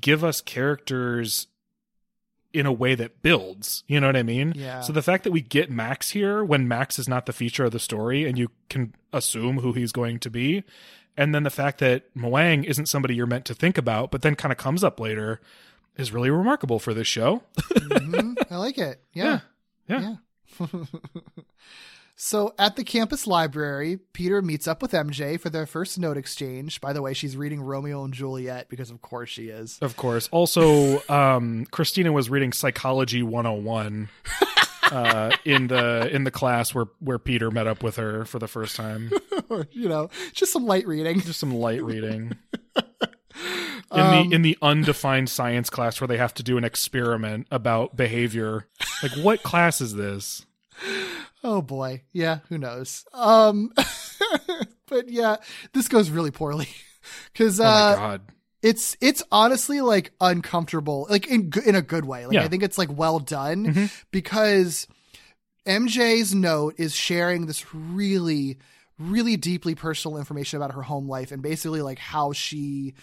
Give 0.01 0.25
us 0.25 0.41
characters 0.41 1.47
in 2.55 2.67
a 2.67 2.73
way 2.73 2.95
that 2.95 3.21
builds. 3.23 3.83
You 3.89 4.01
know 4.01 4.07
what 4.07 4.17
I 4.17 4.23
mean? 4.23 4.53
Yeah. 4.57 4.81
So 4.81 4.93
the 4.93 5.03
fact 5.03 5.25
that 5.25 5.33
we 5.33 5.41
get 5.41 5.71
Max 5.71 6.11
here 6.11 6.45
when 6.45 6.69
Max 6.69 6.99
is 6.99 7.09
not 7.09 7.27
the 7.27 7.33
feature 7.33 7.65
of 7.65 7.73
the 7.73 7.79
story, 7.81 8.25
and 8.27 8.39
you 8.39 8.49
can 8.69 8.95
assume 9.13 9.59
who 9.59 9.73
he's 9.73 9.93
going 9.93 10.19
to 10.21 10.31
be. 10.31 10.63
And 11.17 11.35
then 11.35 11.43
the 11.45 11.51
fact 11.51 11.79
that 11.79 12.13
Mwang 12.15 12.65
isn't 12.65 12.87
somebody 12.87 13.15
you're 13.15 13.27
meant 13.27 13.45
to 13.47 13.55
think 13.55 13.79
about, 13.79 14.11
but 14.11 14.23
then 14.23 14.35
kind 14.35 14.51
of 14.53 14.59
comes 14.59 14.83
up 14.83 14.99
later, 14.99 15.41
is 15.97 16.13
really 16.13 16.31
remarkable 16.31 16.79
for 16.79 16.93
this 16.95 17.07
show. 17.07 17.43
Mhm. 17.61 18.37
I 18.51 18.57
like 18.57 18.79
it. 18.79 19.01
Yeah. 19.13 19.41
Yeah. 19.87 20.17
Yeah. 20.61 20.67
so 22.17 22.55
at 22.59 22.77
the 22.77 22.85
campus 22.85 23.27
library, 23.27 23.99
Peter 24.13 24.41
meets 24.41 24.69
up 24.69 24.83
with 24.83 24.93
MJ 24.93 25.39
for 25.39 25.51
their 25.51 25.67
first 25.67 25.99
note 25.99 26.17
exchange. 26.17 26.81
By 26.81 26.93
the 26.93 27.03
way, 27.03 27.13
she's 27.13 27.37
reading 27.37 27.61
Romeo 27.61 28.05
and 28.05 28.15
Juliet 28.15 28.69
because 28.69 28.91
of 28.91 29.03
course 29.03 29.31
she 29.31 29.49
is. 29.49 29.79
Of 29.81 29.97
course. 29.97 30.29
Also, 30.31 31.03
um, 31.09 31.67
Christina 31.71 32.13
was 32.13 32.31
reading 32.31 32.53
Psychology 32.53 33.23
101 33.23 34.09
uh, 34.93 35.33
in 35.45 35.67
the 35.67 36.09
in 36.15 36.25
the 36.25 36.31
class 36.31 36.75
where 36.75 36.87
where 37.01 37.19
Peter 37.19 37.51
met 37.51 37.67
up 37.67 37.83
with 37.83 37.97
her 37.97 38.25
for 38.25 38.39
the 38.39 38.49
first 38.49 38.77
time. 38.77 39.11
You 39.71 39.89
know, 39.89 40.09
just 40.33 40.53
some 40.53 40.65
light 40.65 40.87
reading. 40.87 41.21
Just 41.21 41.39
some 41.39 41.55
light 41.55 41.83
reading. 41.83 42.37
In 43.93 44.29
the 44.31 44.35
in 44.35 44.43
the 44.43 44.59
undefined 44.63 45.29
science 45.29 45.71
class 45.71 46.01
where 46.01 46.09
they 46.09 46.17
have 46.17 46.35
to 46.35 46.43
do 46.43 46.57
an 46.57 46.65
experiment 46.65 47.47
about 47.51 47.95
behavior. 47.95 48.67
Like 49.03 49.13
what 49.13 49.43
class 49.43 49.81
is 49.81 49.95
this? 49.95 50.47
Oh 51.45 51.61
boy. 51.63 52.03
Yeah, 52.13 52.39
who 52.49 52.59
knows. 52.59 53.05
Um 53.13 53.71
but 54.89 55.09
yeah, 55.09 55.37
this 55.73 55.89
goes 55.89 56.11
really 56.11 56.31
poorly 56.31 56.69
cuz 57.35 57.61
Oh 57.61 57.65
my 57.65 57.69
uh 57.71 57.95
god. 57.97 58.23
it's 58.63 58.97
it's 59.01 59.23
honestly 59.31 59.81
like 59.83 60.13
uncomfortable 60.21 61.07
like 61.11 61.27
in 61.27 61.53
in 61.67 61.75
a 61.75 61.83
good 61.83 62.07
way. 62.07 62.25
Like 62.27 62.35
Yeah. 62.35 62.41
Mm-hmm. 62.41 62.47
I 62.47 62.49
think 62.49 62.63
it's 62.63 62.79
like 62.79 62.91
well 62.91 63.19
done 63.21 63.91
because 64.11 64.87
MJ's 65.67 66.35
note 66.35 66.75
is 66.79 66.95
sharing 66.95 67.47
this 67.47 67.75
really 67.75 68.59
really 68.99 69.37
deeply 69.37 69.75
personal 69.75 70.19
information 70.19 70.57
about 70.57 70.73
her 70.73 70.83
home 70.83 71.09
life 71.09 71.33
and 71.33 71.43
basically 71.43 71.83
like 71.83 71.99
how 71.99 72.33
she 72.33 72.95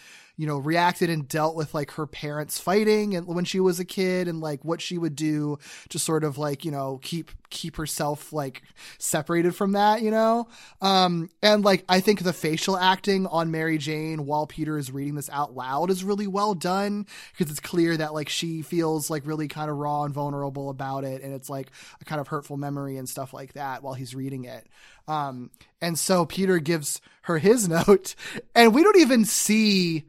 you 0.41 0.47
know 0.47 0.57
reacted 0.57 1.11
and 1.11 1.27
dealt 1.27 1.55
with 1.55 1.71
like 1.75 1.91
her 1.91 2.07
parents 2.07 2.59
fighting 2.59 3.15
and 3.15 3.27
when 3.27 3.45
she 3.45 3.59
was 3.59 3.79
a 3.79 3.85
kid 3.85 4.27
and 4.27 4.41
like 4.41 4.65
what 4.65 4.81
she 4.81 4.97
would 4.97 5.15
do 5.15 5.59
to 5.89 5.99
sort 5.99 6.23
of 6.23 6.39
like 6.39 6.65
you 6.65 6.71
know 6.71 6.99
keep 7.03 7.29
keep 7.51 7.75
herself 7.75 8.33
like 8.33 8.63
separated 8.97 9.55
from 9.55 9.73
that 9.73 10.01
you 10.01 10.09
know? 10.09 10.47
Um 10.81 11.29
and 11.43 11.63
like 11.63 11.85
i 11.87 11.99
think 11.99 12.23
the 12.23 12.33
facial 12.33 12.75
acting 12.75 13.27
on 13.27 13.51
mary 13.51 13.77
jane 13.77 14.25
while 14.25 14.47
peter 14.47 14.79
is 14.79 14.91
reading 14.91 15.13
this 15.13 15.29
out 15.29 15.53
loud 15.53 15.91
is 15.91 16.03
really 16.03 16.25
well 16.25 16.55
done 16.55 17.05
because 17.37 17.51
it's 17.51 17.59
clear 17.59 17.95
that 17.95 18.15
like 18.15 18.27
she 18.27 18.63
feels 18.63 19.11
like 19.11 19.27
really 19.27 19.47
kind 19.47 19.69
of 19.69 19.77
raw 19.77 20.05
and 20.05 20.13
vulnerable 20.15 20.71
about 20.71 21.03
it 21.03 21.21
and 21.21 21.35
it's 21.35 21.51
like 21.51 21.69
a 22.01 22.05
kind 22.05 22.19
of 22.19 22.27
hurtful 22.29 22.57
memory 22.57 22.97
and 22.97 23.07
stuff 23.07 23.31
like 23.31 23.53
that 23.53 23.83
while 23.83 23.93
he's 23.93 24.15
reading 24.15 24.45
it. 24.45 24.65
Um 25.07 25.51
and 25.81 25.99
so 25.99 26.25
peter 26.25 26.57
gives 26.57 26.99
her 27.23 27.37
his 27.37 27.67
note 27.87 28.15
and 28.55 28.73
we 28.73 28.81
don't 28.81 28.97
even 28.97 29.23
see 29.23 30.05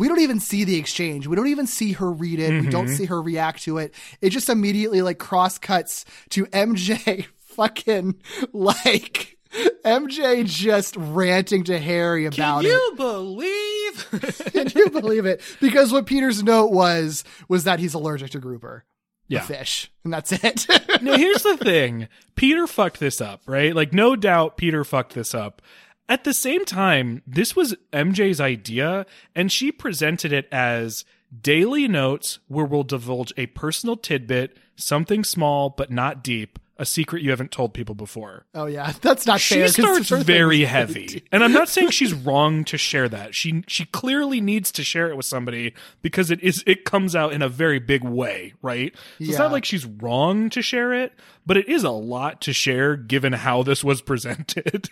we 0.00 0.08
don't 0.08 0.20
even 0.20 0.40
see 0.40 0.64
the 0.64 0.76
exchange. 0.76 1.26
We 1.26 1.36
don't 1.36 1.48
even 1.48 1.66
see 1.66 1.92
her 1.92 2.10
read 2.10 2.40
it. 2.40 2.62
We 2.62 2.68
don't 2.68 2.86
mm-hmm. 2.86 2.94
see 2.94 3.04
her 3.04 3.20
react 3.20 3.62
to 3.64 3.78
it. 3.78 3.94
It 4.20 4.30
just 4.30 4.48
immediately 4.48 5.02
like 5.02 5.18
cross 5.18 5.58
cuts 5.58 6.04
to 6.30 6.46
MJ 6.46 7.26
fucking 7.36 8.16
like 8.52 9.38
MJ 9.84 10.46
just 10.46 10.96
ranting 10.96 11.64
to 11.64 11.78
Harry 11.78 12.24
about 12.26 12.64
it. 12.64 12.68
Can 12.68 12.78
you 12.78 12.90
it. 12.92 12.96
believe? 12.96 14.52
Can 14.52 14.72
you 14.74 14.90
believe 14.90 15.26
it? 15.26 15.42
Because 15.60 15.92
what 15.92 16.06
Peter's 16.06 16.42
note 16.42 16.70
was 16.70 17.24
was 17.48 17.64
that 17.64 17.78
he's 17.78 17.94
allergic 17.94 18.30
to 18.32 18.38
grouper. 18.38 18.84
Yeah. 19.28 19.42
fish. 19.42 19.92
And 20.02 20.12
that's 20.12 20.32
it. 20.32 20.66
now 21.02 21.16
here's 21.16 21.44
the 21.44 21.56
thing 21.56 22.08
peter 22.34 22.66
fucked 22.66 22.98
this 22.98 23.20
up 23.20 23.42
right 23.46 23.76
like 23.76 23.92
no 23.92 24.16
doubt 24.16 24.56
peter 24.56 24.82
fucked 24.82 25.14
this 25.14 25.34
up 25.36 25.62
at 26.10 26.24
the 26.24 26.34
same 26.34 26.64
time 26.66 27.22
this 27.26 27.56
was 27.56 27.74
mj's 27.92 28.40
idea 28.40 29.06
and 29.34 29.50
she 29.50 29.72
presented 29.72 30.32
it 30.32 30.46
as 30.52 31.04
daily 31.40 31.86
notes 31.88 32.40
where 32.48 32.66
we'll 32.66 32.82
divulge 32.82 33.32
a 33.36 33.46
personal 33.46 33.96
tidbit 33.96 34.56
something 34.76 35.24
small 35.24 35.70
but 35.70 35.90
not 35.90 36.22
deep 36.22 36.58
a 36.76 36.86
secret 36.86 37.22
you 37.22 37.28
haven't 37.28 37.50
told 37.50 37.74
people 37.74 37.94
before. 37.94 38.46
Oh 38.54 38.64
yeah, 38.64 38.90
that's 39.02 39.26
not 39.26 39.38
she 39.38 39.56
fair. 39.56 39.64
'cause 39.70 40.06
starts 40.06 40.24
very 40.24 40.64
heavy. 40.64 41.22
and 41.30 41.44
i'm 41.44 41.52
not 41.52 41.68
saying 41.68 41.90
she's 41.90 42.14
wrong 42.14 42.64
to 42.64 42.78
share 42.78 43.06
that. 43.06 43.34
She 43.34 43.62
she 43.66 43.84
clearly 43.84 44.40
needs 44.40 44.72
to 44.72 44.82
share 44.82 45.10
it 45.10 45.16
with 45.16 45.26
somebody 45.26 45.74
because 46.00 46.30
it 46.30 46.42
is 46.42 46.64
it 46.66 46.86
comes 46.86 47.14
out 47.14 47.34
in 47.34 47.42
a 47.42 47.50
very 47.50 47.80
big 47.80 48.02
way 48.02 48.54
right? 48.62 48.94
So 49.18 49.24
it's 49.28 49.38
not 49.38 49.52
like 49.52 49.66
she's 49.66 49.84
wrong 49.84 50.48
to 50.48 50.62
share 50.62 50.94
it 50.94 51.12
but 51.44 51.58
it 51.58 51.68
is 51.68 51.84
a 51.84 51.90
lot 51.90 52.40
to 52.42 52.54
share 52.54 52.96
given 52.96 53.34
how 53.34 53.62
this 53.62 53.84
was 53.84 54.00
presented 54.00 54.88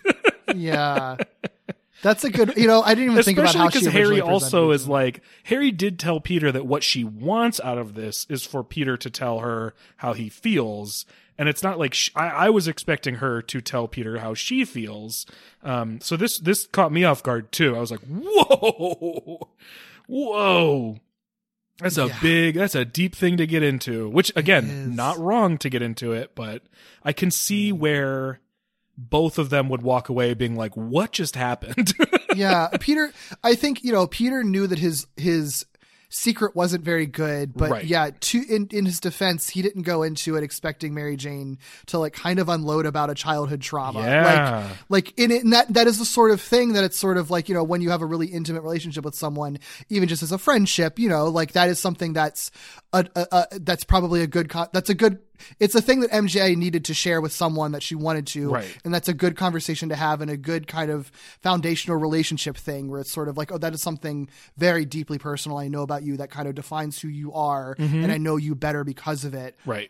yeah. 0.55 1.17
That's 2.01 2.23
a 2.23 2.29
good. 2.29 2.53
You 2.55 2.65
know, 2.67 2.81
I 2.81 2.95
didn't 2.95 3.11
even 3.11 3.23
think 3.23 3.37
about 3.37 3.49
Especially 3.49 3.59
how 3.65 3.69
she 3.71 3.79
because 3.79 3.93
Harry 3.93 4.21
also 4.21 4.71
is 4.71 4.87
like 4.87 5.21
Harry 5.43 5.69
did 5.71 5.99
tell 5.99 6.21
Peter 6.21 6.49
that 6.51 6.65
what 6.65 6.81
she 6.81 7.03
wants 7.03 7.59
out 7.59 7.77
of 7.77 7.93
this 7.93 8.25
is 8.29 8.45
for 8.45 8.63
Peter 8.63 8.95
to 8.95 9.09
tell 9.09 9.39
her 9.39 9.73
how 9.97 10.13
he 10.13 10.29
feels, 10.29 11.05
and 11.37 11.49
it's 11.49 11.61
not 11.61 11.77
like 11.77 11.93
sh 11.93 12.09
I, 12.15 12.27
I 12.29 12.49
was 12.51 12.69
expecting 12.69 13.15
her 13.15 13.41
to 13.41 13.59
tell 13.59 13.89
Peter 13.89 14.19
how 14.19 14.33
she 14.33 14.63
feels. 14.63 15.25
Um, 15.61 15.99
so 15.99 16.15
this 16.15 16.39
this 16.39 16.67
caught 16.67 16.93
me 16.93 17.03
off 17.03 17.21
guard 17.21 17.51
too. 17.51 17.75
I 17.75 17.79
was 17.81 17.91
like, 17.91 18.01
whoa, 18.07 19.49
whoa. 20.07 20.99
That's 21.81 21.97
a 21.97 22.07
Yeah. 22.07 22.17
big, 22.21 22.55
that's 22.55 22.75
a 22.75 22.83
deep 22.85 23.15
thing 23.15 23.35
to 23.37 23.47
get 23.47 23.63
into, 23.63 24.07
which 24.09 24.31
again, 24.37 24.95
not 24.95 25.17
wrong 25.17 25.57
to 25.59 25.69
get 25.69 25.81
into 25.81 26.11
it, 26.13 26.31
but 26.35 26.63
I 27.03 27.11
can 27.13 27.31
see 27.31 27.71
where 27.73 28.39
both 29.09 29.37
of 29.37 29.49
them 29.49 29.69
would 29.69 29.81
walk 29.81 30.09
away 30.09 30.33
being 30.33 30.55
like, 30.55 30.75
what 30.75 31.11
just 31.11 31.35
happened? 31.35 31.93
yeah, 32.35 32.67
Peter. 32.79 33.11
I 33.43 33.55
think 33.55 33.83
you 33.83 33.91
know 33.93 34.07
Peter 34.07 34.43
knew 34.43 34.67
that 34.67 34.79
his 34.79 35.07
his 35.15 35.65
secret 36.11 36.55
wasn't 36.55 36.83
very 36.83 37.05
good, 37.05 37.53
but 37.53 37.69
Right. 37.69 37.85
yeah, 37.85 38.09
to 38.19 38.41
in 38.49 38.67
in 38.71 38.85
his 38.85 38.99
defense, 38.99 39.47
he 39.49 39.61
didn't 39.61 39.83
go 39.83 40.01
into 40.01 40.35
it 40.37 40.43
expecting 40.43 40.93
Mary 40.95 41.15
Jane 41.15 41.59
to 41.85 41.99
like 41.99 42.13
kind 42.13 42.39
of 42.39 42.49
unload 42.49 42.87
about 42.87 43.09
a 43.11 43.13
childhood 43.13 43.61
trauma. 43.61 44.01
Yeah. 44.01 44.67
Like 44.89 45.07
like 45.07 45.19
in 45.19 45.29
it, 45.31 45.43
and 45.43 45.53
that 45.53 45.71
that 45.73 45.85
is 45.87 45.99
the 45.99 46.05
sort 46.05 46.31
of 46.31 46.41
thing 46.41 46.73
that 46.73 46.83
it's 46.83 46.97
sort 46.97 47.17
of 47.17 47.29
like 47.29 47.47
you 47.47 47.53
know 47.55 47.63
when 47.63 47.81
you 47.81 47.91
have 47.91 48.01
a 48.01 48.05
really 48.07 48.27
intimate 48.27 48.61
relationship 48.63 49.05
with 49.05 49.15
someone, 49.15 49.59
even 49.89 50.09
just 50.09 50.23
as 50.23 50.31
a 50.31 50.37
friendship, 50.39 50.97
you 50.97 51.09
know, 51.09 51.27
like 51.27 51.51
that 51.53 51.69
is 51.69 51.79
something 51.79 52.13
that's 52.13 52.49
a, 52.91 53.05
a, 53.15 53.27
a 53.31 53.59
that's 53.59 53.83
probably 53.83 54.21
a 54.23 54.27
good 54.27 54.49
co- 54.49 54.67
that's 54.73 54.89
a 54.89 54.95
good. 54.95 55.19
It's 55.59 55.75
a 55.75 55.81
thing 55.81 55.99
that 56.01 56.11
MJ 56.11 56.55
needed 56.55 56.85
to 56.85 56.93
share 56.93 57.21
with 57.21 57.31
someone 57.31 57.71
that 57.73 57.83
she 57.83 57.95
wanted 57.95 58.27
to, 58.27 58.49
Right. 58.49 58.77
and 58.83 58.93
that's 58.93 59.07
a 59.09 59.13
good 59.13 59.35
conversation 59.35 59.89
to 59.89 59.95
have 59.95 60.21
and 60.21 60.29
a 60.31 60.37
good 60.37 60.67
kind 60.67 60.91
of 60.91 61.11
foundational 61.41 61.97
relationship 61.97 62.57
thing 62.57 62.89
where 62.89 62.99
it's 63.01 63.11
sort 63.11 63.27
of 63.27 63.37
like, 63.37 63.51
oh, 63.51 63.57
that 63.57 63.73
is 63.73 63.81
something 63.81 64.29
very 64.57 64.85
deeply 64.85 65.17
personal 65.17 65.57
I 65.57 65.67
know 65.67 65.81
about 65.81 66.03
you 66.03 66.17
that 66.17 66.29
kind 66.29 66.47
of 66.47 66.55
defines 66.55 66.99
who 66.99 67.07
you 67.07 67.33
are, 67.33 67.75
mm-hmm. 67.75 68.03
and 68.03 68.11
I 68.11 68.17
know 68.17 68.37
you 68.37 68.55
better 68.55 68.83
because 68.83 69.25
of 69.25 69.33
it. 69.33 69.57
right. 69.65 69.89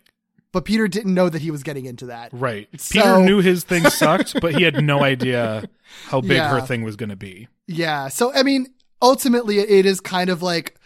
But 0.51 0.65
Peter 0.65 0.87
didn't 0.87 1.13
know 1.13 1.29
that 1.29 1.43
he 1.43 1.51
was 1.51 1.61
getting 1.61 1.85
into 1.85 2.07
that. 2.07 2.31
Right. 2.33 2.67
So- 2.75 2.93
Peter 2.99 3.19
knew 3.19 3.37
his 3.39 3.63
thing 3.63 3.83
sucked, 3.85 4.41
but 4.41 4.55
he 4.55 4.63
had 4.63 4.83
no 4.83 5.03
idea 5.03 5.69
how 6.07 6.21
big 6.21 6.39
her 6.41 6.59
thing 6.59 6.81
was 6.81 6.95
going 6.95 7.09
to 7.11 7.15
be. 7.15 7.47
Yeah. 7.67 8.07
So, 8.07 8.33
I 8.33 8.41
mean, 8.41 8.65
ultimately, 8.99 9.59
it 9.59 9.85
is 9.85 9.99
kind 9.99 10.31
of 10.31 10.41
like 10.41 10.78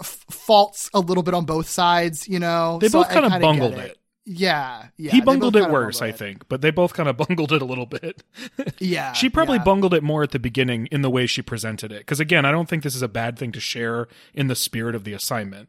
f- 0.00 0.24
faults 0.30 0.90
a 0.94 1.00
little 1.00 1.22
bit 1.22 1.34
on 1.34 1.44
both 1.44 1.68
sides, 1.68 2.28
you 2.28 2.38
know? 2.38 2.78
They 2.80 2.88
So 2.88 3.00
both 3.02 3.10
kind 3.10 3.26
of 3.26 3.40
bungled 3.40 3.76
get 3.76 3.86
it. 3.86 3.98
Yeah. 4.30 4.88
Yeah. 4.98 5.12
he 5.12 5.20
bungled 5.22 5.56
it 5.56 5.70
worse, 5.70 6.02
I 6.02 6.08
bungled 6.08 6.14
it. 6.14 6.18
think, 6.18 6.48
but 6.48 6.60
they 6.60 6.70
both 6.70 6.92
kind 6.92 7.08
of 7.08 7.16
bungled 7.16 7.50
it 7.52 7.62
a 7.62 7.64
little 7.64 7.86
bit. 7.86 8.22
Yeah. 8.78 9.12
she 9.14 9.28
probably 9.30 9.56
yeah. 9.56 9.64
bungled 9.64 9.94
it 9.94 10.02
more 10.02 10.22
at 10.22 10.30
the 10.32 10.38
beginning 10.38 10.86
in 10.92 11.02
the 11.02 11.10
way 11.10 11.26
she 11.26 11.42
presented 11.42 11.90
it. 11.90 12.00
Because 12.00 12.20
again, 12.20 12.44
I 12.44 12.52
don't 12.52 12.68
think 12.68 12.82
this 12.82 12.94
is 12.94 13.02
a 13.02 13.08
bad 13.08 13.38
thing 13.38 13.50
to 13.52 13.60
share 13.60 14.06
in 14.34 14.46
the 14.48 14.54
spirit 14.54 14.94
of 14.94 15.04
the 15.04 15.12
assignment. 15.14 15.68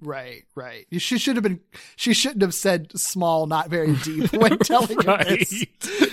Right, 0.00 0.44
right. 0.54 0.86
She 0.98 1.18
should 1.18 1.36
have 1.36 1.42
been. 1.42 1.60
She 1.96 2.12
shouldn't 2.14 2.42
have 2.42 2.54
said 2.54 2.96
small, 2.98 3.46
not 3.46 3.68
very 3.68 3.94
deep 3.96 4.32
when 4.32 4.58
telling 4.60 4.96
Right. 4.98 5.28
him 5.28 5.38
this, 5.48 5.64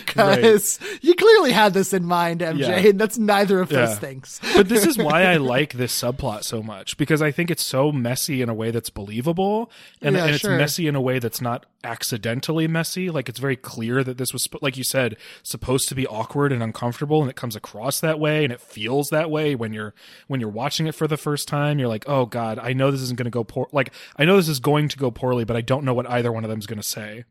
because 0.06 0.80
you 1.02 1.14
clearly 1.16 1.52
had 1.52 1.74
this 1.74 1.94
in 1.94 2.04
mind, 2.06 2.42
MJ, 2.42 2.60
Yeah. 2.60 2.90
and 2.90 3.00
that's 3.00 3.18
neither 3.18 3.60
of 3.60 3.70
those 3.70 3.98
things. 4.00 4.40
but 4.56 4.70
this 4.70 4.86
is 4.88 4.98
why 4.98 5.24
I 5.26 5.38
like 5.38 5.74
this 5.74 5.94
subplot 6.00 6.44
so 6.46 6.64
much 6.64 6.98
because 6.98 7.22
I 7.22 7.32
think 7.32 7.52
it's 7.52 7.64
so 7.64 7.92
messy 7.92 8.42
in 8.42 8.50
a 8.50 8.54
way 8.54 8.72
that's 8.72 8.90
believable, 8.90 9.70
and, 10.02 10.16
Yeah, 10.16 10.24
and 10.26 10.32
it's 10.32 10.42
sure. 10.42 10.58
messy 10.58 10.88
in 10.88 10.96
a 10.96 11.02
way 11.02 11.20
that's 11.20 11.42
not 11.42 11.66
accidentally 11.84 12.68
messy. 12.68 13.10
Like 13.12 13.30
it's 13.30 13.38
very 13.40 13.56
clear 13.56 14.04
that 14.04 14.18
this 14.18 14.34
was, 14.34 14.48
like 14.62 14.78
you 14.78 14.84
said, 14.84 15.18
supposed 15.44 15.88
to 15.90 15.96
be 15.96 16.08
awkward 16.08 16.52
and 16.52 16.64
uncomfortable, 16.64 17.22
and 17.22 17.30
it 17.30 17.36
comes 17.36 17.56
across 17.56 18.00
that 18.00 18.20
way, 18.20 18.44
and 18.44 18.52
it 18.52 18.60
feels 18.62 19.10
that 19.10 19.30
way 19.30 19.54
when 19.54 19.74
you're 19.74 19.94
when 20.28 20.40
you're 20.40 20.50
watching 20.50 20.88
it 20.88 20.96
for 20.96 21.08
the 21.08 21.18
first 21.18 21.48
time. 21.48 21.78
You're 21.78 21.88
like, 21.90 22.06
oh 22.08 22.26
god, 22.26 22.58
I 22.58 22.74
know 22.74 22.90
this 22.90 23.02
isn't 23.02 23.18
going 23.18 23.26
to 23.26 23.32
go 23.32 23.44
poor. 23.44 23.68
Like 23.76 23.94
I 24.18 24.26
know 24.26 24.38
this 24.38 24.50
is 24.50 24.60
going 24.60 24.88
to 24.90 24.98
go 24.98 25.12
poorly, 25.12 25.44
but 25.46 25.56
I 25.56 25.62
don't 25.62 25.84
know 25.86 25.94
what 25.94 26.10
either 26.10 26.32
one 26.32 26.44
of 26.44 26.50
them 26.50 26.58
is 26.60 26.66
going 26.66 26.80
to 26.82 26.88
say. 26.88 27.26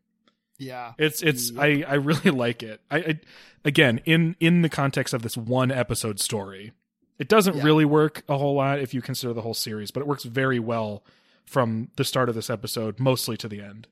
Yeah, 0.57 0.93
It's 0.99 1.21
it's 1.23 1.51
I 1.59 1.83
I 1.89 1.95
really 1.95 2.31
like 2.45 2.63
it. 2.63 2.81
I, 2.91 2.99
I 2.99 3.21
again 3.65 4.01
in 4.05 4.37
in 4.39 4.63
the 4.63 4.69
context 4.69 5.13
of 5.13 5.23
this 5.23 5.37
one 5.37 5.73
episode 5.73 6.21
story, 6.21 6.71
it 7.19 7.29
doesn't 7.29 7.57
Yeah. 7.57 7.65
really 7.65 7.85
work 7.85 8.23
a 8.29 8.39
whole 8.39 8.55
lot 8.55 8.79
if 8.79 8.95
you 8.95 9.03
consider 9.03 9.33
the 9.33 9.43
whole 9.43 9.55
series, 9.55 9.91
but 9.91 10.01
it 10.01 10.07
works 10.07 10.23
very 10.23 10.61
well 10.61 11.03
from 11.45 11.91
the 11.97 12.05
start 12.05 12.29
of 12.29 12.35
this 12.37 12.49
episode 12.51 13.01
mostly 13.01 13.37
to 13.39 13.49
the 13.49 13.61
end. 13.61 13.89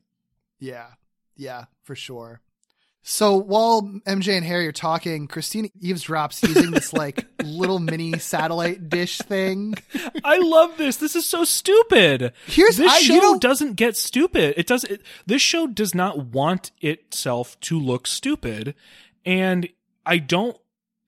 yeah, 0.60 0.86
yeah, 1.36 1.64
for 1.82 1.96
sure. 1.96 2.40
So 3.04 3.36
while 3.36 3.82
MJ 4.06 4.36
and 4.36 4.44
Harry 4.46 4.66
are 4.68 4.72
talking, 4.72 5.26
Christine 5.26 5.70
eavesdrops 5.82 6.46
using 6.46 6.70
this 6.70 6.92
like 6.92 7.26
little 7.44 7.80
mini 7.80 8.16
satellite 8.18 8.88
dish 8.88 9.18
thing. 9.18 9.74
I 10.24 10.38
love 10.38 10.76
this. 10.78 10.98
This 10.98 11.16
is 11.16 11.26
so 11.26 11.42
stupid. 11.44 12.32
Here's- 12.46 12.76
this 12.76 12.92
I- 12.92 12.98
you 12.98 13.04
show 13.04 13.18
know- 13.18 13.38
doesn't 13.38 13.74
get 13.74 13.96
stupid. 13.96 14.54
It 14.56 14.66
does. 14.68 14.84
It, 14.84 15.02
this 15.26 15.42
show 15.42 15.66
does 15.66 15.94
not 15.96 16.26
want 16.26 16.70
itself 16.80 17.58
to 17.62 17.78
look 17.78 18.06
stupid, 18.06 18.74
and 19.24 19.68
I 20.06 20.18
don't. 20.18 20.56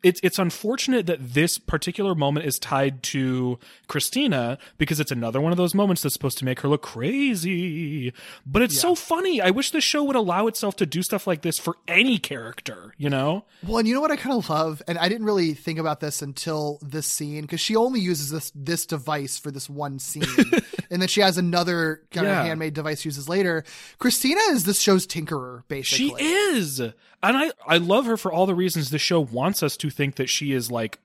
It's 0.05 0.21
it's 0.23 0.39
unfortunate 0.39 1.07
that 1.07 1.19
this 1.35 1.57
particular 1.59 2.15
moment 2.15 2.47
is 2.47 2.59
tied 2.59 3.03
to 3.05 3.59
Christina 3.89 4.59
because 4.79 5.01
it's 5.01 5.11
another 5.11 5.41
one 5.41 5.51
of 5.51 5.57
those 5.59 5.75
moments 5.75 6.03
that's 6.03 6.13
supposed 6.13 6.37
to 6.39 6.45
make 6.45 6.61
her 6.61 6.69
look 6.69 6.83
crazy. 6.83 8.13
But 8.47 8.63
it's 8.63 8.79
so 8.79 8.95
funny. 8.95 9.41
I 9.41 9.51
wish 9.51 9.71
the 9.71 9.81
show 9.81 10.05
would 10.05 10.15
allow 10.17 10.47
itself 10.47 10.77
to 10.77 10.87
do 10.87 11.03
stuff 11.03 11.27
like 11.27 11.43
this 11.43 11.59
for 11.59 11.77
any 11.89 12.19
character. 12.19 12.93
You 12.99 13.11
know? 13.11 13.45
Well, 13.67 13.79
and 13.79 13.89
you 13.89 13.95
know 13.95 14.01
what 14.03 14.11
I 14.11 14.17
kind 14.17 14.37
of 14.37 14.49
love, 14.51 14.83
and 14.87 14.99
I 14.99 15.09
didn't 15.09 15.25
really 15.27 15.55
think 15.55 15.79
about 15.79 16.01
this 16.01 16.21
until 16.23 16.79
this 16.83 17.07
scene 17.07 17.43
because 17.43 17.61
she 17.61 17.75
only 17.75 18.01
uses 18.01 18.31
this 18.31 18.53
this 18.55 18.85
device 18.87 19.39
for 19.39 19.51
this 19.51 19.71
one 19.71 19.99
scene, 19.99 20.25
and 20.91 21.01
then 21.01 21.09
she 21.09 21.23
has 21.23 21.39
another 21.39 22.03
kind 22.11 22.27
Yeah. 22.27 22.41
of 22.41 22.47
handmade 22.47 22.75
device 22.75 23.01
she 23.01 23.09
uses 23.09 23.29
later. 23.29 23.65
Christina 23.99 24.41
is 24.51 24.65
this 24.65 24.81
show's 24.81 25.07
tinkerer, 25.07 25.63
basically. 25.69 26.09
She 26.19 26.25
is. 26.25 26.83
And 27.29 27.37
I 27.37 27.51
I 27.67 27.77
love 27.79 28.07
her 28.07 28.17
for 28.17 28.33
all 28.33 28.47
the 28.47 28.55
reasons 28.55 28.91
the 28.91 28.99
show 28.99 29.21
wants 29.21 29.63
us 29.63 29.77
to 29.79 29.91
think 29.91 30.17
that 30.17 30.29
she 30.29 30.53
is 30.53 30.71
like 30.71 30.99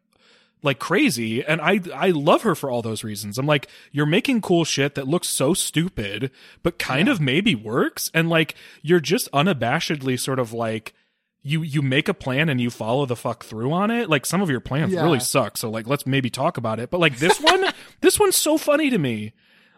like 0.62 0.78
crazy 0.80 1.44
and 1.44 1.62
I 1.62 1.80
I 1.96 2.10
love 2.10 2.42
her 2.42 2.54
for 2.56 2.70
all 2.70 2.82
those 2.82 3.04
reasons. 3.04 3.38
I'm 3.38 3.46
like 3.46 3.68
you're 3.92 4.06
making 4.06 4.42
cool 4.42 4.66
shit 4.66 4.96
that 4.96 5.08
looks 5.08 5.30
so 5.30 5.54
stupid 5.54 6.32
but 6.64 6.78
kind 6.78 7.08
of 7.08 7.22
maybe 7.22 7.56
works 7.56 8.12
and 8.14 8.30
like 8.30 8.56
you're 8.82 9.00
just 9.00 9.32
unabashedly 9.32 10.20
sort 10.20 10.38
of 10.40 10.52
like 10.52 10.94
you 11.42 11.62
you 11.62 11.82
make 11.82 12.10
a 12.10 12.14
plan 12.14 12.50
and 12.50 12.60
you 12.60 12.70
follow 12.70 13.06
the 13.06 13.16
fuck 13.16 13.46
through 13.46 13.72
on 13.72 13.90
it. 13.90 14.10
Like 14.10 14.26
some 14.26 14.42
of 14.42 14.50
your 14.50 14.60
plans 14.60 14.92
Yeah. 14.92 15.04
really 15.04 15.22
suck. 15.22 15.56
So 15.56 15.70
like 15.70 15.88
let's 15.88 16.06
maybe 16.06 16.30
talk 16.30 16.58
about 16.58 16.80
it. 16.82 16.90
But 16.90 17.00
like 17.00 17.18
this 17.20 17.40
one 17.40 17.64
this 18.02 18.20
one's 18.20 18.36
so 18.36 18.58
funny 18.58 18.90
to 18.90 18.98
me. 18.98 19.32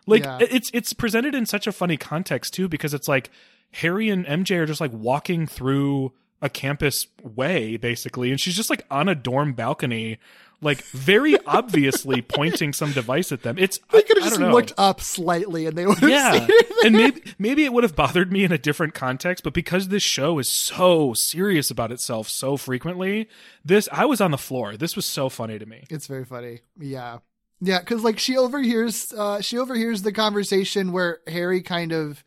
Like 0.08 0.24
Yeah. 0.24 0.40
it's 0.42 0.72
it's 0.74 0.94
presented 0.94 1.36
in 1.36 1.46
such 1.46 1.68
a 1.68 1.72
funny 1.72 1.98
context 1.98 2.56
too 2.56 2.68
because 2.68 2.96
it's 2.96 3.08
like 3.08 3.30
Harry 3.74 4.10
and 4.10 4.26
MJ 4.26 4.58
are 4.58 4.66
just 4.66 4.82
like 4.82 4.92
walking 4.92 5.46
through 5.46 6.12
a 6.42 6.50
campus 6.50 7.08
way 7.24 7.78
basically 7.78 8.32
and 8.32 8.40
she's 8.42 8.56
just 8.56 8.70
like 8.70 8.84
on 8.90 9.08
a 9.08 9.16
dorm 9.16 9.54
balcony 9.54 10.18
like 10.64 10.82
very 10.86 11.36
obviously 11.48 12.22
pointing 12.22 12.72
some 12.72 12.92
device 12.92 13.32
at 13.32 13.42
them. 13.42 13.58
It's 13.58 13.80
They 13.92 14.04
could 14.04 14.18
have 14.20 14.28
just 14.28 14.40
know. 14.40 14.52
looked 14.52 14.74
up 14.78 15.02
slightly, 15.02 15.66
and 15.66 15.76
they 15.76 15.88
would 15.88 15.98
have 15.98 16.08
Yeah. 16.10 16.34
seen 16.34 16.46
it. 16.50 16.86
and 16.86 16.96
maybe 16.96 17.24
maybe 17.40 17.66
it 17.66 17.74
would 17.74 17.84
have 17.84 17.96
bothered 17.96 18.32
me 18.32 18.44
in 18.44 18.52
a 18.52 18.60
different 18.60 18.94
context, 18.94 19.44
but 19.44 19.54
because 19.54 19.88
this 19.88 20.04
show 20.04 20.38
is 20.38 20.48
so 20.48 21.16
serious 21.16 21.72
about 21.72 21.92
itself 21.92 22.30
so 22.30 22.58
frequently, 22.58 23.28
this 23.66 23.90
I 23.92 24.06
was 24.06 24.22
on 24.22 24.30
the 24.30 24.38
floor. 24.38 24.78
This 24.78 24.96
was 24.96 25.06
so 25.08 25.30
funny 25.30 25.58
to 25.58 25.66
me. 25.66 25.86
It's 25.90 26.06
very 26.06 26.26
funny. 26.26 26.60
Yeah. 26.80 27.20
Yeah, 27.60 27.80
because 27.80 28.04
like 28.04 28.20
she 28.20 28.38
overhears 28.38 29.12
uh 29.18 29.42
she 29.42 29.58
overhears 29.58 30.04
the 30.04 30.12
conversation 30.12 30.92
where 30.92 31.22
Harry 31.28 31.64
kind 31.64 31.92
of 31.92 32.24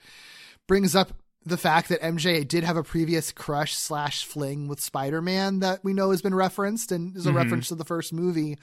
brings 0.67 0.97
up 0.97 1.13
the 1.47 1.57
fact 1.57 1.89
that 1.91 2.01
MJ 2.01 2.47
did 2.47 2.65
have 2.65 2.77
a 2.77 2.83
previous 2.83 3.31
crush 3.33 3.75
slash 3.75 4.25
fling 4.25 4.69
with 4.69 4.81
Spider 4.81 5.21
Man 5.21 5.61
that 5.61 5.85
we 5.85 5.93
know 5.93 6.11
has 6.11 6.23
been 6.23 6.35
referenced 6.35 6.91
and 6.93 7.17
is 7.17 7.27
a 7.27 7.33
reference 7.33 7.69
to 7.69 7.75
the 7.75 7.85
first 7.85 8.13
movie. 8.13 8.59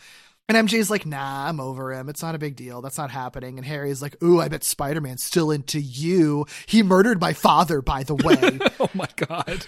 And 0.50 0.68
MJ's 0.68 0.90
like, 0.90 1.06
nah, 1.06 1.48
I'm 1.48 1.62
over 1.62 1.94
him. 1.94 2.10
It's 2.10 2.22
not 2.22 2.36
a 2.36 2.40
big 2.40 2.58
deal. 2.58 2.82
That's 2.82 2.98
not 2.98 3.10
happening. 3.10 3.58
And 3.58 3.66
Harry's 3.66 4.02
like, 4.02 4.22
ooh, 4.22 4.42
I 4.42 4.50
bet 4.50 4.66
Spider 4.66 5.00
Man's 5.00 5.24
still 5.24 5.50
into 5.50 5.80
you. 5.80 6.46
He 6.66 6.84
murdered 6.84 7.22
my 7.22 7.32
father, 7.32 7.82
by 7.82 8.04
the 8.04 8.16
way. 8.16 8.60
Oh 8.80 8.90
my 8.96 9.08
god. 9.16 9.66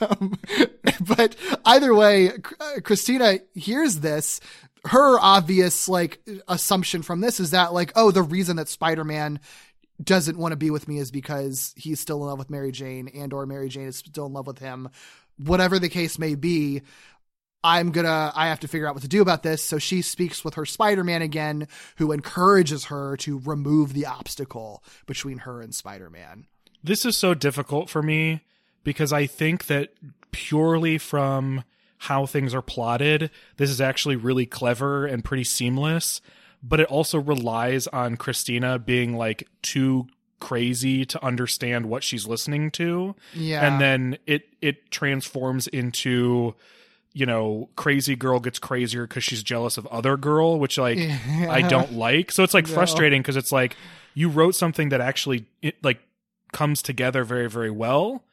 Um, 0.00 0.38
but 1.00 1.34
either 1.64 1.94
way, 1.94 2.30
uh, 2.60 2.80
Christina 2.84 3.38
hears 3.54 3.96
this. 3.96 4.40
Her 4.84 5.18
obvious 5.18 5.88
like 5.88 6.20
assumption 6.46 7.02
from 7.02 7.20
this 7.20 7.40
is 7.40 7.52
that 7.52 7.72
like, 7.72 7.92
oh, 7.96 8.10
the 8.10 8.22
reason 8.22 8.56
that 8.56 8.68
Spider-Man 8.68 9.40
doesn't 10.02 10.38
want 10.38 10.52
to 10.52 10.56
be 10.56 10.70
with 10.70 10.88
me 10.88 10.98
is 10.98 11.10
because 11.10 11.74
he's 11.76 12.00
still 12.00 12.22
in 12.22 12.28
love 12.28 12.38
with 12.38 12.50
Mary 12.50 12.72
Jane 12.72 13.08
and 13.08 13.32
or 13.32 13.46
Mary 13.46 13.68
Jane 13.68 13.88
is 13.88 13.96
still 13.96 14.26
in 14.26 14.32
love 14.32 14.46
with 14.46 14.58
him. 14.58 14.88
Whatever 15.38 15.78
the 15.78 15.88
case 15.88 16.18
may 16.18 16.34
be, 16.34 16.82
I'm 17.64 17.90
gonna 17.92 18.32
I 18.34 18.48
have 18.48 18.60
to 18.60 18.68
figure 18.68 18.88
out 18.88 18.94
what 18.94 19.02
to 19.02 19.08
do 19.08 19.22
about 19.22 19.42
this. 19.42 19.62
So 19.62 19.78
she 19.78 20.02
speaks 20.02 20.44
with 20.44 20.54
her 20.54 20.66
Spider-Man 20.66 21.22
again, 21.22 21.68
who 21.96 22.12
encourages 22.12 22.86
her 22.86 23.16
to 23.18 23.38
remove 23.38 23.92
the 23.92 24.06
obstacle 24.06 24.82
between 25.06 25.38
her 25.38 25.60
and 25.60 25.74
Spider-Man. 25.74 26.46
This 26.82 27.04
is 27.04 27.16
so 27.16 27.34
difficult 27.34 27.88
for 27.88 28.02
me 28.02 28.40
because 28.82 29.12
I 29.12 29.26
think 29.26 29.66
that 29.66 29.92
purely 30.32 30.98
from 30.98 31.62
how 31.98 32.26
things 32.26 32.52
are 32.52 32.62
plotted, 32.62 33.30
this 33.58 33.70
is 33.70 33.80
actually 33.80 34.16
really 34.16 34.46
clever 34.46 35.06
and 35.06 35.24
pretty 35.24 35.44
seamless. 35.44 36.20
But 36.62 36.80
it 36.80 36.86
also 36.86 37.18
relies 37.18 37.86
on 37.88 38.16
Christina 38.16 38.78
being 38.78 39.16
like 39.16 39.48
too 39.62 40.06
crazy 40.40 41.04
to 41.06 41.24
understand 41.24 41.86
what 41.86 42.02
she's 42.04 42.26
listening 42.26 42.70
to. 42.72 43.14
Yeah. 43.34 43.66
And 43.66 43.80
then 43.80 44.18
it 44.26 44.48
it 44.60 44.90
transforms 44.90 45.66
into 45.68 46.54
you 47.14 47.26
know, 47.26 47.68
crazy 47.76 48.16
girl 48.16 48.40
gets 48.40 48.58
crazier 48.58 49.06
because 49.06 49.22
she's 49.22 49.42
jealous 49.42 49.76
of 49.76 49.86
other 49.88 50.16
girl, 50.16 50.58
which 50.58 50.78
like 50.78 50.98
I 50.98 51.60
don't 51.60 51.92
like. 51.92 52.32
So 52.32 52.42
it's 52.42 52.54
like 52.54 52.66
No. 52.68 52.72
frustrating 52.74 53.20
because 53.20 53.36
it's 53.36 53.52
like 53.52 53.76
you 54.14 54.30
wrote 54.30 54.54
something 54.54 54.88
that 54.88 55.02
actually 55.02 55.44
it 55.60 55.76
like 55.84 56.00
comes 56.52 56.80
together 56.80 57.22
very 57.22 57.50
very 57.50 57.70
well, 57.70 58.24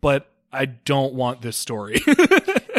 but 0.00 0.30
I 0.54 0.66
don't 0.66 1.14
want 1.14 1.42
this 1.42 1.56
story. 1.56 2.00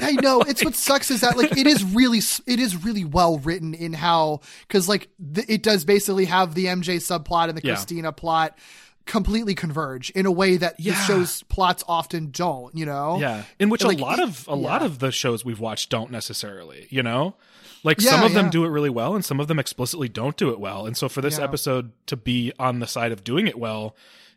I 0.02 0.18
know 0.22 0.42
it's 0.42 0.64
what 0.64 0.76
sucks 0.76 1.10
is 1.12 1.22
that 1.22 1.38
like 1.38 1.58
it 1.58 1.68
is 1.68 1.84
really 1.84 2.20
it 2.48 2.60
is 2.60 2.84
really 2.84 3.06
well 3.06 3.40
written 3.40 3.74
in 3.74 3.94
how 3.94 4.42
because 4.68 4.88
like 4.90 5.10
th- 5.34 5.48
it 5.50 5.64
does 5.64 5.86
basically 5.86 6.26
have 6.26 6.54
the 6.56 6.66
MJ 6.66 6.98
subplot 6.98 7.50
and 7.50 7.58
the 7.58 7.62
Yeah. 7.66 7.74
Christina 7.76 8.12
plot 8.12 8.58
completely 9.06 9.54
converge 9.56 10.10
in 10.12 10.26
a 10.26 10.32
way 10.32 10.58
that 10.58 10.78
the 10.78 10.92
show's 10.94 11.44
plots 11.44 11.84
often 11.88 12.32
don't. 12.32 12.76
You 12.76 12.86
know? 12.86 13.18
yeah, 13.20 13.44
in 13.60 13.70
which 13.70 13.84
And, 13.84 14.00
a 14.00 14.02
lot 14.02 14.20
it- 14.20 14.24
of 14.24 14.48
a 14.48 14.56
lot 14.56 14.82
of 14.82 15.00
the 15.00 15.12
shows 15.12 15.46
we've 15.46 15.60
watched 15.60 15.90
don't 15.90 16.12
necessarily, 16.12 16.88
you 16.90 17.04
know. 17.04 17.36
Like 17.84 18.02
Yeah, 18.02 18.10
some 18.12 18.24
of 18.24 18.34
them 18.34 18.50
do 18.50 18.66
it 18.66 18.70
really 18.70 18.90
well, 18.90 19.14
and 19.14 19.24
some 19.24 19.40
of 19.40 19.48
them 19.48 19.60
explicitly 19.60 20.10
don't 20.10 20.36
do 20.38 20.50
it 20.50 20.60
well. 20.60 20.88
And 20.88 20.98
so 20.98 21.08
for 21.08 21.22
this 21.22 21.38
Yeah. 21.38 21.44
episode 21.44 21.92
to 22.08 22.16
be 22.18 22.52
on 22.58 22.80
the 22.80 22.88
side 22.88 23.12
of 23.12 23.24
doing 23.24 23.46
it 23.46 23.60
well, 23.60 23.96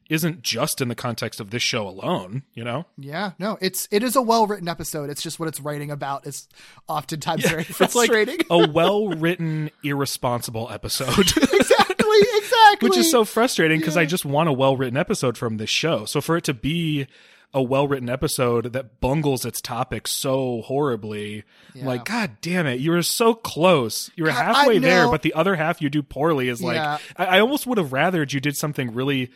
isn't 0.08 0.42
just 0.42 0.80
in 0.80 0.88
the 0.88 0.94
context 0.94 1.38
of 1.40 1.50
this 1.50 1.62
show 1.62 1.86
alone, 1.86 2.42
you 2.54 2.64
know. 2.64 2.86
Yeah, 2.96 3.32
no, 3.38 3.58
it's 3.60 3.86
it 3.90 4.02
is 4.02 4.16
a 4.16 4.22
well 4.22 4.46
written 4.46 4.68
episode. 4.68 5.10
It's 5.10 5.22
just 5.22 5.38
what 5.38 5.48
it's 5.48 5.60
writing 5.60 5.90
about 5.90 6.26
is 6.26 6.48
oftentimes 6.88 7.44
very 7.48 7.62
It's 7.62 7.78
like 7.80 7.90
frustrating. 8.10 8.40
a 8.50 8.66
well 8.72 9.08
written, 9.08 9.70
irresponsible 9.82 10.68
episode. 10.70 11.18
exactly, 11.36 12.18
exactly. 12.36 12.88
Which 12.88 12.96
is 12.98 13.10
so 13.10 13.24
frustrating 13.24 13.78
because 13.80 13.96
I 13.96 14.06
just 14.06 14.24
want 14.24 14.48
a 14.48 14.52
well 14.52 14.76
written 14.76 14.96
episode 14.96 15.36
from 15.36 15.56
this 15.58 15.70
show. 15.70 16.04
So 16.06 16.20
for 16.20 16.36
it 16.36 16.44
to 16.44 16.54
be 16.54 17.06
a 17.54 17.62
well 17.62 17.86
written 17.88 18.08
episode 18.10 18.72
that 18.74 19.00
bungles 19.00 19.44
its 19.44 19.60
topic 19.60 20.06
so 20.06 20.62
horribly, 20.62 21.44
I'm 21.74 21.84
like, 21.84 22.04
God 22.04 22.32
damn 22.40 22.66
it, 22.66 22.80
you 22.80 22.90
were 22.92 23.02
so 23.02 23.34
close. 23.34 24.10
You 24.16 24.24
were 24.24 24.30
halfway 24.30 24.76
I 24.76 24.80
there, 24.80 25.10
but 25.10 25.22
the 25.22 25.34
other 25.34 25.54
half 25.56 25.80
you 25.82 25.88
do 25.90 26.02
poorly 26.02 26.48
is 26.48 26.62
like 26.62 26.76
Yeah. 26.76 26.98
I, 27.16 27.24
I 27.24 27.40
almost 27.40 27.66
would 27.66 27.78
have 27.78 27.90
rathered 27.90 28.32
you 28.32 28.40
did 28.40 28.56
something 28.56 28.92
really 28.94 29.30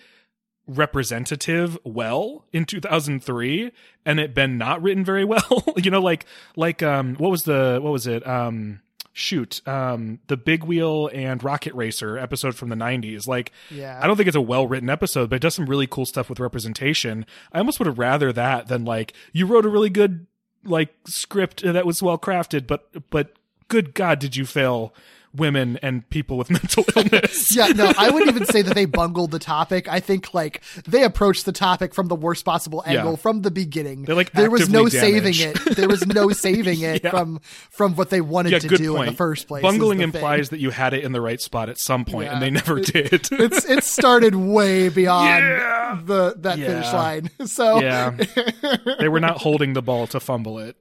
representative 0.77 1.79
well 1.85 2.45
in 2.53 2.65
2003 2.65 3.73
and 4.05 4.21
it 4.21 4.35
been 4.35 4.59
not 4.59 4.83
written 4.83 5.05
very 5.05 5.25
well. 5.25 5.65
You 5.77 5.91
know 5.91 6.01
like 6.01 6.27
like 6.57 6.83
um 6.83 7.15
what 7.17 7.31
was 7.31 7.45
the 7.45 7.81
what 7.83 7.93
was 7.93 8.07
it? 8.07 8.27
Um 8.27 8.81
shoot 9.15 9.61
um 9.69 10.21
the 10.29 10.37
big 10.37 10.65
wheel 10.65 11.11
and 11.13 11.43
rocket 11.45 11.75
racer 11.75 12.17
episode 12.17 12.55
from 12.55 12.71
the 12.71 12.75
90s 12.75 13.27
like 13.27 13.53
Yeah. 13.71 14.01
i 14.03 14.07
don't 14.07 14.17
think 14.17 14.27
it's 14.27 14.35
a 14.37 14.41
well 14.41 14.67
written 14.67 14.89
episode 14.89 15.29
but 15.29 15.37
it 15.37 15.43
does 15.43 15.55
some 15.55 15.67
really 15.67 15.87
cool 15.87 16.07
stuff 16.07 16.31
with 16.31 16.41
representation. 16.41 17.27
I 17.53 17.59
almost 17.59 17.79
would 17.79 17.87
have 17.87 17.99
rather 17.99 18.33
that 18.33 18.69
than 18.69 18.87
like 18.87 19.13
you 19.35 19.45
wrote 19.47 19.67
a 19.67 19.69
really 19.69 19.91
good 19.91 20.27
like 20.65 20.95
script 21.05 21.63
that 21.63 21.85
was 21.85 22.03
well 22.03 22.17
crafted 22.19 22.67
but 22.67 22.89
but 23.11 23.35
good 23.69 23.93
god 23.93 24.19
did 24.19 24.35
you 24.37 24.47
fail 24.47 24.95
women 25.35 25.79
and 25.83 26.09
people 26.11 26.37
with 26.37 26.51
mental 26.51 26.85
illness 26.97 27.55
yeah, 27.57 27.69
no, 27.69 27.93
I 27.97 28.11
wouldn't 28.11 28.31
even 28.31 28.47
say 28.47 28.63
that 28.63 28.75
they 28.75 28.85
bungled 28.85 29.31
the 29.31 29.39
topic. 29.39 29.89
I 29.89 29.99
think 30.01 30.35
like 30.35 30.63
they 30.87 31.05
approached 31.05 31.45
the 31.47 31.53
topic 31.53 31.95
from 31.95 32.09
the 32.09 32.15
worst 32.15 32.45
possible 32.45 32.83
angle 32.87 33.13
Yeah. 33.13 33.17
from 33.17 33.43
the 33.43 33.51
beginning. 33.51 34.03
They're, 34.05 34.15
like, 34.15 34.33
there 34.33 34.51
was 34.51 34.69
no 34.69 34.87
actively 34.87 35.33
saving 35.33 35.35
it. 35.51 35.77
There 35.77 35.89
was 35.89 36.07
no 36.07 36.29
saving 36.33 36.81
it 36.83 37.03
Yeah. 37.05 37.11
from 37.11 37.41
from 37.71 37.95
what 37.97 38.11
they 38.11 38.21
wanted 38.21 38.53
yeah, 38.53 38.59
to 38.59 38.69
do 38.69 38.93
point. 38.95 39.09
in 39.09 39.13
the 39.15 39.17
first 39.17 39.49
place. 39.49 39.63
Bungling 39.63 40.01
implies 40.01 40.49
thing. 40.51 40.59
that 40.59 40.63
you 40.63 40.71
had 40.71 40.93
it 40.95 41.03
in 41.05 41.13
the 41.13 41.21
right 41.21 41.41
spot 41.41 41.69
at 41.69 41.79
some 41.79 42.05
point, 42.05 42.29
and 42.31 42.43
they 42.43 42.51
never 42.51 42.79
It- 42.79 42.93
did. 42.93 43.29
it's 43.33 43.65
it 43.65 43.85
started 43.85 44.35
way 44.35 44.89
beyond 44.91 45.43
the 46.07 46.35
that 46.39 46.57
finish 46.59 46.93
line. 46.93 47.31
So 47.47 47.81
yeah, 47.81 48.17
they 48.99 49.09
were 49.09 49.21
not 49.21 49.39
holding 49.39 49.73
the 49.73 49.83
ball 49.83 50.07
to 50.09 50.21
fumble 50.21 50.59
it. 50.59 50.77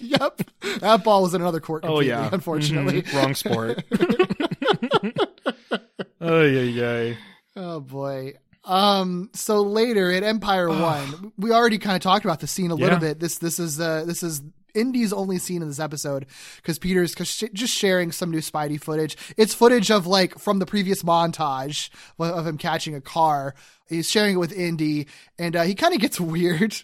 yep, 0.00 0.40
that 0.80 1.04
ball 1.04 1.22
was 1.22 1.34
in 1.34 1.40
another 1.40 1.60
court. 1.60 1.84
Oh 1.86 2.00
yeah, 2.00 2.28
unfortunately. 2.32 3.02
Mhm. 3.02 3.11
Wrong 3.14 3.34
sport. 3.34 3.84
oh 6.20 6.42
yeah, 6.42 6.60
yeah. 6.62 7.14
Oh 7.56 7.80
boy. 7.80 8.34
Um. 8.64 9.30
So 9.34 9.62
later 9.62 10.10
at 10.12 10.22
Empire 10.22 10.68
One, 10.68 11.32
we 11.36 11.50
already 11.50 11.78
kind 11.78 11.96
of 11.96 12.02
talked 12.02 12.24
about 12.24 12.40
the 12.40 12.46
scene 12.46 12.70
a 12.70 12.74
little 12.74 12.94
Yeah. 12.94 12.98
bit. 13.00 13.18
This 13.20 13.38
this 13.38 13.58
is 13.58 13.80
uh 13.80 14.04
this 14.06 14.22
is 14.22 14.40
Indy's 14.74 15.12
only 15.12 15.38
scene 15.38 15.62
in 15.62 15.68
this 15.68 15.80
episode 15.80 16.26
because 16.56 16.78
Peter's 16.78 17.14
just 17.14 17.74
sharing 17.74 18.12
some 18.12 18.30
new 18.30 18.40
Spidey 18.40 18.80
footage. 18.80 19.16
It's 19.36 19.54
footage 19.54 19.90
of 19.90 20.06
like 20.06 20.38
from 20.38 20.58
the 20.58 20.66
previous 20.66 21.02
montage 21.02 21.88
of 22.18 22.42
of 22.42 22.46
him 22.46 22.58
catching 22.58 22.94
a 22.94 23.00
car. 23.00 23.54
He's 23.88 24.10
sharing 24.10 24.34
it 24.34 24.38
with 24.38 24.52
Indy, 24.52 25.06
and 25.38 25.54
uh, 25.54 25.62
he 25.62 25.74
kind 25.74 25.94
of 25.94 26.00
gets 26.00 26.18
weird 26.20 26.74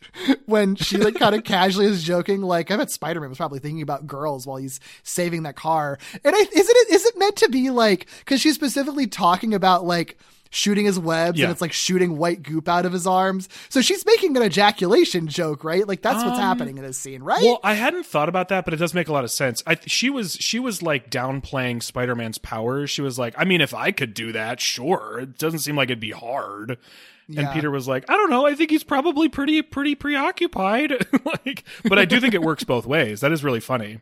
when 0.47 0.77
she 0.77 0.99
like 0.99 1.15
kind 1.15 1.35
of 1.35 1.45
casually 1.45 1.87
is 1.87 2.03
joking, 2.03 2.43
like 2.43 2.71
I 2.71 2.77
bet 2.77 2.91
Spider 2.91 3.21
Man 3.21 3.31
was 3.31 3.39
probably 3.39 3.61
thinking 3.61 3.83
about 3.83 4.07
girls 4.07 4.47
while 4.47 4.59
he's 4.59 4.79
saving 5.03 5.45
that 5.45 5.57
car. 5.57 5.99
And 6.25 6.35
I, 6.35 6.39
isn't 6.39 6.53
it 6.55 6.95
is 6.95 7.05
it 7.05 7.19
meant 7.19 7.37
to 7.37 7.49
be 7.49 7.71
like 7.71 8.09
because 8.21 8.41
she's 8.41 8.55
specifically 8.55 9.07
talking 9.07 9.55
about 9.55 9.85
like 9.85 10.19
shooting 10.51 10.87
his 10.87 10.99
webs 10.99 11.39
Yeah. 11.39 11.47
and 11.47 11.53
it's 11.53 11.61
like 11.61 11.73
shooting 11.73 12.17
white 12.19 12.43
goop 12.43 12.69
out 12.69 12.87
of 12.87 12.93
his 12.93 13.07
arms. 13.07 13.49
So 13.69 13.81
she's 13.81 14.05
making 14.07 14.37
an 14.37 14.43
ejaculation 14.43 15.27
joke, 15.29 15.65
right? 15.65 15.87
Like 15.87 16.03
that's 16.03 16.25
what's 16.25 16.39
happening 16.39 16.79
in 16.79 16.85
this 16.85 16.99
scene, 16.99 17.23
right? 17.23 17.39
Um, 17.43 17.45
Well, 17.45 17.61
I 17.63 17.75
hadn't 17.75 18.07
thought 18.07 18.29
about 18.29 18.49
that, 18.49 18.65
but 18.65 18.75
it 18.75 18.79
does 18.79 18.95
make 18.95 19.09
a 19.09 19.13
lot 19.13 19.25
of 19.25 19.31
sense. 19.31 19.63
I 19.67 19.77
she 19.87 20.11
was 20.11 20.35
she 20.35 20.59
was 20.59 20.83
like 20.83 21.11
downplaying 21.11 21.83
Spider 21.83 22.15
Man's 22.15 22.39
powers. 22.39 22.91
She 22.91 23.03
was 23.03 23.19
like, 23.19 23.35
I 23.37 23.45
mean, 23.45 23.61
if 23.61 23.75
I 23.75 23.91
could 23.93 24.15
do 24.15 24.33
that, 24.33 24.61
sure. 24.61 25.21
It 25.23 25.39
doesn't 25.39 25.61
seem 25.61 25.77
like 25.77 25.89
it'd 25.91 26.01
be 26.01 26.11
hard. 26.13 26.79
And 27.37 27.51
Peter 27.53 27.71
was 27.71 27.87
like, 27.87 28.09
I 28.09 28.15
don't 28.15 28.31
know. 28.31 28.47
I 28.47 28.55
think 28.55 28.71
he's 28.71 28.85
probably 28.85 29.29
pretty 29.29 29.61
pretty 29.61 29.95
preoccupied. 29.95 30.93
like, 31.25 31.63
but 31.85 31.99
I 31.99 32.07
do 32.07 32.21
think 32.21 32.33
it 32.33 32.41
works 32.43 32.65
both 32.65 32.87
ways. 32.87 33.21
That 33.21 33.33
is 33.33 33.45
really 33.45 33.61
funny. 33.61 34.01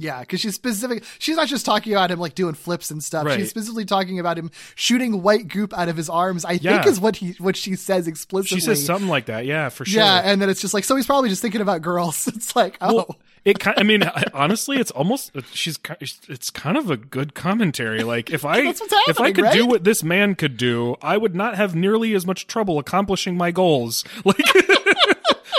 Yeah, 0.00 0.20
because 0.20 0.40
she's 0.40 0.54
specific. 0.54 1.04
She's 1.18 1.36
not 1.36 1.48
just 1.48 1.64
talking 1.66 1.92
about 1.92 2.10
him 2.10 2.18
like 2.18 2.34
doing 2.34 2.54
flips 2.54 2.90
and 2.90 3.02
stuff. 3.02 3.26
Right. 3.26 3.38
She's 3.38 3.50
specifically 3.50 3.84
talking 3.84 4.18
about 4.18 4.38
him 4.38 4.50
shooting 4.74 5.22
white 5.22 5.48
goop 5.48 5.76
out 5.76 5.88
of 5.88 5.96
his 5.96 6.08
arms. 6.08 6.44
I 6.44 6.52
Yeah. 6.52 6.76
think 6.82 6.86
is 6.86 7.00
what 7.00 7.16
he 7.16 7.32
what 7.38 7.56
she 7.56 7.76
says 7.76 8.08
explicitly. 8.08 8.58
She 8.58 8.64
says 8.64 8.84
something 8.84 9.08
like 9.08 9.26
that. 9.26 9.46
Yeah, 9.46 9.68
for 9.68 9.84
sure. 9.84 10.00
Yeah, 10.02 10.22
and 10.24 10.40
then 10.40 10.48
it's 10.50 10.60
just 10.60 10.74
like 10.74 10.84
so 10.84 10.96
he's 10.96 11.06
probably 11.06 11.28
just 11.28 11.42
thinking 11.42 11.60
about 11.60 11.82
girls. 11.82 12.26
It's 12.40 12.56
like 12.56 12.76
oh. 12.80 12.94
Well, 12.94 13.16
it 13.44 13.58
kind. 13.58 13.78
I 13.78 13.82
mean, 13.84 14.02
honestly, 14.34 14.76
it's 14.78 14.90
almost 14.90 15.32
she's. 15.52 15.78
It's 16.00 16.50
kind 16.50 16.76
of 16.76 16.90
a 16.90 16.96
good 16.98 17.34
commentary. 17.34 18.02
Like 18.02 18.30
if 18.30 18.44
I 18.44 18.58
if 19.08 19.20
I 19.20 19.32
could 19.32 19.50
do 19.52 19.66
what 19.66 19.84
this 19.84 20.02
man 20.02 20.34
could 20.34 20.56
do, 20.56 20.96
I 21.00 21.16
would 21.16 21.34
not 21.34 21.56
have 21.56 21.74
nearly 21.74 22.14
as 22.14 22.26
much 22.26 22.46
trouble 22.46 22.78
accomplishing 22.78 23.36
my 23.36 23.50
goals. 23.50 24.04
Like. 24.24 24.36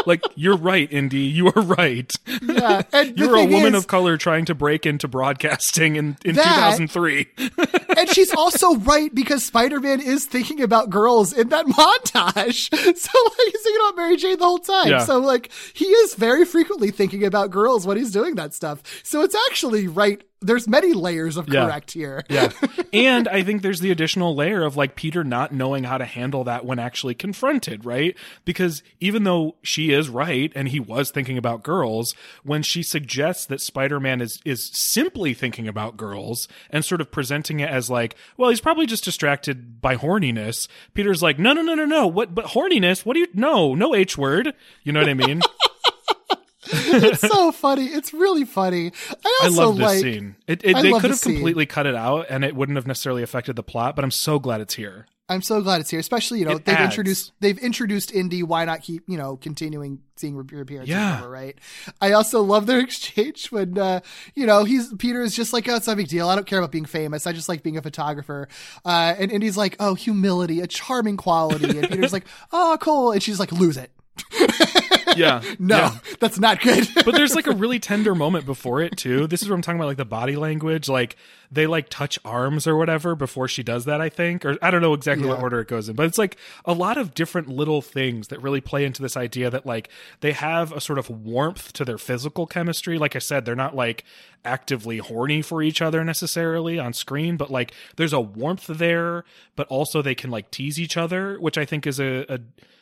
Like 0.06 0.22
you're 0.36 0.58
right, 0.58 0.92
Indy. 0.92 1.20
You 1.20 1.48
are 1.48 1.62
right. 1.62 2.14
Yeah, 2.42 2.82
and 2.94 3.18
You're 3.18 3.36
a 3.36 3.46
woman 3.46 3.76
is- 3.76 3.84
of 3.84 3.88
color 3.88 4.18
trying 4.18 4.46
to 4.46 4.56
break 4.56 4.86
into 4.86 5.08
broadcasting 5.08 5.96
in, 5.96 6.18
in 6.26 6.36
That- 6.36 6.78
2003. 6.78 7.28
and 7.98 8.10
she's 8.10 8.34
also 8.34 8.76
right 8.78 9.14
because 9.14 9.44
Spider-Man 9.44 10.02
is 10.02 10.26
thinking 10.26 10.62
about 10.62 10.90
girls 10.90 11.34
in 11.34 11.50
that 11.50 11.66
montage. 11.66 12.70
So 13.02 13.20
like 13.20 13.48
he's 13.52 13.62
thinking 13.62 13.82
about 13.86 13.96
Mary 13.96 14.18
Jane 14.18 14.38
the 14.38 14.46
whole 14.46 14.60
time. 14.60 14.90
Yeah. 14.90 15.06
So 15.06 15.20
like 15.20 15.52
he 15.74 15.86
is 15.86 16.16
very 16.16 16.46
frequently 16.46 16.92
thinking 16.92 17.24
about 17.24 17.50
girls 17.52 17.86
when 17.88 17.98
he's 17.98 18.12
doing 18.12 18.36
that 18.36 18.54
stuff. 18.54 18.82
So 19.04 19.22
it's 19.22 19.36
actually 19.50 19.88
right. 19.88 20.22
There's 20.42 20.68
many 20.68 20.94
layers 20.94 21.38
of 21.38 21.48
Yeah. 21.48 21.66
correct 21.66 21.92
here. 21.92 22.24
Yeah. 22.30 22.52
and 22.94 23.28
I 23.28 23.44
think 23.44 23.62
there's 23.62 23.80
the 23.80 23.92
additional 23.92 24.36
layer 24.36 24.64
of 24.64 24.76
like 24.76 24.96
Peter 24.96 25.24
not 25.24 25.52
knowing 25.54 25.84
how 25.84 25.98
to 25.98 26.06
handle 26.06 26.44
that 26.46 26.66
when 26.66 26.80
actually 26.80 27.14
confronted, 27.14 27.86
right? 27.86 28.16
Because 28.44 28.82
even 29.00 29.24
though 29.24 29.56
she 29.62 29.92
is 29.92 30.10
right 30.10 30.52
and 30.56 30.70
he 30.70 30.80
was 30.80 31.12
thinking 31.12 31.38
about 31.38 31.64
girls, 31.64 32.16
when 32.44 32.64
she 32.64 32.82
suggests 32.84 33.46
that 33.46 33.62
Spider-Man 33.62 34.20
is 34.22 34.40
is 34.44 34.66
simply 34.74 35.34
thinking 35.34 35.68
about 35.68 35.96
girls 35.98 36.48
and 36.70 36.84
sort 36.84 37.02
of 37.02 37.12
presenting 37.12 37.60
it 37.60 37.70
as 37.70 37.90
like, 37.90 38.16
well, 38.38 38.50
he's 38.50 38.62
probably 38.62 38.86
just 38.86 39.04
distracted 39.04 39.80
by 39.82 39.96
horniness. 39.96 40.68
Peter's 40.94 41.22
like, 41.22 41.38
"No, 41.38 41.54
no, 41.54 41.62
no, 41.62 41.76
no, 41.76 41.86
no. 41.86 42.08
What 42.08 42.34
but 42.34 42.46
horniness? 42.46 43.06
What 43.06 43.14
do 43.14 43.20
you 43.20 43.28
No, 43.34 43.76
no 43.76 43.94
H 43.96 44.18
word." 44.18 44.54
You 44.84 44.92
know 44.92 45.02
what 45.02 45.10
I 45.10 45.14
mean? 45.14 45.42
it's 46.74 47.22
so 47.22 47.52
funny. 47.52 47.86
It's 47.86 48.14
really 48.14 48.46
funny. 48.46 48.92
I 49.10 49.14
I 49.44 49.46
also 49.46 49.70
love 49.70 49.78
this 49.78 49.86
like. 49.86 50.00
scene. 50.02 50.36
It, 50.48 50.64
it, 50.64 50.76
I 50.76 50.82
they 50.82 50.92
could 50.94 51.12
have 51.12 51.20
scene. 51.20 51.34
completely 51.36 51.66
cut 51.66 51.86
it 51.86 51.96
out 51.96 52.28
and 52.30 52.44
it 52.44 52.56
wouldn't 52.56 52.76
have 52.78 52.88
necessarily 52.88 53.24
affected 53.24 53.56
the 53.56 53.64
plot, 53.64 53.96
but 53.96 54.04
I'm 54.06 54.12
so 54.12 54.40
glad 54.40 54.62
it's 54.62 54.76
here. 54.76 55.08
I'm 55.30 55.42
so 55.42 55.62
glad 55.62 55.80
it's 55.80 55.90
here, 55.90 56.00
especially 56.02 56.40
you 56.40 56.46
know 56.46 56.58
It 56.58 56.66
they've 56.66 56.76
adds. 56.76 56.92
introduced 56.92 57.32
they've 57.40 57.58
introduced 57.58 58.14
Indy. 58.14 58.44
Why 58.44 58.66
not 58.66 58.82
keep 58.82 59.04
you 59.08 59.18
know 59.18 59.38
continuing 59.38 60.00
seeing 60.18 60.34
your 60.52 60.62
appearance? 60.62 60.90
Yeah. 60.90 61.12
Whatever, 61.16 61.30
right. 61.30 61.58
I 62.02 62.12
also 62.12 62.42
love 62.42 62.66
their 62.66 62.80
exchange 62.84 63.48
when 63.50 63.78
uh, 63.78 64.02
you 64.36 64.46
know 64.46 64.66
he's 64.66 64.94
Peter 64.96 65.22
is 65.22 65.34
just 65.34 65.54
like, 65.54 65.70
oh, 65.70 65.76
it's 65.78 65.88
not 65.88 65.94
a 65.94 65.96
big 65.96 66.10
deal. 66.10 66.28
I 66.28 66.36
don't 66.36 66.46
care 66.46 66.60
about 66.60 66.74
being 66.74 66.84
famous. 66.84 67.26
I 67.26 67.32
just 67.32 67.48
like 67.48 67.64
being 67.64 67.78
a 67.78 67.82
photographer. 67.82 68.50
Uh, 68.84 69.16
and 69.18 69.32
Indy's 69.32 69.56
like, 69.56 69.78
oh, 69.80 69.94
humility, 69.96 70.60
a 70.60 70.68
charming 70.68 71.16
quality. 71.16 71.78
And 71.78 71.90
Peter's 71.90 72.12
like, 72.18 72.26
oh, 72.52 72.78
cool. 72.82 73.14
And 73.14 73.24
she's 73.24 73.40
like, 73.40 73.54
lose 73.54 73.78
it. 73.78 73.90
Yeah. 75.18 75.42
no, 75.60 75.76
Yeah. 75.78 75.98
that's 76.20 76.40
not 76.40 76.62
good. 76.62 76.88
but 77.06 77.14
there's 77.16 77.36
like 77.36 77.48
a 77.48 77.52
really 77.52 77.80
tender 77.80 78.16
moment 78.16 78.46
before 78.46 78.82
it 78.82 78.98
too. 78.98 79.28
This 79.28 79.42
is 79.42 79.50
what 79.50 79.56
I'm 79.56 79.62
talking 79.62 79.80
about, 79.80 79.88
like 79.88 79.98
the 79.98 80.06
body 80.06 80.36
language. 80.36 80.88
Like 80.88 81.18
they 81.52 81.68
like 81.68 81.90
touch 81.90 82.18
arms 82.24 82.66
or 82.66 82.78
whatever 82.78 83.14
before 83.16 83.48
she 83.50 83.62
does 83.62 83.86
that. 83.86 84.00
I 84.00 84.08
think, 84.10 84.46
or 84.46 84.58
I 84.62 84.72
don't 84.72 84.82
know 84.82 84.94
exactly 84.94 85.28
what 85.28 85.42
order 85.42 85.60
it 85.60 85.68
goes 85.68 85.90
in, 85.90 85.96
but 85.96 86.06
it's 86.06 86.18
like 86.18 86.38
a 86.64 86.74
lot 86.74 86.98
of 86.98 87.14
different 87.14 87.50
little 87.50 87.82
things 87.82 88.30
that 88.30 88.42
really 88.42 88.62
play 88.62 88.86
into 88.86 89.02
this 89.02 89.18
idea 89.18 89.50
that 89.50 89.66
like 89.66 89.90
they 90.22 90.32
have 90.32 90.72
a 90.72 90.80
sort 90.80 90.98
of 90.98 91.10
warmth 91.10 91.74
to 91.74 91.84
their 91.84 91.98
physical 91.98 92.48
chemistry. 92.48 92.98
Like 92.98 93.16
I 93.16 93.20
said, 93.20 93.44
they're 93.44 93.56
not 93.56 93.76
like 93.76 94.06
actively 94.46 95.00
horny 95.00 95.42
for 95.42 95.62
each 95.62 95.82
other 95.82 96.04
necessarily 96.06 96.80
on 96.80 96.94
screen, 96.94 97.36
but 97.36 97.52
like 97.52 97.74
there's 97.98 98.14
a 98.14 98.22
warmth 98.22 98.68
there, 98.68 99.26
but 99.58 99.68
also 99.68 100.02
they 100.02 100.16
can 100.16 100.32
like 100.32 100.52
tease 100.52 100.80
each 100.80 100.96
other, 100.96 101.38
which 101.40 101.58
I 101.58 101.66
think 101.66 101.86
is 101.86 102.00
a, 102.00 102.26
a 102.34 102.40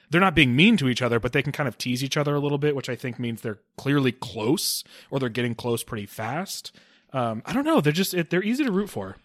they're 0.10 0.22
not 0.22 0.36
being 0.36 0.56
mean 0.56 0.78
to 0.78 0.90
each 0.90 1.02
other, 1.02 1.20
but 1.20 1.34
they 1.34 1.42
can 1.42 1.52
kind 1.52 1.68
of 1.68 1.78
tease 1.78 2.04
each 2.04 2.18
other 2.18 2.36
a 2.36 2.40
little 2.40 2.58
bit, 2.58 2.76
which 2.76 2.90
I 2.90 2.96
think 2.96 3.20
means 3.20 3.42
they're 3.42 3.60
clearly 3.78 4.12
close 4.12 4.84
or 5.12 5.20
they're 5.20 5.30
getting 5.30 5.56
close 5.56 5.84
pretty 5.84 6.06
fast. 6.06 6.76
Um, 7.14 7.42
I 7.46 7.54
don't 7.54 7.66
know. 7.66 7.82
They're 7.82 7.94
just 7.94 8.14
it, 8.14 8.30
they're 8.30 8.44
easy 8.44 8.64
to 8.64 8.72
root 8.72 8.90
for. 8.90 9.18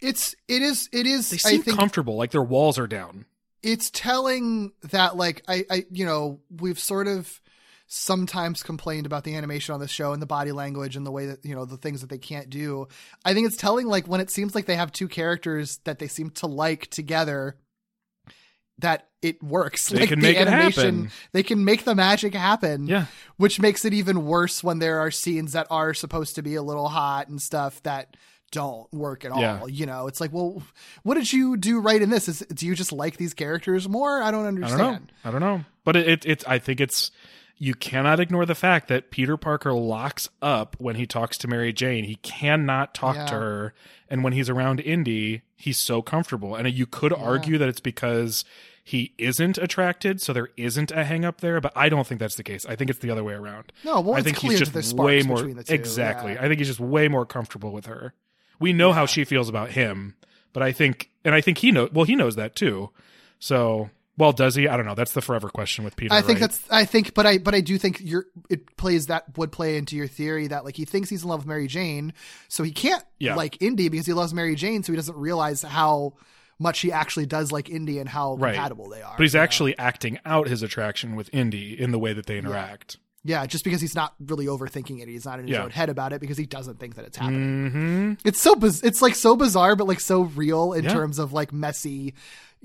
it's 0.00 0.34
it 0.48 0.62
is 0.62 0.88
it 0.92 1.06
is. 1.06 1.30
They 1.30 1.36
seem 1.38 1.62
comfortable, 1.62 2.16
like 2.16 2.30
their 2.30 2.42
walls 2.42 2.78
are 2.78 2.86
down. 2.86 3.26
it's 3.62 3.90
telling 3.90 4.72
that 4.90 5.16
like 5.16 5.42
I, 5.48 5.64
I 5.70 5.84
you 5.90 6.04
know 6.06 6.40
we've 6.50 6.78
sort 6.78 7.08
of 7.08 7.40
sometimes 7.86 8.62
complained 8.62 9.06
about 9.06 9.24
the 9.24 9.36
animation 9.36 9.74
on 9.74 9.80
the 9.80 9.86
show 9.86 10.12
and 10.12 10.20
the 10.22 10.26
body 10.26 10.52
language 10.52 10.96
and 10.96 11.06
the 11.06 11.10
way 11.12 11.26
that 11.26 11.44
you 11.44 11.54
know 11.54 11.64
the 11.64 11.76
things 11.76 12.00
that 12.00 12.08
they 12.08 12.18
can't 12.18 12.48
do 12.48 12.88
i 13.26 13.34
think 13.34 13.46
it's 13.46 13.58
telling 13.58 13.86
like 13.86 14.08
when 14.08 14.22
it 14.22 14.30
seems 14.30 14.54
like 14.54 14.64
they 14.64 14.74
have 14.74 14.90
two 14.90 15.06
characters 15.06 15.78
that 15.84 15.98
they 15.98 16.08
seem 16.08 16.30
to 16.30 16.46
like 16.46 16.88
together 16.88 17.56
that 18.78 19.08
it 19.22 19.42
works 19.42 19.88
They 19.88 20.00
like 20.00 20.08
can 20.10 20.20
the 20.20 20.26
make 20.26 20.36
it 20.36 20.48
animation 20.48 20.94
happen. 21.04 21.10
they 21.32 21.42
can 21.42 21.64
make 21.64 21.84
the 21.84 21.94
magic 21.94 22.34
happen 22.34 22.86
Yeah. 22.86 23.06
which 23.36 23.60
makes 23.60 23.84
it 23.84 23.94
even 23.94 24.26
worse 24.26 24.62
when 24.64 24.80
there 24.80 24.98
are 25.00 25.10
scenes 25.10 25.52
that 25.52 25.66
are 25.70 25.94
supposed 25.94 26.34
to 26.34 26.42
be 26.42 26.56
a 26.56 26.62
little 26.62 26.88
hot 26.88 27.28
and 27.28 27.40
stuff 27.40 27.82
that 27.84 28.16
don't 28.52 28.92
work 28.92 29.24
at 29.24 29.32
all. 29.32 29.40
Yeah. 29.40 29.64
You 29.66 29.84
know, 29.86 30.06
it's 30.06 30.20
like, 30.20 30.32
well, 30.32 30.62
what 31.02 31.14
did 31.14 31.32
you 31.32 31.56
do 31.56 31.80
right 31.80 32.00
in 32.00 32.10
this? 32.10 32.28
Is 32.28 32.40
do 32.54 32.66
you 32.66 32.74
just 32.76 32.92
like 32.92 33.16
these 33.16 33.34
characters 33.34 33.88
more? 33.88 34.22
I 34.22 34.30
don't 34.30 34.44
I 34.44 34.48
understand. 34.48 34.78
don't 34.78 34.90
know. 34.92 35.08
I 35.24 35.30
don't 35.32 35.40
know. 35.40 35.64
But 35.84 35.96
it, 35.96 36.06
it 36.08 36.26
it's 36.26 36.44
I 36.46 36.58
think 36.60 36.80
it's 36.80 37.10
you 37.56 37.74
cannot 37.74 38.20
ignore 38.20 38.44
the 38.46 38.54
fact 38.54 38.88
that 38.88 39.10
Peter 39.10 39.36
Parker 39.36 39.72
locks 39.72 40.28
up 40.42 40.76
when 40.78 40.96
he 40.96 41.06
talks 41.06 41.38
to 41.38 41.48
Mary 41.48 41.72
Jane. 41.72 42.04
He 42.04 42.16
cannot 42.16 42.94
talk 42.94 43.16
Yeah. 43.16 43.26
to 43.26 43.34
her, 43.34 43.74
and 44.08 44.24
when 44.24 44.32
he's 44.32 44.50
around 44.50 44.80
Indy, 44.80 45.42
he's 45.56 45.78
so 45.78 46.02
comfortable. 46.02 46.54
And 46.54 46.68
you 46.72 46.86
could 46.86 47.12
argue 47.12 47.56
that 47.58 47.68
it's 47.68 47.80
because 47.80 48.44
he 48.82 49.14
isn't 49.16 49.56
attracted, 49.56 50.20
so 50.20 50.32
there 50.32 50.50
isn't 50.58 50.90
a 50.92 51.04
hang 51.04 51.24
up 51.24 51.40
there. 51.40 51.60
But 51.60 51.72
I 51.74 51.88
don't 51.88 52.06
think 52.06 52.18
that's 52.20 52.34
the 52.36 52.42
case. 52.42 52.66
I 52.66 52.76
think 52.76 52.90
it's 52.90 52.98
the 52.98 53.10
other 53.10 53.24
way 53.24 53.32
around. 53.34 53.72
No, 53.84 54.00
well, 54.00 54.14
I 54.14 54.22
think 54.22 54.38
he's 54.38 54.58
just 54.58 54.94
way 54.94 55.22
more 55.22 55.36
between 55.36 55.56
the 55.56 55.64
two, 55.64 55.72
exactly. 55.74 56.32
yeah. 56.34 56.42
I 56.44 56.48
think 56.48 56.58
he's 56.58 56.68
just 56.68 56.80
way 56.80 57.08
more 57.08 57.24
comfortable 57.24 57.72
with 57.72 57.86
her. 57.86 58.12
We 58.60 58.72
know 58.72 58.92
how 58.92 59.06
she 59.06 59.24
feels 59.24 59.48
about 59.48 59.70
him, 59.70 60.16
but 60.52 60.62
I 60.62 60.72
think, 60.72 61.10
and 61.24 61.34
I 61.34 61.40
think 61.40 61.58
he 61.58 61.72
knows. 61.72 61.90
Well, 61.92 62.04
he 62.04 62.14
knows 62.14 62.36
that 62.36 62.54
too. 62.56 62.90
So, 63.38 63.90
well, 64.16 64.32
does 64.32 64.54
he? 64.54 64.68
I 64.68 64.76
don't 64.76 64.86
know. 64.86 64.94
That's 64.94 65.12
the 65.12 65.20
forever 65.20 65.48
question 65.48 65.84
with 65.84 65.96
Peter. 65.96 66.14
I 66.14 66.22
think 66.22 66.40
right? 66.40 66.50
that's 66.50 66.62
I 66.70 66.84
think 66.84 67.14
but 67.14 67.26
I 67.26 67.38
but 67.38 67.54
I 67.54 67.60
do 67.60 67.78
think 67.78 67.98
you're 68.00 68.26
it 68.48 68.76
plays 68.76 69.06
that 69.06 69.36
would 69.36 69.50
play 69.52 69.76
into 69.76 69.96
your 69.96 70.06
theory 70.06 70.46
that 70.48 70.64
like 70.64 70.76
he 70.76 70.84
thinks 70.84 71.10
he's 71.10 71.22
in 71.22 71.28
love 71.28 71.40
with 71.40 71.46
Mary 71.48 71.66
Jane, 71.66 72.12
so 72.48 72.62
he 72.62 72.70
can't 72.72 73.02
Yeah. 73.18 73.34
like 73.34 73.60
Indy 73.60 73.88
because 73.88 74.06
he 74.06 74.12
loves 74.12 74.32
Mary 74.34 74.54
Jane, 74.54 74.82
so 74.82 74.92
he 74.92 74.96
doesn't 74.96 75.16
realize 75.16 75.62
how 75.62 76.14
much 76.60 76.80
he 76.80 76.92
actually 76.92 77.26
does 77.26 77.50
like 77.50 77.68
Indy 77.68 77.98
and 77.98 78.08
how 78.08 78.36
Right. 78.36 78.54
compatible 78.54 78.88
they 78.88 79.02
are. 79.02 79.14
But 79.16 79.24
he's 79.24 79.34
you 79.34 79.38
know? 79.40 79.44
actually 79.44 79.78
acting 79.78 80.18
out 80.24 80.46
his 80.48 80.62
attraction 80.62 81.16
with 81.16 81.28
Indy 81.32 81.78
in 81.78 81.90
the 81.90 81.98
way 81.98 82.12
that 82.12 82.26
they 82.26 82.38
interact. 82.38 82.98
Yeah, 83.26 83.44
just 83.46 83.64
because 83.64 83.80
he's 83.80 83.94
not 83.94 84.14
really 84.20 84.46
overthinking 84.46 85.00
it, 85.00 85.08
he's 85.08 85.24
not 85.24 85.40
in 85.40 85.48
his 85.48 85.54
Yeah. 85.56 85.64
own 85.64 85.70
head 85.70 85.88
about 85.88 86.12
it 86.12 86.20
because 86.20 86.36
he 86.36 86.44
doesn't 86.46 86.78
think 86.78 86.94
that 86.96 87.06
it's 87.06 87.16
happening. 87.16 87.70
Mm-hmm. 87.70 88.12
It's 88.28 88.40
so 88.40 88.54
biz- 88.54 88.82
it's 88.82 89.00
like 89.02 89.14
so 89.16 89.34
bizarre, 89.34 89.74
but 89.76 89.88
like 89.88 89.98
so 89.98 90.22
real 90.22 90.74
in 90.74 90.84
Yeah. 90.84 90.92
terms 90.92 91.18
of 91.18 91.32
like 91.32 91.50
messy. 91.52 92.14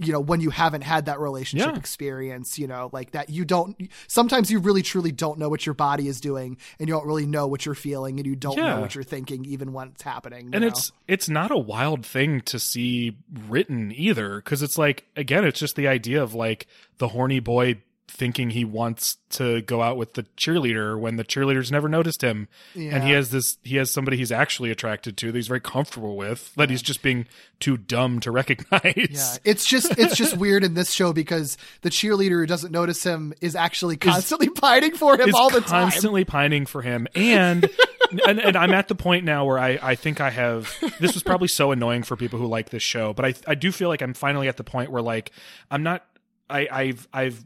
You 0.01 0.13
know, 0.13 0.19
when 0.21 0.39
you 0.39 0.49
haven't 0.49 0.81
had 0.83 1.05
that 1.07 1.19
relationship 1.19 1.73
Yeah. 1.73 1.77
experience, 1.77 2.57
you 2.57 2.67
know, 2.67 2.89
like 2.93 3.11
that 3.11 3.29
you 3.29 3.43
don't. 3.45 3.75
Sometimes 4.07 4.49
you 4.49 4.59
really 4.59 4.81
truly 4.81 5.11
don't 5.11 5.37
know 5.37 5.49
what 5.49 5.65
your 5.65 5.75
body 5.75 6.07
is 6.07 6.21
doing, 6.21 6.57
and 6.79 6.87
you 6.87 6.95
don't 6.95 7.05
really 7.05 7.25
know 7.25 7.47
what 7.47 7.65
you're 7.65 7.75
feeling, 7.75 8.17
and 8.19 8.25
you 8.25 8.35
don't 8.35 8.57
Yeah. 8.57 8.75
know 8.75 8.81
what 8.81 8.95
you're 8.95 9.03
thinking, 9.03 9.43
even 9.45 9.73
when 9.73 9.89
it's 9.89 10.03
happening. 10.03 10.49
And 10.53 10.61
know? 10.61 10.67
it's 10.67 10.91
it's 11.07 11.27
not 11.27 11.51
a 11.51 11.57
wild 11.57 12.05
thing 12.05 12.41
to 12.41 12.59
see 12.59 13.17
written 13.49 13.91
either, 13.93 14.37
because 14.37 14.61
it's 14.63 14.77
like 14.77 15.05
again, 15.15 15.43
it's 15.43 15.59
just 15.59 15.75
the 15.75 15.87
idea 15.87 16.23
of 16.23 16.33
like 16.33 16.67
the 16.97 17.09
horny 17.09 17.39
boy 17.39 17.81
thinking 18.09 18.49
he 18.49 18.65
wants 18.65 19.17
to 19.29 19.61
go 19.61 19.81
out 19.81 19.97
with 19.97 20.13
the 20.13 20.23
cheerleader 20.35 20.99
when 20.99 21.15
the 21.15 21.23
cheerleader's 21.23 21.71
never 21.71 21.87
noticed 21.87 22.23
him. 22.23 22.47
And 22.75 23.03
he 23.03 23.11
has 23.11 23.29
this 23.29 23.57
he 23.63 23.75
has 23.77 23.91
somebody 23.91 24.17
he's 24.17 24.31
actually 24.31 24.71
attracted 24.71 25.17
to 25.17 25.31
that 25.31 25.35
he's 25.35 25.47
very 25.47 25.59
comfortable 25.59 26.17
with 26.17 26.53
that 26.55 26.69
he's 26.69 26.81
just 26.81 27.01
being 27.01 27.27
too 27.59 27.77
dumb 27.77 28.19
to 28.21 28.31
recognize. 28.39 28.93
Yeah, 28.95 29.37
it's 29.43 29.65
just 29.65 29.97
it's 29.97 30.15
just 30.15 30.37
weird 30.37 30.63
in 30.63 30.73
this 30.73 30.91
show 30.91 31.13
because 31.13 31.57
the 31.81 31.89
cheerleader 31.89 32.41
who 32.41 32.45
doesn't 32.45 32.71
notice 32.71 33.03
him 33.03 33.33
is 33.41 33.55
actually 33.55 33.97
constantly 33.97 34.49
pining 34.49 34.95
for 34.95 35.15
him 35.15 35.29
is 35.29 35.35
all 35.35 35.49
the 35.49 35.61
time. 35.61 35.89
constantly 35.89 36.25
pining 36.25 36.65
for 36.65 36.81
him. 36.81 37.07
And, 37.15 37.69
and 38.27 38.39
and 38.39 38.57
I'm 38.57 38.73
at 38.73 38.87
the 38.87 38.95
point 38.95 39.25
now 39.25 39.45
where 39.45 39.59
I 39.59 39.79
I 39.81 39.95
think 39.95 40.19
I 40.19 40.31
have 40.31 40.73
this 40.99 41.13
was 41.13 41.23
probably 41.23 41.47
so 41.47 41.71
annoying 41.71 42.03
for 42.03 42.15
people 42.15 42.39
who 42.39 42.47
like 42.47 42.69
this 42.69 42.83
show 42.83 43.13
but 43.13 43.25
I 43.25 43.33
I 43.47 43.55
do 43.55 43.71
feel 43.71 43.89
like 43.89 44.01
I'm 44.01 44.13
finally 44.13 44.47
at 44.47 44.57
the 44.57 44.63
point 44.63 44.91
where 44.91 45.01
like 45.01 45.31
I'm 45.69 45.83
not 45.83 46.05
I 46.49 46.67
I've 46.71 47.07
I've 47.13 47.45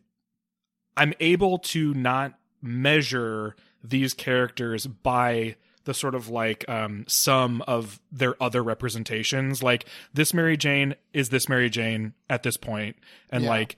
I'm 0.97 1.13
able 1.19 1.57
to 1.59 1.93
not 1.93 2.33
measure 2.61 3.55
these 3.83 4.13
characters 4.13 4.87
by 4.87 5.55
the 5.85 5.93
sort 5.93 6.15
of 6.15 6.29
like 6.29 6.63
um 6.69 7.03
sum 7.07 7.61
of 7.67 7.99
their 8.11 8.41
other 8.41 8.63
representations 8.63 9.61
like 9.61 9.85
this 10.13 10.33
Mary 10.33 10.55
Jane 10.55 10.95
is 11.11 11.27
this 11.27 11.49
Mary 11.49 11.69
Jane 11.69 12.13
at 12.29 12.43
this 12.43 12.55
point 12.55 12.95
and 13.29 13.43
Yeah. 13.43 13.49
like 13.49 13.75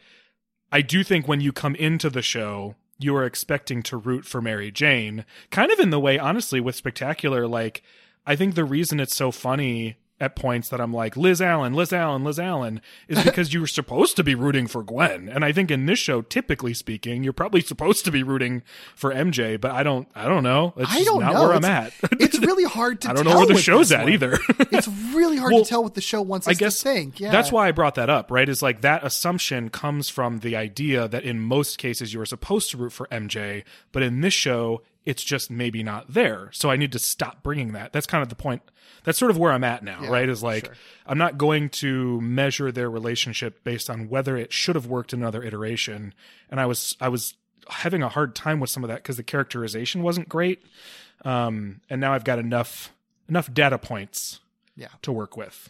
I 0.71 0.81
do 0.81 1.03
think 1.03 1.27
when 1.27 1.41
you 1.41 1.51
come 1.51 1.73
into 1.75 2.09
the 2.09 2.21
show, 2.21 2.75
you 2.99 3.15
are 3.15 3.25
expecting 3.25 3.81
to 3.83 3.97
root 3.97 4.25
for 4.25 4.41
Mary 4.41 4.71
Jane, 4.71 5.23
kind 5.49 5.71
of 5.71 5.79
in 5.79 5.89
the 5.89 5.99
way, 5.99 6.17
honestly, 6.19 6.59
with 6.59 6.75
Spectacular. 6.75 7.47
Like, 7.47 7.81
I 8.25 8.35
think 8.35 8.55
the 8.55 8.65
reason 8.65 8.99
it's 8.99 9.15
so 9.15 9.31
funny 9.31 9.95
at 10.19 10.35
points 10.35 10.69
that 10.69 10.79
I'm 10.79 10.93
like, 10.93 11.17
Liz 11.17 11.41
Allan, 11.41 11.73
Liz 11.73 11.91
Allan, 11.91 12.23
Liz 12.23 12.39
Allan, 12.39 12.79
is 13.09 13.21
because 13.25 13.53
you're 13.53 13.67
supposed 13.67 14.15
to 14.15 14.23
be 14.23 14.33
rooting 14.33 14.65
for 14.67 14.81
Gwen. 14.81 15.27
And 15.27 15.43
I 15.43 15.51
think 15.51 15.69
in 15.69 15.85
this 15.87 15.99
show, 15.99 16.21
typically 16.21 16.73
speaking, 16.73 17.23
you're 17.23 17.33
probably 17.33 17.59
supposed 17.61 18.05
to 18.05 18.11
be 18.11 18.23
rooting 18.23 18.63
for 18.95 19.13
MJ, 19.13 19.59
but 19.59 19.71
I 19.71 19.83
don't, 19.83 20.07
I 20.15 20.25
don't 20.29 20.43
know. 20.43 20.73
It's 20.77 20.89
I 20.91 21.03
don't 21.03 21.19
not 21.21 21.33
know. 21.33 21.41
where 21.43 21.51
I'm 21.51 21.65
It's- 21.65 21.93
at. 22.03 22.11
it's 22.21 22.39
really 22.39 22.63
hard 22.63 23.01
to. 23.01 23.09
I 23.11 23.13
don't 23.13 23.25
know 23.25 23.37
where 23.37 23.45
the 23.47 23.57
show's 23.57 23.91
at 23.91 24.03
one. 24.05 24.13
either. 24.13 24.37
it's 24.71 24.87
really 25.13 25.37
hard 25.37 25.51
Well, 25.53 25.63
to 25.63 25.69
tell 25.69 25.83
what 25.83 25.95
the 25.95 26.01
show 26.01 26.21
wants 26.21 26.47
I 26.47 26.51
us 26.51 26.57
guess 26.57 26.79
to 26.79 26.83
think. 26.89 27.19
Yeah, 27.19 27.31
that's 27.31 27.51
why 27.51 27.67
I 27.67 27.71
brought 27.71 27.95
that 27.95 28.09
up, 28.09 28.31
right? 28.31 28.47
Is 28.47 28.61
like 28.61 28.81
that 28.81 29.03
assumption 29.03 29.69
comes 29.69 30.07
from 30.09 30.39
the 30.39 30.55
idea 30.55 31.07
that 31.09 31.23
in 31.23 31.39
most 31.41 31.77
cases 31.77 32.13
you 32.13 32.21
are 32.21 32.25
supposed 32.25 32.71
to 32.71 32.77
root 32.77 32.93
for 32.93 33.07
MJ, 33.07 33.63
but 33.91 34.01
in 34.01 34.21
this 34.21 34.33
show 34.33 34.81
it's 35.05 35.23
just 35.23 35.51
maybe 35.51 35.83
not 35.83 36.13
there. 36.13 36.49
So 36.51 36.69
I 36.71 36.75
need 36.77 36.91
to 36.93 36.99
stop 36.99 37.43
bringing 37.43 37.73
that. 37.73 37.93
That's 37.93 38.07
kind 38.07 38.21
of 38.23 38.29
the 38.29 38.35
point. 38.35 38.61
That's 39.03 39.19
sort 39.19 39.29
of 39.31 39.37
where 39.37 39.51
I'm 39.51 39.63
at 39.63 39.83
now, 39.83 39.99
Yeah, 40.01 40.09
right? 40.09 40.27
Is 40.27 40.41
like 40.41 40.65
sure. 40.65 40.73
I'm 41.05 41.17
not 41.19 41.37
going 41.37 41.69
to 41.69 42.19
measure 42.21 42.71
their 42.71 42.89
relationship 42.89 43.63
based 43.63 43.89
on 43.89 44.09
whether 44.09 44.35
it 44.35 44.51
should 44.51 44.75
have 44.75 44.87
worked 44.87 45.13
another 45.13 45.43
iteration. 45.43 46.13
And 46.49 46.59
I 46.59 46.65
was 46.65 46.95
I 46.99 47.09
was 47.09 47.35
having 47.69 48.01
a 48.03 48.09
hard 48.09 48.35
time 48.35 48.59
with 48.59 48.69
some 48.69 48.83
of 48.83 48.87
that 48.89 48.97
because 48.97 49.17
the 49.17 49.23
characterization 49.23 50.01
wasn't 50.03 50.27
great. 50.29 50.63
Um, 51.23 51.81
and 51.89 52.01
now 52.01 52.13
I've 52.13 52.23
got 52.23 52.39
enough 52.39 52.91
enough 53.29 53.51
data 53.53 53.77
points 53.77 54.39
Yeah, 54.75 54.89
to 55.03 55.11
work 55.11 55.37
with. 55.37 55.69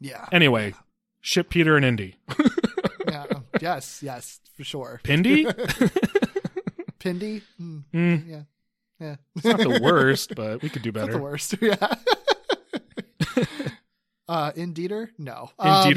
yeah, 0.00 0.26
Anyway, 0.32 0.74
ship 1.20 1.50
Peter 1.50 1.76
and 1.76 1.84
Indy. 1.84 2.16
yeah. 3.08 3.26
yes, 3.60 4.00
yes, 4.02 4.40
for 4.56 4.64
sure. 4.64 5.00
Pindy? 5.04 5.44
Pindy, 7.00 7.42
mm, 7.60 7.82
Mm, 7.94 8.28
yeah, 8.28 8.42
yeah. 9.00 9.16
it's 9.36 9.44
not 9.44 9.58
the 9.58 9.80
worst, 9.82 10.34
but 10.36 10.60
we 10.62 10.68
could 10.68 10.82
do 10.82 10.92
Not 10.92 11.06
better. 11.06 11.12
the 11.12 11.18
worst. 11.18 11.54
Yeah. 11.62 11.76
uh, 14.28 14.52
Indeeder? 14.52 15.08
No. 15.18 15.50
In 15.60 15.66
Um. 15.70 15.94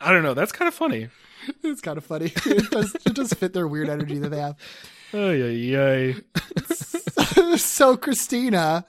I 0.00 0.12
don't 0.12 0.22
know. 0.22 0.34
That's 0.34 0.52
kind 0.52 0.68
of 0.68 0.74
funny. 0.74 1.08
it's 1.64 1.80
kind 1.80 1.98
of 1.98 2.04
funny. 2.04 2.32
It 2.44 2.70
does, 2.70 2.94
it 2.94 3.14
does 3.14 3.32
fit 3.34 3.52
their 3.52 3.66
weird 3.66 3.88
energy 3.88 4.18
that 4.18 4.28
they 4.30 4.40
have. 4.40 4.56
Oh, 5.12 5.30
yeah, 5.30 6.14
ay. 6.14 7.56
so 7.56 7.96
Christina, 7.96 8.84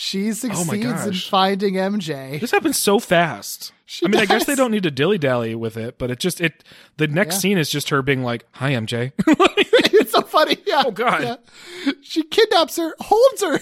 she 0.00 0.32
succeeds 0.32 0.72
in 0.72 0.86
Oh 0.86 0.94
gosh. 0.94 1.28
finding 1.28 1.74
MJ. 1.74 2.40
This 2.40 2.52
happens 2.52 2.78
so 2.78 2.98
fast. 2.98 3.72
She 3.84 4.06
I 4.06 4.08
mean, 4.08 4.20
I 4.20 4.24
guess 4.24 4.46
they 4.46 4.54
don't 4.54 4.70
need 4.70 4.84
to 4.84 4.90
dilly 4.90 5.18
dally 5.18 5.54
with 5.54 5.76
it, 5.76 5.98
but 5.98 6.10
it 6.10 6.20
just 6.20 6.40
it. 6.40 6.64
The 6.96 7.06
next 7.08 7.34
Yeah. 7.36 7.40
scene 7.40 7.58
is 7.58 7.68
just 7.68 7.88
her 7.90 8.00
being 8.02 8.22
like, 8.22 8.46
"Hi, 8.52 8.70
MJ." 8.72 9.12
it's 9.26 10.12
so 10.12 10.22
funny. 10.22 10.56
Yeah. 10.64 10.84
Oh, 10.86 10.90
God. 10.92 11.22
Yeah. 11.22 11.92
She 12.00 12.22
kidnaps 12.22 12.76
her, 12.76 12.94
holds 13.00 13.42
her. 13.42 13.58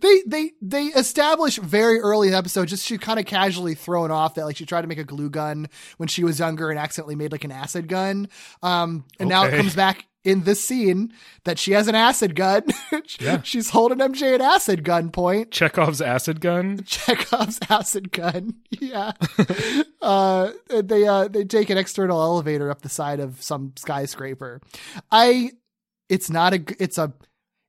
They 0.00 0.22
they 0.26 0.50
they 0.60 0.84
establish 0.84 1.56
very 1.58 1.98
early 1.98 2.28
in 2.28 2.32
the 2.32 2.38
episode, 2.38 2.68
just 2.68 2.84
she 2.86 2.98
kind 2.98 3.18
of 3.18 3.24
casually 3.26 3.74
thrown 3.74 4.10
off 4.10 4.34
that 4.34 4.44
like 4.44 4.56
she 4.56 4.66
tried 4.66 4.82
to 4.82 4.86
make 4.86 4.98
a 4.98 5.04
glue 5.04 5.30
gun 5.30 5.66
when 5.96 6.08
she 6.08 6.24
was 6.24 6.38
younger 6.38 6.68
and 6.70 6.78
accidentally 6.78 7.16
made 7.16 7.32
like 7.32 7.44
an 7.44 7.52
acid 7.52 7.88
gun. 7.88 8.28
Um, 8.62 9.04
and 9.18 9.28
now 9.30 9.44
it 9.46 9.56
comes 9.56 9.74
back 9.74 10.04
in 10.24 10.42
this 10.44 10.62
scene 10.62 11.12
that 11.44 11.58
she 11.58 11.72
has 11.72 11.88
an 11.88 11.94
acid 11.94 12.34
gun. 12.34 12.64
Yeah. 13.18 13.42
She's 13.42 13.70
holding 13.70 13.98
MJ 13.98 14.34
an 14.34 14.40
acid 14.40 14.84
gun 14.84 15.10
point. 15.10 15.50
Chekhov's 15.50 16.00
acid 16.00 16.40
gun. 16.40 16.82
Chekhov's 16.86 17.58
acid 17.68 18.12
gun. 18.12 18.54
Yeah. 18.80 19.12
uh, 20.02 20.50
they 20.72 21.06
uh, 21.06 21.28
they 21.28 21.44
take 21.44 21.70
an 21.70 21.78
external 21.78 22.20
elevator 22.20 22.70
up 22.70 22.82
the 22.82 22.88
side 22.88 23.20
of 23.20 23.42
some 23.42 23.72
skyscraper. 23.76 24.60
I. 25.10 25.52
It's 26.08 26.30
not 26.30 26.54
a. 26.54 26.64
It's 26.82 26.98
a. 26.98 27.12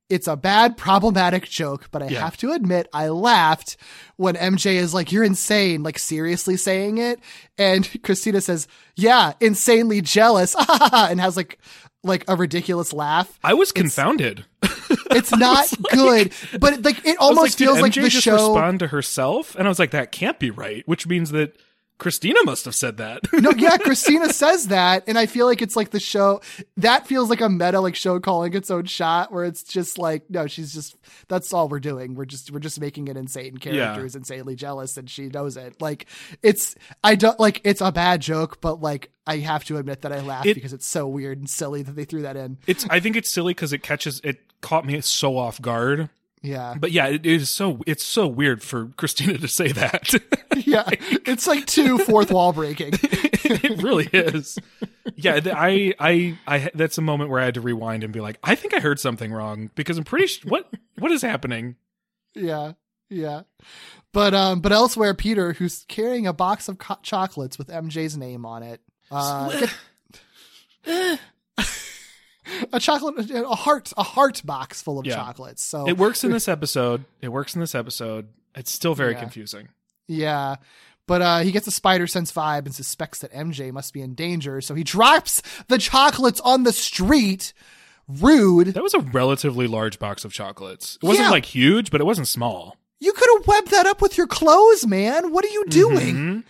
It's 0.09 0.27
a 0.27 0.35
bad, 0.35 0.75
problematic 0.75 1.47
joke, 1.47 1.87
but 1.91 2.03
I 2.03 2.07
Yeah. 2.07 2.19
have 2.19 2.35
to 2.37 2.51
admit, 2.51 2.89
I 2.91 3.07
laughed 3.07 3.77
when 4.17 4.35
MJ 4.35 4.75
is 4.75 4.93
like, 4.93 5.11
"You're 5.11 5.23
insane," 5.23 5.83
like 5.83 5.97
seriously 5.97 6.57
saying 6.57 6.97
it, 6.97 7.19
and 7.57 7.87
Christina 8.03 8.41
says, 8.41 8.67
"Yeah, 8.97 9.33
insanely 9.39 10.01
jealous," 10.01 10.53
and 10.91 11.21
has 11.21 11.37
like, 11.37 11.59
like 12.03 12.25
a 12.27 12.35
ridiculous 12.35 12.93
laugh. 12.93 13.39
I 13.43 13.53
was 13.53 13.71
confounded. 13.71 14.45
It's 15.11 15.31
not 15.37 15.71
good, 15.91 16.33
but 16.59 16.83
like 16.83 17.05
it 17.05 17.17
almost 17.17 17.59
like, 17.59 17.67
feels 17.67 17.81
like 17.81 17.93
the 17.93 18.09
show. 18.09 18.33
respond 18.33 18.79
to 18.79 18.87
herself, 18.87 19.55
and 19.55 19.67
I 19.67 19.69
was 19.69 19.79
like, 19.79 19.91
that 19.91 20.11
can't 20.11 20.39
be 20.39 20.51
right. 20.51 20.87
Which 20.87 21.07
means 21.07 21.31
that 21.31 21.55
Christina 22.01 22.39
must 22.45 22.65
have 22.65 22.73
said 22.73 22.97
that. 22.97 23.21
no, 23.31 23.51
yeah, 23.57 23.77
Christina 23.77 24.33
says 24.33 24.69
that, 24.69 25.03
and 25.05 25.19
I 25.19 25.27
feel 25.27 25.45
like 25.45 25.61
it's 25.61 25.75
like 25.75 25.91
the 25.91 25.99
show 25.99 26.41
that 26.77 27.05
feels 27.05 27.29
like 27.29 27.41
a 27.41 27.47
meta 27.47 27.79
like 27.79 27.95
show 27.95 28.19
calling 28.19 28.55
its 28.55 28.71
own 28.71 28.85
shot, 28.85 29.31
where 29.31 29.45
it's 29.45 29.61
just 29.61 29.99
like, 29.99 30.27
no, 30.27 30.47
she's 30.47 30.73
just 30.73 30.95
that's 31.27 31.53
all 31.53 31.69
we're 31.69 31.79
doing. 31.79 32.15
We're 32.15 32.25
just 32.25 32.49
we're 32.49 32.57
just 32.57 32.81
making 32.81 33.07
an 33.09 33.17
insane 33.17 33.57
character 33.57 34.01
who's 34.01 34.15
insanely 34.15 34.55
jealous, 34.55 34.97
and 34.97 35.07
she 35.07 35.27
knows 35.27 35.57
it. 35.57 35.79
Like 35.79 36.07
it's 36.41 36.75
I 37.03 37.13
don't 37.13 37.39
like 37.39 37.61
it's 37.63 37.81
a 37.81 37.91
bad 37.91 38.19
joke, 38.21 38.61
but 38.61 38.81
like 38.81 39.11
I 39.27 39.37
have 39.37 39.63
to 39.65 39.77
admit 39.77 40.01
that 40.01 40.11
I 40.11 40.21
laughed 40.21 40.47
It- 40.47 40.55
because 40.55 40.73
it's 40.73 40.87
so 40.87 41.07
weird 41.07 41.37
and 41.37 41.47
silly 41.47 41.83
that 41.83 41.95
they 41.95 42.05
threw 42.05 42.23
that 42.23 42.35
in. 42.35 42.57
it's. 42.65 42.83
I 42.89 42.99
think 42.99 43.15
it's 43.15 43.29
silly 43.29 43.53
because 43.53 43.73
it 43.73 43.83
catches. 43.83 44.19
It 44.23 44.39
caught 44.61 44.87
me 44.87 44.99
so 45.01 45.37
off 45.37 45.61
guard. 45.61 46.09
Yeah, 46.43 46.75
But 46.79 46.91
yeah, 46.91 47.05
it 47.07 47.25
is 47.25 47.51
so. 47.51 47.81
It's 47.85 48.03
so 48.03 48.25
weird 48.27 48.63
for 48.63 48.87
Christina 48.97 49.37
to 49.37 49.47
say 49.47 49.71
that. 49.73 50.11
yeah, 50.65 50.89
it's 51.25 51.45
like 51.45 51.67
two 51.67 51.99
fourth 51.99 52.31
wall 52.31 52.51
breaking. 52.51 52.93
it 53.03 53.83
really 53.83 54.09
is. 54.11 54.57
Yeah, 55.15 55.39
I, 55.45 55.93
I, 55.99 56.37
I. 56.47 56.71
That's 56.73 56.97
a 56.97 57.01
moment 57.01 57.29
where 57.29 57.39
I 57.39 57.45
had 57.45 57.53
to 57.53 57.61
rewind 57.61 58.03
and 58.03 58.11
be 58.11 58.21
like, 58.21 58.39
I 58.43 58.55
think 58.55 58.73
I 58.73 58.79
heard 58.79 58.99
something 58.99 59.31
wrong 59.31 59.69
because 59.75 59.99
I'm 59.99 60.03
pretty. 60.03 60.25
Sh- 60.25 60.43
what, 60.43 60.67
what 60.97 61.11
is 61.11 61.21
happening? 61.21 61.75
Yeah, 62.33 62.73
yeah. 63.07 63.41
But 64.11 64.33
um, 64.33 64.61
but 64.61 64.71
elsewhere, 64.71 65.13
Peter, 65.13 65.53
who's 65.53 65.85
carrying 65.89 66.25
a 66.25 66.33
box 66.33 66.67
of 66.67 66.79
co- 66.79 66.97
chocolates 67.03 67.59
with 67.59 67.67
MJ's 67.67 68.17
name 68.17 68.47
on 68.47 68.63
it, 68.63 68.81
uh, 69.11 69.67
a 72.73 72.79
chocolate, 72.79 73.29
a 73.31 73.55
heart, 73.55 73.91
a 73.97 74.03
heart 74.03 74.41
box 74.45 74.81
full 74.81 74.99
of 74.99 75.05
Yeah. 75.05 75.15
chocolates. 75.15 75.63
So 75.63 75.87
It 75.87 75.97
works 75.97 76.23
in 76.23 76.31
this 76.31 76.47
episode. 76.47 77.05
It 77.21 77.29
works 77.29 77.55
in 77.55 77.61
this 77.61 77.75
episode. 77.75 78.27
It's 78.55 78.71
still 78.71 78.95
very 78.95 79.13
Yeah. 79.13 79.19
confusing. 79.19 79.67
Yeah. 80.07 80.55
But 81.07 81.21
uh, 81.21 81.39
he 81.39 81.51
gets 81.51 81.67
a 81.67 81.71
spider 81.71 82.07
sense 82.07 82.31
vibe 82.31 82.65
and 82.65 82.73
suspects 82.75 83.19
that 83.19 83.31
MJ 83.33 83.71
must 83.71 83.93
be 83.93 84.01
in 84.01 84.13
danger, 84.13 84.61
so 84.61 84.75
he 84.75 84.83
drops 84.83 85.41
the 85.67 85.77
chocolates 85.77 86.39
on 86.41 86.63
the 86.63 86.71
street. 86.73 87.53
Rude. 88.07 88.67
That 88.67 88.83
was 88.83 88.93
a 88.93 88.99
relatively 88.99 89.67
large 89.67 89.97
box 89.99 90.25
of 90.25 90.33
chocolates. 90.33 90.97
It 91.01 91.05
wasn't 91.05 91.27
Yeah. 91.27 91.31
like 91.31 91.45
huge, 91.45 91.91
but 91.91 92.01
it 92.01 92.03
wasn't 92.05 92.27
small. 92.27 92.77
You 92.99 93.13
could 93.13 93.29
have 93.37 93.47
webbed 93.47 93.71
that 93.71 93.85
up 93.85 94.01
with 94.01 94.17
your 94.17 94.27
clothes, 94.27 94.85
man. 94.85 95.31
What 95.31 95.45
are 95.45 95.49
you 95.49 95.65
doing? 95.69 96.43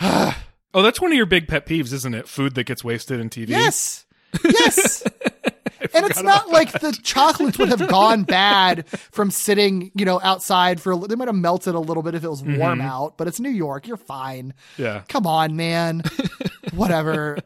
Mhm. 0.00 0.34
oh, 0.74 0.82
that's 0.82 1.00
one 1.00 1.10
of 1.12 1.16
your 1.16 1.26
big 1.26 1.48
pet 1.48 1.66
peeves, 1.66 1.92
isn't 1.92 2.14
it? 2.14 2.28
Food 2.28 2.54
that 2.56 2.64
gets 2.64 2.82
wasted 2.84 3.20
in 3.20 3.30
TV. 3.30 3.50
Yes. 3.50 4.04
Yes. 4.44 5.02
and 5.94 6.06
it's 6.06 6.22
not 6.22 6.48
like 6.50 6.72
the 6.72 6.92
chocolates 7.02 7.58
would 7.58 7.68
have 7.70 7.88
gone 7.88 8.22
bad 8.24 8.86
from 8.88 9.30
sitting, 9.30 9.90
you 9.94 10.04
know, 10.04 10.20
outside 10.22 10.80
for 10.80 10.92
a 10.92 10.96
they 10.98 11.14
might 11.14 11.28
have 11.28 11.34
melted 11.34 11.74
a 11.74 11.78
little 11.80 12.02
bit 12.02 12.14
if 12.14 12.22
it 12.24 12.28
was 12.28 12.42
warm 12.42 12.78
Mhm. 12.80 12.84
out, 12.84 13.16
but 13.18 13.26
it's 13.28 13.40
New 13.40 13.50
York, 13.50 13.86
you're 13.88 13.96
fine. 13.96 14.54
Yeah. 14.76 15.02
Come 15.08 15.26
on, 15.26 15.56
man. 15.56 16.02
Whatever. 16.74 17.38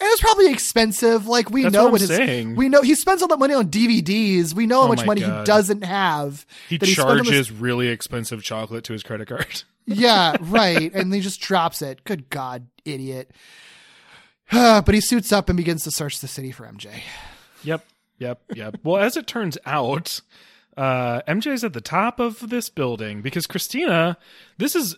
And 0.00 0.08
it's 0.10 0.20
probably 0.20 0.50
expensive. 0.50 1.26
Like 1.26 1.50
we 1.50 1.62
That's 1.62 1.72
know 1.72 1.84
what 1.84 1.92
what 1.92 2.00
his 2.00 2.10
saying. 2.10 2.56
we 2.56 2.68
know 2.68 2.82
he 2.82 2.94
spends 2.96 3.22
all 3.22 3.28
that 3.28 3.38
money 3.38 3.54
on 3.54 3.68
DVDs. 3.68 4.52
We 4.52 4.66
know 4.66 4.80
how 4.80 4.86
Oh 4.86 4.88
much 4.88 5.06
money 5.06 5.20
God. 5.20 5.38
he 5.40 5.44
doesn't 5.44 5.84
have. 5.84 6.44
He 6.68 6.76
that 6.78 6.86
spent 6.86 7.08
on 7.08 7.16
this- 7.18 7.26
charges 7.28 7.50
really 7.52 7.88
expensive 7.88 8.42
chocolate 8.42 8.84
to 8.84 8.92
his 8.92 9.02
credit 9.02 9.28
card. 9.28 9.62
yeah, 9.86 10.36
right. 10.40 10.92
And 10.92 11.14
he 11.14 11.20
just 11.20 11.40
drops 11.40 11.80
it. 11.80 12.02
Good 12.04 12.28
God, 12.28 12.66
idiot. 12.84 13.30
but 14.52 14.94
he 14.94 15.00
suits 15.00 15.32
up 15.32 15.48
and 15.48 15.56
begins 15.56 15.84
to 15.84 15.90
search 15.90 16.20
the 16.20 16.28
city 16.28 16.52
for 16.52 16.64
MJ. 16.64 17.00
Yep, 17.62 17.84
yep, 18.18 18.40
yep. 18.54 18.76
well, 18.82 19.02
as 19.02 19.16
it 19.16 19.26
turns 19.26 19.56
out, 19.64 20.20
uh, 20.76 21.22
MJ's 21.28 21.64
at 21.64 21.72
the 21.72 21.80
top 21.80 22.20
of 22.20 22.50
this 22.50 22.68
building 22.68 23.22
because 23.22 23.46
Christina. 23.46 24.16
This 24.58 24.74
is 24.74 24.96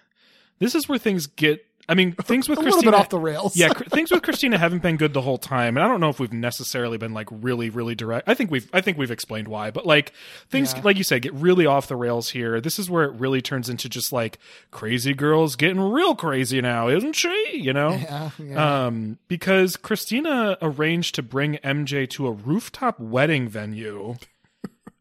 this 0.58 0.74
is 0.74 0.88
where 0.88 0.98
things 0.98 1.26
get. 1.26 1.64
I 1.90 1.94
mean, 1.94 2.12
things 2.22 2.48
with 2.48 2.58
A 2.58 2.62
little 2.62 2.74
Christina 2.74 2.92
bit 2.92 3.00
off 3.00 3.08
the 3.08 3.18
rails. 3.18 3.56
yeah, 3.56 3.72
things 3.90 4.10
with 4.10 4.22
Christina 4.22 4.56
haven't 4.56 4.80
been 4.82 4.96
good 4.96 5.12
the 5.12 5.20
whole 5.20 5.36
time, 5.38 5.76
and 5.76 5.84
I 5.84 5.88
don't 5.88 6.00
know 6.00 6.08
if 6.08 6.20
we've 6.20 6.32
necessarily 6.32 6.96
been 6.96 7.12
like 7.12 7.28
really, 7.30 7.68
really 7.68 7.94
direct. 7.94 8.28
I 8.28 8.34
think 8.34 8.50
we've, 8.50 8.70
I 8.72 8.80
think 8.80 8.96
we've 8.96 9.10
explained 9.10 9.48
why, 9.48 9.70
but 9.70 9.84
like 9.84 10.12
things, 10.48 10.72
Yeah. 10.74 10.82
like 10.84 10.96
you 10.96 11.04
said, 11.04 11.22
get 11.22 11.34
really 11.34 11.66
off 11.66 11.88
the 11.88 11.96
rails 11.96 12.30
here. 12.30 12.60
This 12.60 12.78
is 12.78 12.88
where 12.88 13.04
it 13.04 13.12
really 13.20 13.42
turns 13.42 13.68
into 13.68 13.88
just 13.88 14.12
like 14.12 14.38
crazy 14.70 15.12
girls 15.14 15.56
getting 15.56 15.80
real 15.80 16.14
crazy 16.14 16.60
now, 16.60 16.88
isn't 16.88 17.14
she? 17.16 17.50
You 17.54 17.72
know, 17.72 17.90
Yeah, 17.90 18.30
yeah. 18.38 18.86
um, 18.86 19.18
because 19.28 19.76
Christina 19.76 20.56
arranged 20.62 21.16
to 21.16 21.22
bring 21.22 21.56
MJ 21.64 22.08
to 22.10 22.26
a 22.28 22.32
rooftop 22.32 23.00
wedding 23.00 23.48
venue 23.48 24.14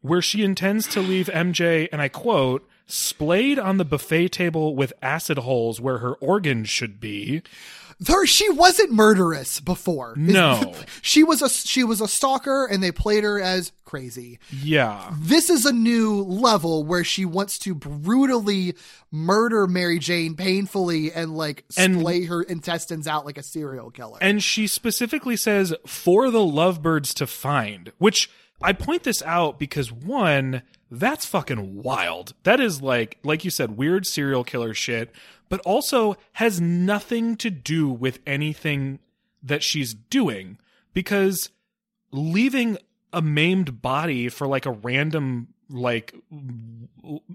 where 0.02 0.22
she 0.22 0.44
intends 0.44 0.88
to 0.88 1.02
leave 1.02 1.28
MJ, 1.28 1.88
and 1.92 2.02
I 2.02 2.08
quote, 2.08 2.68
splayed 2.92 3.58
on 3.60 3.78
the 3.78 3.86
buffet 3.86 4.30
table 4.30 4.76
with 4.76 4.94
acid 5.02 5.40
holes 5.40 5.80
where 5.80 6.00
her 6.00 6.14
organs 6.16 6.70
should 6.70 7.00
be. 7.00 7.42
There, 8.02 8.26
she 8.26 8.50
wasn't 8.50 8.94
murderous 8.94 9.60
before. 9.60 10.14
No. 10.18 10.74
she 11.02 11.22
was 11.22 11.42
a 11.42 11.50
she 11.50 11.84
was 11.84 12.00
a 12.00 12.08
stalker, 12.08 12.66
and 12.66 12.82
they 12.82 12.94
played 12.94 13.26
her 13.26 13.42
as 13.42 13.74
crazy. 13.84 14.40
Yeah. 14.64 15.14
This 15.20 15.50
is 15.50 15.66
a 15.66 15.74
new 15.74 16.22
level 16.24 16.86
where 16.86 17.04
she 17.04 17.26
wants 17.26 17.60
to 17.60 17.76
brutally 17.76 18.76
murder 19.12 19.68
Mary 19.68 20.00
Jane 20.00 20.36
painfully 20.36 21.12
and 21.12 21.36
like 21.36 21.66
And- 21.78 22.00
splay 22.00 22.24
her 22.26 22.42
intestines 22.42 23.06
out 23.06 23.26
like 23.26 23.38
a 23.38 23.44
serial 23.44 23.92
killer. 23.92 24.20
And 24.22 24.42
she 24.42 24.68
specifically 24.68 25.36
says, 25.36 25.74
for 25.86 26.32
the 26.32 26.44
lovebirds 26.44 27.14
to 27.16 27.28
find, 27.28 27.92
which 27.98 28.30
I 28.62 28.74
point 28.74 29.04
this 29.04 29.22
out 29.24 29.58
because 29.58 29.92
one, 29.92 30.64
that's 30.92 31.26
fucking 31.26 31.82
wild. 31.82 32.34
That 32.44 32.60
is 32.60 32.82
like, 32.82 33.20
like 33.24 33.46
you 33.46 33.52
said, 33.52 33.78
weird 33.78 34.06
serial 34.06 34.44
killer 34.44 34.74
shit, 34.74 35.12
but 35.48 35.62
also 35.62 36.18
has 36.34 36.60
nothing 36.60 37.36
to 37.38 37.50
do 37.50 37.90
with 37.90 38.20
anything 38.28 39.00
that 39.42 39.64
she's 39.64 39.94
doing 39.94 40.58
because 40.94 41.50
leaving 42.12 42.78
a 43.14 43.22
maimed 43.22 43.82
body 43.82 44.30
for 44.30 44.48
like 44.48 44.66
a 44.66 44.72
random 44.72 45.48
like 45.70 46.16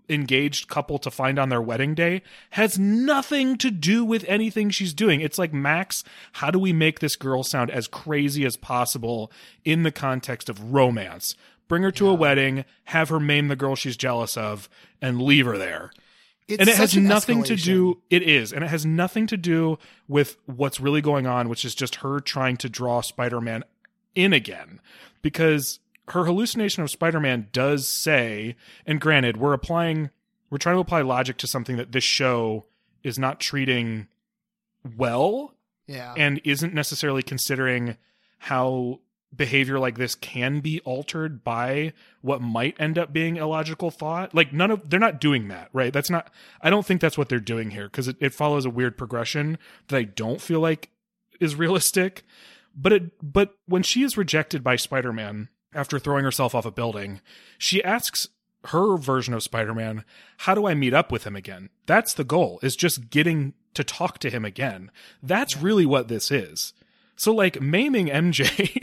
engaged 0.08 0.68
couple 0.68 0.98
to 0.98 1.10
find 1.10 1.38
on 1.38 1.48
their 1.48 1.62
wedding 1.62 1.94
day 1.94 2.22
has 2.50 2.78
nothing 2.78 3.56
to 3.58 3.70
do 3.70 4.04
with 4.04 4.24
anything 4.26 4.70
she's 4.70 4.92
doing. 4.92 5.20
It's 5.20 5.38
like 5.38 5.52
Max, 5.52 6.04
how 6.32 6.50
do 6.50 6.58
we 6.58 6.72
make 6.72 7.00
this 7.00 7.16
girl 7.16 7.42
sound 7.42 7.70
as 7.70 7.86
crazy 7.86 8.44
as 8.44 8.56
possible 8.56 9.30
in 9.64 9.84
the 9.84 9.92
context 9.92 10.48
of 10.48 10.72
romance? 10.72 11.36
Bring 11.68 11.82
her 11.82 11.92
to 11.92 12.08
a 12.08 12.14
wedding, 12.14 12.64
have 12.84 13.08
her 13.08 13.20
maim 13.20 13.48
the 13.48 13.56
girl 13.56 13.74
she's 13.74 13.96
jealous 13.96 14.36
of, 14.36 14.68
and 15.00 15.22
leave 15.22 15.46
her 15.46 15.56
there 15.56 15.92
It's 16.46 16.60
and 16.60 16.68
it 16.68 16.76
has 16.76 16.94
an 16.94 17.04
nothing 17.04 17.42
to 17.44 17.56
do 17.56 18.02
it 18.10 18.22
is 18.22 18.52
and 18.52 18.64
it 18.64 18.68
has 18.68 18.84
nothing 18.84 19.26
to 19.28 19.36
do 19.36 19.78
with 20.08 20.36
what's 20.46 20.80
really 20.80 21.00
going 21.00 21.26
on 21.26 21.48
which 21.48 21.64
is 21.64 21.74
just 21.74 21.96
her 21.96 22.20
trying 22.20 22.56
to 22.58 22.68
draw 22.68 23.00
spider-man 23.00 23.64
in 24.14 24.32
again 24.32 24.80
because 25.22 25.78
her 26.08 26.24
hallucination 26.24 26.82
of 26.82 26.90
spider-man 26.90 27.48
does 27.52 27.88
say 27.88 28.56
and 28.86 29.00
granted 29.00 29.36
we're 29.36 29.52
applying 29.54 30.10
we're 30.50 30.58
trying 30.58 30.76
to 30.76 30.80
apply 30.80 31.00
logic 31.02 31.36
to 31.38 31.46
something 31.46 31.76
that 31.76 31.92
this 31.92 32.04
show 32.04 32.64
is 33.02 33.18
not 33.18 33.40
treating 33.40 34.06
well 34.96 35.54
Yeah. 35.86 36.14
and 36.16 36.40
isn't 36.44 36.74
necessarily 36.74 37.22
considering 37.22 37.96
how 38.38 39.00
behavior 39.34 39.78
like 39.80 39.96
this 39.98 40.14
can 40.14 40.60
be 40.60 40.80
altered 40.80 41.42
by 41.42 41.92
what 42.20 42.40
might 42.40 42.76
end 42.80 42.96
up 42.96 43.12
being 43.12 43.36
illogical 43.36 43.90
thought. 43.90 44.32
Like 44.32 44.52
none 44.52 44.70
of 44.70 44.88
they're 44.88 45.00
not 45.00 45.20
doing 45.20 45.48
that 45.48 45.70
right? 45.72 45.92
That's 45.92 46.10
not 46.10 46.30
i 46.60 46.70
don't 46.70 46.86
think 46.86 47.00
that's 47.00 47.18
what 47.18 47.28
they're 47.28 47.40
doing 47.40 47.70
here 47.70 47.86
because 47.88 48.06
it, 48.08 48.16
it 48.20 48.32
follows 48.34 48.64
a 48.64 48.70
weird 48.70 48.96
progression 48.96 49.58
that 49.88 49.96
i 49.96 50.02
don't 50.04 50.40
feel 50.40 50.60
like 50.60 50.90
is 51.40 51.56
realistic. 51.56 52.22
But 52.76 52.92
it 52.92 53.32
but 53.32 53.54
when 53.66 53.82
she 53.82 54.02
is 54.04 54.16
rejected 54.16 54.62
by 54.62 54.76
Spider-Man 54.76 55.48
after 55.74 55.98
throwing 55.98 56.24
herself 56.24 56.54
off 56.54 56.66
a 56.66 56.70
building, 56.70 57.20
she 57.58 57.82
asks 57.82 58.28
her 58.66 58.96
version 58.96 59.34
of 59.34 59.42
Spider-Man, 59.42 60.04
"How 60.38 60.54
do 60.54 60.66
I 60.66 60.74
meet 60.74 60.94
up 60.94 61.12
with 61.12 61.24
him 61.24 61.36
again?" 61.36 61.70
That's 61.86 62.14
the 62.14 62.24
goal. 62.24 62.58
Is 62.62 62.76
just 62.76 63.10
getting 63.10 63.54
to 63.74 63.84
talk 63.84 64.18
to 64.20 64.30
him 64.30 64.44
again. 64.44 64.90
That's 65.22 65.56
really 65.56 65.84
what 65.84 66.08
this 66.08 66.30
is. 66.30 66.72
So 67.16 67.32
like 67.32 67.60
maiming 67.60 68.06
MJ 68.06 68.76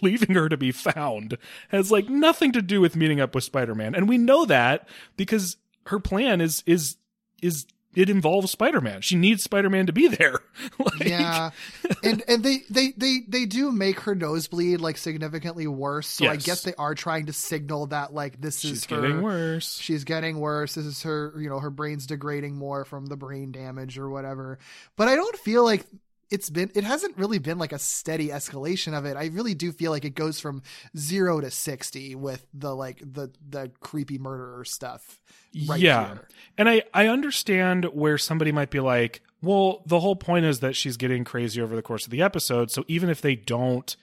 leaving 0.02 0.34
her 0.34 0.48
to 0.48 0.56
be 0.56 0.72
found 0.72 1.36
has 1.68 1.90
like 1.90 2.08
nothing 2.08 2.52
to 2.52 2.62
do 2.62 2.80
with 2.80 2.96
meeting 2.96 3.20
up 3.20 3.34
with 3.34 3.44
Spider-Man. 3.44 3.94
And 3.94 4.08
we 4.08 4.18
know 4.18 4.44
that 4.46 4.88
because 5.16 5.56
her 5.86 5.98
plan 5.98 6.40
is 6.40 6.62
is 6.66 6.96
is 7.42 7.66
it 7.94 8.10
involves 8.10 8.50
Spider-Man. 8.50 9.00
She 9.00 9.16
needs 9.16 9.42
Spider-Man 9.42 9.86
to 9.86 9.92
be 9.92 10.08
there. 10.08 10.40
like, 10.78 11.08
yeah, 11.08 11.50
and 12.02 12.22
and 12.28 12.42
they 12.42 12.62
they 12.70 12.92
they 12.96 13.20
they 13.26 13.44
do 13.46 13.70
make 13.70 14.00
her 14.00 14.14
nosebleed 14.14 14.80
like 14.80 14.96
significantly 14.96 15.66
worse. 15.66 16.06
So 16.06 16.26
I 16.26 16.36
guess 16.36 16.62
they 16.62 16.74
are 16.74 16.94
trying 16.94 17.26
to 17.26 17.32
signal 17.32 17.86
that 17.86 18.12
like 18.12 18.40
this 18.40 18.60
she's 18.60 18.78
is 18.78 18.84
her, 18.86 19.00
getting 19.00 19.22
worse. 19.22 19.78
She's 19.78 20.04
getting 20.04 20.38
worse. 20.38 20.74
This 20.74 20.86
is 20.86 21.02
her, 21.02 21.34
you 21.38 21.48
know, 21.48 21.60
her 21.60 21.70
brain's 21.70 22.06
degrading 22.06 22.56
more 22.56 22.84
from 22.84 23.06
the 23.06 23.16
brain 23.16 23.52
damage 23.52 23.98
or 23.98 24.08
whatever. 24.08 24.58
But 24.96 25.08
I 25.08 25.16
don't 25.16 25.36
feel 25.36 25.64
like 25.64 25.84
it's 26.30 26.50
been 26.50 26.70
it 26.74 26.84
hasn't 26.84 27.16
really 27.16 27.38
been 27.38 27.58
like 27.58 27.72
a 27.72 27.78
steady 27.78 28.28
escalation 28.28 28.96
of 28.96 29.04
it. 29.04 29.16
I 29.16 29.26
really 29.26 29.54
do 29.54 29.72
feel 29.72 29.90
like 29.90 30.04
it 30.04 30.14
goes 30.14 30.40
from 30.40 30.62
0 30.96 31.40
to 31.40 31.50
60 31.50 32.14
with 32.14 32.46
the 32.52 32.74
like 32.74 32.98
the 33.00 33.30
the 33.48 33.70
creepy 33.80 34.18
murderer 34.18 34.64
stuff. 34.64 35.20
Right 35.68 35.80
yeah. 35.80 36.06
here. 36.06 36.28
And 36.58 36.68
I 36.68 36.82
I 36.92 37.08
understand 37.08 37.86
where 37.86 38.18
somebody 38.18 38.52
might 38.52 38.70
be 38.70 38.80
like, 38.80 39.22
well, 39.42 39.82
the 39.86 40.00
whole 40.00 40.16
point 40.16 40.46
is 40.46 40.60
that 40.60 40.76
she's 40.76 40.96
getting 40.96 41.24
crazy 41.24 41.60
over 41.60 41.76
the 41.76 41.82
course 41.82 42.04
of 42.04 42.10
the 42.10 42.22
episode, 42.22 42.70
so 42.70 42.84
even 42.88 43.08
if 43.08 43.20
they 43.20 43.36
don't 43.36 43.96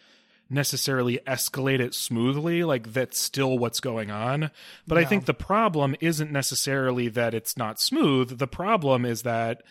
necessarily 0.51 1.17
escalate 1.25 1.79
it 1.79 1.93
smoothly, 1.93 2.63
like 2.63 2.91
that's 2.91 3.17
still 3.17 3.57
what's 3.57 3.79
going 3.79 4.11
on. 4.11 4.51
But 4.85 4.97
I 4.97 5.05
think 5.05 5.25
the 5.25 5.33
problem 5.33 5.95
isn't 6.01 6.29
necessarily 6.31 7.07
that 7.07 7.33
it's 7.33 7.55
not 7.55 7.79
smooth. 7.79 8.37
The 8.37 8.47
problem 8.47 9.05
is 9.05 9.21
that 9.21 9.63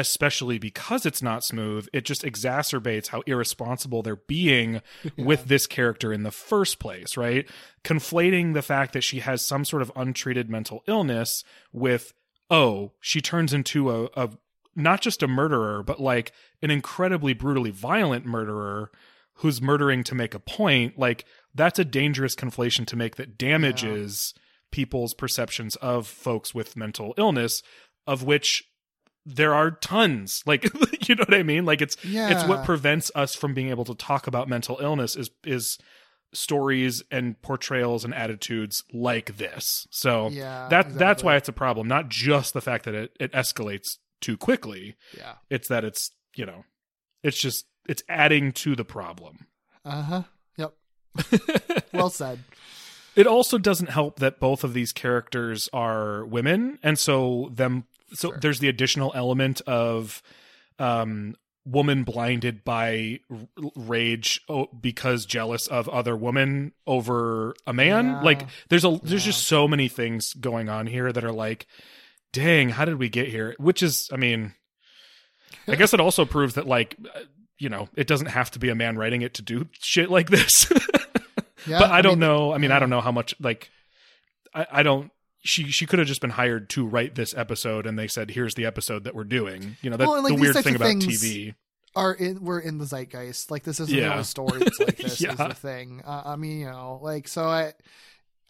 especially 0.00 0.58
because 0.58 1.04
it's 1.04 1.22
not 1.22 1.44
smooth, 1.44 1.86
it 1.92 2.06
just 2.06 2.22
exacerbates 2.22 3.08
how 3.08 3.22
irresponsible 3.26 4.02
they're 4.02 4.16
being 4.16 4.80
with 5.18 5.44
this 5.44 5.66
character 5.66 6.10
in 6.10 6.22
the 6.22 6.30
first 6.30 6.78
place, 6.78 7.18
right? 7.18 7.48
Conflating 7.84 8.54
the 8.54 8.62
fact 8.62 8.94
that 8.94 9.04
she 9.04 9.20
has 9.20 9.44
some 9.44 9.64
sort 9.64 9.82
of 9.82 9.92
untreated 9.94 10.48
mental 10.48 10.82
illness 10.88 11.44
with, 11.70 12.14
oh, 12.48 12.92
she 13.00 13.20
turns 13.20 13.52
into 13.52 13.90
a, 13.90 14.08
a 14.16 14.30
not 14.74 15.02
just 15.02 15.22
a 15.22 15.28
murderer, 15.28 15.82
but 15.82 16.00
like 16.00 16.32
an 16.62 16.70
incredibly 16.70 17.34
brutally 17.34 17.70
violent 17.70 18.24
murderer 18.24 18.90
who's 19.34 19.60
murdering 19.60 20.02
to 20.04 20.14
make 20.14 20.34
a 20.34 20.40
point. 20.40 20.98
Like, 20.98 21.26
that's 21.54 21.78
a 21.78 21.84
dangerous 21.84 22.34
conflation 22.34 22.86
to 22.86 22.96
make 22.96 23.16
that 23.16 23.36
damages 23.36 24.32
people's 24.70 25.12
perceptions 25.12 25.76
of 25.76 26.06
folks 26.06 26.54
with 26.54 26.76
mental 26.76 27.12
illness, 27.18 27.62
of 28.06 28.22
which 28.22 28.64
there 29.26 29.54
are 29.54 29.70
tons 29.70 30.42
like 30.46 30.64
you 31.08 31.14
know 31.14 31.24
what 31.28 31.34
i 31.34 31.42
mean 31.42 31.64
like 31.64 31.80
it's 31.82 31.96
it's 32.04 32.44
what 32.44 32.64
prevents 32.64 33.10
us 33.14 33.34
from 33.34 33.52
being 33.54 33.68
able 33.68 33.84
to 33.84 33.94
talk 33.94 34.26
about 34.26 34.48
mental 34.48 34.78
illness 34.80 35.14
is 35.16 35.30
is 35.44 35.78
stories 36.32 37.02
and 37.10 37.40
portrayals 37.42 38.04
and 38.04 38.14
attitudes 38.14 38.84
like 38.92 39.36
this 39.36 39.86
so 39.90 40.28
Yeah, 40.28 40.68
that 40.70 40.94
that's 40.96 41.24
why 41.24 41.36
it's 41.36 41.48
a 41.48 41.52
problem 41.52 41.88
not 41.88 42.08
just 42.08 42.54
the 42.54 42.60
fact 42.60 42.84
that 42.84 42.94
it, 42.94 43.16
it 43.18 43.32
escalates 43.32 43.98
too 44.20 44.36
quickly 44.36 44.96
Yeah. 45.16 45.34
it's 45.50 45.68
that 45.68 45.84
it's 45.84 46.12
you 46.36 46.46
know 46.46 46.64
it's 47.22 47.40
just 47.40 47.66
it's 47.88 48.02
adding 48.08 48.52
to 48.52 48.76
the 48.76 48.84
problem 48.84 49.46
Uh-huh. 49.84 50.22
Yep. 50.56 50.74
well 51.92 52.10
said. 52.10 52.38
it 53.16 53.26
also 53.26 53.58
doesn't 53.58 53.90
help 53.90 54.20
that 54.20 54.38
both 54.38 54.62
of 54.62 54.72
these 54.72 54.92
characters 54.92 55.68
are 55.72 56.24
women 56.26 56.78
and 56.82 56.96
so 56.98 57.50
them 57.52 57.86
so 58.12 58.32
there's 58.40 58.58
the 58.58 58.68
additional 58.68 59.12
element 59.14 59.60
of 59.62 60.22
um 60.78 61.34
woman 61.66 62.04
blinded 62.04 62.64
by 62.64 63.20
r- 63.30 63.38
rage 63.76 64.40
oh, 64.48 64.66
because 64.80 65.26
jealous 65.26 65.66
of 65.66 65.88
other 65.90 66.16
woman 66.16 66.72
over 66.86 67.54
a 67.66 67.72
man 67.72 68.06
Yeah. 68.06 68.22
like 68.22 68.46
there's 68.70 68.84
a 68.84 68.98
there's 69.02 69.24
just 69.24 69.46
so 69.46 69.68
many 69.68 69.88
things 69.88 70.32
going 70.34 70.68
on 70.68 70.86
here 70.86 71.12
that 71.12 71.22
are 71.24 71.32
like 71.32 71.66
dang 72.32 72.70
how 72.70 72.84
did 72.86 72.98
we 72.98 73.08
get 73.08 73.28
here 73.28 73.54
which 73.58 73.82
is 73.82 74.08
i 74.12 74.16
mean 74.16 74.54
i 75.68 75.74
guess 75.76 75.92
it 75.92 76.00
also 76.00 76.24
proves 76.24 76.54
that 76.54 76.66
like 76.66 76.96
uh, 77.14 77.20
you 77.58 77.68
know 77.68 77.88
it 77.94 78.06
doesn't 78.06 78.28
have 78.28 78.50
to 78.52 78.58
be 78.58 78.70
a 78.70 78.74
man 78.74 78.96
writing 78.96 79.20
it 79.22 79.34
to 79.34 79.42
do 79.42 79.68
shit 79.78 80.10
like 80.10 80.30
this 80.30 80.70
Yeah. 81.66 81.78
but 81.78 81.90
I, 81.90 82.00
don't 82.00 82.12
mean, 82.12 82.20
know. 82.20 82.54
I 82.54 82.58
mean, 82.58 82.70
yeah. 82.70 82.76
I 82.76 82.78
don't 82.78 82.88
know 82.88 83.02
how 83.02 83.12
much 83.12 83.34
like 83.38 83.68
I, 84.54 84.66
I 84.72 84.82
don't. 84.82 85.10
She 85.42 85.70
she 85.70 85.86
could 85.86 85.98
have 85.98 86.08
just 86.08 86.20
been 86.20 86.30
hired 86.30 86.68
to 86.70 86.86
write 86.86 87.14
this 87.14 87.34
episode, 87.34 87.86
and 87.86 87.98
they 87.98 88.08
said, 88.08 88.30
"Here's 88.32 88.54
the 88.54 88.66
episode 88.66 89.04
that 89.04 89.14
we're 89.14 89.24
doing." 89.24 89.76
You 89.82 89.90
know, 89.90 89.96
that's 89.96 90.08
Well, 90.10 90.22
like, 90.22 90.34
the 90.34 90.40
weird 90.40 90.56
thing 90.56 90.74
about 90.76 90.88
TV. 90.96 91.54
are 91.96 92.12
in 92.12 92.44
we're 92.44 92.60
in 92.60 92.78
the 92.78 92.84
zeitgeist. 92.84 93.50
Like 93.50 93.62
this 93.64 93.80
isn't 93.80 93.96
Yeah. 93.96 94.18
a 94.20 94.24
story 94.24 94.58
that's 94.58 94.78
like 94.78 94.96
this 94.98 95.20
Yeah. 95.20 95.32
is 95.32 95.38
the 95.38 95.54
thing. 95.54 96.02
Uh, 96.04 96.22
I 96.26 96.36
mean, 96.36 96.60
you 96.60 96.66
know, 96.66 97.00
like 97.02 97.26
so 97.26 97.44
I 97.44 97.72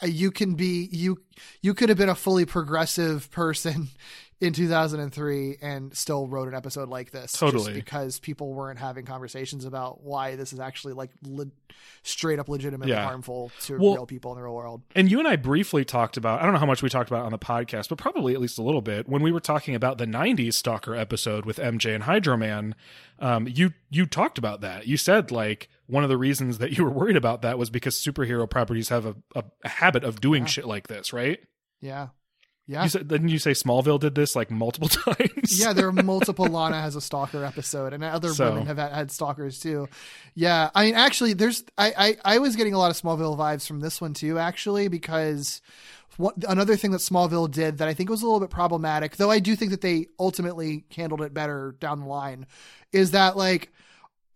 you 0.03 0.31
can 0.33 0.55
be 0.55 0.89
you 0.91 1.23
you 1.63 1.75
could 1.75 1.91
have 1.91 1.99
been 1.99 2.09
a 2.09 2.15
fully 2.15 2.45
progressive 2.45 3.31
person 3.31 3.89
in 4.41 4.55
2003 4.55 5.59
and 5.61 5.95
still 5.95 6.27
wrote 6.27 6.49
an 6.49 6.55
episode 6.55 6.89
like 6.89 7.11
this 7.11 7.33
just 7.33 7.41
Totally. 7.41 7.75
because 7.75 8.19
people 8.19 8.55
weren't 8.55 8.79
having 8.79 9.05
conversations 9.05 9.67
about 9.67 10.03
why 10.03 10.35
this 10.37 10.53
is 10.55 10.61
actually 10.61 10.95
like 10.95 11.11
le- 11.23 11.51
straight 12.03 12.39
up 12.39 12.49
legitimately 12.49 12.91
Yeah. 12.93 13.05
harmful 13.05 13.53
to 13.63 13.79
Well- 13.79 13.95
real 13.97 14.07
people 14.07 14.33
in 14.33 14.39
the 14.39 14.43
real 14.45 14.55
world 14.55 14.83
And 14.97 15.11
you 15.11 15.19
and 15.19 15.29
I 15.29 15.37
briefly 15.37 15.85
talked 15.85 16.17
about. 16.17 16.41
I 16.41 16.45
don't 16.45 16.55
know 16.55 16.59
how 16.59 16.65
much 16.67 16.83
we 16.83 16.89
talked 16.89 17.11
about 17.11 17.27
on 17.27 17.33
the 17.33 17.39
podcast, 17.39 17.91
but 17.91 17.99
probably 17.99 18.33
at 18.33 18.41
least 18.41 18.59
a 18.59 18.63
little 18.63 18.81
bit 18.81 19.09
when 19.09 19.23
we 19.23 19.31
were 19.31 19.41
talking 19.41 19.75
about 19.75 19.99
the 19.99 20.07
'90s 20.07 20.55
Stalker 20.55 20.95
episode 20.95 21.45
with 21.45 21.59
MJ 21.59 21.95
and 21.95 22.05
Hydro 22.05 22.37
Man. 22.39 22.75
Um, 23.19 23.47
you 23.47 23.75
you 23.91 24.07
talked 24.07 24.39
about 24.39 24.63
that. 24.63 24.87
You 24.87 24.97
said 24.97 25.31
like 25.31 25.69
one 25.87 26.03
of 26.03 26.09
the 26.09 26.17
reasons 26.17 26.57
that 26.59 26.79
you 26.79 26.85
were 26.85 26.91
worried 26.91 27.17
about 27.17 27.43
that 27.43 27.59
was 27.59 27.69
because 27.69 27.95
superhero 27.97 28.49
properties 28.49 28.89
have 28.89 29.05
a, 29.05 29.17
a, 29.35 29.45
a 29.65 29.69
habit 29.69 30.03
of 30.05 30.21
doing 30.21 30.47
shit 30.47 30.65
like 30.67 30.89
this, 30.89 31.13
right? 31.13 31.41
yeah 31.83 32.09
yeah 32.71 32.83
You 32.85 32.89
said, 32.89 33.09
didn't 33.09 33.29
you 33.31 33.39
say 33.39 33.51
Smallville 33.51 33.99
did 33.99 34.15
this 34.15 34.37
like 34.37 34.51
multiple 34.51 34.89
times? 35.07 35.59
yeah, 35.61 35.73
there 35.73 35.89
are 35.89 35.93
multiple 36.15 36.47
Lana 36.47 36.81
has 36.81 36.95
a 36.97 37.01
stalker 37.01 37.45
episode, 37.45 37.93
and 37.93 38.05
other 38.05 38.33
So- 38.33 38.51
women 38.51 38.67
have 38.67 38.79
had, 38.79 38.93
had 38.93 39.11
stalkers 39.11 39.59
too. 39.59 39.89
Yeah, 40.35 40.71
I 40.75 40.85
mean, 40.85 40.95
actually, 40.95 41.33
there's 41.35 41.65
I, 41.77 41.93
I 42.25 42.35
I 42.37 42.39
was 42.39 42.55
getting 42.57 42.75
a 42.75 42.79
lot 42.79 42.91
of 42.91 42.97
Smallville 43.01 43.37
vibes 43.37 43.67
from 43.67 43.81
this 43.81 44.01
one 44.01 44.15
too, 44.15 44.39
actually, 44.39 44.89
because 44.89 45.61
what 46.17 46.35
another 46.49 46.77
thing 46.77 46.91
that 46.93 46.99
Smallville 47.01 47.51
did 47.51 47.79
that 47.79 47.89
I 47.89 47.95
think 47.95 48.11
was 48.11 48.23
a 48.23 48.27
little 48.27 48.41
bit 48.41 48.51
problematic, 48.51 49.17
though 49.17 49.31
I 49.31 49.39
do 49.41 49.57
think 49.57 49.71
that 49.73 49.81
they 49.81 50.07
ultimately 50.19 50.85
handled 50.95 51.23
it 51.23 51.35
better 51.35 51.75
down 51.81 52.01
the 52.01 52.07
line, 52.07 52.47
is 52.93 53.11
that 53.13 53.37
like 53.37 53.73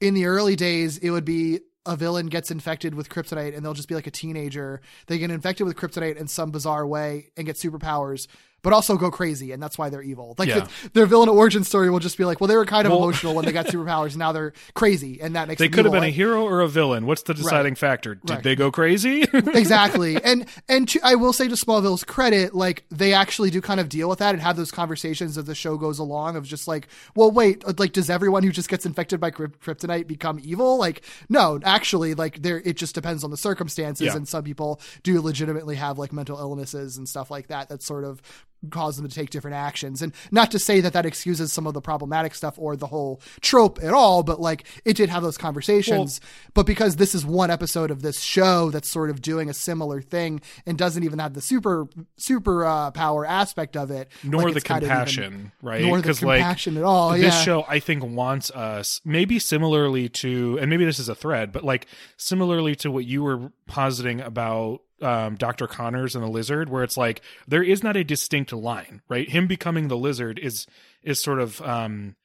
in 0.01 0.15
the 0.15 0.25
early 0.27 0.57
days 0.57 0.99
it 0.99 1.11
would 1.11 1.25
be 1.25 1.61
a 1.87 1.97
villain 1.97 2.27
gets 2.27 2.51
infected 2.51 2.95
with 2.95 3.09
kryptonite 3.09 3.55
and 3.55 3.65
they'll 3.65 3.75
just 3.75 3.89
be 3.89 3.95
like 3.95 4.07
a 4.07 4.11
teenager. 4.11 4.81
They 5.07 5.19
get 5.19 5.31
infected 5.31 5.67
with 5.67 5.77
kryptonite 5.77 6.17
in 6.17 6.29
some 6.29 6.51
bizarre 6.51 6.87
way 6.87 7.31
and 7.37 7.47
get 7.47 7.57
superpowers, 7.57 8.27
but 8.65 8.73
also 8.73 8.97
go 8.97 9.13
crazy, 9.13 9.53
and 9.53 9.63
that's 9.63 9.79
why 9.79 9.89
they're 9.91 10.03
evil. 10.03 10.35
Like 10.39 10.49
Yeah. 10.49 10.67
their 10.95 11.07
villain 11.07 11.29
origin 11.29 11.63
story 11.63 11.89
will 11.91 12.01
just 12.01 12.19
be 12.19 12.25
like, 12.25 12.41
well, 12.41 12.49
they 12.49 12.57
were 12.57 12.67
kind 12.67 12.85
of 12.87 12.91
Well- 12.93 13.05
emotional 13.05 13.37
when 13.37 13.45
they 13.45 13.53
got 13.53 13.67
superpowers, 13.75 14.09
and 14.09 14.17
now 14.17 14.33
they're 14.33 14.53
crazy, 14.75 15.21
and 15.21 15.37
that 15.37 15.47
makes 15.47 15.61
They 15.61 15.69
could 15.69 15.85
have 15.85 15.93
been 15.93 16.03
a 16.03 16.11
hero 16.11 16.43
or 16.43 16.61
a 16.63 16.69
villain. 16.69 17.07
What's 17.07 17.23
the 17.23 17.35
deciding 17.35 17.77
factor? 17.77 18.17
Did 18.17 18.31
Right. 18.35 18.43
they 18.43 18.57
go 18.57 18.73
crazy? 18.73 19.23
exactly 19.55 20.17
and 20.25 20.47
and 20.69 20.89
to, 20.89 20.99
i 21.05 21.15
will 21.15 21.33
say 21.33 21.47
to 21.47 21.55
smallville's 21.55 22.03
credit 22.05 22.55
like 22.55 22.85
they 22.91 23.13
actually 23.13 23.51
do 23.51 23.61
kind 23.61 23.79
of 23.79 23.89
deal 23.89 24.09
with 24.09 24.19
that 24.19 24.35
and 24.35 24.43
have 24.43 24.57
those 24.57 24.71
conversations 24.73 25.37
as 25.39 25.45
the 25.45 25.55
show 25.55 25.77
goes 25.77 25.99
along 25.99 26.37
of 26.37 26.45
just 26.47 26.67
like 26.67 26.89
well 27.15 27.31
wait 27.31 27.63
uh, 27.67 27.73
like 27.79 27.93
does 27.93 28.09
everyone 28.09 28.43
who 28.43 28.51
just 28.51 28.69
gets 28.69 28.87
infected 28.87 29.21
by 29.21 29.31
kryp- 29.31 29.57
kryptonite 29.59 30.07
become 30.07 30.41
evil 30.43 30.79
like 30.79 31.03
no 31.29 31.61
actually 31.65 32.15
like 32.15 32.43
there 32.43 32.61
it 32.65 32.77
just 32.77 32.95
depends 32.95 33.23
on 33.25 33.31
the 33.31 33.37
circumstances 33.37 34.07
Yeah. 34.07 34.17
and 34.17 34.27
some 34.27 34.43
people 34.45 34.81
do 35.03 35.21
legitimately 35.21 35.77
have 35.77 35.99
like 35.99 36.13
mental 36.13 36.39
illnesses 36.39 36.97
and 36.97 37.09
stuff 37.09 37.31
like 37.31 37.49
that 37.49 37.69
That's 37.69 37.85
sort 37.85 38.05
of 38.05 38.23
cause 38.71 38.97
them 38.97 39.09
to 39.09 39.15
take 39.15 39.31
different 39.31 39.57
actions. 39.57 40.03
And 40.03 40.13
not 40.31 40.51
to 40.53 40.59
say 40.59 40.81
that 40.81 40.93
that 40.93 41.07
excuses 41.07 41.53
some 41.53 41.67
of 41.67 41.75
the 41.75 41.81
problematic 41.81 42.35
stuff 42.35 42.55
or 42.59 42.77
the 42.77 42.87
whole 42.87 43.21
trope 43.41 43.79
at 43.83 43.93
all 43.93 44.23
but 44.23 44.41
like 44.41 44.65
it 44.85 44.97
did 44.97 45.09
have 45.09 45.23
those 45.23 45.37
conversations. 45.39 46.21
But 46.55 46.67
because 46.67 46.97
this 46.97 47.15
is 47.15 47.25
one 47.27 47.51
episode 47.51 47.91
of 47.91 48.03
this 48.03 48.21
show 48.21 48.71
that's 48.71 48.89
sort 48.89 49.11
of 49.11 49.21
doing 49.23 49.49
a 49.51 49.55
similar 49.55 50.01
thing 50.01 50.41
and 50.67 50.77
doesn't 50.79 51.03
even 51.05 51.19
have 51.19 51.35
the 51.35 51.41
super 51.41 51.87
super 52.17 52.65
uh, 52.65 52.91
power 52.91 53.27
aspect 53.27 53.77
of 53.77 53.91
it 53.91 54.11
nor 54.23 54.43
like, 54.45 54.53
the 54.53 54.57
it's 54.59 54.65
kind 54.67 54.83
of 54.83 54.89
compassion, 54.89 55.25
even- 55.35 55.53
right? 55.63 55.83
nor 55.83 56.01
the 56.01 56.09
'Cause, 56.09 56.23
like, 56.23 56.41
compassion 56.41 56.77
at 56.77 56.83
all 56.85 57.13
this 57.13 57.23
yeah. 57.23 57.43
show, 57.43 57.65
I 57.69 57.79
think, 57.81 58.03
wants 58.05 58.51
us 58.51 59.01
maybe 59.05 59.39
similarly 59.39 60.09
to, 60.09 60.59
and 60.61 60.71
maybe 60.71 60.85
this 60.85 60.99
is 60.99 61.09
a 61.09 61.15
thread, 61.15 61.53
but 61.53 61.65
like 61.65 61.87
similarly 62.17 62.75
to 62.77 62.91
what 62.91 63.05
you 63.05 63.23
were 63.23 63.51
positing 63.67 64.21
about 64.21 64.81
um, 65.03 65.37
Dr. 65.37 65.67
Connors 65.67 66.15
and 66.15 66.25
the 66.25 66.29
lizard, 66.29 66.69
where 66.69 66.83
it's 66.83 66.97
like 66.97 67.21
there 67.47 67.63
is 67.63 67.83
not 67.83 67.97
a 67.97 68.05
distinct 68.05 68.53
line, 68.53 69.03
right? 69.09 69.29
Him 69.29 69.47
becoming 69.47 69.89
the 69.89 69.97
lizard 69.97 70.39
is 70.39 70.67
is 71.03 71.23
sort 71.23 71.41
of 71.41 71.61
um, 71.63 72.17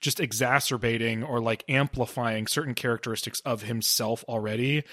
just 0.00 0.20
exacerbating 0.20 1.22
or 1.22 1.40
like 1.40 1.64
amplifying 1.68 2.46
certain 2.46 2.74
characteristics 2.74 3.40
of 3.44 3.62
himself 3.62 4.24
already. 4.28 4.84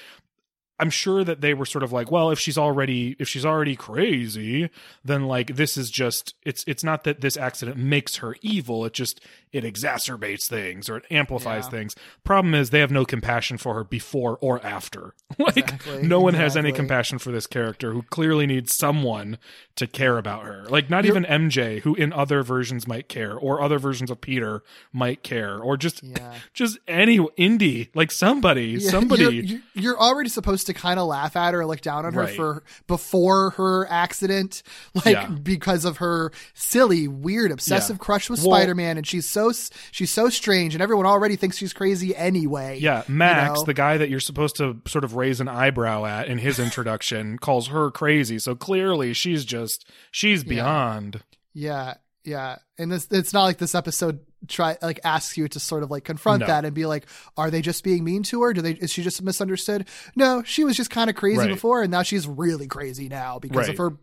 I'm 0.79 0.89
sure 0.89 1.23
that 1.23 1.39
they 1.41 1.53
were 1.53 1.65
sort 1.65 1.83
of 1.83 1.91
like, 1.93 2.11
well, 2.11 2.31
if 2.31 2.39
she's 2.39 2.57
already 2.57 3.15
if 3.19 3.27
she's 3.29 3.45
already 3.45 3.75
crazy, 3.75 4.69
then 5.03 5.25
like 5.27 5.55
this 5.55 5.77
is 5.77 5.89
just 5.89 6.33
it's 6.43 6.63
it's 6.67 6.83
not 6.83 7.03
that 7.05 7.21
this 7.21 7.37
accident 7.37 7.77
makes 7.77 8.17
her 8.17 8.35
evil, 8.41 8.83
it 8.85 8.93
just 8.93 9.21
it 9.53 9.63
exacerbates 9.63 10.47
things 10.49 10.89
or 10.89 10.97
it 10.97 11.05
amplifies 11.09 11.65
Yeah. 11.65 11.69
things. 11.71 11.95
Problem 12.25 12.53
is 12.53 12.71
they 12.71 12.81
have 12.81 12.91
no 12.91 13.05
compassion 13.05 13.57
for 13.57 13.73
her 13.73 13.83
before 13.85 14.37
or 14.41 14.63
after. 14.65 15.13
like 15.39 15.55
Exactly, 15.57 16.01
no 16.03 16.19
one 16.19 16.33
has 16.33 16.57
any 16.57 16.73
compassion 16.73 17.19
for 17.19 17.31
this 17.31 17.47
character 17.47 17.93
who 17.93 18.01
clearly 18.03 18.45
needs 18.45 18.75
someone 18.75 19.37
to 19.77 19.87
care 19.87 20.17
about 20.17 20.43
her. 20.43 20.65
Like 20.67 20.89
not 20.89 21.05
even 21.05 21.23
MJ 21.23 21.79
who 21.81 21.95
in 21.95 22.11
other 22.11 22.43
versions 22.43 22.85
might 22.85 23.07
care 23.07 23.33
or 23.37 23.61
other 23.61 23.79
versions 23.79 24.11
of 24.11 24.19
Peter 24.19 24.61
might 24.91 25.23
care 25.23 25.57
or 25.57 25.77
just 25.77 26.03
Yeah. 26.03 26.33
just 26.53 26.77
any 26.85 27.25
Indy 27.37 27.89
like 27.95 28.11
somebody 28.11 28.71
Yeah, 28.79 28.89
somebody 28.89 29.23
You're, 29.23 29.31
you're- 29.31 29.61
you're 29.73 29.97
already 29.99 30.29
supposed 30.29 30.64
to 30.65 30.73
kind 30.73 30.99
of 30.99 31.07
laugh 31.07 31.35
at 31.35 31.53
her, 31.53 31.61
or 31.61 31.65
look 31.65 31.81
down 31.81 32.05
on 32.05 32.13
her 32.13 32.21
Right. 32.21 32.35
for 32.35 32.63
before 32.87 33.51
her 33.51 33.87
accident, 33.89 34.61
like 34.93 35.05
Yeah. 35.15 35.27
because 35.27 35.85
of 35.85 35.97
her 35.97 36.31
silly, 36.53 37.07
weird, 37.07 37.51
obsessive 37.51 37.95
Yeah. 37.97 38.03
crush 38.03 38.29
with 38.29 38.43
Well- 38.43 38.55
Spider 38.57 38.75
Man, 38.75 38.97
and 38.97 39.07
she's 39.07 39.27
so 39.29 39.51
she's 39.91 40.11
so 40.11 40.29
strange, 40.29 40.75
and 40.75 40.81
everyone 40.81 41.05
already 41.05 41.35
thinks 41.35 41.57
she's 41.57 41.73
crazy 41.73 42.15
anyway. 42.15 42.79
Yeah, 42.79 43.03
Max, 43.07 43.59
know? 43.59 43.65
the 43.65 43.73
guy 43.73 43.97
that 43.97 44.09
you're 44.09 44.19
supposed 44.19 44.55
to 44.57 44.77
sort 44.87 45.03
of 45.03 45.15
raise 45.15 45.39
an 45.41 45.47
eyebrow 45.47 46.05
at 46.05 46.27
in 46.27 46.37
his 46.39 46.59
introduction, 46.59 47.37
calls 47.41 47.67
her 47.67 47.91
crazy. 47.91 48.39
So 48.39 48.55
clearly 48.55 49.13
she's 49.13 49.45
just 49.45 49.85
she's 50.11 50.43
beyond. 50.43 51.21
Yeah, 51.53 51.71
yeah. 51.85 51.93
Yeah, 52.25 52.57
and 52.77 52.91
this 52.91 53.07
it's 53.11 53.33
not 53.33 53.43
like 53.43 53.57
this 53.57 53.75
episode 53.75 54.19
try 54.47 54.77
like 54.81 54.99
asks 55.03 55.37
you 55.37 55.47
to 55.47 55.59
sort 55.59 55.81
of 55.83 55.89
like 55.89 56.03
confront 56.03 56.41
No. 56.41 56.47
that 56.47 56.65
and 56.65 56.73
be 56.75 56.85
like, 56.85 57.05
are 57.37 57.49
they 57.49 57.61
just 57.61 57.83
being 57.83 58.03
mean 58.03 58.23
to 58.23 58.41
her? 58.43 58.53
Do 58.53 58.61
they 58.61 58.71
is 58.73 58.91
she 58.91 59.01
just 59.03 59.21
misunderstood? 59.21 59.87
No, 60.15 60.43
she 60.43 60.63
was 60.63 60.75
just 60.77 60.89
kind 60.89 61.09
of 61.09 61.15
crazy 61.15 61.39
Right. 61.39 61.49
before 61.49 61.81
and 61.81 61.91
now 61.91 62.03
she's 62.03 62.27
really 62.27 62.67
crazy 62.67 63.07
now 63.09 63.39
because 63.39 63.69
of 63.69 63.77
her 63.77 63.93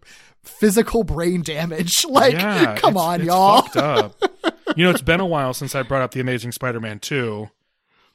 physical 0.43 1.05
brain 1.05 1.43
damage. 1.43 2.05
Like, 2.09 2.33
yeah, 2.35 2.77
come 2.79 2.95
it's- 2.97 3.05
on, 3.07 3.21
it's 3.21 3.27
y'all. 3.29 3.63
fucked 3.63 3.77
up. 3.77 4.17
you 4.77 4.85
know, 4.85 4.91
it's 4.91 5.03
been 5.03 5.21
a 5.21 5.27
while 5.27 5.55
since 5.55 5.75
I 5.75 5.83
brought 5.83 6.03
up 6.03 6.13
the 6.13 6.21
Amazing 6.21 6.53
Spider-Man 6.53 6.99
2. 7.01 7.49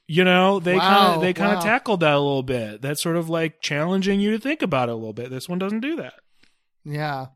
You 0.10 0.24
know, 0.24 0.60
they 0.60 0.78
kind 0.78 1.16
of 1.16 1.22
they 1.22 1.34
kind 1.34 1.52
of 1.52 1.58
wow. 1.58 1.64
tackled 1.64 2.00
that 2.00 2.14
a 2.14 2.20
little 2.20 2.44
bit. 2.44 2.82
That's 2.82 3.02
sort 3.02 3.18
of 3.18 3.30
like 3.30 3.62
challenging 3.62 4.20
you 4.22 4.32
to 4.32 4.40
think 4.40 4.62
about 4.62 4.88
it 4.90 4.94
a 4.94 4.96
little 4.96 5.12
bit. 5.14 5.30
This 5.30 5.50
one 5.50 5.60
doesn't 5.60 5.82
do 5.82 5.98
that. 5.98 6.14
Yeah. 6.86 7.28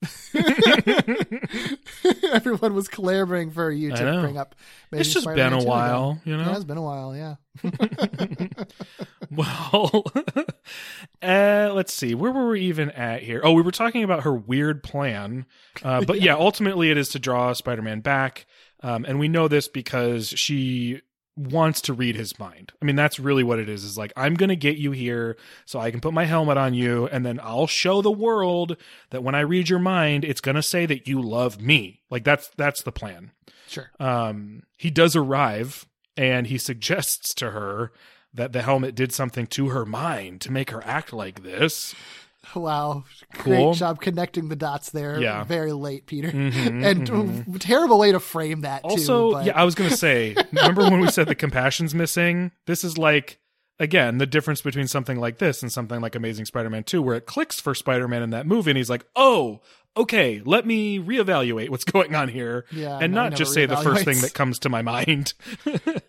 Everyone 2.32 2.74
was 2.74 2.88
clamoring 2.88 3.50
for 3.50 3.70
you 3.70 3.90
to 3.90 4.20
bring 4.20 4.38
up. 4.38 4.54
It's 4.92 5.12
just 5.12 5.24
Spider-Man 5.24 5.50
been 5.50 5.58
a 5.58 5.62
2 5.62 5.62
again. 5.62 5.68
while, 5.68 6.20
you 6.24 6.36
know? 6.36 6.44
Yeah, 6.44 6.56
it's 6.56 6.64
been 6.64 6.78
a 6.78 6.82
while. 6.82 7.16
Yeah. 7.16 7.34
Well, 9.30 10.04
uh, 11.22 11.70
let's 11.74 11.92
see. 11.92 12.14
Where 12.14 12.32
were 12.32 12.50
we 12.50 12.62
even 12.62 12.90
at 12.90 13.22
here? 13.22 13.40
Oh, 13.44 13.52
we 13.52 13.62
were 13.62 13.72
talking 13.72 14.02
about 14.02 14.24
her 14.24 14.34
weird 14.34 14.82
plan. 14.82 15.46
Uh, 15.82 16.02
but 16.04 16.20
yeah. 16.20 16.34
ultimately, 16.34 16.90
it 16.90 16.96
is 16.96 17.10
to 17.10 17.18
draw 17.18 17.52
Spider 17.52 17.82
Man 17.82 18.00
back. 18.00 18.46
Um, 18.80 19.04
and 19.04 19.18
we 19.18 19.28
know 19.28 19.48
this 19.48 19.68
because 19.68 20.28
she 20.28 21.02
wants 21.38 21.80
to 21.82 21.92
read 21.92 22.16
his 22.16 22.38
mind. 22.38 22.72
I 22.82 22.84
mean, 22.84 22.96
that's 22.96 23.18
really 23.20 23.44
what 23.44 23.58
it 23.58 23.68
is. 23.68 23.84
Is 23.84 23.96
like, 23.96 24.12
I'm 24.16 24.34
going 24.34 24.48
to 24.48 24.56
get 24.56 24.76
you 24.76 24.90
here 24.90 25.36
so 25.64 25.78
I 25.78 25.90
can 25.90 26.00
put 26.00 26.12
my 26.12 26.24
helmet 26.24 26.56
on 26.58 26.74
you, 26.74 27.06
and 27.06 27.24
then 27.24 27.40
I'll 27.42 27.66
show 27.66 28.02
the 28.02 28.10
world 28.10 28.76
that 29.10 29.22
when 29.22 29.34
I 29.34 29.40
read 29.40 29.68
your 29.68 29.78
mind, 29.78 30.24
it's 30.24 30.40
going 30.40 30.56
to 30.56 30.62
say 30.62 30.84
that 30.86 31.06
you 31.06 31.22
love 31.22 31.60
me. 31.60 32.00
Like, 32.10 32.24
that's 32.24 32.50
that's 32.56 32.82
the 32.82 32.92
plan 32.92 33.30
Sure. 33.68 33.90
um, 34.00 34.62
he 34.76 34.90
does 34.90 35.14
arrive 35.14 35.86
and 36.16 36.46
he 36.46 36.58
suggests 36.58 37.32
to 37.34 37.50
her 37.50 37.92
that 38.34 38.52
the 38.52 38.62
helmet 38.62 38.94
did 38.94 39.12
something 39.12 39.46
to 39.46 39.68
her 39.68 39.86
mind 39.86 40.40
to 40.42 40.52
make 40.52 40.70
her 40.70 40.84
act 40.84 41.12
like 41.12 41.42
this. 41.42 41.94
Wow. 42.54 43.04
Cool. 43.34 43.42
Great 43.72 43.76
job 43.76 44.00
connecting 44.00 44.48
the 44.48 44.56
dots 44.56 44.90
there. 44.90 45.20
Yeah. 45.20 45.44
Very 45.44 45.72
late, 45.72 46.06
Peter. 46.06 46.28
Mhm, 46.30 46.84
and 46.84 47.08
mhm. 47.08 47.58
terrible 47.60 47.98
way 47.98 48.12
to 48.12 48.20
frame 48.20 48.62
that, 48.62 48.82
Also, 48.84 49.28
too. 49.30 49.34
but- 49.34 49.44
yeah, 49.46 49.58
I 49.60 49.64
was 49.64 49.74
going 49.74 49.90
to 49.90 49.96
say, 49.96 50.34
remember 50.52 50.82
when 50.82 51.00
we 51.00 51.08
said 51.10 51.26
the 51.28 51.34
compassion's 51.34 51.94
missing? 51.94 52.52
This 52.66 52.84
is 52.84 52.96
like, 52.98 53.38
again, 53.78 54.18
the 54.18 54.26
difference 54.26 54.60
between 54.60 54.86
something 54.88 55.18
like 55.20 55.38
this 55.38 55.62
and 55.62 55.70
something 55.70 56.00
like 56.00 56.14
Amazing 56.16 56.44
Spider 56.46 56.70
Man 56.70 56.84
2, 56.84 57.00
where 57.02 57.16
it 57.16 57.26
clicks 57.26 57.60
for 57.60 57.74
Spider 57.74 58.08
Man 58.08 58.22
in 58.22 58.30
that 58.30 58.46
movie 58.46 58.70
and 58.70 58.78
he's 58.78 58.90
like, 58.90 59.04
oh, 59.16 59.60
okay, 59.96 60.40
let 60.44 60.64
me 60.66 60.98
reevaluate 61.00 61.70
what's 61.70 61.84
going 61.92 62.14
on 62.14 62.28
here. 62.28 62.64
Yeah, 62.70 62.98
and 63.00 63.12
no, 63.12 63.22
not 63.22 63.24
never 63.30 63.36
just 63.36 63.52
say 63.54 63.66
the 63.66 63.76
first 63.76 64.04
thing 64.04 64.20
that 64.20 64.32
comes 64.34 64.58
to 64.60 64.68
my 64.68 64.82
mind. 64.82 65.34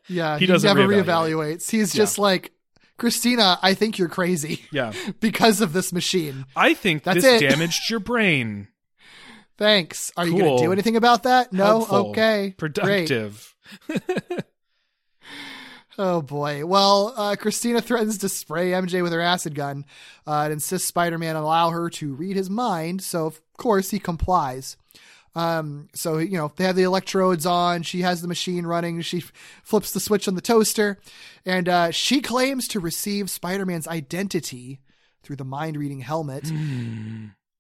Yeah, 0.08 0.36
he 0.38 0.42
he, 0.42 0.46
doesn't 0.46 0.68
never 0.76 0.88
reevaluate. 0.88 1.06
reevaluates. 1.06 1.70
He's 1.72 1.94
Yeah. 1.96 2.04
just 2.04 2.18
like, 2.20 2.52
Christina, 3.00 3.58
I 3.62 3.74
think 3.74 3.98
you're 3.98 4.10
crazy 4.10 4.66
yeah. 4.72 4.94
because 5.20 5.62
of 5.62 5.74
this 5.74 5.92
machine. 5.92 6.46
I 6.56 6.74
think 6.74 7.04
That's 7.04 7.24
this 7.24 7.42
it. 7.42 7.50
damaged 7.50 7.90
your 7.90 8.00
brain. 8.00 8.68
Thanks. 9.58 10.12
Are 10.16 10.26
you 10.26 10.38
going 10.38 10.58
to 10.58 10.64
do 10.64 10.72
anything 10.72 10.96
about 10.96 11.24
that? 11.24 11.52
No. 11.52 11.66
helpful, 11.66 12.10
Okay. 12.12 12.56
Great. 12.58 12.58
productive. 12.58 13.56
Oh 16.02 16.22
boy. 16.22 16.66
Well, 16.66 17.14
uh, 17.18 17.36
Christina 17.36 17.82
threatens 17.82 18.20
to 18.20 18.30
spray 18.30 18.72
MJ 18.72 19.04
with 19.04 19.12
her 19.12 19.20
acid 19.20 19.54
gun 19.54 19.84
uh, 20.26 20.44
and 20.44 20.54
insists 20.54 20.88
Spider-Man 20.88 21.36
allow 21.36 21.72
her 21.72 21.90
to 21.90 22.14
read 22.14 22.38
his 22.38 22.50
mind. 22.50 23.02
So 23.04 23.26
of 23.26 23.42
course 23.58 23.90
he 23.92 24.00
complies. 24.00 24.78
Um, 25.40 25.88
so 25.94 26.18
you 26.18 26.38
know 26.38 26.52
they 26.56 26.64
have 26.66 26.76
the 26.76 26.84
electrodes 26.84 27.46
on. 27.46 27.84
She 27.84 28.02
has 28.02 28.22
the 28.22 28.28
machine 28.28 28.66
running. 28.66 29.02
She 29.02 29.20
f- 29.20 29.32
flips 29.64 29.92
the 29.92 30.00
switch 30.00 30.28
on 30.28 30.36
the 30.36 30.42
toaster, 30.42 30.98
and 31.46 31.70
uh, 31.70 31.92
she 31.92 32.22
claims 32.22 32.68
to 32.70 32.80
receive 32.80 33.30
Spider-Man's 33.30 33.88
identity 33.88 34.80
through 35.24 35.36
the 35.38 35.46
mind-reading 35.46 36.02
helmet. 36.02 36.46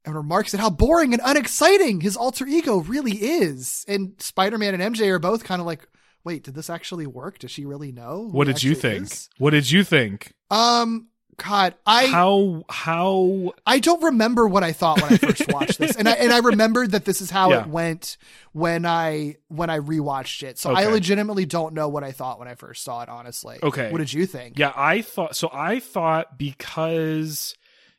and 0.05 0.15
remarks 0.15 0.53
at 0.53 0.59
how 0.59 0.69
boring 0.69 1.13
and 1.13 1.21
unexciting 1.23 2.01
his 2.01 2.15
alter 2.17 2.47
ego 2.47 2.77
really 2.79 3.11
is. 3.17 3.85
And 3.87 4.13
Spider-Man 4.17 4.79
and 4.79 4.95
MJ 4.95 5.07
are 5.09 5.19
both 5.19 5.43
kind 5.43 5.59
of 5.61 5.67
like, 5.67 5.87
"Wait, 6.23 6.43
did 6.43 6.55
this 6.55 6.69
actually 6.69 7.05
work? 7.05 7.37
Does 7.39 7.51
she 7.51 7.65
really 7.65 7.91
know?" 7.91 8.27
What 8.31 8.47
did 8.47 8.63
you 8.63 8.73
think? 8.75 9.03
is?" 9.03 9.29
What 9.37 9.51
did 9.51 9.69
you 9.69 9.83
think? 9.83 10.33
Um, 10.49 11.08
God, 11.39 11.73
I 11.85 12.05
how 12.07 12.63
how 12.69 13.53
I 13.65 13.79
don't 13.79 14.03
remember 14.03 14.47
what 14.47 14.63
I 14.63 14.71
thought 14.71 15.01
when 15.01 15.13
I 15.13 15.17
first 15.17 15.47
watched 15.51 15.79
this, 15.79 15.95
and 15.95 16.07
I 16.07 16.13
and 16.13 16.31
I 16.31 16.39
remembered 16.39 16.91
that 16.91 17.05
this 17.05 17.21
is 17.21 17.29
how 17.31 17.51
Yeah. 17.51 17.61
it 17.61 17.67
went 17.67 18.17
when 18.51 18.85
I 18.85 19.37
when 19.47 19.69
I 19.69 19.79
rewatched 19.79 20.43
it. 20.43 20.59
So 20.59 20.71
I 20.71 20.85
legitimately 20.85 21.45
don't 21.45 21.73
know 21.73 21.87
what 21.89 22.03
I 22.03 22.11
thought 22.11 22.39
when 22.39 22.47
I 22.47 22.55
first 22.55 22.83
saw 22.83 23.01
it. 23.01 23.09
Honestly, 23.09 23.57
Okay. 23.63 23.91
What 23.91 23.97
did 23.99 24.13
you 24.13 24.25
think? 24.25 24.59
Yeah, 24.59 24.73
I 24.75 25.01
thought 25.01 25.35
so. 25.35 25.49
I 25.51 25.79
thought 25.79 26.37
because 26.37 27.55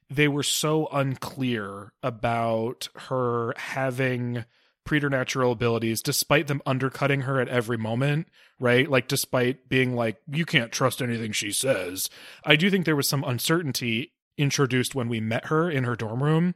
they 0.09 0.29
were 0.29 0.43
so 0.43 0.89
unclear 0.93 1.93
about 2.03 2.89
her 3.09 3.55
having 3.57 4.45
preternatural 4.85 5.53
abilities, 5.53 6.03
despite 6.03 6.47
them 6.47 6.63
undercutting 6.67 7.23
her 7.23 7.41
at 7.41 7.49
every 7.49 7.79
moment, 7.79 8.29
right? 8.59 8.91
Like, 8.91 9.09
despite 9.09 9.69
being 9.69 9.95
like, 9.95 10.17
you 10.31 10.45
can't 10.45 10.73
trust 10.73 11.01
anything 11.03 11.33
she 11.33 11.53
says. 11.53 12.09
I 12.45 12.57
do 12.57 12.71
think 12.71 12.85
there 12.85 12.97
was 12.97 13.09
some 13.09 13.25
uncertainty 13.25 14.13
introduced 14.37 14.95
when 14.95 15.09
we 15.09 15.21
met 15.21 15.47
her 15.47 15.71
in 15.71 15.85
her 15.85 15.97
dorm 15.97 16.23
room. 16.23 16.55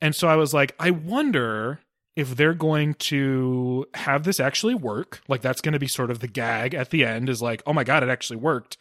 And 0.00 0.14
so 0.14 0.28
I 0.28 0.36
was 0.36 0.54
like, 0.54 0.74
I 0.78 0.90
wonder 0.90 1.80
if 2.16 2.36
they're 2.36 2.54
going 2.54 2.94
to 2.94 3.86
have 3.94 4.24
this 4.24 4.40
actually 4.40 4.74
work. 4.74 5.20
Like, 5.28 5.40
that's 5.40 5.60
going 5.60 5.72
to 5.72 5.78
be 5.78 5.88
sort 5.88 6.10
of 6.10 6.20
the 6.20 6.28
gag 6.28 6.74
at 6.74 6.90
the 6.90 7.04
end 7.04 7.28
is 7.28 7.42
like, 7.42 7.62
oh 7.66 7.72
my 7.72 7.84
God, 7.84 8.02
it 8.02 8.08
actually 8.08 8.38
worked. 8.38 8.76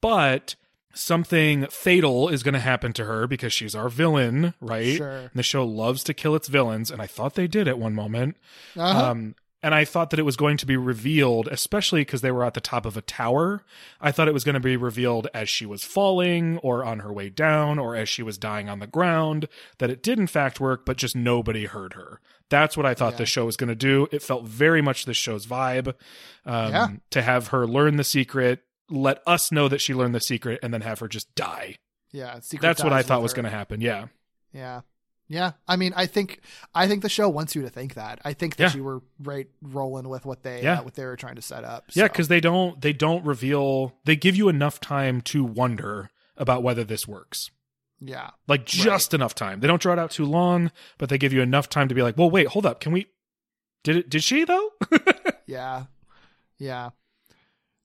But 0.00 0.54
something 0.94 1.66
fatal 1.66 2.28
is 2.28 2.42
going 2.42 2.54
to 2.54 2.60
happen 2.60 2.92
to 2.94 3.04
her 3.04 3.26
because 3.26 3.52
she's 3.52 3.74
our 3.74 3.88
villain, 3.88 4.54
right? 4.60 4.96
Sure. 4.96 5.10
And 5.18 5.30
the 5.34 5.42
show 5.42 5.64
loves 5.64 6.02
to 6.04 6.14
kill 6.14 6.34
its 6.34 6.48
villains. 6.48 6.90
And 6.90 7.00
I 7.02 7.06
thought 7.06 7.34
they 7.34 7.46
did 7.46 7.68
at 7.68 7.78
one 7.78 7.94
moment. 7.94 8.36
Uh-huh. 8.76 9.10
Um, 9.10 9.34
and 9.60 9.74
I 9.74 9.84
thought 9.84 10.10
that 10.10 10.20
it 10.20 10.24
was 10.24 10.36
going 10.36 10.56
to 10.58 10.66
be 10.66 10.76
revealed, 10.76 11.48
especially 11.48 12.02
because 12.02 12.20
they 12.20 12.30
were 12.30 12.44
at 12.44 12.54
the 12.54 12.60
top 12.60 12.86
of 12.86 12.96
a 12.96 13.00
tower. 13.00 13.64
I 14.00 14.12
thought 14.12 14.28
it 14.28 14.34
was 14.34 14.44
going 14.44 14.54
to 14.54 14.60
be 14.60 14.76
revealed 14.76 15.26
as 15.34 15.48
she 15.48 15.66
was 15.66 15.82
falling 15.82 16.58
or 16.58 16.84
on 16.84 17.00
her 17.00 17.12
way 17.12 17.28
down 17.28 17.76
or 17.76 17.96
as 17.96 18.08
she 18.08 18.22
was 18.22 18.38
dying 18.38 18.68
on 18.68 18.78
the 18.78 18.86
ground, 18.86 19.48
that 19.78 19.90
it 19.90 20.00
did 20.00 20.18
in 20.20 20.28
fact 20.28 20.60
work, 20.60 20.86
but 20.86 20.96
just 20.96 21.16
nobody 21.16 21.64
heard 21.66 21.94
her. 21.94 22.20
That's 22.50 22.76
what 22.76 22.86
I 22.86 22.94
thought 22.94 23.14
Yeah. 23.14 23.18
the 23.18 23.26
show 23.26 23.44
was 23.46 23.56
going 23.56 23.68
to 23.68 23.74
do. 23.74 24.06
It 24.12 24.22
felt 24.22 24.44
very 24.44 24.80
much 24.80 25.04
the 25.06 25.12
show's 25.12 25.44
vibe 25.46 25.88
um, 26.46 26.72
Yeah. 26.72 26.88
to 27.10 27.22
have 27.22 27.48
her 27.48 27.66
learn 27.66 27.96
the 27.96 28.04
secret, 28.04 28.62
let 28.90 29.22
us 29.26 29.50
know 29.52 29.68
that 29.68 29.80
she 29.80 29.94
learned 29.94 30.14
the 30.14 30.20
secret, 30.20 30.60
and 30.62 30.72
then 30.72 30.80
have 30.82 30.98
her 31.00 31.08
just 31.08 31.34
die. 31.34 31.76
yeah, 32.12 32.40
Secret 32.40 32.62
That's 32.66 32.82
what 32.82 32.92
I 32.92 33.02
thought 33.02 33.22
was 33.22 33.34
going 33.34 33.44
to 33.44 33.50
happen. 33.50 33.80
Yeah. 33.80 34.06
Yeah. 34.52 34.80
Yeah. 35.30 35.52
I 35.68 35.76
mean, 35.76 35.92
I 35.94 36.06
think 36.06 36.40
I 36.74 36.88
think 36.88 37.02
the 37.02 37.10
show 37.10 37.28
wants 37.28 37.54
you 37.54 37.60
to 37.62 37.68
think 37.68 37.94
that. 37.94 38.18
I 38.24 38.32
think 38.32 38.56
that 38.56 38.70
Yeah. 38.72 38.76
you 38.78 38.84
were 38.84 39.02
right 39.22 39.46
rolling 39.60 40.08
with 40.08 40.24
what 40.24 40.42
they 40.42 40.62
Yeah. 40.62 40.78
uh, 40.80 40.84
what 40.84 40.94
they 40.94 41.04
were 41.04 41.16
trying 41.16 41.34
to 41.34 41.42
set 41.42 41.64
up. 41.64 41.84
Yeah, 41.92 42.04
because 42.04 42.28
they 42.28 42.40
don't 42.40 42.80
they 42.80 42.94
don't 42.94 43.24
reveal 43.26 43.94
they 44.06 44.16
give 44.16 44.36
you 44.36 44.48
enough 44.48 44.80
time 44.80 45.20
to 45.22 45.44
wonder 45.44 46.08
about 46.38 46.62
whether 46.62 46.82
this 46.82 47.06
works. 47.06 47.50
yeah. 48.00 48.30
Like 48.46 48.64
just 48.64 49.12
enough 49.12 49.34
time. 49.34 49.60
They 49.60 49.66
don't 49.66 49.82
draw 49.82 49.92
it 49.92 49.98
out 49.98 50.12
too 50.12 50.24
long, 50.24 50.70
but 50.96 51.10
they 51.10 51.18
give 51.18 51.34
you 51.34 51.42
enough 51.42 51.68
time 51.68 51.88
to 51.88 51.94
be 51.94 52.02
like, 52.02 52.16
well, 52.16 52.30
wait, 52.30 52.46
hold 52.46 52.64
up, 52.64 52.80
can 52.80 52.92
we? 52.92 53.06
Did 53.84 53.96
it? 53.96 54.08
Did 54.08 54.24
she 54.24 54.44
though? 54.44 54.70
Yeah. 55.46 55.84
Yeah. 56.58 56.90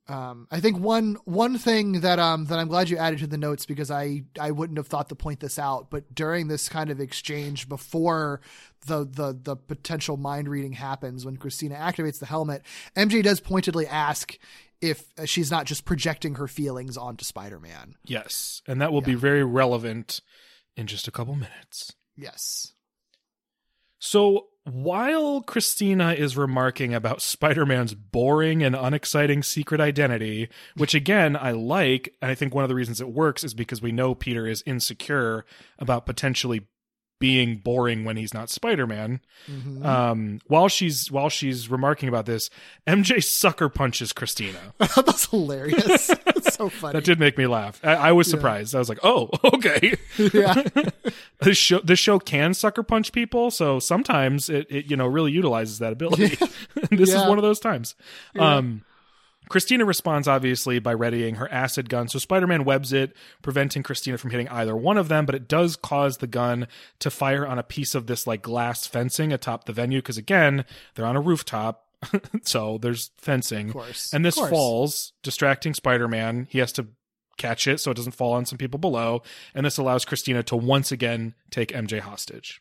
Um, 0.08 0.48
I 0.52 0.60
think 0.60 0.80
one 0.80 1.16
one 1.24 1.58
thing 1.58 2.02
that 2.02 2.20
um 2.20 2.46
that 2.46 2.60
I'm 2.60 2.68
glad 2.68 2.90
you 2.90 2.98
added 2.98 3.20
to 3.20 3.28
the 3.28 3.38
notes 3.38 3.66
because 3.66 3.90
I 3.90 4.24
I 4.38 4.52
wouldn't 4.52 4.78
have 4.78 4.88
thought 4.88 5.08
to 5.10 5.16
point 5.16 5.40
this 5.40 5.58
out, 5.58 5.90
but 5.90 6.14
during 6.14 6.50
this 6.50 6.68
kind 6.68 6.90
of 6.90 7.00
exchange 7.00 7.70
before 7.70 8.42
the 8.86 9.06
the 9.06 9.38
the 9.42 9.56
potential 9.56 10.18
mind 10.18 10.50
reading 10.50 10.74
happens 10.74 11.26
when 11.26 11.38
Christina 11.38 11.76
activates 11.76 12.20
the 12.20 12.26
helmet, 12.26 12.64
MJ 12.98 13.24
does 13.24 13.40
pointedly 13.40 13.88
ask 13.88 14.38
if 14.82 15.06
she's 15.24 15.50
not 15.50 15.66
just 15.66 15.86
projecting 15.86 16.36
her 16.36 16.50
feelings 16.50 16.98
onto 16.98 17.24
Spider-Man. 17.24 17.96
Yes, 18.04 18.62
and 18.68 18.82
that 18.82 18.92
will 18.92 19.02
be 19.02 19.16
very 19.16 19.46
relevant 19.46 20.20
in 20.76 20.88
just 20.88 21.08
a 21.08 21.12
couple 21.12 21.36
minutes. 21.36 21.94
Yes. 22.18 22.74
So 24.00 24.48
while 24.66 25.42
Christina 25.42 26.14
is 26.14 26.38
remarking 26.38 26.94
about 26.94 27.22
Spider 27.22 27.66
Man's 27.66 27.94
boring 27.94 28.64
and 28.64 28.76
unexciting 28.76 29.44
secret 29.44 29.82
identity, 29.82 30.50
which 30.76 30.94
again 30.94 31.36
I 31.36 31.52
like, 31.52 32.14
and 32.22 32.32
I 32.32 32.36
think 32.36 32.56
one 32.56 32.64
of 32.64 32.70
the 32.70 32.76
reasons 32.76 33.02
it 33.02 33.10
works 33.10 33.44
is 33.44 33.54
because 33.54 33.82
we 33.82 33.92
know 33.92 34.16
Peter 34.16 34.48
is 34.48 34.64
insecure 34.66 35.46
about 35.80 36.06
potentially 36.06 36.68
being 37.20 37.56
boring 37.58 38.04
when 38.04 38.18
he's 38.18 38.34
not 38.34 38.50
Spider-Man. 38.50 39.22
Mhm. 39.50 39.86
Um, 39.86 40.42
while 40.48 40.68
she's 40.68 41.10
while 41.10 41.30
she's 41.30 41.70
remarking 41.70 42.10
about 42.10 42.26
this, 42.26 42.50
MJ 42.86 43.24
sucker 43.24 43.70
punches 43.70 44.12
Christina. 44.12 44.58
That's 44.78 45.28
hilarious. 45.28 46.08
That's 46.08 46.56
so 46.56 46.68
funny. 46.70 46.94
That 46.94 47.06
did 47.06 47.20
make 47.20 47.38
me 47.38 47.48
laugh. 47.48 47.80
I, 47.84 47.94
I 47.94 48.12
was 48.12 48.28
Yeah. 48.28 48.32
surprised. 48.32 48.76
I 48.76 48.80
was 48.80 48.90
like, 48.90 49.00
"Oh, 49.04 49.30
okay." 49.54 49.96
Yeah. 50.18 50.64
this 51.42 51.58
show 51.58 51.80
this 51.80 52.00
show 52.00 52.20
can 52.20 52.54
sucker 52.54 52.84
punch 52.84 53.12
people, 53.14 53.52
so 53.52 53.80
sometimes 53.80 54.50
it, 54.50 54.68
it 54.70 54.86
you 54.90 54.98
know 54.98 55.08
really 55.08 55.32
utilizes 55.32 55.80
that 55.80 55.94
ability. 55.94 56.38
this 56.92 57.10
is 57.14 57.22
one 57.26 57.38
of 57.38 57.44
those 57.44 57.60
times. 57.60 57.96
Yeah. 58.36 58.56
Um, 58.58 58.82
Christina 59.54 59.86
responds 59.86 60.28
obviously 60.28 60.80
by 60.80 60.94
readying 60.94 61.36
her 61.36 61.48
acid 61.54 61.88
gun. 61.88 62.08
So 62.08 62.18
Spider 62.18 62.48
Man 62.48 62.66
webs 62.66 62.92
it, 62.92 63.16
preventing 63.44 63.84
Christina 63.84 64.18
from 64.18 64.32
hitting 64.32 64.48
either 64.48 64.76
one 64.76 64.98
of 64.98 65.10
them, 65.10 65.28
but 65.28 65.36
it 65.36 65.48
does 65.48 65.76
cause 65.76 66.18
the 66.18 66.26
gun 66.26 66.68
to 66.98 67.12
fire 67.12 67.46
on 67.46 67.60
a 67.60 67.64
piece 67.64 67.94
of 67.94 68.08
this 68.08 68.26
like 68.26 68.42
glass 68.42 68.88
fencing 68.88 69.32
atop 69.32 69.66
the 69.66 69.72
venue 69.72 70.00
because 70.00 70.18
again, 70.18 70.66
they're 70.96 71.06
on 71.06 71.16
a 71.16 71.22
rooftop. 71.22 71.86
so 72.42 72.80
there's 72.80 73.12
fencing. 73.20 73.68
Of 73.68 73.74
course. 73.74 74.12
And 74.12 74.26
this 74.26 74.34
course. 74.34 74.50
falls, 74.50 75.14
distracting 75.22 75.76
Spider 75.76 76.08
Man. 76.08 76.48
He 76.50 76.58
has 76.58 76.72
to 76.72 76.88
catch 77.38 77.68
it 77.68 77.80
so 77.80 77.92
it 77.92 77.98
doesn't 77.98 78.14
fall 78.16 78.34
on 78.34 78.48
some 78.48 78.58
people 78.58 78.80
below. 78.80 79.22
And 79.54 79.68
this 79.68 79.78
allows 79.78 80.04
Christina 80.04 80.42
to 80.42 80.56
once 80.56 80.92
again 80.92 81.36
take 81.52 81.70
MJ 81.70 82.00
hostage. 82.00 82.60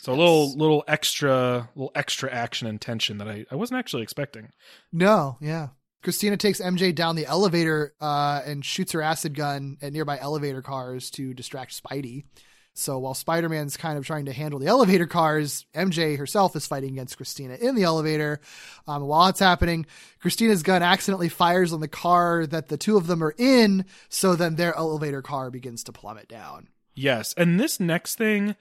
So 0.00 0.14
a 0.14 0.16
little 0.16 0.56
little 0.56 0.82
extra 0.88 1.68
little 1.74 1.92
extra 1.94 2.32
action 2.32 2.66
and 2.66 2.80
tension 2.80 3.18
that 3.18 3.28
I, 3.28 3.44
I 3.50 3.56
wasn't 3.56 3.80
actually 3.80 4.02
expecting. 4.02 4.48
No, 4.90 5.36
yeah. 5.42 5.68
Christina 6.02 6.38
takes 6.38 6.58
MJ 6.58 6.94
down 6.94 7.16
the 7.16 7.26
elevator 7.26 7.92
uh, 8.00 8.40
and 8.46 8.64
shoots 8.64 8.92
her 8.92 9.02
acid 9.02 9.34
gun 9.34 9.76
at 9.82 9.92
nearby 9.92 10.18
elevator 10.18 10.62
cars 10.62 11.10
to 11.10 11.34
distract 11.34 11.82
Spidey. 11.82 12.24
So 12.72 12.98
while 12.98 13.12
Spider 13.12 13.50
Man's 13.50 13.76
kind 13.76 13.98
of 13.98 14.06
trying 14.06 14.24
to 14.24 14.32
handle 14.32 14.58
the 14.58 14.68
elevator 14.68 15.06
cars, 15.06 15.66
MJ 15.74 16.16
herself 16.16 16.56
is 16.56 16.66
fighting 16.66 16.92
against 16.92 17.18
Christina 17.18 17.56
in 17.56 17.74
the 17.74 17.82
elevator. 17.82 18.40
Um, 18.86 19.02
while 19.02 19.28
it's 19.28 19.40
happening, 19.40 19.84
Christina's 20.20 20.62
gun 20.62 20.82
accidentally 20.82 21.28
fires 21.28 21.74
on 21.74 21.80
the 21.80 21.88
car 21.88 22.46
that 22.46 22.68
the 22.68 22.78
two 22.78 22.96
of 22.96 23.06
them 23.06 23.22
are 23.22 23.34
in, 23.36 23.84
so 24.08 24.34
then 24.34 24.54
their 24.54 24.74
elevator 24.74 25.20
car 25.20 25.50
begins 25.50 25.84
to 25.84 25.92
plummet 25.92 26.28
down. 26.28 26.68
Yes. 26.94 27.34
And 27.36 27.60
this 27.60 27.78
next 27.78 28.16
thing, 28.16 28.56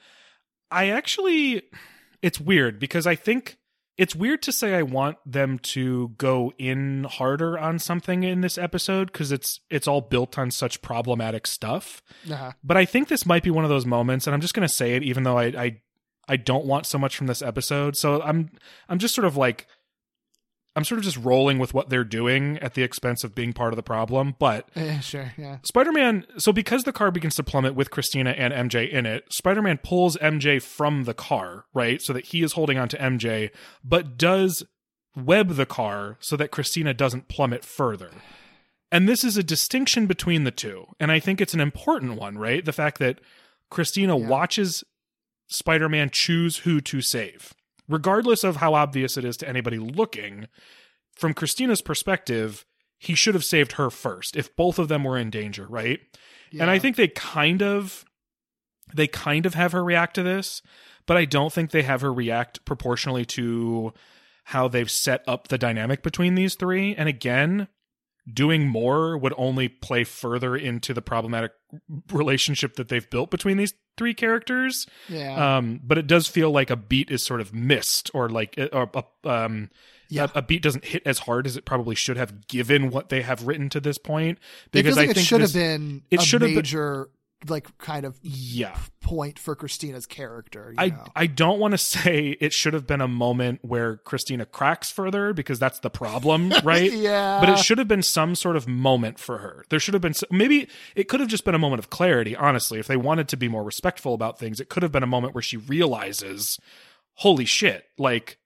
I 0.71 0.89
actually, 0.89 1.63
it's 2.21 2.39
weird 2.39 2.79
because 2.79 3.07
I 3.07 3.15
think 3.15 3.57
it's 3.99 4.15
weird 4.15 4.41
to 4.43 4.53
say 4.53 4.75
I 4.75 4.83
want 4.83 5.17
them 5.25 5.59
to 5.59 6.09
go 6.17 6.53
in 6.57 7.03
harder 7.03 7.59
on 7.59 7.79
something 7.79 8.23
in 8.23 8.39
this 8.39 8.57
episode 8.57 9.11
because 9.11 9.29
it's 9.33 9.59
it's 9.69 9.89
all 9.89 9.99
built 9.99 10.37
on 10.37 10.51
such 10.51 10.81
problematic 10.81 11.45
stuff. 11.45 12.01
Uh-huh. 12.31 12.53
But 12.63 12.77
I 12.77 12.85
think 12.85 13.09
this 13.09 13.25
might 13.25 13.43
be 13.43 13.51
one 13.51 13.65
of 13.65 13.69
those 13.69 13.85
moments, 13.85 14.25
and 14.25 14.33
I'm 14.33 14.39
just 14.39 14.53
gonna 14.53 14.69
say 14.69 14.95
it, 14.95 15.03
even 15.03 15.23
though 15.23 15.37
I 15.37 15.45
I, 15.47 15.81
I 16.29 16.37
don't 16.37 16.63
want 16.63 16.85
so 16.85 16.97
much 16.97 17.17
from 17.17 17.27
this 17.27 17.41
episode. 17.41 17.97
So 17.97 18.21
I'm 18.21 18.51
I'm 18.87 18.99
just 18.99 19.13
sort 19.13 19.25
of 19.25 19.35
like 19.35 19.67
I'm 20.75 20.83
sort 20.85 20.99
of 20.99 21.03
just 21.03 21.17
rolling 21.17 21.57
with 21.57 21.73
what 21.73 21.89
they're 21.89 22.03
doing 22.03 22.57
at 22.59 22.73
the 22.73 22.83
expense 22.83 23.23
of 23.23 23.35
being 23.35 23.53
part 23.53 23.73
of 23.73 23.77
the 23.77 23.83
problem. 23.83 24.35
But 24.39 24.69
Eh, 24.75 24.99
sure, 24.99 25.33
yeah. 25.37 25.57
Spider 25.63 25.91
Man, 25.91 26.25
so 26.37 26.53
because 26.53 26.83
the 26.83 26.93
car 26.93 27.11
begins 27.11 27.35
to 27.35 27.43
plummet 27.43 27.75
with 27.75 27.91
Christina 27.91 28.31
and 28.31 28.53
MJ 28.53 28.89
in 28.89 29.05
it, 29.05 29.25
Spider 29.33 29.61
Man 29.61 29.79
pulls 29.83 30.15
MJ 30.17 30.61
from 30.61 31.03
the 31.03 31.13
car, 31.13 31.65
right? 31.73 32.01
So 32.01 32.13
that 32.13 32.27
he 32.27 32.43
is 32.43 32.53
holding 32.53 32.77
on 32.77 32.87
to 32.89 32.97
MJ, 32.97 33.49
but 33.83 34.17
does 34.17 34.63
web 35.15 35.49
the 35.55 35.65
car 35.65 36.17
so 36.19 36.37
that 36.37 36.51
Christina 36.51 36.93
doesn't 36.93 37.27
plummet 37.27 37.65
further. 37.65 38.11
And 38.91 39.07
this 39.07 39.23
is 39.23 39.37
a 39.37 39.43
distinction 39.43 40.05
between 40.07 40.43
the 40.43 40.51
two. 40.51 40.85
And 40.99 41.11
I 41.11 41.19
think 41.19 41.41
it's 41.41 41.53
an 41.53 41.59
important 41.59 42.13
one, 42.19 42.37
right? 42.37 42.63
The 42.63 42.71
fact 42.73 42.99
that 42.99 43.19
Christina 43.69 44.15
watches 44.15 44.83
Spider 45.47 45.89
Man 45.89 46.09
choose 46.11 46.57
who 46.57 46.79
to 46.81 47.01
save. 47.01 47.53
Regardless 47.89 48.43
of 48.43 48.57
how 48.57 48.75
obvious 48.75 49.17
it 49.17 49.25
is 49.25 49.35
to 49.37 49.49
anybody 49.49 49.77
looking, 49.79 50.47
from 51.15 51.33
Christina's 51.33 51.81
perspective, 51.81 52.65
he 52.97 53.15
should 53.15 53.33
have 53.33 53.43
saved 53.43 53.73
her 53.73 53.89
first 53.89 54.35
if 54.37 54.55
both 54.55 54.79
of 54.79 54.87
them 54.87 55.03
were 55.03 55.17
in 55.17 55.29
danger, 55.29 55.65
right? 55.67 55.99
And 56.63 56.69
I 56.69 56.79
think 56.79 56.95
they 56.95 57.07
kind 57.09 57.61
of 57.61 58.05
they 58.93 59.07
kind 59.07 59.45
of 59.45 59.53
have 59.53 59.71
her 59.71 59.83
react 59.83 60.15
to 60.15 60.23
this, 60.23 60.61
but 61.05 61.17
I 61.17 61.25
don't 61.25 61.51
think 61.53 61.71
they 61.71 61.83
have 61.83 62.01
her 62.01 62.13
react 62.13 62.63
proportionally 62.65 63.25
to 63.25 63.93
how 64.45 64.67
they've 64.67 64.89
set 64.89 65.23
up 65.27 65.47
the 65.47 65.57
dynamic 65.59 66.01
between 66.01 66.35
these 66.35 66.55
three. 66.55 66.95
And 66.95 67.07
again, 67.07 67.67
doing 68.33 68.67
more 68.67 69.17
would 69.17 69.33
only 69.37 69.67
play 69.67 70.03
further 70.03 70.55
into 70.55 70.93
the 70.93 71.01
problematic 71.01 71.51
relationship 72.11 72.75
that 72.75 72.87
they've 72.89 73.09
built 73.09 73.29
between 73.31 73.57
these 73.57 73.73
three 73.97 74.13
characters. 74.13 74.87
Yeah. 75.07 75.57
Um, 75.57 75.79
but 75.83 75.97
it 75.97 76.07
does 76.07 76.27
feel 76.27 76.51
like 76.51 76.69
a 76.69 76.75
beat 76.75 77.11
is 77.11 77.23
sort 77.23 77.41
of 77.41 77.53
missed, 77.53 78.09
or 78.13 78.29
like, 78.29 78.55
or 78.71 78.89
uh, 78.95 79.01
um, 79.29 79.69
Yeah. 80.09 80.27
a, 80.35 80.39
a 80.39 80.41
beat 80.41 80.61
doesn't 80.63 80.85
hit 80.85 81.03
as 81.05 81.19
hard 81.19 81.45
as 81.45 81.57
it 81.57 81.65
probably 81.65 81.95
should 81.95 82.17
have, 82.17 82.47
given 82.47 82.89
what 82.89 83.09
they 83.09 83.21
have 83.21 83.45
written 83.45 83.69
to 83.69 83.79
this 83.79 83.97
point. 83.97 84.37
it 84.39 84.71
Because 84.71 84.95
feels 84.95 85.07
like 85.07 85.17
I 85.17 85.19
it 85.19 85.23
should 85.23 85.41
this- 85.41 85.53
have 85.53 85.61
been 85.61 86.03
it 86.09 86.21
a 86.21 86.23
should 86.25 86.41
have 86.41 86.49
been- 86.49 86.55
major, 86.55 87.09
like, 87.47 87.77
kind 87.77 88.05
of 88.05 88.19
yeah. 88.21 88.77
point 89.01 89.39
for 89.39 89.55
Christina's 89.55 90.05
character. 90.05 90.71
you 90.71 90.75
I 90.77 90.89
know? 90.89 91.05
I 91.15 91.27
don't 91.27 91.59
want 91.59 91.71
to 91.73 91.77
say 91.77 92.37
it 92.39 92.53
should 92.53 92.73
have 92.73 92.85
been 92.85 93.01
a 93.01 93.07
moment 93.07 93.59
where 93.63 93.97
Christina 93.97 94.45
cracks 94.45 94.91
further 94.91 95.33
because 95.33 95.59
that's 95.59 95.79
the 95.79 95.89
problem, 95.89 96.51
right? 96.63 96.91
Yeah. 96.91 97.39
But 97.39 97.49
it 97.49 97.59
should 97.59 97.77
have 97.77 97.87
been 97.87 98.03
some 98.03 98.35
sort 98.35 98.55
of 98.55 98.67
moment 98.67 99.19
for 99.19 99.39
her. 99.39 99.65
There 99.69 99.79
should 99.79 99.93
have 99.93 100.01
been 100.01 100.13
maybe 100.31 100.67
it 100.95 101.07
could 101.07 101.19
have 101.19 101.29
just 101.29 101.45
been 101.45 101.55
a 101.55 101.59
moment 101.59 101.79
of 101.79 101.89
clarity. 101.89 102.35
Honestly, 102.35 102.79
if 102.79 102.87
they 102.87 102.97
wanted 102.97 103.27
to 103.29 103.37
be 103.37 103.47
more 103.47 103.63
respectful 103.63 104.13
about 104.13 104.39
things, 104.39 104.59
it 104.59 104.69
could 104.69 104.83
have 104.83 104.91
been 104.91 105.03
a 105.03 105.07
moment 105.07 105.33
where 105.33 105.41
she 105.41 105.57
realizes, 105.57 106.59
"Holy 107.15 107.45
shit!" 107.45 107.85
Like 107.97 108.37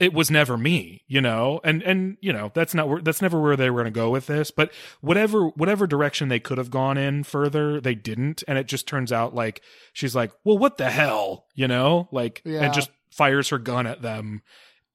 it 0.00 0.12
was 0.12 0.30
never 0.30 0.56
me, 0.56 1.02
you 1.06 1.20
know, 1.20 1.60
and 1.62 1.82
and 1.82 2.16
you 2.20 2.32
know 2.32 2.50
that's 2.54 2.74
not 2.74 2.88
where 2.88 3.00
that's 3.00 3.22
never 3.22 3.40
where 3.40 3.56
they 3.56 3.70
were 3.70 3.82
going 3.82 3.92
to 3.92 3.96
go 4.00 4.10
with 4.10 4.26
this. 4.26 4.50
But 4.50 4.72
whatever 5.00 5.48
whatever 5.48 5.86
direction 5.86 6.28
they 6.28 6.40
could 6.40 6.58
have 6.58 6.70
gone 6.70 6.98
in 6.98 7.22
further, 7.24 7.80
they 7.80 7.94
didn't, 7.94 8.42
and 8.48 8.58
it 8.58 8.66
just 8.66 8.86
turns 8.88 9.12
out 9.12 9.34
like 9.34 9.62
she's 9.92 10.14
like, 10.14 10.32
well, 10.44 10.58
what 10.58 10.78
the 10.78 10.90
hell, 10.90 11.46
you 11.54 11.68
know, 11.68 12.08
like, 12.10 12.42
Yeah. 12.44 12.62
and 12.62 12.74
just 12.74 12.90
fires 13.10 13.50
her 13.50 13.58
gun 13.58 13.86
at 13.86 14.02
them 14.02 14.42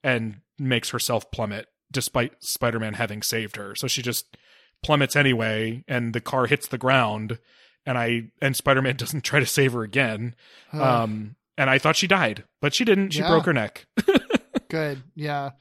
and 0.03 0.41
makes 0.57 0.89
herself 0.89 1.31
plummet 1.31 1.67
despite 1.91 2.43
Spider-Man 2.43 2.93
having 2.95 3.21
saved 3.21 3.55
her. 3.55 3.73
So 3.75 3.87
she 3.87 4.01
just 4.01 4.37
plummets 4.83 5.15
anyway, 5.15 5.83
and 5.87 6.13
the 6.13 6.21
car 6.21 6.45
hits 6.45 6.67
the 6.67 6.77
ground, 6.77 7.39
and 7.85 7.97
I 7.97 8.31
and 8.41 8.55
Spider-Man 8.55 8.95
doesn't 8.97 9.21
try 9.23 9.39
to 9.39 9.45
save 9.45 9.71
her 9.73 9.83
again. 9.83 10.35
Huh. 10.71 11.03
Um, 11.03 11.35
and 11.57 11.69
I 11.69 11.77
thought 11.77 11.95
she 11.95 12.07
died, 12.07 12.43
but 12.61 12.73
she 12.73 12.83
didn't. 12.85 13.11
She 13.11 13.19
Yeah. 13.19 13.29
broke 13.29 13.45
her 13.45 13.53
neck. 13.53 13.85
Good. 14.69 15.01
Yeah. 15.15 15.51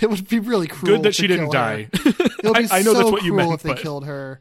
It 0.00 0.08
would 0.08 0.28
be 0.28 0.38
really 0.38 0.68
cruel. 0.68 0.98
Good 0.98 1.02
that 1.02 1.16
she 1.16 1.26
didn't 1.26 1.50
die. 1.50 1.88
It 2.04 2.44
would 2.44 2.54
be 2.54 2.68
I, 2.70 2.78
I 2.78 2.82
know 2.82 2.92
so 2.92 2.98
that's 2.98 3.10
what 3.10 3.24
you 3.24 3.34
meant. 3.34 3.52
if 3.52 3.62
they 3.64 3.74
killed 3.74 4.06
her. 4.06 4.40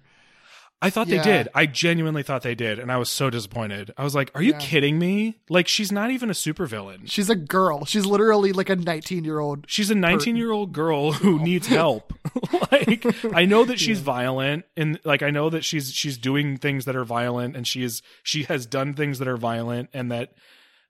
I 0.82 0.90
thought 0.92 1.08
Yeah. 1.08 1.18
they 1.24 1.24
did. 1.32 1.48
I 1.56 1.66
genuinely 1.66 2.22
thought 2.24 2.44
they 2.44 2.54
did, 2.56 2.78
and 2.80 2.90
I 2.92 2.98
was 2.98 3.10
so 3.10 3.30
disappointed. 3.32 3.92
I 3.98 4.04
was 4.06 4.14
like, 4.16 4.32
"Are 4.36 4.42
you 4.44 4.52
Yeah. 4.54 4.60
kidding 4.60 4.98
me? 5.00 5.40
Like, 5.50 5.68
she's 5.68 5.92
not 5.92 6.12
even 6.12 6.30
a 6.30 6.34
supervillain. 6.34 7.02
She's 7.12 7.30
a 7.30 7.36
girl. 7.36 7.84
She's 7.84 8.06
literally 8.06 8.54
like 8.54 8.70
a 8.70 8.76
19 8.78 9.26
year 9.26 9.40
old. 9.40 9.66
She's 9.68 9.90
a 9.92 9.96
19 9.96 10.36
year 10.38 10.52
old 10.52 10.72
girl 10.72 11.12
who 11.14 11.40
needs 11.40 11.68
help. 11.68 12.14
like, 12.72 13.06
I 13.34 13.44
know 13.46 13.66
that 13.66 13.80
she's 13.80 14.00
violent, 14.00 14.64
and 14.78 15.00
like, 15.04 15.22
I 15.24 15.32
know 15.32 15.50
that 15.50 15.66
she's 15.66 15.92
she's 15.92 16.18
doing 16.18 16.58
things 16.58 16.86
that 16.86 16.96
are 16.96 17.04
violent, 17.06 17.58
and 17.58 17.68
she 17.68 17.84
is 17.84 18.02
she 18.24 18.44
has 18.44 18.66
done 18.68 18.94
things 18.94 19.18
that 19.20 19.28
are 19.28 19.36
violent, 19.38 19.90
and 19.94 20.12
that 20.12 20.34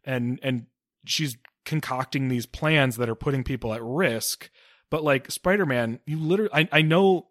and 0.04 0.38
and 0.44 0.66
she's 1.06 1.38
concocting 1.66 2.28
these 2.28 2.46
plans 2.46 2.98
that 2.98 3.10
are 3.10 3.16
putting 3.16 3.44
people 3.44 3.74
at 3.74 3.84
risk. 3.84 4.50
But 4.90 5.04
like 5.04 5.30
Spider-Man, 5.32 6.00
you 6.06 6.18
literally, 6.18 6.52
I, 6.54 6.68
I 6.72 6.82
know, 6.82 7.28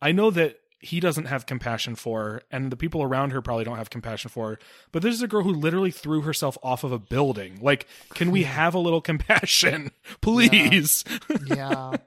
I 0.00 0.12
know 0.12 0.30
that 0.30 0.56
he 0.80 0.98
doesn't 1.00 1.26
have 1.26 1.46
compassion 1.46 1.94
for, 1.94 2.22
her, 2.24 2.42
and 2.50 2.70
the 2.72 2.76
people 2.76 3.02
around 3.02 3.30
her 3.30 3.40
probably 3.40 3.64
don't 3.64 3.76
have 3.78 3.90
compassion 3.90 4.30
for. 4.30 4.50
her, 4.50 4.58
But 4.90 5.02
this 5.02 5.14
is 5.14 5.22
a 5.22 5.28
girl 5.28 5.42
who 5.44 5.52
literally 5.52 5.90
threw 5.92 6.22
herself 6.22 6.58
off 6.62 6.82
of 6.84 6.90
a 6.92 6.98
building. 6.98 7.58
Like, 7.60 7.86
can 8.14 8.30
we 8.32 8.42
have 8.44 8.74
a 8.74 8.78
little 8.80 9.00
compassion, 9.00 9.90
please? 10.20 11.04
Yeah. 11.46 11.96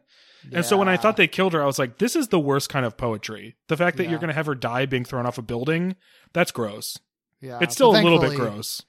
And 0.53 0.63
so 0.63 0.77
when 0.77 0.87
I 0.87 0.95
thought 0.95 1.17
they 1.17 1.25
killed 1.27 1.53
her, 1.53 1.63
I 1.63 1.65
was 1.65 1.79
like, 1.79 1.97
this 1.97 2.15
is 2.15 2.27
the 2.27 2.39
worst 2.39 2.69
kind 2.69 2.85
of 2.85 2.97
poetry. 2.97 3.55
The 3.67 3.75
fact 3.75 3.97
that 3.97 4.03
Yeah. 4.03 4.11
you're 4.11 4.19
going 4.19 4.27
to 4.27 4.35
have 4.35 4.45
her 4.45 4.53
die 4.53 4.85
being 4.85 5.03
thrown 5.03 5.25
off 5.25 5.39
a 5.39 5.41
building, 5.41 5.95
that's 6.33 6.51
gross. 6.51 6.99
Yeah, 7.41 7.57
it's 7.61 7.73
still 7.73 7.89
a 7.95 7.97
little 7.99 8.19
bit 8.19 8.35
gross. 8.35 8.83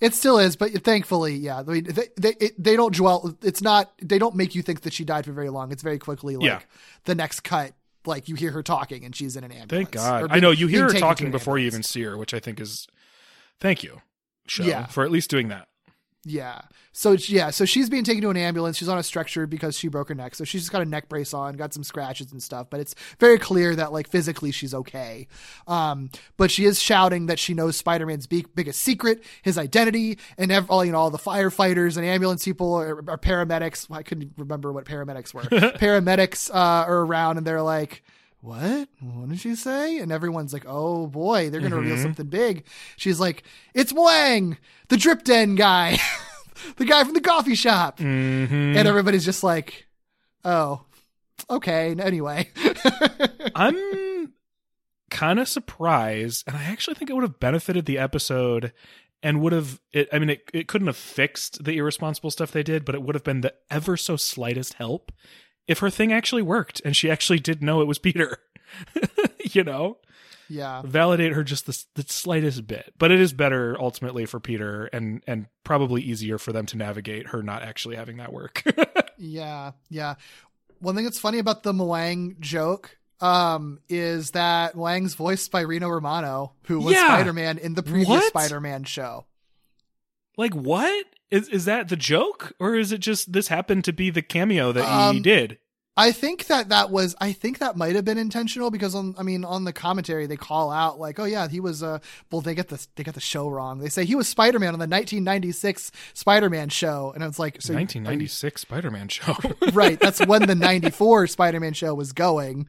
It 0.00 0.14
still 0.14 0.38
is, 0.38 0.56
but 0.56 0.72
thankfully, 0.82 1.34
yeah. 1.36 1.60
I 1.60 1.62
mean, 1.62 1.84
they 1.84 2.08
they, 2.16 2.34
it, 2.40 2.62
they 2.62 2.74
don't 2.76 2.94
dwell. 2.94 3.36
It's 3.42 3.62
not. 3.62 3.92
They 4.02 4.18
don't 4.18 4.34
make 4.34 4.54
you 4.54 4.62
think 4.62 4.80
that 4.82 4.92
she 4.92 5.04
died 5.04 5.24
for 5.24 5.32
very 5.32 5.48
long. 5.48 5.70
It's 5.70 5.82
very 5.82 5.98
quickly 5.98 6.36
like 6.36 6.44
Yeah. 6.46 6.60
the 7.04 7.14
next 7.14 7.40
cut. 7.40 7.72
Like 8.04 8.28
you 8.28 8.34
hear 8.34 8.50
her 8.50 8.64
talking 8.64 9.04
and 9.04 9.14
she's 9.14 9.36
in 9.36 9.44
an 9.44 9.52
ambulance. 9.52 9.70
Thank 9.70 9.90
God. 9.92 10.22
Or 10.24 10.32
I 10.32 10.40
know 10.40 10.50
you 10.50 10.66
hear 10.66 10.84
her 10.92 10.98
talking 10.98 11.30
before 11.30 11.56
you 11.56 11.66
even 11.66 11.84
see 11.84 12.02
her, 12.02 12.18
which 12.18 12.34
I 12.34 12.40
think 12.40 12.58
is 12.60 12.88
thank 13.60 13.84
you, 13.84 14.02
show, 14.48 14.64
Yeah. 14.64 14.86
for 14.86 15.04
at 15.04 15.12
least 15.12 15.30
doing 15.30 15.46
that. 15.48 15.68
Yeah. 16.24 16.60
So 16.92 17.12
yeah, 17.12 17.50
so 17.50 17.64
she's 17.64 17.90
being 17.90 18.04
taken 18.04 18.22
to 18.22 18.30
an 18.30 18.36
ambulance. 18.36 18.76
She's 18.76 18.88
on 18.88 18.98
a 18.98 19.02
stretcher 19.02 19.46
because 19.46 19.76
she 19.76 19.88
broke 19.88 20.08
her 20.08 20.14
neck. 20.14 20.36
So 20.36 20.44
she's 20.44 20.62
just 20.62 20.70
got 20.72 20.82
a 20.82 20.84
neck 20.84 21.08
brace 21.08 21.34
on, 21.34 21.54
got 21.54 21.74
some 21.74 21.82
scratches 21.82 22.30
and 22.30 22.40
stuff, 22.40 22.68
but 22.70 22.78
it's 22.78 22.94
very 23.18 23.38
clear 23.38 23.74
that 23.74 23.92
like 23.92 24.08
physically 24.08 24.52
she's 24.52 24.72
okay. 24.72 25.26
Um, 25.66 26.10
but 26.36 26.50
she 26.50 26.64
is 26.64 26.80
shouting 26.80 27.26
that 27.26 27.40
she 27.40 27.54
knows 27.54 27.76
Spider-Man's 27.76 28.26
big, 28.28 28.54
biggest 28.54 28.82
secret, 28.82 29.24
his 29.42 29.58
identity, 29.58 30.18
and 30.38 30.52
ev- 30.52 30.70
all 30.70 30.84
you 30.84 30.92
know 30.92 30.98
all 30.98 31.10
the 31.10 31.18
firefighters 31.18 31.96
and 31.96 32.06
ambulance 32.06 32.44
people 32.44 32.72
or, 32.72 32.98
or 33.08 33.18
paramedics. 33.18 33.90
I 33.90 34.02
couldn't 34.04 34.32
remember 34.36 34.72
what 34.72 34.84
paramedics 34.84 35.34
were. 35.34 35.42
paramedics 35.78 36.50
uh, 36.50 36.86
are 36.86 37.00
around 37.00 37.38
and 37.38 37.46
they're 37.46 37.62
like. 37.62 38.04
What? 38.42 38.88
What 39.00 39.28
did 39.28 39.38
she 39.40 39.54
say? 39.54 39.98
And 39.98 40.10
everyone's 40.10 40.52
like, 40.52 40.64
"Oh 40.66 41.06
boy, 41.06 41.48
they're 41.48 41.60
gonna 41.60 41.76
reveal 41.76 41.96
something 41.96 42.26
big." 42.26 42.64
She's 42.96 43.20
like, 43.20 43.44
"It's 43.72 43.92
Wang, 43.92 44.58
the 44.88 44.96
drip 44.96 45.22
den 45.22 45.54
guy, 45.54 45.98
the 46.76 46.84
guy 46.84 47.04
from 47.04 47.14
the 47.14 47.20
coffee 47.20 47.54
shop," 47.54 47.98
Mm-hmm. 47.98 48.76
and 48.76 48.88
everybody's 48.88 49.24
just 49.24 49.44
like, 49.44 49.86
"Oh, 50.44 50.82
okay." 51.48 51.94
Anyway, 51.96 52.50
I'm 53.54 54.32
kind 55.10 55.38
of 55.38 55.48
surprised, 55.48 56.44
and 56.48 56.56
I 56.56 56.64
actually 56.64 56.94
think 56.94 57.10
it 57.10 57.14
would 57.14 57.22
have 57.22 57.38
benefited 57.40 57.86
the 57.86 57.98
episode 57.98 58.72
and 59.22 59.40
would 59.40 59.52
have 59.52 59.80
it 59.92 60.08
I 60.12 60.18
mean 60.18 60.30
it, 60.30 60.50
it 60.52 60.66
couldn't 60.66 60.88
have 60.88 60.96
fixed 60.96 61.62
the 61.62 61.76
irresponsible 61.78 62.32
stuff 62.32 62.50
they 62.50 62.64
did, 62.64 62.84
but 62.84 62.96
it 62.96 63.02
would 63.02 63.14
have 63.14 63.22
been 63.22 63.42
the 63.42 63.54
ever 63.70 63.96
so 63.96 64.16
slightest 64.16 64.74
help 64.74 65.12
if 65.68 65.78
her 65.80 65.90
thing 65.90 66.12
actually 66.12 66.42
worked 66.42 66.80
and 66.84 66.96
she 66.96 67.10
actually 67.10 67.38
did 67.38 67.62
know 67.62 67.80
it 67.80 67.86
was 67.86 67.98
Peter. 67.98 68.38
you 69.52 69.62
know? 69.64 69.98
yeah, 70.48 70.82
Validate 70.84 71.32
her 71.32 71.44
just 71.44 71.66
the, 71.66 71.84
the 71.94 72.04
slightest 72.08 72.66
bit. 72.66 72.92
But 72.98 73.10
it 73.10 73.20
is 73.20 73.32
better 73.32 73.76
ultimately 73.80 74.26
for 74.26 74.40
Peter 74.40 74.86
and 74.92 75.22
and 75.26 75.46
probably 75.64 76.02
easier 76.02 76.38
for 76.38 76.52
them 76.52 76.66
to 76.66 76.76
navigate 76.76 77.28
her 77.28 77.42
not 77.42 77.62
actually 77.62 77.96
having 77.96 78.18
that 78.18 78.32
work. 78.32 78.62
yeah, 79.18 79.72
yeah. 79.88 80.14
One 80.80 80.94
thing 80.94 81.04
that's 81.04 81.18
funny 81.20 81.38
about 81.38 81.62
the 81.62 81.72
Mwang 81.72 82.38
joke 82.40 82.98
um, 83.20 83.78
is 83.88 84.32
that 84.32 84.74
Wang's 84.74 85.14
voiced 85.14 85.52
by 85.52 85.60
Rino 85.60 85.88
Romano, 85.88 86.54
who 86.66 86.80
was 86.80 86.94
Yeah. 86.94 87.06
Spider-Man 87.06 87.58
in 87.58 87.74
the 87.74 87.82
previous 87.82 88.08
What? 88.08 88.24
Spider-Man 88.24 88.84
show. 88.84 89.24
Like 90.36 90.54
what? 90.54 91.06
Is 91.30 91.48
is 91.48 91.64
that 91.64 91.88
the 91.88 91.96
joke 91.96 92.52
or 92.58 92.74
is 92.74 92.92
it 92.92 92.98
just 92.98 93.32
this 93.32 93.48
happened 93.48 93.84
to 93.84 93.92
be 93.92 94.10
the 94.10 94.22
cameo 94.22 94.72
that 94.72 94.84
he 94.84 94.90
Um, 94.90 95.22
did? 95.22 95.58
I 95.94 96.10
think 96.12 96.46
that 96.46 96.70
that 96.70 96.90
was 96.90 97.14
I 97.20 97.32
think 97.32 97.58
that 97.58 97.76
might 97.76 97.94
have 97.96 98.04
been 98.06 98.16
intentional 98.16 98.70
because 98.70 98.94
on 98.94 99.14
I 99.18 99.22
mean 99.22 99.44
on 99.44 99.64
the 99.64 99.72
commentary 99.74 100.26
they 100.26 100.36
call 100.36 100.70
out 100.70 100.98
like 100.98 101.18
oh 101.20 101.24
yeah 101.24 101.48
he 101.48 101.60
was 101.60 101.82
uh 101.82 101.98
well 102.30 102.40
they 102.40 102.54
get 102.54 102.68
the 102.68 102.86
they 102.96 103.02
get 103.04 103.12
the 103.14 103.20
show 103.20 103.48
wrong 103.48 103.78
they 103.78 103.90
say 103.90 104.04
he 104.06 104.14
was 104.14 104.26
Spider 104.26 104.58
Man 104.58 104.72
on 104.72 104.78
the 104.78 104.86
1996 104.86 105.92
Spider 106.14 106.48
Man 106.50 106.68
show 106.70 107.12
and 107.14 107.22
it's 107.22 107.38
like 107.38 107.60
so 107.60 107.72
are 107.74 107.76
you- 107.76 107.80
1996 107.80 108.60
Spider-Man 108.62 109.08
show. 109.08 109.36
right 109.72 110.00
that's 110.00 110.24
when 110.26 110.46
the 110.46 110.54
94 110.54 111.26
Spider 111.26 111.60
Man 111.60 111.74
show 111.74 111.94
was 111.94 112.12
going 112.12 112.68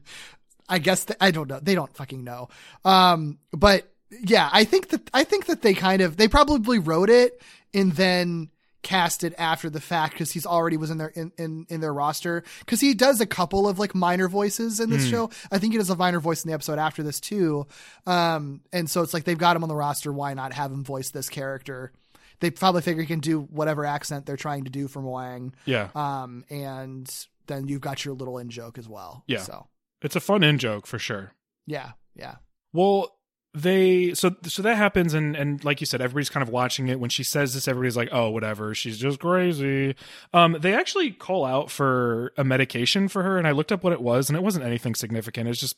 I 0.68 0.78
guess 0.78 1.06
th- 1.06 1.16
I 1.20 1.30
don't 1.30 1.48
know 1.48 1.60
they 1.62 1.74
don't 1.74 1.94
fucking 1.96 2.24
know 2.24 2.48
um 2.84 3.38
but 3.52 3.90
yeah 4.22 4.48
I 4.52 4.64
think 4.64 4.88
that 4.88 5.10
I 5.12 5.24
think 5.24 5.46
that 5.46 5.62
they 5.62 5.74
kind 5.74 6.02
of 6.02 6.16
they 6.16 6.28
probably 6.28 6.78
wrote 6.78 7.10
it 7.10 7.40
and 7.72 7.92
then 7.92 8.50
cast 8.84 9.24
it 9.24 9.34
after 9.38 9.68
the 9.68 9.80
fact 9.80 10.12
because 10.12 10.30
he's 10.30 10.46
already 10.46 10.76
was 10.76 10.90
in 10.90 10.98
their 10.98 11.08
in, 11.08 11.32
in, 11.36 11.66
in 11.68 11.80
their 11.80 11.92
roster. 11.92 12.44
Because 12.60 12.80
he 12.80 12.94
does 12.94 13.20
a 13.20 13.26
couple 13.26 13.66
of 13.66 13.80
like 13.80 13.94
minor 13.94 14.28
voices 14.28 14.78
in 14.78 14.90
this 14.90 15.08
show. 15.08 15.30
I 15.50 15.58
think 15.58 15.72
he 15.72 15.78
does 15.78 15.90
a 15.90 15.96
minor 15.96 16.20
voice 16.20 16.44
in 16.44 16.48
the 16.48 16.54
episode 16.54 16.78
after 16.78 17.02
this 17.02 17.18
too. 17.18 17.66
Um 18.06 18.60
and 18.72 18.88
so 18.88 19.02
it's 19.02 19.12
like 19.12 19.24
they've 19.24 19.36
got 19.36 19.56
him 19.56 19.64
on 19.64 19.68
the 19.68 19.74
roster. 19.74 20.12
Why 20.12 20.34
not 20.34 20.52
have 20.52 20.70
him 20.70 20.84
voice 20.84 21.10
this 21.10 21.28
character? 21.28 21.92
They 22.40 22.50
probably 22.50 22.82
figure 22.82 23.02
he 23.02 23.08
can 23.08 23.20
do 23.20 23.40
whatever 23.40 23.84
accent 23.84 24.26
they're 24.26 24.36
trying 24.36 24.64
to 24.64 24.70
do 24.70 24.86
from 24.86 25.04
wang 25.04 25.54
yeah. 25.64 25.88
um 25.94 26.44
and 26.50 27.10
then 27.46 27.68
you've 27.68 27.80
got 27.80 28.04
your 28.04 28.14
little 28.14 28.38
in 28.38 28.50
joke 28.50 28.78
as 28.78 28.88
well. 28.88 29.24
Yeah. 29.26 29.38
so. 29.38 29.66
It's 30.02 30.16
a 30.16 30.20
fun 30.20 30.44
in 30.44 30.58
joke 30.58 30.86
for 30.86 30.98
sure. 30.98 31.32
yeah 31.66 31.92
yeah. 32.14 32.36
Well, 32.72 33.13
they 33.54 34.12
so 34.14 34.34
so 34.44 34.62
that 34.62 34.76
happens 34.76 35.14
and 35.14 35.36
and 35.36 35.64
like 35.64 35.80
you 35.80 35.86
said 35.86 36.00
everybody's 36.00 36.28
kind 36.28 36.42
of 36.42 36.48
watching 36.48 36.88
it. 36.88 36.98
When 36.98 37.10
she 37.10 37.22
says 37.22 37.54
this 37.54 37.68
everybody's 37.68 37.96
like 37.96 38.08
oh 38.12 38.30
whatever. 38.30 38.74
She's 38.74 38.98
just 38.98 39.20
crazy. 39.20 39.94
Um 40.32 40.56
they 40.60 40.74
actually 40.74 41.12
call 41.12 41.44
out 41.44 41.70
for 41.70 42.32
a 42.36 42.44
medication 42.44 43.08
for 43.08 43.22
her 43.22 43.38
and 43.38 43.46
i 43.46 43.52
looked 43.52 43.70
up 43.70 43.84
what 43.84 43.92
it 43.92 44.02
was 44.02 44.28
and 44.28 44.36
it 44.36 44.42
wasn't 44.42 44.64
anything 44.64 44.94
significant. 44.94 45.48
It's 45.48 45.60
just 45.60 45.76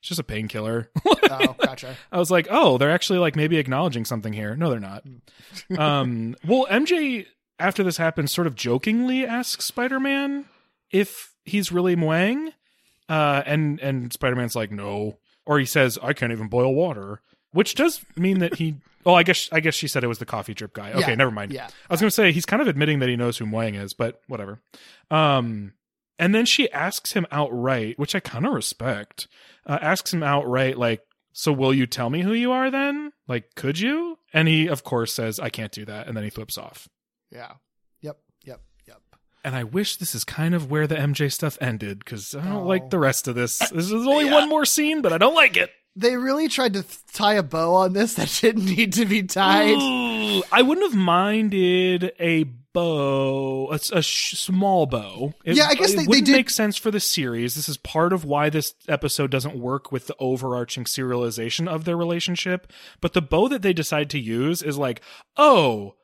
it's 0.00 0.08
just 0.08 0.20
a 0.20 0.24
painkiller. 0.24 0.90
Oh 1.30 1.54
gotcha. 1.58 1.94
I 2.12 2.18
was 2.18 2.30
like 2.30 2.48
oh 2.50 2.78
they're 2.78 2.90
actually 2.90 3.18
like 3.18 3.36
maybe 3.36 3.58
acknowledging 3.58 4.06
something 4.06 4.32
here. 4.32 4.56
No 4.56 4.70
they're 4.70 4.80
not. 4.80 5.04
Um 5.76 6.34
well 6.46 6.66
mj 6.70 7.26
after 7.58 7.82
this 7.82 7.98
happens 7.98 8.32
sort 8.32 8.46
of 8.46 8.54
jokingly 8.54 9.26
asks 9.26 9.66
spider-man 9.66 10.46
if 10.90 11.34
he's 11.44 11.70
really 11.70 11.96
Mwang 11.96 12.52
uh, 13.08 13.42
and 13.46 13.80
and 13.80 14.12
Spider 14.12 14.36
Man's 14.36 14.54
like, 14.54 14.70
no, 14.70 15.18
or 15.48 15.58
he 15.58 15.64
says, 15.64 15.98
I 16.00 16.12
can't 16.12 16.30
even 16.30 16.46
boil 16.46 16.72
water, 16.74 17.22
which 17.50 17.74
does 17.74 18.04
mean 18.16 18.38
that 18.38 18.54
he. 18.56 18.76
Oh, 19.06 19.14
I 19.14 19.22
guess 19.22 19.48
I 19.50 19.60
guess 19.60 19.74
she 19.74 19.88
said 19.88 20.04
it 20.04 20.08
was 20.08 20.18
the 20.18 20.26
coffee 20.26 20.52
drip 20.54 20.74
guy. 20.74 20.92
Okay, 20.92 21.08
Yeah, 21.10 21.14
never 21.14 21.30
mind. 21.30 21.50
yeah. 21.52 21.66
I 21.88 21.92
was 21.94 22.00
gonna 22.00 22.10
say 22.10 22.30
he's 22.30 22.44
kind 22.46 22.60
of 22.62 22.68
admitting 22.68 22.98
that 23.00 23.08
he 23.08 23.16
knows 23.16 23.38
who 23.38 23.46
Mwang 23.46 23.80
is, 23.82 23.94
but 23.94 24.20
whatever. 24.28 24.60
Um, 25.10 25.72
and 26.18 26.34
then 26.34 26.44
she 26.46 26.70
asks 26.72 27.12
him 27.12 27.26
outright, 27.32 27.98
which 27.98 28.14
I 28.14 28.20
kind 28.20 28.46
of 28.46 28.52
respect. 28.52 29.26
Uh, 29.66 29.78
asks 29.80 30.12
him 30.12 30.22
outright, 30.22 30.76
like, 30.76 31.00
"So 31.32 31.52
will 31.52 31.72
you 31.72 31.86
tell 31.86 32.10
me 32.10 32.20
who 32.22 32.32
you 32.34 32.52
are 32.52 32.70
then? 32.70 33.12
Like, 33.26 33.54
could 33.54 33.78
you?" 33.80 34.18
And 34.34 34.46
he, 34.48 34.66
of 34.66 34.84
course, 34.84 35.14
says, 35.14 35.40
"I 35.40 35.48
can't 35.48 35.72
do 35.72 35.84
that," 35.86 36.06
and 36.06 36.16
then 36.16 36.24
he 36.24 36.30
flips 36.30 36.58
off. 36.58 36.88
yeah 37.32 37.52
And 39.48 39.56
I 39.56 39.64
wish 39.64 39.96
this 39.96 40.14
is 40.14 40.24
kind 40.24 40.54
of 40.54 40.70
where 40.70 40.86
the 40.86 40.96
MJ 40.96 41.32
stuff 41.32 41.56
ended 41.58 42.00
because 42.00 42.34
I 42.34 42.42
don't 42.44 42.52
Oh. 42.52 42.66
like 42.66 42.90
the 42.90 42.98
rest 42.98 43.28
of 43.28 43.34
this. 43.34 43.58
This 43.72 43.86
is 43.86 43.92
only 44.06 44.26
one 44.30 44.46
more 44.50 44.66
scene, 44.66 45.00
but 45.00 45.10
I 45.12 45.16
don't 45.16 45.34
like 45.34 45.56
it. 45.56 45.70
they 45.96 46.16
really 46.18 46.48
tried 46.48 46.74
to 46.74 46.82
th- 46.82 46.98
tie 47.14 47.34
a 47.34 47.42
bow 47.42 47.72
on 47.74 47.94
this 47.94 48.12
that 48.20 48.28
didn't 48.42 48.66
need 48.66 48.92
to 48.92 49.06
be 49.06 49.22
tied 49.22 49.70
Ooh, 49.76 50.42
I 50.52 50.60
wouldn't 50.62 50.86
have 50.92 50.98
minded 51.00 52.12
a 52.20 52.44
bow, 52.74 53.68
a, 53.72 53.80
a 53.98 54.02
sh- 54.02 54.34
small 54.38 54.84
bow. 54.86 55.32
It, 55.44 55.56
Yeah, 55.56 55.66
I 55.68 55.74
guess 55.74 55.92
it 55.92 55.96
they- 55.96 56.02
they 56.02 56.08
wouldn't 56.08 56.26
did- 56.26 56.36
make 56.36 56.50
sense 56.50 56.76
for 56.76 56.90
the 56.90 57.00
series. 57.00 57.54
This 57.54 57.68
is 57.70 57.76
part 57.78 58.12
of 58.12 58.24
why 58.26 58.50
this 58.50 58.74
episode 58.86 59.30
doesn't 59.30 59.56
work 59.56 59.90
with 59.90 60.06
the 60.08 60.14
overarching 60.20 60.84
serialization 60.84 61.66
of 61.66 61.84
their 61.86 61.96
relationship. 61.96 62.70
But 63.00 63.14
the 63.14 63.22
bow 63.22 63.48
that 63.48 63.62
they 63.62 63.72
decide 63.72 64.10
to 64.10 64.18
use 64.20 64.62
is 64.62 64.76
like, 64.78 65.00
oh, 65.38 65.94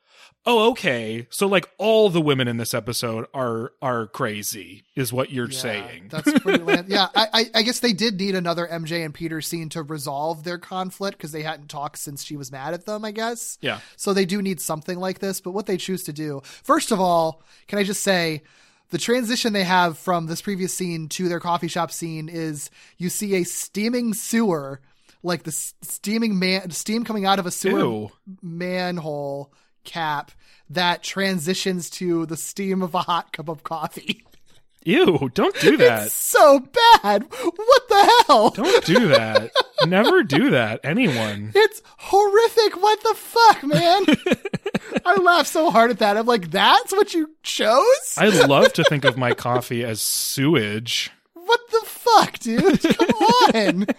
oh, 0.45 0.71
okay. 0.71 1.27
So 1.29 1.47
like 1.47 1.69
all 1.77 2.09
the 2.09 2.21
women 2.21 2.47
in 2.47 2.57
this 2.57 2.73
episode 2.73 3.25
are 3.33 3.73
are 3.81 4.07
crazy, 4.07 4.85
is 4.95 5.11
what 5.13 5.31
you're 5.31 5.49
Yeah, 5.49 5.57
saying. 5.59 6.07
That's 6.09 6.31
pretty. 6.39 6.63
land- 6.63 6.87
yeah, 6.89 7.07
I, 7.15 7.27
I, 7.33 7.45
I 7.55 7.61
guess 7.63 7.79
they 7.79 7.93
did 7.93 8.19
need 8.19 8.35
another 8.35 8.67
MJ 8.67 9.03
and 9.03 9.13
Peter 9.13 9.41
scene 9.41 9.69
to 9.69 9.83
resolve 9.83 10.43
their 10.43 10.57
conflict 10.57 11.17
because 11.17 11.31
they 11.31 11.41
hadn't 11.43 11.67
talked 11.69 11.97
since 11.97 12.23
she 12.23 12.37
was 12.37 12.51
mad 12.51 12.73
at 12.73 12.85
them. 12.85 13.03
I 13.05 13.11
guess. 13.11 13.57
yeah. 13.61 13.79
So 13.97 14.13
they 14.13 14.25
do 14.25 14.41
need 14.41 14.59
something 14.61 14.99
like 14.99 15.19
this. 15.19 15.41
But 15.41 15.51
what 15.51 15.65
they 15.65 15.77
choose 15.77 16.03
to 16.03 16.13
do, 16.13 16.41
first 16.63 16.91
of 16.91 16.99
all, 16.99 17.41
can 17.67 17.79
I 17.79 17.83
just 17.83 18.01
say. 18.01 18.43
The 18.91 18.99
transition 18.99 19.51
they 19.51 19.63
have 19.63 19.97
from 19.97 20.27
this 20.27 20.43
previous 20.43 20.71
scene 20.71 21.09
to 21.09 21.27
their 21.27 21.39
coffee 21.39 21.67
shop 21.67 21.91
scene 21.91 22.29
is 22.29 22.69
you 22.99 23.09
see 23.09 23.33
a 23.33 23.43
steaming 23.43 24.13
sewer, 24.13 24.79
like 25.23 25.41
the 25.41 25.51
steaming 25.51 26.37
man, 26.37 26.69
steam 26.69 27.03
coming 27.03 27.25
out 27.25 27.39
of 27.39 27.47
a 27.47 27.51
sewer 27.51 27.79
Ew. 27.79 28.11
manhole 28.43 29.51
cap 29.85 30.31
that 30.69 31.03
transitions 31.03 31.89
to 31.91 32.25
the 32.25 32.37
steam 32.37 32.81
of 32.81 32.93
a 32.95 33.03
hot 33.03 33.31
cup 33.31 33.47
of 33.49 33.63
coffee. 33.63 34.23
Ew, 34.87 35.31
don't 35.33 35.59
do 35.61 35.77
that. 35.77 36.11
so 36.11 36.59
bad. 36.59 37.23
What 37.23 37.89
the 37.89 38.23
hell? 38.27 38.49
Don't 38.51 38.85
do 38.85 39.07
that. 39.07 39.49
Never 39.87 40.21
do 40.21 40.51
that. 40.51 40.79
Anyone. 40.83 41.51
It's 41.55 41.81
horrific. 41.97 42.79
What 42.79 43.01
the 43.01 43.15
fuck, 43.15 43.63
man? 43.63 44.05
I 45.05 45.15
laugh 45.19 45.47
so 45.47 45.71
hard 45.71 45.89
at 45.89 45.97
that. 45.99 46.17
I'm 46.17 46.27
like, 46.27 46.51
that's 46.51 46.91
what 46.91 47.15
you 47.15 47.31
chose? 47.41 48.13
I 48.15 48.27
love 48.45 48.73
to 48.73 48.83
think 48.83 49.05
of 49.05 49.17
my 49.17 49.33
coffee 49.33 49.83
as 49.83 50.01
sewage. 50.01 51.09
what 51.33 51.61
the 51.71 51.81
fuck, 51.85 52.37
dude? 52.37 52.81
Come 52.83 53.09
on. 53.09 53.85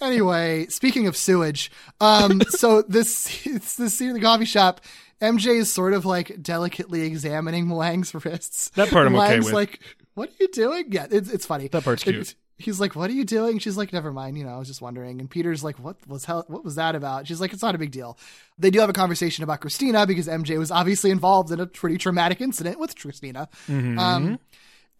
anyway, 0.00 0.66
speaking 0.66 1.06
of 1.06 1.16
sewage, 1.16 1.70
um, 2.00 2.40
so 2.48 2.82
this 2.82 3.46
it's 3.46 3.76
this 3.76 3.94
scene 3.94 4.08
in 4.08 4.14
the 4.14 4.20
coffee 4.20 4.44
shop. 4.44 4.80
MJ 5.20 5.56
is 5.58 5.72
sort 5.72 5.94
of 5.94 6.04
like 6.04 6.42
delicately 6.42 7.02
examining 7.02 7.68
Wang's 7.70 8.12
wrists. 8.24 8.70
That 8.70 8.90
part 8.90 9.06
I'm 9.06 9.14
okay 9.16 9.34
Wang's 9.34 9.44
with. 9.46 9.54
like, 9.54 9.80
what 10.14 10.28
are 10.28 10.32
you 10.40 10.48
doing? 10.48 10.86
Yeah, 10.90 11.06
it's 11.10 11.30
it's 11.30 11.46
funny. 11.46 11.68
That 11.68 11.84
part's 11.84 12.02
cute. 12.02 12.16
It's- 12.16 12.34
He's 12.56 12.78
like, 12.78 12.94
"What 12.94 13.10
are 13.10 13.14
you 13.14 13.24
doing?" 13.24 13.58
She's 13.58 13.76
like, 13.76 13.92
"Never 13.92 14.12
mind." 14.12 14.38
You 14.38 14.44
know, 14.44 14.54
I 14.54 14.58
was 14.58 14.68
just 14.68 14.80
wondering. 14.80 15.18
And 15.18 15.28
Peter's 15.28 15.64
like, 15.64 15.76
"What 15.80 15.96
was 16.06 16.24
hell? 16.24 16.44
What 16.46 16.64
was 16.64 16.76
that 16.76 16.94
about?" 16.94 17.26
She's 17.26 17.40
like, 17.40 17.52
"It's 17.52 17.62
not 17.62 17.74
a 17.74 17.78
big 17.78 17.90
deal." 17.90 18.16
They 18.60 18.70
do 18.70 18.78
have 18.78 18.88
a 18.88 18.92
conversation 18.92 19.42
about 19.42 19.60
Christina 19.60 20.06
because 20.06 20.28
MJ 20.28 20.56
was 20.56 20.70
obviously 20.70 21.10
involved 21.10 21.50
in 21.50 21.58
a 21.58 21.66
pretty 21.66 21.98
traumatic 21.98 22.40
incident 22.40 22.78
with 22.78 22.94
Christina. 22.96 23.48
Mm-hmm. 23.66 23.98
Um, 23.98 24.38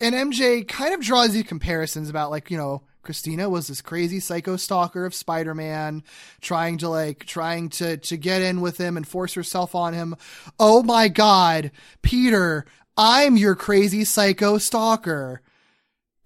and 0.01 0.17
MJ 0.17 0.67
kind 0.67 0.95
of 0.95 1.01
draws 1.01 1.33
these 1.33 1.45
comparisons 1.45 2.11
about 2.11 2.33
like 2.33 2.51
you 2.51 2.57
know 2.59 2.83
Christina 3.05 3.49
was 3.49 3.69
this 3.69 3.81
crazy 3.83 4.21
psycho 4.21 4.57
stalker 4.57 5.05
of 5.05 5.15
Spider-Man, 5.15 6.03
trying 6.41 6.79
to 6.79 6.89
like 6.89 7.25
trying 7.25 7.69
to 7.71 7.97
to 7.99 8.17
get 8.17 8.43
in 8.43 8.61
with 8.61 8.79
him 8.79 8.97
and 8.97 9.07
force 9.07 9.35
herself 9.35 9.75
on 9.75 9.93
him. 9.93 10.17
Oh 10.59 10.83
my 10.83 11.09
God, 11.09 11.71
Peter, 12.03 12.67
I'm 12.97 13.37
your 13.37 13.55
crazy 13.55 14.05
psycho 14.05 14.59
stalker. 14.59 15.43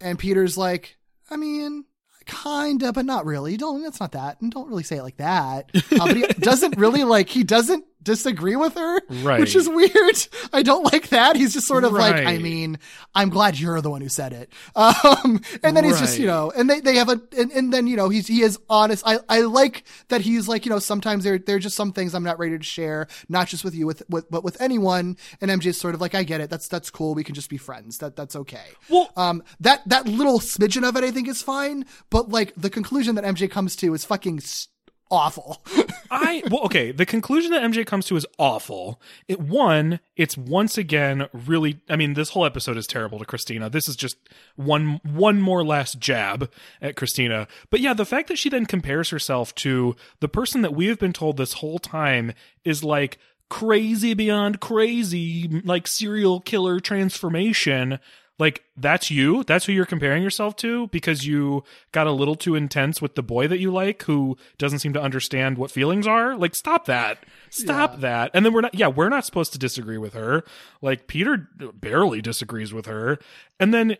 And 0.00 0.18
Peter's 0.18 0.56
like, 0.56 0.96
I 1.30 1.36
mean, 1.36 1.84
kinda, 2.26 2.92
but 2.92 3.04
not 3.04 3.26
really. 3.26 3.56
Don't. 3.56 3.82
That's 3.82 4.00
not 4.00 4.12
that. 4.12 4.40
And 4.40 4.52
don't 4.52 4.68
really 4.68 4.84
say 4.84 4.98
it 4.98 5.02
like 5.02 5.16
that. 5.16 5.70
Uh, 5.74 5.80
but 6.06 6.16
he 6.16 6.22
doesn't 6.38 6.78
really 6.78 7.04
like. 7.04 7.28
He 7.28 7.42
doesn't 7.42 7.84
disagree 8.08 8.56
with 8.56 8.74
her, 8.74 9.00
Right. 9.22 9.38
Which 9.40 9.54
is 9.54 9.68
weird. 9.68 10.28
I 10.52 10.62
don't 10.62 10.82
like 10.92 11.08
that. 11.10 11.36
He's 11.36 11.52
just 11.52 11.66
sort 11.68 11.84
of 11.84 11.92
like, 11.92 12.14
I 12.26 12.38
mean, 12.38 12.78
I'm 13.14 13.28
glad 13.30 13.58
you're 13.58 13.80
the 13.80 13.90
one 13.90 14.00
who 14.00 14.08
said 14.08 14.32
it. 14.32 14.52
Um, 14.76 15.40
and 15.62 15.76
then 15.76 15.84
he's 15.84 15.98
just, 16.00 16.18
you 16.18 16.26
know, 16.26 16.50
and 16.54 16.68
they, 16.68 16.80
they 16.80 16.96
have 16.96 17.08
a, 17.08 17.20
and, 17.36 17.50
and 17.52 17.72
then, 17.72 17.86
you 17.86 17.96
know, 17.96 18.08
he's, 18.08 18.26
he 18.26 18.42
is 18.42 18.58
honest. 18.70 19.02
I, 19.06 19.18
I 19.28 19.40
like 19.42 19.84
that 20.08 20.20
he's 20.22 20.48
like, 20.48 20.64
you 20.66 20.70
know, 20.70 20.78
sometimes 20.78 21.24
there, 21.24 21.38
there 21.38 21.56
are 21.56 21.60
just 21.60 21.76
some 21.76 21.92
things 21.92 22.14
I'm 22.14 22.22
not 22.24 22.38
ready 22.38 22.56
to 22.58 22.64
share, 22.64 23.06
not 23.28 23.48
just 23.48 23.64
with 23.64 23.74
you, 23.74 23.86
with, 23.86 24.02
with, 24.08 24.30
but 24.30 24.42
with 24.44 24.60
anyone. 24.60 25.16
And 25.40 25.50
MJ's 25.50 25.78
sort 25.80 25.94
of 25.94 26.00
like, 26.00 26.14
I 26.14 26.22
get 26.24 26.40
it. 26.40 26.48
That's, 26.50 26.68
that's 26.68 26.90
cool. 26.90 27.14
We 27.14 27.24
can 27.24 27.34
just 27.34 27.50
be 27.50 27.56
friends. 27.58 27.98
That, 27.98 28.16
that's 28.16 28.34
okay. 28.36 28.66
Well- 28.88 29.10
um, 29.16 29.42
that, 29.60 29.82
that 29.88 30.06
little 30.06 30.38
smidgen 30.40 30.88
of 30.88 30.96
it, 30.96 31.04
I 31.04 31.10
think 31.10 31.28
is 31.28 31.42
fine. 31.42 31.84
But 32.10 32.28
like 32.30 32.52
the 32.56 32.70
conclusion 32.70 33.14
that 33.16 33.24
MJ 33.24 33.50
comes 33.50 33.76
to 33.76 33.92
is 33.94 34.04
fucking 34.04 34.38
s- 34.38 34.68
awful. 35.10 35.62
I 36.10 36.42
well, 36.50 36.62
okay. 36.64 36.90
The 36.90 37.06
conclusion 37.06 37.50
that 37.52 37.62
MJ 37.62 37.86
comes 37.86 38.06
to 38.06 38.16
is 38.16 38.26
awful. 38.38 39.00
It 39.26 39.40
one, 39.40 40.00
it's 40.16 40.36
once 40.36 40.78
again 40.78 41.28
really. 41.32 41.80
I 41.88 41.96
mean, 41.96 42.14
this 42.14 42.30
whole 42.30 42.46
episode 42.46 42.76
is 42.76 42.86
terrible 42.86 43.18
to 43.18 43.24
Christina. 43.24 43.68
This 43.68 43.88
is 43.88 43.96
just 43.96 44.16
one 44.56 45.00
one 45.04 45.40
more 45.40 45.64
last 45.64 45.98
jab 45.98 46.50
at 46.80 46.96
Christina. 46.96 47.46
But 47.70 47.80
yeah, 47.80 47.94
the 47.94 48.06
fact 48.06 48.28
that 48.28 48.38
she 48.38 48.48
then 48.48 48.66
compares 48.66 49.10
herself 49.10 49.54
to 49.56 49.96
the 50.20 50.28
person 50.28 50.62
that 50.62 50.74
we 50.74 50.86
have 50.86 50.98
been 50.98 51.12
told 51.12 51.36
this 51.36 51.54
whole 51.54 51.78
time 51.78 52.32
is 52.64 52.82
like 52.82 53.18
crazy 53.48 54.14
beyond 54.14 54.60
crazy, 54.60 55.62
like 55.64 55.86
serial 55.86 56.40
killer 56.40 56.80
transformation. 56.80 57.98
Like 58.38 58.62
that's 58.76 59.10
you. 59.10 59.42
That's 59.44 59.64
who 59.64 59.72
you're 59.72 59.84
comparing 59.84 60.22
yourself 60.22 60.54
to 60.56 60.86
because 60.88 61.26
you 61.26 61.64
got 61.92 62.06
a 62.06 62.12
little 62.12 62.36
too 62.36 62.54
intense 62.54 63.02
with 63.02 63.16
the 63.16 63.22
boy 63.22 63.48
that 63.48 63.58
you 63.58 63.72
like 63.72 64.02
who 64.04 64.36
doesn't 64.58 64.78
seem 64.78 64.92
to 64.92 65.02
understand 65.02 65.58
what 65.58 65.70
feelings 65.72 66.06
are. 66.06 66.36
Like 66.36 66.54
stop 66.54 66.84
that. 66.86 67.24
Stop 67.50 67.98
that. 68.00 68.30
And 68.34 68.46
then 68.46 68.52
we're 68.52 68.60
not 68.60 68.74
yeah, 68.74 68.88
we're 68.88 69.08
not 69.08 69.24
supposed 69.24 69.52
to 69.52 69.58
disagree 69.58 69.98
with 69.98 70.14
her. 70.14 70.44
Like 70.80 71.08
Peter 71.08 71.48
barely 71.74 72.22
disagrees 72.22 72.72
with 72.72 72.86
her. 72.86 73.18
And 73.58 73.74
then 73.74 73.96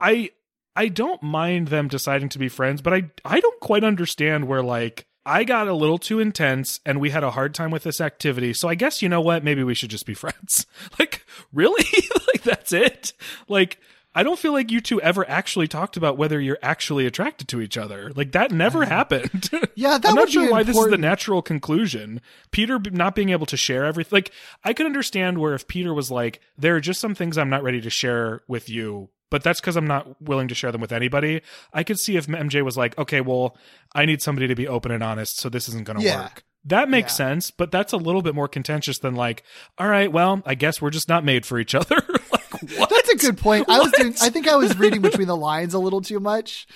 I 0.00 0.30
I 0.74 0.88
don't 0.88 1.22
mind 1.22 1.68
them 1.68 1.88
deciding 1.88 2.30
to 2.30 2.38
be 2.38 2.48
friends, 2.48 2.80
but 2.80 2.94
I 2.94 3.10
I 3.24 3.40
don't 3.40 3.60
quite 3.60 3.84
understand 3.84 4.48
where 4.48 4.62
like 4.62 5.06
I 5.24 5.44
got 5.44 5.68
a 5.68 5.74
little 5.74 5.98
too 5.98 6.18
intense 6.18 6.80
and 6.84 7.00
we 7.00 7.10
had 7.10 7.22
a 7.22 7.30
hard 7.30 7.54
time 7.54 7.70
with 7.70 7.84
this 7.84 8.00
activity. 8.00 8.52
So 8.52 8.68
I 8.68 8.74
guess 8.74 9.02
you 9.02 9.08
know 9.08 9.20
what? 9.20 9.44
Maybe 9.44 9.62
we 9.62 9.74
should 9.74 9.90
just 9.90 10.06
be 10.06 10.14
friends. 10.14 10.66
like, 10.98 11.24
really? 11.52 11.84
like 12.28 12.42
that's 12.42 12.72
it? 12.72 13.12
Like 13.48 13.78
I 14.14 14.22
don't 14.22 14.38
feel 14.38 14.52
like 14.52 14.70
you 14.70 14.80
two 14.80 15.00
ever 15.00 15.28
actually 15.28 15.68
talked 15.68 15.96
about 15.96 16.18
whether 16.18 16.38
you're 16.38 16.58
actually 16.62 17.06
attracted 17.06 17.48
to 17.48 17.60
each 17.60 17.78
other. 17.78 18.12
Like 18.14 18.32
that 18.32 18.50
never 18.50 18.84
happened. 18.84 19.48
Yeah, 19.74 19.96
that 19.96 20.08
I'm 20.08 20.14
would 20.14 20.20
not 20.20 20.30
sure 20.30 20.46
be 20.46 20.50
why 20.50 20.62
this 20.62 20.76
is 20.76 20.90
the 20.90 20.98
natural 20.98 21.40
conclusion. 21.40 22.20
Peter 22.50 22.78
not 22.90 23.14
being 23.14 23.30
able 23.30 23.46
to 23.46 23.56
share 23.56 23.84
everything. 23.84 24.16
Like 24.16 24.32
I 24.64 24.74
could 24.74 24.86
understand 24.86 25.38
where 25.38 25.54
if 25.54 25.66
Peter 25.66 25.94
was 25.94 26.10
like, 26.10 26.40
there 26.58 26.76
are 26.76 26.80
just 26.80 27.00
some 27.00 27.14
things 27.14 27.38
I'm 27.38 27.48
not 27.48 27.62
ready 27.62 27.80
to 27.80 27.90
share 27.90 28.42
with 28.48 28.68
you, 28.68 29.08
but 29.32 29.42
that's 29.42 29.60
because 29.60 29.74
I'm 29.76 29.86
not 29.88 30.20
willing 30.22 30.46
to 30.48 30.54
share 30.54 30.70
them 30.70 30.80
with 30.82 30.92
anybody. 30.92 31.40
I 31.72 31.82
could 31.82 31.98
see 31.98 32.16
if 32.16 32.26
MJ 32.28 32.62
was 32.62 32.76
like, 32.76 32.96
okay, 32.98 33.20
well, 33.20 33.56
I 33.94 34.04
need 34.04 34.22
somebody 34.22 34.46
to 34.46 34.54
be 34.54 34.68
open 34.68 34.92
and 34.92 35.02
honest, 35.02 35.40
so 35.40 35.48
this 35.48 35.68
isn't 35.70 35.84
going 35.84 35.98
to 35.98 36.04
Yeah. 36.04 36.22
work. 36.24 36.44
That 36.66 36.88
makes 36.88 37.12
Yeah. 37.14 37.28
sense, 37.28 37.50
but 37.50 37.72
that's 37.72 37.92
a 37.92 37.96
little 37.96 38.22
bit 38.22 38.34
more 38.36 38.46
contentious 38.46 38.98
than 39.00 39.16
like, 39.16 39.42
all 39.78 39.88
right, 39.88 40.12
well, 40.12 40.42
I 40.46 40.54
guess 40.54 40.80
we're 40.80 40.90
just 40.90 41.08
not 41.08 41.24
made 41.24 41.44
for 41.44 41.58
each 41.58 41.74
other. 41.74 41.96
like 42.30 42.52
what? 42.78 42.88
That's 42.90 43.08
a 43.10 43.16
good 43.16 43.38
point. 43.38 43.68
I 43.68 43.80
was 43.80 43.90
doing, 43.92 44.14
I 44.22 44.28
think 44.28 44.46
I 44.46 44.54
was 44.56 44.78
reading 44.78 45.00
between 45.00 45.26
the 45.26 45.36
lines 45.36 45.74
a 45.74 45.80
little 45.80 46.00
too 46.02 46.20
much. 46.20 46.66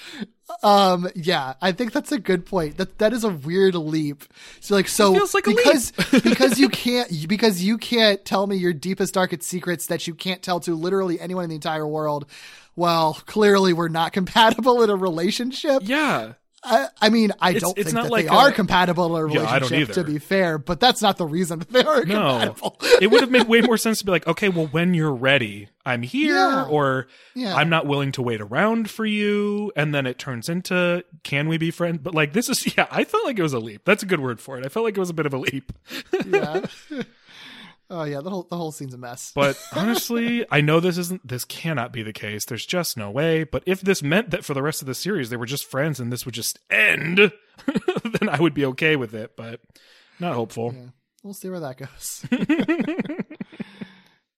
Um, 0.62 1.09
yeah, 1.14 1.55
I 1.60 1.73
think 1.73 1.93
that's 1.93 2.12
a 2.12 2.18
good 2.18 2.47
point. 2.47 2.77
That 2.77 2.98
that 2.98 3.12
is 3.12 3.24
a 3.24 3.28
weird 3.28 3.74
leap. 3.74 4.24
So 4.60 4.74
like, 4.74 4.89
so 4.89 5.12
like 5.12 5.44
because 5.44 5.90
because 6.23 6.59
you 6.59 6.68
can't 6.68 7.28
because 7.28 7.62
you 7.62 7.78
can't 7.78 8.24
tell 8.24 8.47
me 8.47 8.56
your 8.56 8.73
deepest 8.73 9.14
darkest 9.14 9.43
secrets 9.43 9.86
that 9.86 10.06
you 10.06 10.14
can't 10.14 10.43
tell 10.43 10.60
to 10.60 10.74
literally 10.74 11.20
anyone 11.20 11.44
in 11.44 11.51
the 11.51 11.56
entire 11.56 11.86
world. 11.86 12.27
Well, 12.77 13.14
clearly 13.27 13.73
we're 13.73 13.89
not 13.89 14.12
compatible 14.12 14.82
in 14.82 14.90
a 14.90 14.97
relationship. 14.97 15.82
Yeah. 15.85 16.35
I, 16.68 16.88
I 17.01 17.09
mean, 17.10 17.30
I 17.40 17.51
It's- 17.51 17.62
don't 17.62 17.78
it's 17.78 17.86
think 17.86 17.94
not 17.94 18.02
that 18.05 18.10
like 18.12 18.24
they 18.26 18.30
are 18.30 18.51
compatible 18.51 19.16
in 19.16 19.30
a 19.30 19.32
Yeah, 19.34 19.56
relationship. 19.56 19.94
to 19.94 20.05
be 20.05 20.18
fair, 20.18 20.59
but 20.59 20.80
that's 20.80 21.01
not 21.01 21.16
the 21.16 21.24
reason 21.26 21.60
that 21.60 21.70
they 21.70 21.84
are 21.84 22.05
No, 22.05 22.38
compatible. 22.40 22.76
it 23.01 23.06
would 23.10 23.20
have 23.20 23.30
made 23.30 23.47
way 23.47 23.60
more 23.60 23.76
sense 23.76 24.01
to 24.01 24.05
be 24.05 24.10
like, 24.10 24.26
okay, 24.26 24.48
well, 24.48 24.66
when 24.66 24.93
you're 24.93 25.14
ready, 25.14 25.68
I'm 25.84 26.02
here, 26.02 26.34
Yeah. 26.34 26.64
or 26.64 27.06
Yeah. 27.34 27.55
I'm 27.55 27.68
not 27.68 27.86
willing 27.86 28.10
to 28.12 28.22
wait 28.22 28.40
around 28.40 28.90
for 28.90 29.06
you, 29.06 29.70
and 29.76 29.94
then 29.94 30.06
it 30.06 30.18
turns 30.18 30.48
into, 30.48 31.05
can 31.22 31.48
we 31.48 31.56
be 31.59 31.70
friends? 31.70 32.01
But 32.02 32.14
like, 32.14 32.32
this 32.32 32.48
is, 32.48 32.66
yeah, 32.76 32.86
I 32.90 33.05
felt 33.05 33.24
like 33.24 33.38
it 33.38 33.43
was 33.43 33.52
a 33.52 33.60
leap. 33.60 33.82
That's 33.84 34.02
a 34.02 34.06
good 34.06 34.20
word 34.20 34.40
for 34.40 34.59
it. 34.59 34.66
I 34.66 34.68
felt 34.68 34.84
like 34.84 34.97
it 34.97 35.01
was 35.01 35.10
a 35.10 35.14
bit 35.14 35.26
of 35.26 35.34
a 35.34 35.38
leap. 35.38 35.72
yeah. 36.26 36.62
oh 37.90 38.04
yeah, 38.04 38.20
the 38.20 38.30
whole 38.30 38.44
the 38.44 38.56
whole 38.56 38.72
scene's 38.72 38.94
a 38.94 38.98
mess. 38.98 39.32
But 39.34 39.58
honestly, 39.74 40.44
I 40.50 40.60
know 40.60 40.80
this 40.80 40.98
isn't, 40.98 41.26
this 41.26 41.44
cannot 41.44 41.92
be 41.92 42.02
the 42.02 42.12
case. 42.12 42.44
There's 42.44 42.66
just 42.66 42.96
no 42.96 43.10
way. 43.10 43.44
But 43.44 43.62
if 43.66 43.80
this 43.80 44.02
meant 44.02 44.30
that 44.30 44.44
for 44.44 44.54
the 44.54 44.62
rest 44.62 44.82
of 44.82 44.86
the 44.86 44.94
series 44.94 45.30
they 45.30 45.36
were 45.36 45.46
just 45.46 45.64
friends 45.64 46.00
and 46.00 46.12
this 46.12 46.24
would 46.24 46.34
just 46.34 46.58
end, 46.70 47.18
then 48.04 48.28
I 48.28 48.40
would 48.40 48.54
be 48.54 48.64
okay 48.66 48.96
with 48.96 49.14
it. 49.14 49.36
But 49.36 49.60
not 50.18 50.34
hopeful. 50.34 50.74
We'll 51.22 51.34
see 51.34 51.50
where 51.50 51.60
that 51.60 51.78
goes. 51.78 52.24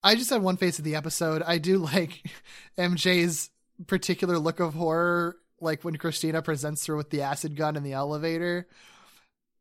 I 0.03 0.15
just 0.15 0.31
had 0.31 0.43
one 0.43 0.57
face 0.57 0.79
of 0.79 0.85
the 0.85 0.95
episode. 0.95 1.43
I 1.43 1.59
do 1.59 1.79
like 1.79 2.23
MJ's 2.79 3.51
particular 3.87 4.39
look 4.39 4.61
of 4.61 4.75
horror, 4.75 5.37
like 5.61 5.85
when 5.85 5.97
Christina 5.97 6.41
presents 6.41 6.87
her 6.87 6.97
with 6.97 7.11
the 7.11 7.23
acid 7.23 7.57
gun 7.57 7.77
in 7.77 7.83
the 7.83 7.93
elevator. 7.93 8.69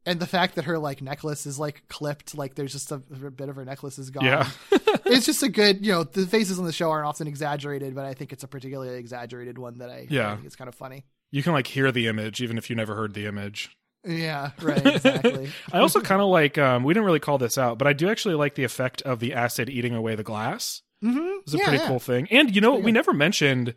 And 0.07 0.21
the 0.21 0.25
fact 0.25 0.55
that 0.55 0.63
her 0.63 0.79
like 0.79 1.01
necklace 1.01 1.45
is 1.45 1.59
like 1.59 1.84
clipped, 1.89 2.34
like 2.34 2.55
there's 2.55 2.71
just 2.71 2.93
a, 2.93 2.97
bit 2.97 3.49
of 3.49 3.57
her 3.57 3.65
necklace 3.65 3.99
is 3.99 4.09
gone. 4.09 4.23
Yeah. 4.23 4.49
it's 5.05 5.25
just 5.25 5.43
a 5.43 5.49
good, 5.49 5.85
you 5.85 5.91
know, 5.91 6.05
the 6.05 6.25
faces 6.25 6.57
on 6.57 6.63
the 6.63 6.71
show 6.71 6.89
aren't 6.89 7.05
often 7.05 7.27
exaggerated, 7.27 7.93
but 7.93 8.05
I 8.05 8.13
think 8.13 8.31
it's 8.31 8.43
a 8.43 8.47
particularly 8.47 8.97
exaggerated 8.97 9.57
one 9.57 9.79
that 9.79 9.89
I, 9.89 10.07
Yeah. 10.09 10.31
I 10.31 10.35
think 10.35 10.45
it's 10.45 10.55
kind 10.55 10.69
of 10.69 10.75
funny. 10.75 11.03
You 11.31 11.43
can 11.43 11.51
like 11.51 11.67
hear 11.67 11.91
the 11.91 12.07
image 12.07 12.41
even 12.41 12.57
if 12.57 12.69
you 12.69 12.75
never 12.77 12.95
heard 12.95 13.15
the 13.15 13.25
image. 13.25 13.69
Yeah, 14.05 14.51
right, 14.61 14.85
exactly. 14.85 15.51
I 15.73 15.79
also 15.79 15.99
kind 15.99 16.21
of 16.21 16.29
like 16.29 16.57
um 16.57 16.85
we 16.85 16.93
didn't 16.93 17.05
really 17.05 17.19
call 17.19 17.38
this 17.38 17.57
out, 17.57 17.77
but 17.77 17.85
I 17.88 17.91
do 17.91 18.09
actually 18.09 18.35
like 18.35 18.55
the 18.55 18.63
effect 18.63 19.01
of 19.01 19.19
the 19.19 19.34
acid 19.34 19.69
eating 19.69 19.93
away 19.93 20.15
the 20.15 20.23
glass. 20.23 20.84
mm-hmm. 21.03 21.39
It's 21.41 21.53
a 21.53 21.57
pretty 21.57 21.84
cool 21.85 21.99
thing. 21.99 22.29
And 22.31 22.55
you 22.55 22.61
know 22.61 22.75
we 22.75 22.93
never 22.93 23.11
mentioned 23.11 23.73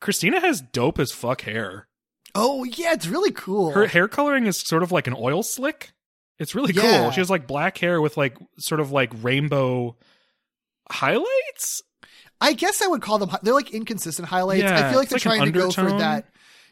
Christina 0.00 0.40
has 0.40 0.62
dope 0.62 0.98
as 0.98 1.12
fuck 1.12 1.42
hair. 1.42 1.86
Oh 2.34 2.64
yeah, 2.64 2.92
it's 2.92 3.06
really 3.06 3.32
cool. 3.32 3.70
Her 3.72 3.86
hair 3.86 4.08
coloring 4.08 4.46
is 4.46 4.58
sort 4.58 4.82
of 4.82 4.92
like 4.92 5.06
an 5.06 5.14
oil 5.16 5.42
slick. 5.42 5.92
It's 6.38 6.54
really 6.54 6.74
Yeah. 6.74 7.02
cool. 7.02 7.10
She 7.12 7.20
has 7.20 7.30
like 7.30 7.46
black 7.46 7.78
hair 7.78 8.00
with 8.00 8.16
like 8.16 8.36
sort 8.58 8.80
of 8.80 8.92
like 8.92 9.10
rainbow 9.22 9.96
highlights. 10.90 11.82
I 12.40 12.52
guess 12.52 12.82
I 12.82 12.86
would 12.86 13.00
call 13.00 13.18
them. 13.18 13.30
They're 13.42 13.54
like 13.54 13.72
inconsistent 13.72 14.28
highlights. 14.28 14.64
I 14.64 14.90
feel 14.90 14.98
like 14.98 15.08
they're 15.08 15.16
like 15.16 15.22
trying 15.22 15.44
to 15.46 15.50
go 15.52 15.70
for 15.70 15.90
that. 15.98 16.26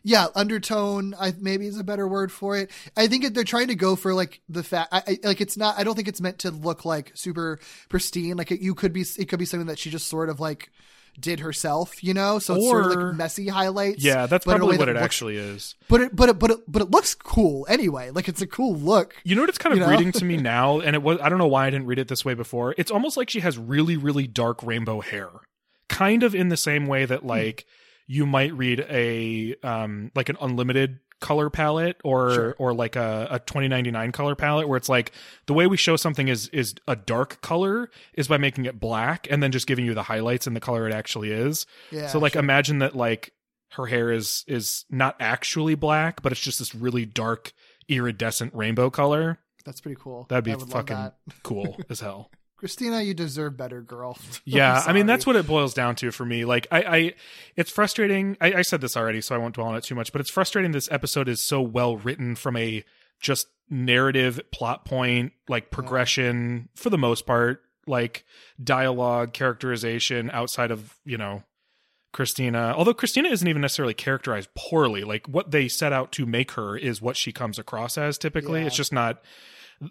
Yeah, 0.07 0.27
undertone. 0.35 1.15
I 1.19 1.33
maybe 1.41 1.67
is 1.67 1.79
a 1.79 1.85
better 1.85 2.07
word 2.07 2.31
for 2.31 2.59
it. 2.59 2.71
I 2.95 3.07
think 3.07 3.33
they're 3.33 3.43
trying 3.43 3.69
to 3.69 3.75
go 3.75 3.97
for 3.97 4.13
like 4.13 4.43
the 4.51 4.63
fact. 4.63 4.91
I, 4.93 5.03
I, 5.07 5.19
like 5.29 5.41
it's 5.41 5.57
not. 5.57 5.79
I 5.79 5.85
don't 5.85 5.95
think 5.95 6.09
it's 6.09 6.21
meant 6.21 6.41
to 6.41 6.51
look 6.51 6.85
like 6.85 7.13
super 7.15 7.59
pristine. 7.89 8.37
Like 8.37 8.53
it, 8.53 8.61
you 8.61 8.75
could 8.75 8.93
be. 8.93 9.07
It 9.19 9.31
could 9.31 9.39
be 9.39 9.47
something 9.47 9.69
that 9.69 9.79
she 9.79 9.89
just 9.89 10.09
sort 10.09 10.29
of 10.29 10.41
like 10.41 10.71
did 11.21 11.41
herself. 11.41 12.03
You 12.03 12.15
know, 12.15 12.39
so 12.39 12.55
it's 12.57 12.67
sort 12.67 12.87
of 12.87 12.93
like 13.03 13.15
messy 13.17 13.49
highlights. 13.49 14.03
Yeah, 14.05 14.27
that's 14.27 14.45
but 14.45 14.53
in 14.53 14.57
a 14.57 14.59
probably 14.61 14.79
what 14.79 14.87
that 14.87 14.91
it 14.91 14.95
looks- 14.95 15.05
actually 15.05 15.37
is. 15.37 15.75
But 15.89 16.01
it, 16.01 16.17
but 16.17 16.29
it, 16.29 16.39
but 16.39 16.51
it, 16.51 16.59
but 16.67 16.83
it 16.83 16.91
looks 16.91 17.15
cool 17.15 17.67
anyway. 17.69 18.11
Like 18.11 18.29
it's 18.29 18.43
a 18.43 18.47
cool 18.47 18.75
look. 18.77 19.15
You 19.25 19.35
know 19.37 19.43
what 19.43 19.49
it's 19.49 19.59
kind 19.59 19.73
of 19.73 19.79
You 19.79 19.85
know? 19.87 19.91
reading 19.91 20.13
to 20.13 20.25
me 20.25 20.37
now, 20.39 20.81
and 20.81 20.95
it 20.97 21.03
was 21.03 21.19
I 21.23 21.29
don't 21.29 21.39
know 21.39 21.47
why 21.49 21.67
I 21.67 21.71
didn't 21.71 21.87
read 21.87 21.99
it 21.99 22.09
this 22.09 22.25
way 22.25 22.35
before. 22.35 22.75
It's 22.79 22.91
almost 22.91 23.17
like 23.17 23.31
she 23.31 23.41
has 23.41 23.57
really, 23.59 23.97
really 23.97 24.27
dark 24.27 24.63
rainbow 24.63 25.01
hair. 25.01 25.29
Kind 25.89 26.23
of 26.23 26.35
in 26.35 26.49
the 26.49 26.57
same 26.57 26.87
way 26.87 27.05
Hmm. 27.05 27.09
that 27.11 27.27
like 27.27 27.67
you 28.07 28.27
might 28.27 28.53
read 28.53 28.81
a 28.91 29.55
um 29.63 30.11
like 30.15 30.29
an 30.29 30.37
unlimited 30.41 30.99
color 31.25 31.49
palette 31.49 31.97
or 32.05 32.55
or 32.59 32.75
like 32.75 32.97
a, 32.97 33.27
a 33.31 33.39
2099 33.39 34.13
color 34.13 34.35
palette 34.35 34.69
where 34.69 34.77
it's 34.77 34.91
like 34.91 35.11
the 35.47 35.55
way 35.55 35.67
we 35.67 35.79
show 35.79 35.97
something 35.97 36.29
is 36.29 36.49
is 36.49 36.75
a 36.87 36.95
dark 36.95 37.41
color 37.41 37.91
is 38.13 38.29
by 38.29 38.37
making 38.37 38.67
it 38.67 38.79
black 38.79 39.27
and 39.31 39.43
then 39.43 39.51
just 39.51 39.67
giving 39.67 39.87
you 39.87 39.95
the 39.95 40.03
highlights 40.03 40.47
and 40.47 40.55
the 40.55 40.61
color 40.61 40.87
it 40.87 40.93
actually 40.93 41.31
is. 41.31 41.65
Yeah, 41.91 42.09
so 42.09 42.19
like 42.19 42.35
sure. 42.35 42.41
imagine 42.41 42.81
that 42.81 42.95
like 42.95 43.33
her 43.71 43.87
hair 43.87 44.13
is 44.13 44.45
is 44.47 44.85
not 44.91 45.17
actually 45.19 45.75
black, 45.75 46.21
but 46.21 46.31
it's 46.31 46.43
just 46.43 46.59
this 46.59 46.75
really 46.75 47.07
dark 47.07 47.55
iridescent 47.89 48.55
rainbow 48.55 48.91
color. 48.91 49.39
That's 49.65 49.81
pretty 49.81 49.99
cool. 49.99 50.27
That'd 50.29 50.45
be 50.45 50.53
I 50.53 50.57
would 50.57 50.69
love 50.69 50.73
fucking 50.73 50.97
that. 50.97 51.17
cool 51.43 51.79
as 51.89 52.01
hell. 52.01 52.31
Christina, 52.65 53.03
you 53.03 53.13
deserve 53.13 53.59
better, 53.59 53.83
girl. 53.83 54.17
Yeah, 54.47 54.83
I'm 54.87 54.95
mean 54.95 55.05
that's 55.05 55.27
what 55.27 55.37
it 55.37 55.47
boils 55.47 55.75
down 55.75 55.97
to 55.97 56.11
for 56.11 56.25
me. 56.25 56.47
Like 56.47 56.67
I, 56.73 56.79
I 56.83 57.15
it's 57.57 57.71
frustrating. 57.71 58.39
I, 58.41 58.55
I 58.55 58.63
said 58.63 58.81
this 58.81 58.97
already, 58.97 59.21
so 59.21 59.35
I 59.35 59.39
won't 59.39 59.55
dwell 59.55 59.67
on 59.67 59.77
it 59.77 59.85
too 59.85 59.95
much. 59.95 60.13
But 60.13 60.23
it's 60.23 60.31
frustrating. 60.31 60.73
This 60.73 60.91
episode 60.91 61.29
is 61.29 61.43
so 61.43 61.61
well 61.61 61.99
written 61.99 62.35
from 62.37 62.57
a 62.57 62.83
just 63.21 63.49
narrative, 63.69 64.41
plot 64.51 64.87
point, 64.87 65.33
like 65.47 65.71
progression 65.71 66.71
for 66.75 66.89
the 66.89 66.97
most 66.97 67.27
part, 67.27 67.61
like 67.87 68.25
dialogue, 68.63 69.35
characterization 69.35 70.31
outside 70.31 70.71
of 70.71 70.95
you 71.05 71.19
know 71.19 71.43
Christina. 72.15 72.73
Although 72.75 72.95
Christina 72.95 73.29
isn't 73.29 73.47
even 73.47 73.61
necessarily 73.61 73.93
characterized 73.93 74.49
poorly. 74.57 75.05
Like 75.05 75.29
what 75.29 75.51
they 75.51 75.69
set 75.69 75.93
out 75.93 76.13
to 76.13 76.25
make 76.25 76.53
her 76.53 76.79
is 76.79 77.03
what 77.03 77.19
she 77.19 77.31
comes 77.31 77.59
across 77.59 77.99
as. 77.99 78.17
Typically, 78.17 78.61
Yeah. 78.61 78.69
it's 78.69 78.77
just 78.77 78.93
not. 78.93 79.23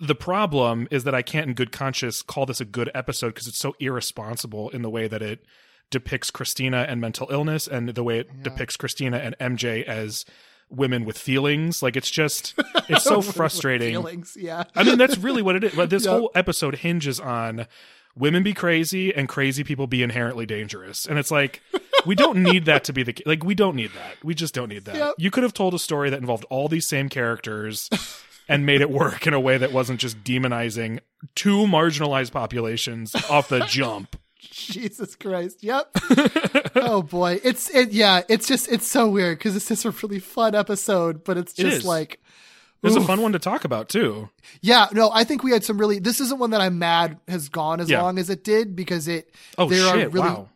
The 0.02 0.15
problem 0.15 0.88
is 0.91 1.03
that 1.03 1.15
I 1.15 1.22
can't, 1.22 1.48
in 1.48 1.53
good 1.53 1.72
conscience, 1.72 2.22
call 2.22 2.45
this 2.45 2.61
a 2.61 2.65
good 2.65 2.90
episode 2.94 3.30
because 3.30 3.48
it's 3.48 3.57
so 3.60 3.76
irresponsible 3.80 4.70
in 4.70 4.82
the 4.82 4.90
way 4.90 5.07
that 5.07 5.22
it 5.22 5.44
depicts 5.91 6.32
Christina 6.32 6.86
and 6.90 6.99
mental 7.02 7.28
illness, 7.32 7.68
and 7.68 7.90
the 7.90 8.03
way 8.03 8.20
it 8.20 8.41
depicts 8.44 8.76
Christina 8.78 9.18
and 9.18 9.36
MJ 9.40 9.84
as 9.84 10.26
women 10.70 11.06
with 11.06 11.18
feelings. 11.18 11.84
Like 11.84 11.95
it's 11.95 12.10
just, 12.10 12.56
it's 12.90 13.03
so 13.03 13.22
frustrating. 13.22 13.91
Feelings, 13.94 14.36
yeah. 14.40 14.64
I 14.76 14.84
mean, 14.84 14.98
that's 14.98 15.18
really 15.18 15.41
what 15.41 15.56
it 15.56 15.64
is. 15.65 15.76
But 15.76 15.90
this 15.90 16.06
Yep. 16.06 16.11
whole 16.11 16.32
episode 16.34 16.76
hinges 16.78 17.20
on 17.20 17.68
women 18.15 18.41
be 18.44 18.53
crazy 18.53 19.14
and 19.14 19.28
crazy 19.30 19.64
people 19.64 19.86
be 19.88 20.02
inherently 20.02 20.45
dangerous. 20.45 21.06
And 21.06 21.20
it's 21.20 21.30
like, 21.32 21.61
we 22.06 22.15
don't 22.15 22.41
need 22.41 22.65
that 22.65 22.84
to 22.86 22.94
be 22.94 23.03
the 23.03 23.15
like. 23.26 23.44
We 23.44 23.53
don't 23.56 23.76
need 23.76 23.91
that. 23.94 24.15
We 24.24 24.34
just 24.34 24.53
don't 24.53 24.70
need 24.70 24.86
that. 24.86 24.95
Yep. 25.03 25.14
You 25.18 25.30
could 25.32 25.44
have 25.44 25.53
told 25.53 25.74
a 25.74 25.80
story 25.80 26.10
that 26.10 26.20
involved 26.20 26.45
all 26.49 26.68
these 26.68 26.88
same 26.88 27.07
characters 27.10 27.90
and 28.48 28.65
made 28.65 28.82
it 28.82 28.90
work 28.90 29.26
in 29.28 29.34
a 29.34 29.40
way 29.40 29.57
that 29.57 29.72
wasn't 29.72 29.99
just 29.99 30.24
demonizing 30.24 30.99
two 31.36 31.65
marginalized 31.65 32.32
populations 32.32 33.15
off 33.30 33.49
the 33.49 33.60
jump. 33.65 34.18
Jesus 34.38 35.15
Christ. 35.15 35.64
Yep. 35.64 35.90
oh 36.76 37.02
boy. 37.02 37.40
It's 37.44 37.70
it 37.74 37.91
yeah, 37.94 38.22
it's 38.28 38.48
just 38.48 38.70
it's 38.72 38.86
so 38.88 39.07
weird 39.10 39.38
because 39.38 39.56
it's 39.56 39.68
just 39.70 39.86
a 39.86 39.91
really 39.91 40.20
fun 40.20 40.53
episode, 40.56 41.24
but 41.24 41.38
it's 41.38 41.53
just 41.53 41.78
is. 41.78 41.86
like 41.86 42.20
It's 42.84 42.98
a 42.98 43.02
fun 43.02 43.22
one 43.22 43.32
to 43.32 43.40
talk 43.40 43.64
about 43.64 43.88
too. 43.88 44.30
Yeah, 44.61 44.88
no, 44.91 45.10
I 45.14 45.24
think 45.24 45.44
we 45.44 45.52
had 45.52 45.64
some 45.64 45.78
really 45.78 45.99
this 45.99 46.20
isn't 46.20 46.40
one 46.40 46.49
that 46.52 46.60
I'm 46.60 46.78
mad 46.78 47.20
has 47.30 47.48
gone 47.48 47.80
as 47.80 47.90
Yeah. 47.90 48.02
long 48.02 48.20
as 48.20 48.30
it 48.30 48.44
did 48.44 48.76
because 48.76 49.07
it 49.07 49.34
Oh 49.57 49.70
there 49.70 49.80
shit! 49.94 50.07
are 50.07 50.10
really 50.10 50.28
wow. 50.30 50.49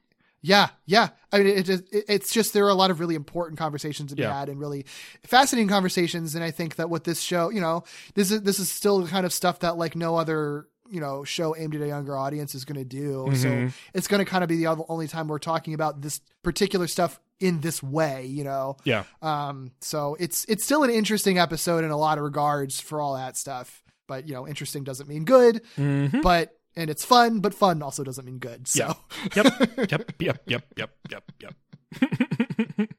Yeah, 0.48 0.70
yeah. 0.86 1.10
I 1.32 1.40
mean, 1.40 1.48
it 1.48 1.70
it, 1.70 1.86
it's 1.92 2.32
just 2.32 2.54
there 2.54 2.66
are 2.66 2.70
a 2.70 2.74
lot 2.76 2.90
of 2.90 3.00
really 3.02 3.16
important 3.16 3.60
conversations 3.60 4.12
to 4.12 4.16
be 4.16 4.22
Yeah. 4.22 4.40
had 4.40 4.48
and 4.50 4.60
really 4.60 4.86
fascinating 5.26 5.68
conversations. 5.68 6.36
And 6.36 6.44
I 6.44 6.52
think 6.52 6.76
that 6.78 6.90
what 6.90 7.04
this 7.04 7.20
show, 7.22 7.50
you 7.50 7.60
know, 7.62 7.84
this 8.16 8.32
is 8.32 8.42
this 8.44 8.60
is 8.60 8.72
still 8.72 9.00
the 9.02 9.10
kind 9.10 9.26
of 9.26 9.34
stuff 9.34 9.60
that 9.60 9.78
like 9.78 9.96
no 9.96 10.16
other 10.16 10.68
you 10.90 11.02
know 11.02 11.26
show 11.26 11.54
aimed 11.58 11.76
at 11.76 11.82
a 11.82 11.88
younger 11.88 12.18
audience 12.18 12.56
is 12.56 12.64
going 12.64 12.78
to 12.80 12.86
do. 12.86 13.26
Mm-hmm. 13.28 13.36
So 13.68 13.74
it's 13.94 14.08
going 14.08 14.24
to 14.24 14.30
kind 14.30 14.44
of 14.44 14.48
be 14.48 14.56
the 14.64 14.68
only 14.88 15.08
time 15.10 15.28
we're 15.28 15.40
talking 15.40 15.74
about 15.74 16.02
this 16.02 16.22
particular 16.44 16.88
stuff 16.88 17.20
in 17.42 17.60
this 17.60 17.84
way. 17.84 18.26
You 18.26 18.46
know. 18.46 18.78
Yeah. 18.86 19.04
Um. 19.22 19.72
So 19.82 20.16
it's 20.20 20.46
it's 20.46 20.64
still 20.64 20.84
an 20.84 20.90
interesting 20.92 21.38
episode 21.40 21.84
in 21.84 21.92
a 21.92 21.98
lot 21.98 22.18
of 22.18 22.24
regards 22.24 22.80
for 22.80 23.02
all 23.02 23.16
that 23.16 23.36
stuff. 23.36 23.84
But 24.08 24.28
you 24.30 24.34
know, 24.34 24.48
interesting 24.48 24.86
doesn't 24.86 25.10
mean 25.10 25.26
good. 25.26 25.62
Mhm. 25.76 26.22
But 26.22 26.57
and 26.78 26.90
it's 26.90 27.04
fun, 27.04 27.40
but 27.40 27.54
fun 27.54 27.82
also 27.82 28.04
doesn't 28.04 28.24
mean 28.24 28.38
good. 28.38 28.68
So. 28.68 28.96
Yeah. 29.36 29.44
Yep. 29.44 29.90
Yep. 29.92 30.12
Yep. 30.20 30.42
Yep. 30.46 30.64
Yep. 30.78 30.92
Yep. 31.10 31.32
Yep. 31.42 32.90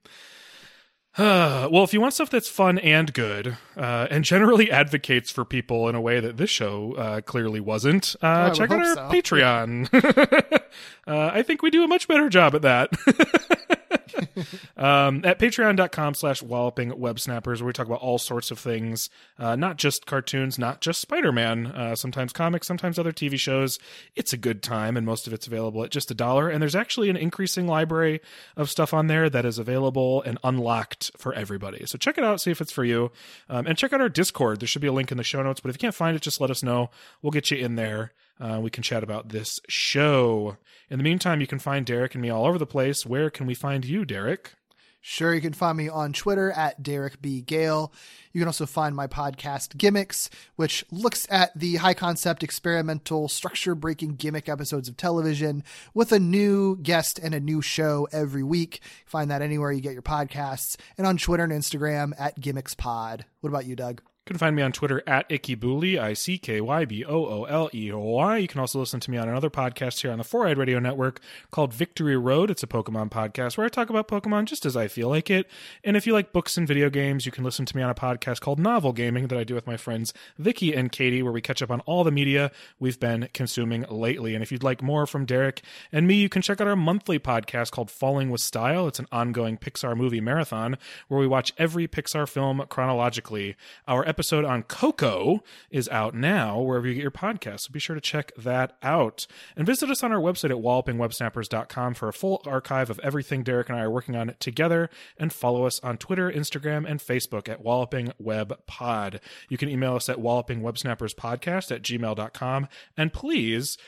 Uh, 1.16 1.68
well, 1.72 1.84
if 1.84 1.92
you 1.92 2.00
want 2.00 2.14
stuff 2.14 2.30
that's 2.30 2.48
fun 2.48 2.78
and 2.78 3.12
good, 3.12 3.56
uh, 3.76 4.06
and 4.10 4.24
generally 4.24 4.70
advocates 4.70 5.30
for 5.30 5.44
people 5.44 5.88
in 5.88 5.94
a 5.94 6.00
way 6.00 6.20
that 6.20 6.36
this 6.36 6.50
show 6.50 6.94
uh, 6.94 7.20
clearly 7.20 7.60
wasn't, 7.60 8.16
uh, 8.22 8.26
I 8.26 8.50
check 8.50 8.70
out 8.70 8.80
our 8.80 8.94
so. 8.94 9.08
Patreon. 9.08 9.88
uh, 11.06 11.30
I 11.32 11.42
think 11.42 11.62
we 11.62 11.70
do 11.70 11.84
a 11.84 11.88
much 11.88 12.08
better 12.08 12.28
job 12.28 12.54
at 12.54 12.62
that. 12.62 12.90
um, 14.76 15.24
at 15.24 15.38
patreon.com 15.38 16.14
slash 16.14 16.42
walloping 16.42 16.98
web 16.98 17.20
snappers, 17.20 17.60
where 17.60 17.66
we 17.66 17.72
talk 17.72 17.86
about 17.86 18.00
all 18.00 18.18
sorts 18.18 18.50
of 18.50 18.58
things, 18.58 19.10
uh, 19.38 19.56
not 19.56 19.76
just 19.76 20.06
cartoons, 20.06 20.58
not 20.58 20.80
just 20.80 21.00
Spider 21.00 21.32
Man, 21.32 21.66
uh, 21.66 21.94
sometimes 21.94 22.32
comics, 22.32 22.66
sometimes 22.66 22.98
other 22.98 23.12
TV 23.12 23.38
shows. 23.38 23.78
It's 24.14 24.32
a 24.32 24.36
good 24.36 24.62
time, 24.62 24.96
and 24.96 25.04
most 25.04 25.26
of 25.26 25.32
it's 25.32 25.46
available 25.46 25.84
at 25.84 25.90
just 25.90 26.10
a 26.10 26.14
dollar. 26.14 26.48
And 26.48 26.62
there's 26.62 26.76
actually 26.76 27.10
an 27.10 27.16
increasing 27.16 27.66
library 27.66 28.20
of 28.56 28.70
stuff 28.70 28.94
on 28.94 29.06
there 29.06 29.30
that 29.30 29.44
is 29.44 29.58
available 29.58 30.22
and 30.22 30.38
unlocked 30.44 31.10
for 31.16 31.32
everybody. 31.34 31.84
So 31.86 31.98
check 31.98 32.18
it 32.18 32.24
out, 32.24 32.40
see 32.40 32.50
if 32.50 32.60
it's 32.60 32.72
for 32.72 32.84
you. 32.84 33.10
Um, 33.48 33.66
and 33.66 33.76
check 33.76 33.92
out 33.92 34.00
our 34.00 34.08
Discord. 34.08 34.60
There 34.60 34.66
should 34.66 34.82
be 34.82 34.88
a 34.88 34.92
link 34.92 35.10
in 35.10 35.16
the 35.16 35.24
show 35.24 35.42
notes, 35.42 35.60
but 35.60 35.70
if 35.70 35.76
you 35.76 35.80
can't 35.80 35.94
find 35.94 36.16
it, 36.16 36.22
just 36.22 36.40
let 36.40 36.50
us 36.50 36.62
know. 36.62 36.90
We'll 37.22 37.30
get 37.30 37.50
you 37.50 37.58
in 37.58 37.76
there. 37.76 38.12
Uh, 38.40 38.60
we 38.60 38.70
can 38.70 38.82
chat 38.82 39.02
about 39.02 39.30
this 39.30 39.60
show. 39.68 40.56
In 40.90 40.98
the 40.98 41.04
meantime, 41.04 41.40
you 41.40 41.46
can 41.46 41.58
find 41.58 41.84
Derek 41.84 42.14
and 42.14 42.22
me 42.22 42.30
all 42.30 42.46
over 42.46 42.58
the 42.58 42.66
place. 42.66 43.04
Where 43.04 43.30
can 43.30 43.46
we 43.46 43.54
find 43.54 43.84
you, 43.84 44.04
Derek? 44.04 44.52
Sure, 45.00 45.32
you 45.32 45.40
can 45.40 45.52
find 45.52 45.78
me 45.78 45.88
on 45.88 46.12
Twitter 46.12 46.50
at 46.50 46.82
Derek 46.82 47.22
B. 47.22 47.40
Gale. 47.40 47.92
You 48.32 48.40
can 48.40 48.48
also 48.48 48.66
find 48.66 48.96
my 48.96 49.06
podcast 49.06 49.76
Gimmicks, 49.76 50.28
which 50.56 50.84
looks 50.90 51.26
at 51.30 51.56
the 51.58 51.76
high 51.76 51.94
concept, 51.94 52.42
experimental, 52.42 53.28
structure 53.28 53.74
breaking 53.74 54.16
gimmick 54.16 54.48
episodes 54.48 54.88
of 54.88 54.96
television 54.96 55.62
with 55.94 56.12
a 56.12 56.18
new 56.18 56.76
guest 56.76 57.18
and 57.18 57.32
a 57.32 57.40
new 57.40 57.62
show 57.62 58.08
every 58.12 58.42
week. 58.42 58.80
Find 59.06 59.30
that 59.30 59.40
anywhere 59.40 59.72
you 59.72 59.80
get 59.80 59.92
your 59.92 60.02
podcasts 60.02 60.76
and 60.98 61.06
on 61.06 61.16
Twitter 61.16 61.44
and 61.44 61.52
Instagram 61.52 62.12
at 62.18 62.38
Gimmicks 62.40 62.74
Pod. 62.74 63.24
What 63.40 63.50
about 63.50 63.66
you, 63.66 63.76
Doug? 63.76 64.02
You 64.28 64.34
can 64.34 64.38
find 64.40 64.56
me 64.56 64.60
on 64.60 64.72
Twitter 64.72 65.02
at 65.06 65.24
Icky 65.30 65.98
I 65.98 66.12
C 66.12 66.36
K 66.36 66.60
Y 66.60 66.84
B 66.84 67.02
O 67.02 67.24
O 67.24 67.44
L 67.44 67.70
E 67.72 67.90
O 67.90 67.98
Y. 67.98 68.36
You 68.36 68.46
can 68.46 68.60
also 68.60 68.78
listen 68.78 69.00
to 69.00 69.10
me 69.10 69.16
on 69.16 69.26
another 69.26 69.48
podcast 69.48 70.02
here 70.02 70.12
on 70.12 70.18
the 70.18 70.24
Four 70.24 70.46
Eyed 70.46 70.58
Radio 70.58 70.78
Network 70.78 71.20
called 71.50 71.72
Victory 71.72 72.14
Road. 72.14 72.50
It's 72.50 72.62
a 72.62 72.66
Pokemon 72.66 73.10
podcast 73.10 73.56
where 73.56 73.64
I 73.64 73.70
talk 73.70 73.88
about 73.88 74.06
Pokemon 74.06 74.44
just 74.44 74.66
as 74.66 74.76
I 74.76 74.86
feel 74.86 75.08
like 75.08 75.30
it. 75.30 75.48
And 75.82 75.96
if 75.96 76.06
you 76.06 76.12
like 76.12 76.34
books 76.34 76.58
and 76.58 76.68
video 76.68 76.90
games, 76.90 77.24
you 77.24 77.32
can 77.32 77.42
listen 77.42 77.64
to 77.64 77.74
me 77.74 77.82
on 77.82 77.88
a 77.88 77.94
podcast 77.94 78.42
called 78.42 78.58
Novel 78.58 78.92
Gaming 78.92 79.28
that 79.28 79.38
I 79.38 79.44
do 79.44 79.54
with 79.54 79.66
my 79.66 79.78
friends 79.78 80.12
Vicky 80.36 80.74
and 80.74 80.92
Katie, 80.92 81.22
where 81.22 81.32
we 81.32 81.40
catch 81.40 81.62
up 81.62 81.70
on 81.70 81.80
all 81.86 82.04
the 82.04 82.10
media 82.10 82.50
we've 82.78 83.00
been 83.00 83.30
consuming 83.32 83.86
lately. 83.88 84.34
And 84.34 84.42
if 84.42 84.52
you'd 84.52 84.62
like 84.62 84.82
more 84.82 85.06
from 85.06 85.24
Derek 85.24 85.62
and 85.90 86.06
me, 86.06 86.16
you 86.16 86.28
can 86.28 86.42
check 86.42 86.60
out 86.60 86.68
our 86.68 86.76
monthly 86.76 87.18
podcast 87.18 87.70
called 87.70 87.90
Falling 87.90 88.28
with 88.28 88.42
Style. 88.42 88.88
It's 88.88 88.98
an 88.98 89.08
ongoing 89.10 89.56
Pixar 89.56 89.96
movie 89.96 90.20
marathon 90.20 90.76
where 91.08 91.18
we 91.18 91.26
watch 91.26 91.54
every 91.56 91.88
Pixar 91.88 92.28
film 92.28 92.62
chronologically. 92.68 93.56
Our 93.86 94.04
episode 94.18 94.44
on 94.44 94.64
Coco 94.64 95.44
is 95.70 95.88
out 95.90 96.12
now 96.12 96.60
wherever 96.60 96.88
you 96.88 96.94
get 96.94 97.02
your 97.02 97.10
podcasts. 97.12 97.60
So 97.60 97.72
be 97.72 97.78
sure 97.78 97.94
to 97.94 98.00
check 98.00 98.32
that 98.36 98.76
out. 98.82 99.28
And 99.56 99.64
visit 99.64 99.88
us 99.90 100.02
on 100.02 100.10
our 100.10 100.18
website 100.18 100.50
at 100.50 100.56
wallopingwebsnappers.com 100.56 101.94
for 101.94 102.08
a 102.08 102.12
full 102.12 102.42
archive 102.44 102.90
of 102.90 102.98
everything 102.98 103.44
Derek 103.44 103.68
and 103.68 103.78
I 103.78 103.82
are 103.82 103.90
working 103.92 104.16
on 104.16 104.34
together. 104.40 104.90
And 105.18 105.32
follow 105.32 105.66
us 105.66 105.78
on 105.84 105.98
Twitter, 105.98 106.32
Instagram, 106.32 106.84
and 106.84 106.98
Facebook 106.98 107.48
at 107.48 107.62
Walloping 107.62 108.12
Web 108.18 108.58
Pod. 108.66 109.20
You 109.48 109.56
can 109.56 109.68
email 109.68 109.94
us 109.94 110.08
at 110.08 110.16
wallopingwebsnapperspodcast 110.16 111.70
at 111.70 111.82
gmail.com. 111.82 112.68
And 112.96 113.12
please 113.12 113.78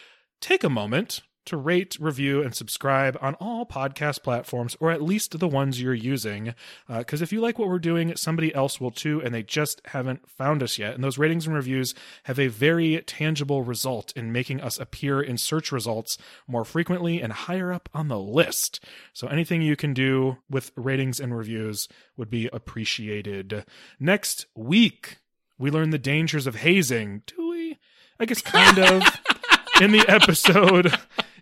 take 0.41 0.63
a 0.63 0.71
moment 0.71 1.23
to 1.47 1.57
rate, 1.57 1.97
review, 2.01 2.43
and 2.43 2.55
subscribe 2.55 3.17
on 3.21 3.35
all 3.37 3.67
podcast 3.67 4.23
platforms, 4.23 4.77
or 4.81 4.91
at 4.91 5.03
least 5.03 5.39
the 5.39 5.49
ones 5.49 5.81
you're 5.81 5.95
using. 5.95 6.55
Uh, 6.89 6.99
because 6.99 7.23
if 7.23 7.33
you 7.33 7.41
like 7.41 7.59
what 7.59 7.69
we're 7.69 7.79
doing, 7.79 8.15
somebody 8.17 8.55
else 8.55 8.81
will 8.81 8.91
too, 8.91 9.21
and 9.23 9.35
they 9.35 9.43
just 9.43 9.81
haven't 9.87 10.29
found 10.29 10.63
us 10.63 10.79
yet. 10.79 10.95
And 10.95 11.03
those 11.03 11.19
ratings 11.19 11.47
and 11.47 11.55
reviews 11.55 11.95
have 12.25 12.39
a 12.39 12.49
very 12.49 13.03
tangible 13.07 13.63
result 13.63 14.13
in 14.17 14.33
making 14.33 14.61
us 14.61 14.79
appear 14.79 15.21
in 15.21 15.39
search 15.39 15.73
results 15.73 16.19
more 16.47 16.65
frequently 16.65 17.21
and 17.21 17.33
higher 17.33 17.73
up 17.73 17.89
on 17.95 18.09
the 18.09 18.21
list. 18.21 18.85
So 19.13 19.27
anything 19.27 19.63
you 19.63 19.77
can 19.77 19.95
do 19.95 20.39
with 20.49 20.73
ratings 20.77 21.21
and 21.21 21.37
reviews 21.37 21.89
would 22.17 22.31
be 22.31 22.49
appreciated. 22.53 23.65
Next 23.99 24.47
week, 24.55 25.19
we 25.59 25.71
learn 25.71 25.91
the 25.91 25.99
dangers 25.99 26.47
of 26.47 26.57
hazing. 26.57 27.23
Do 27.27 27.51
we? 27.51 27.79
I 28.19 28.27
guess 28.27 28.43
kind 28.43 28.79
of. 28.79 29.03
in 29.81 29.93
the 29.93 30.05
episode 30.09 30.93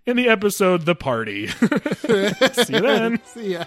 in 0.07 0.17
the 0.17 0.29
episode 0.29 0.85
the 0.87 0.95
party 0.95 1.47
see 2.65 2.75
you 2.75 2.81
then 2.81 3.21
See 3.27 3.53
ya. 3.55 3.65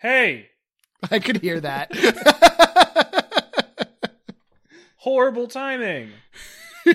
Hey, 0.00 0.48
I 1.10 1.18
could 1.18 1.42
hear 1.42 1.60
that. 1.60 1.90
horrible 4.96 5.46
timing. 5.46 6.10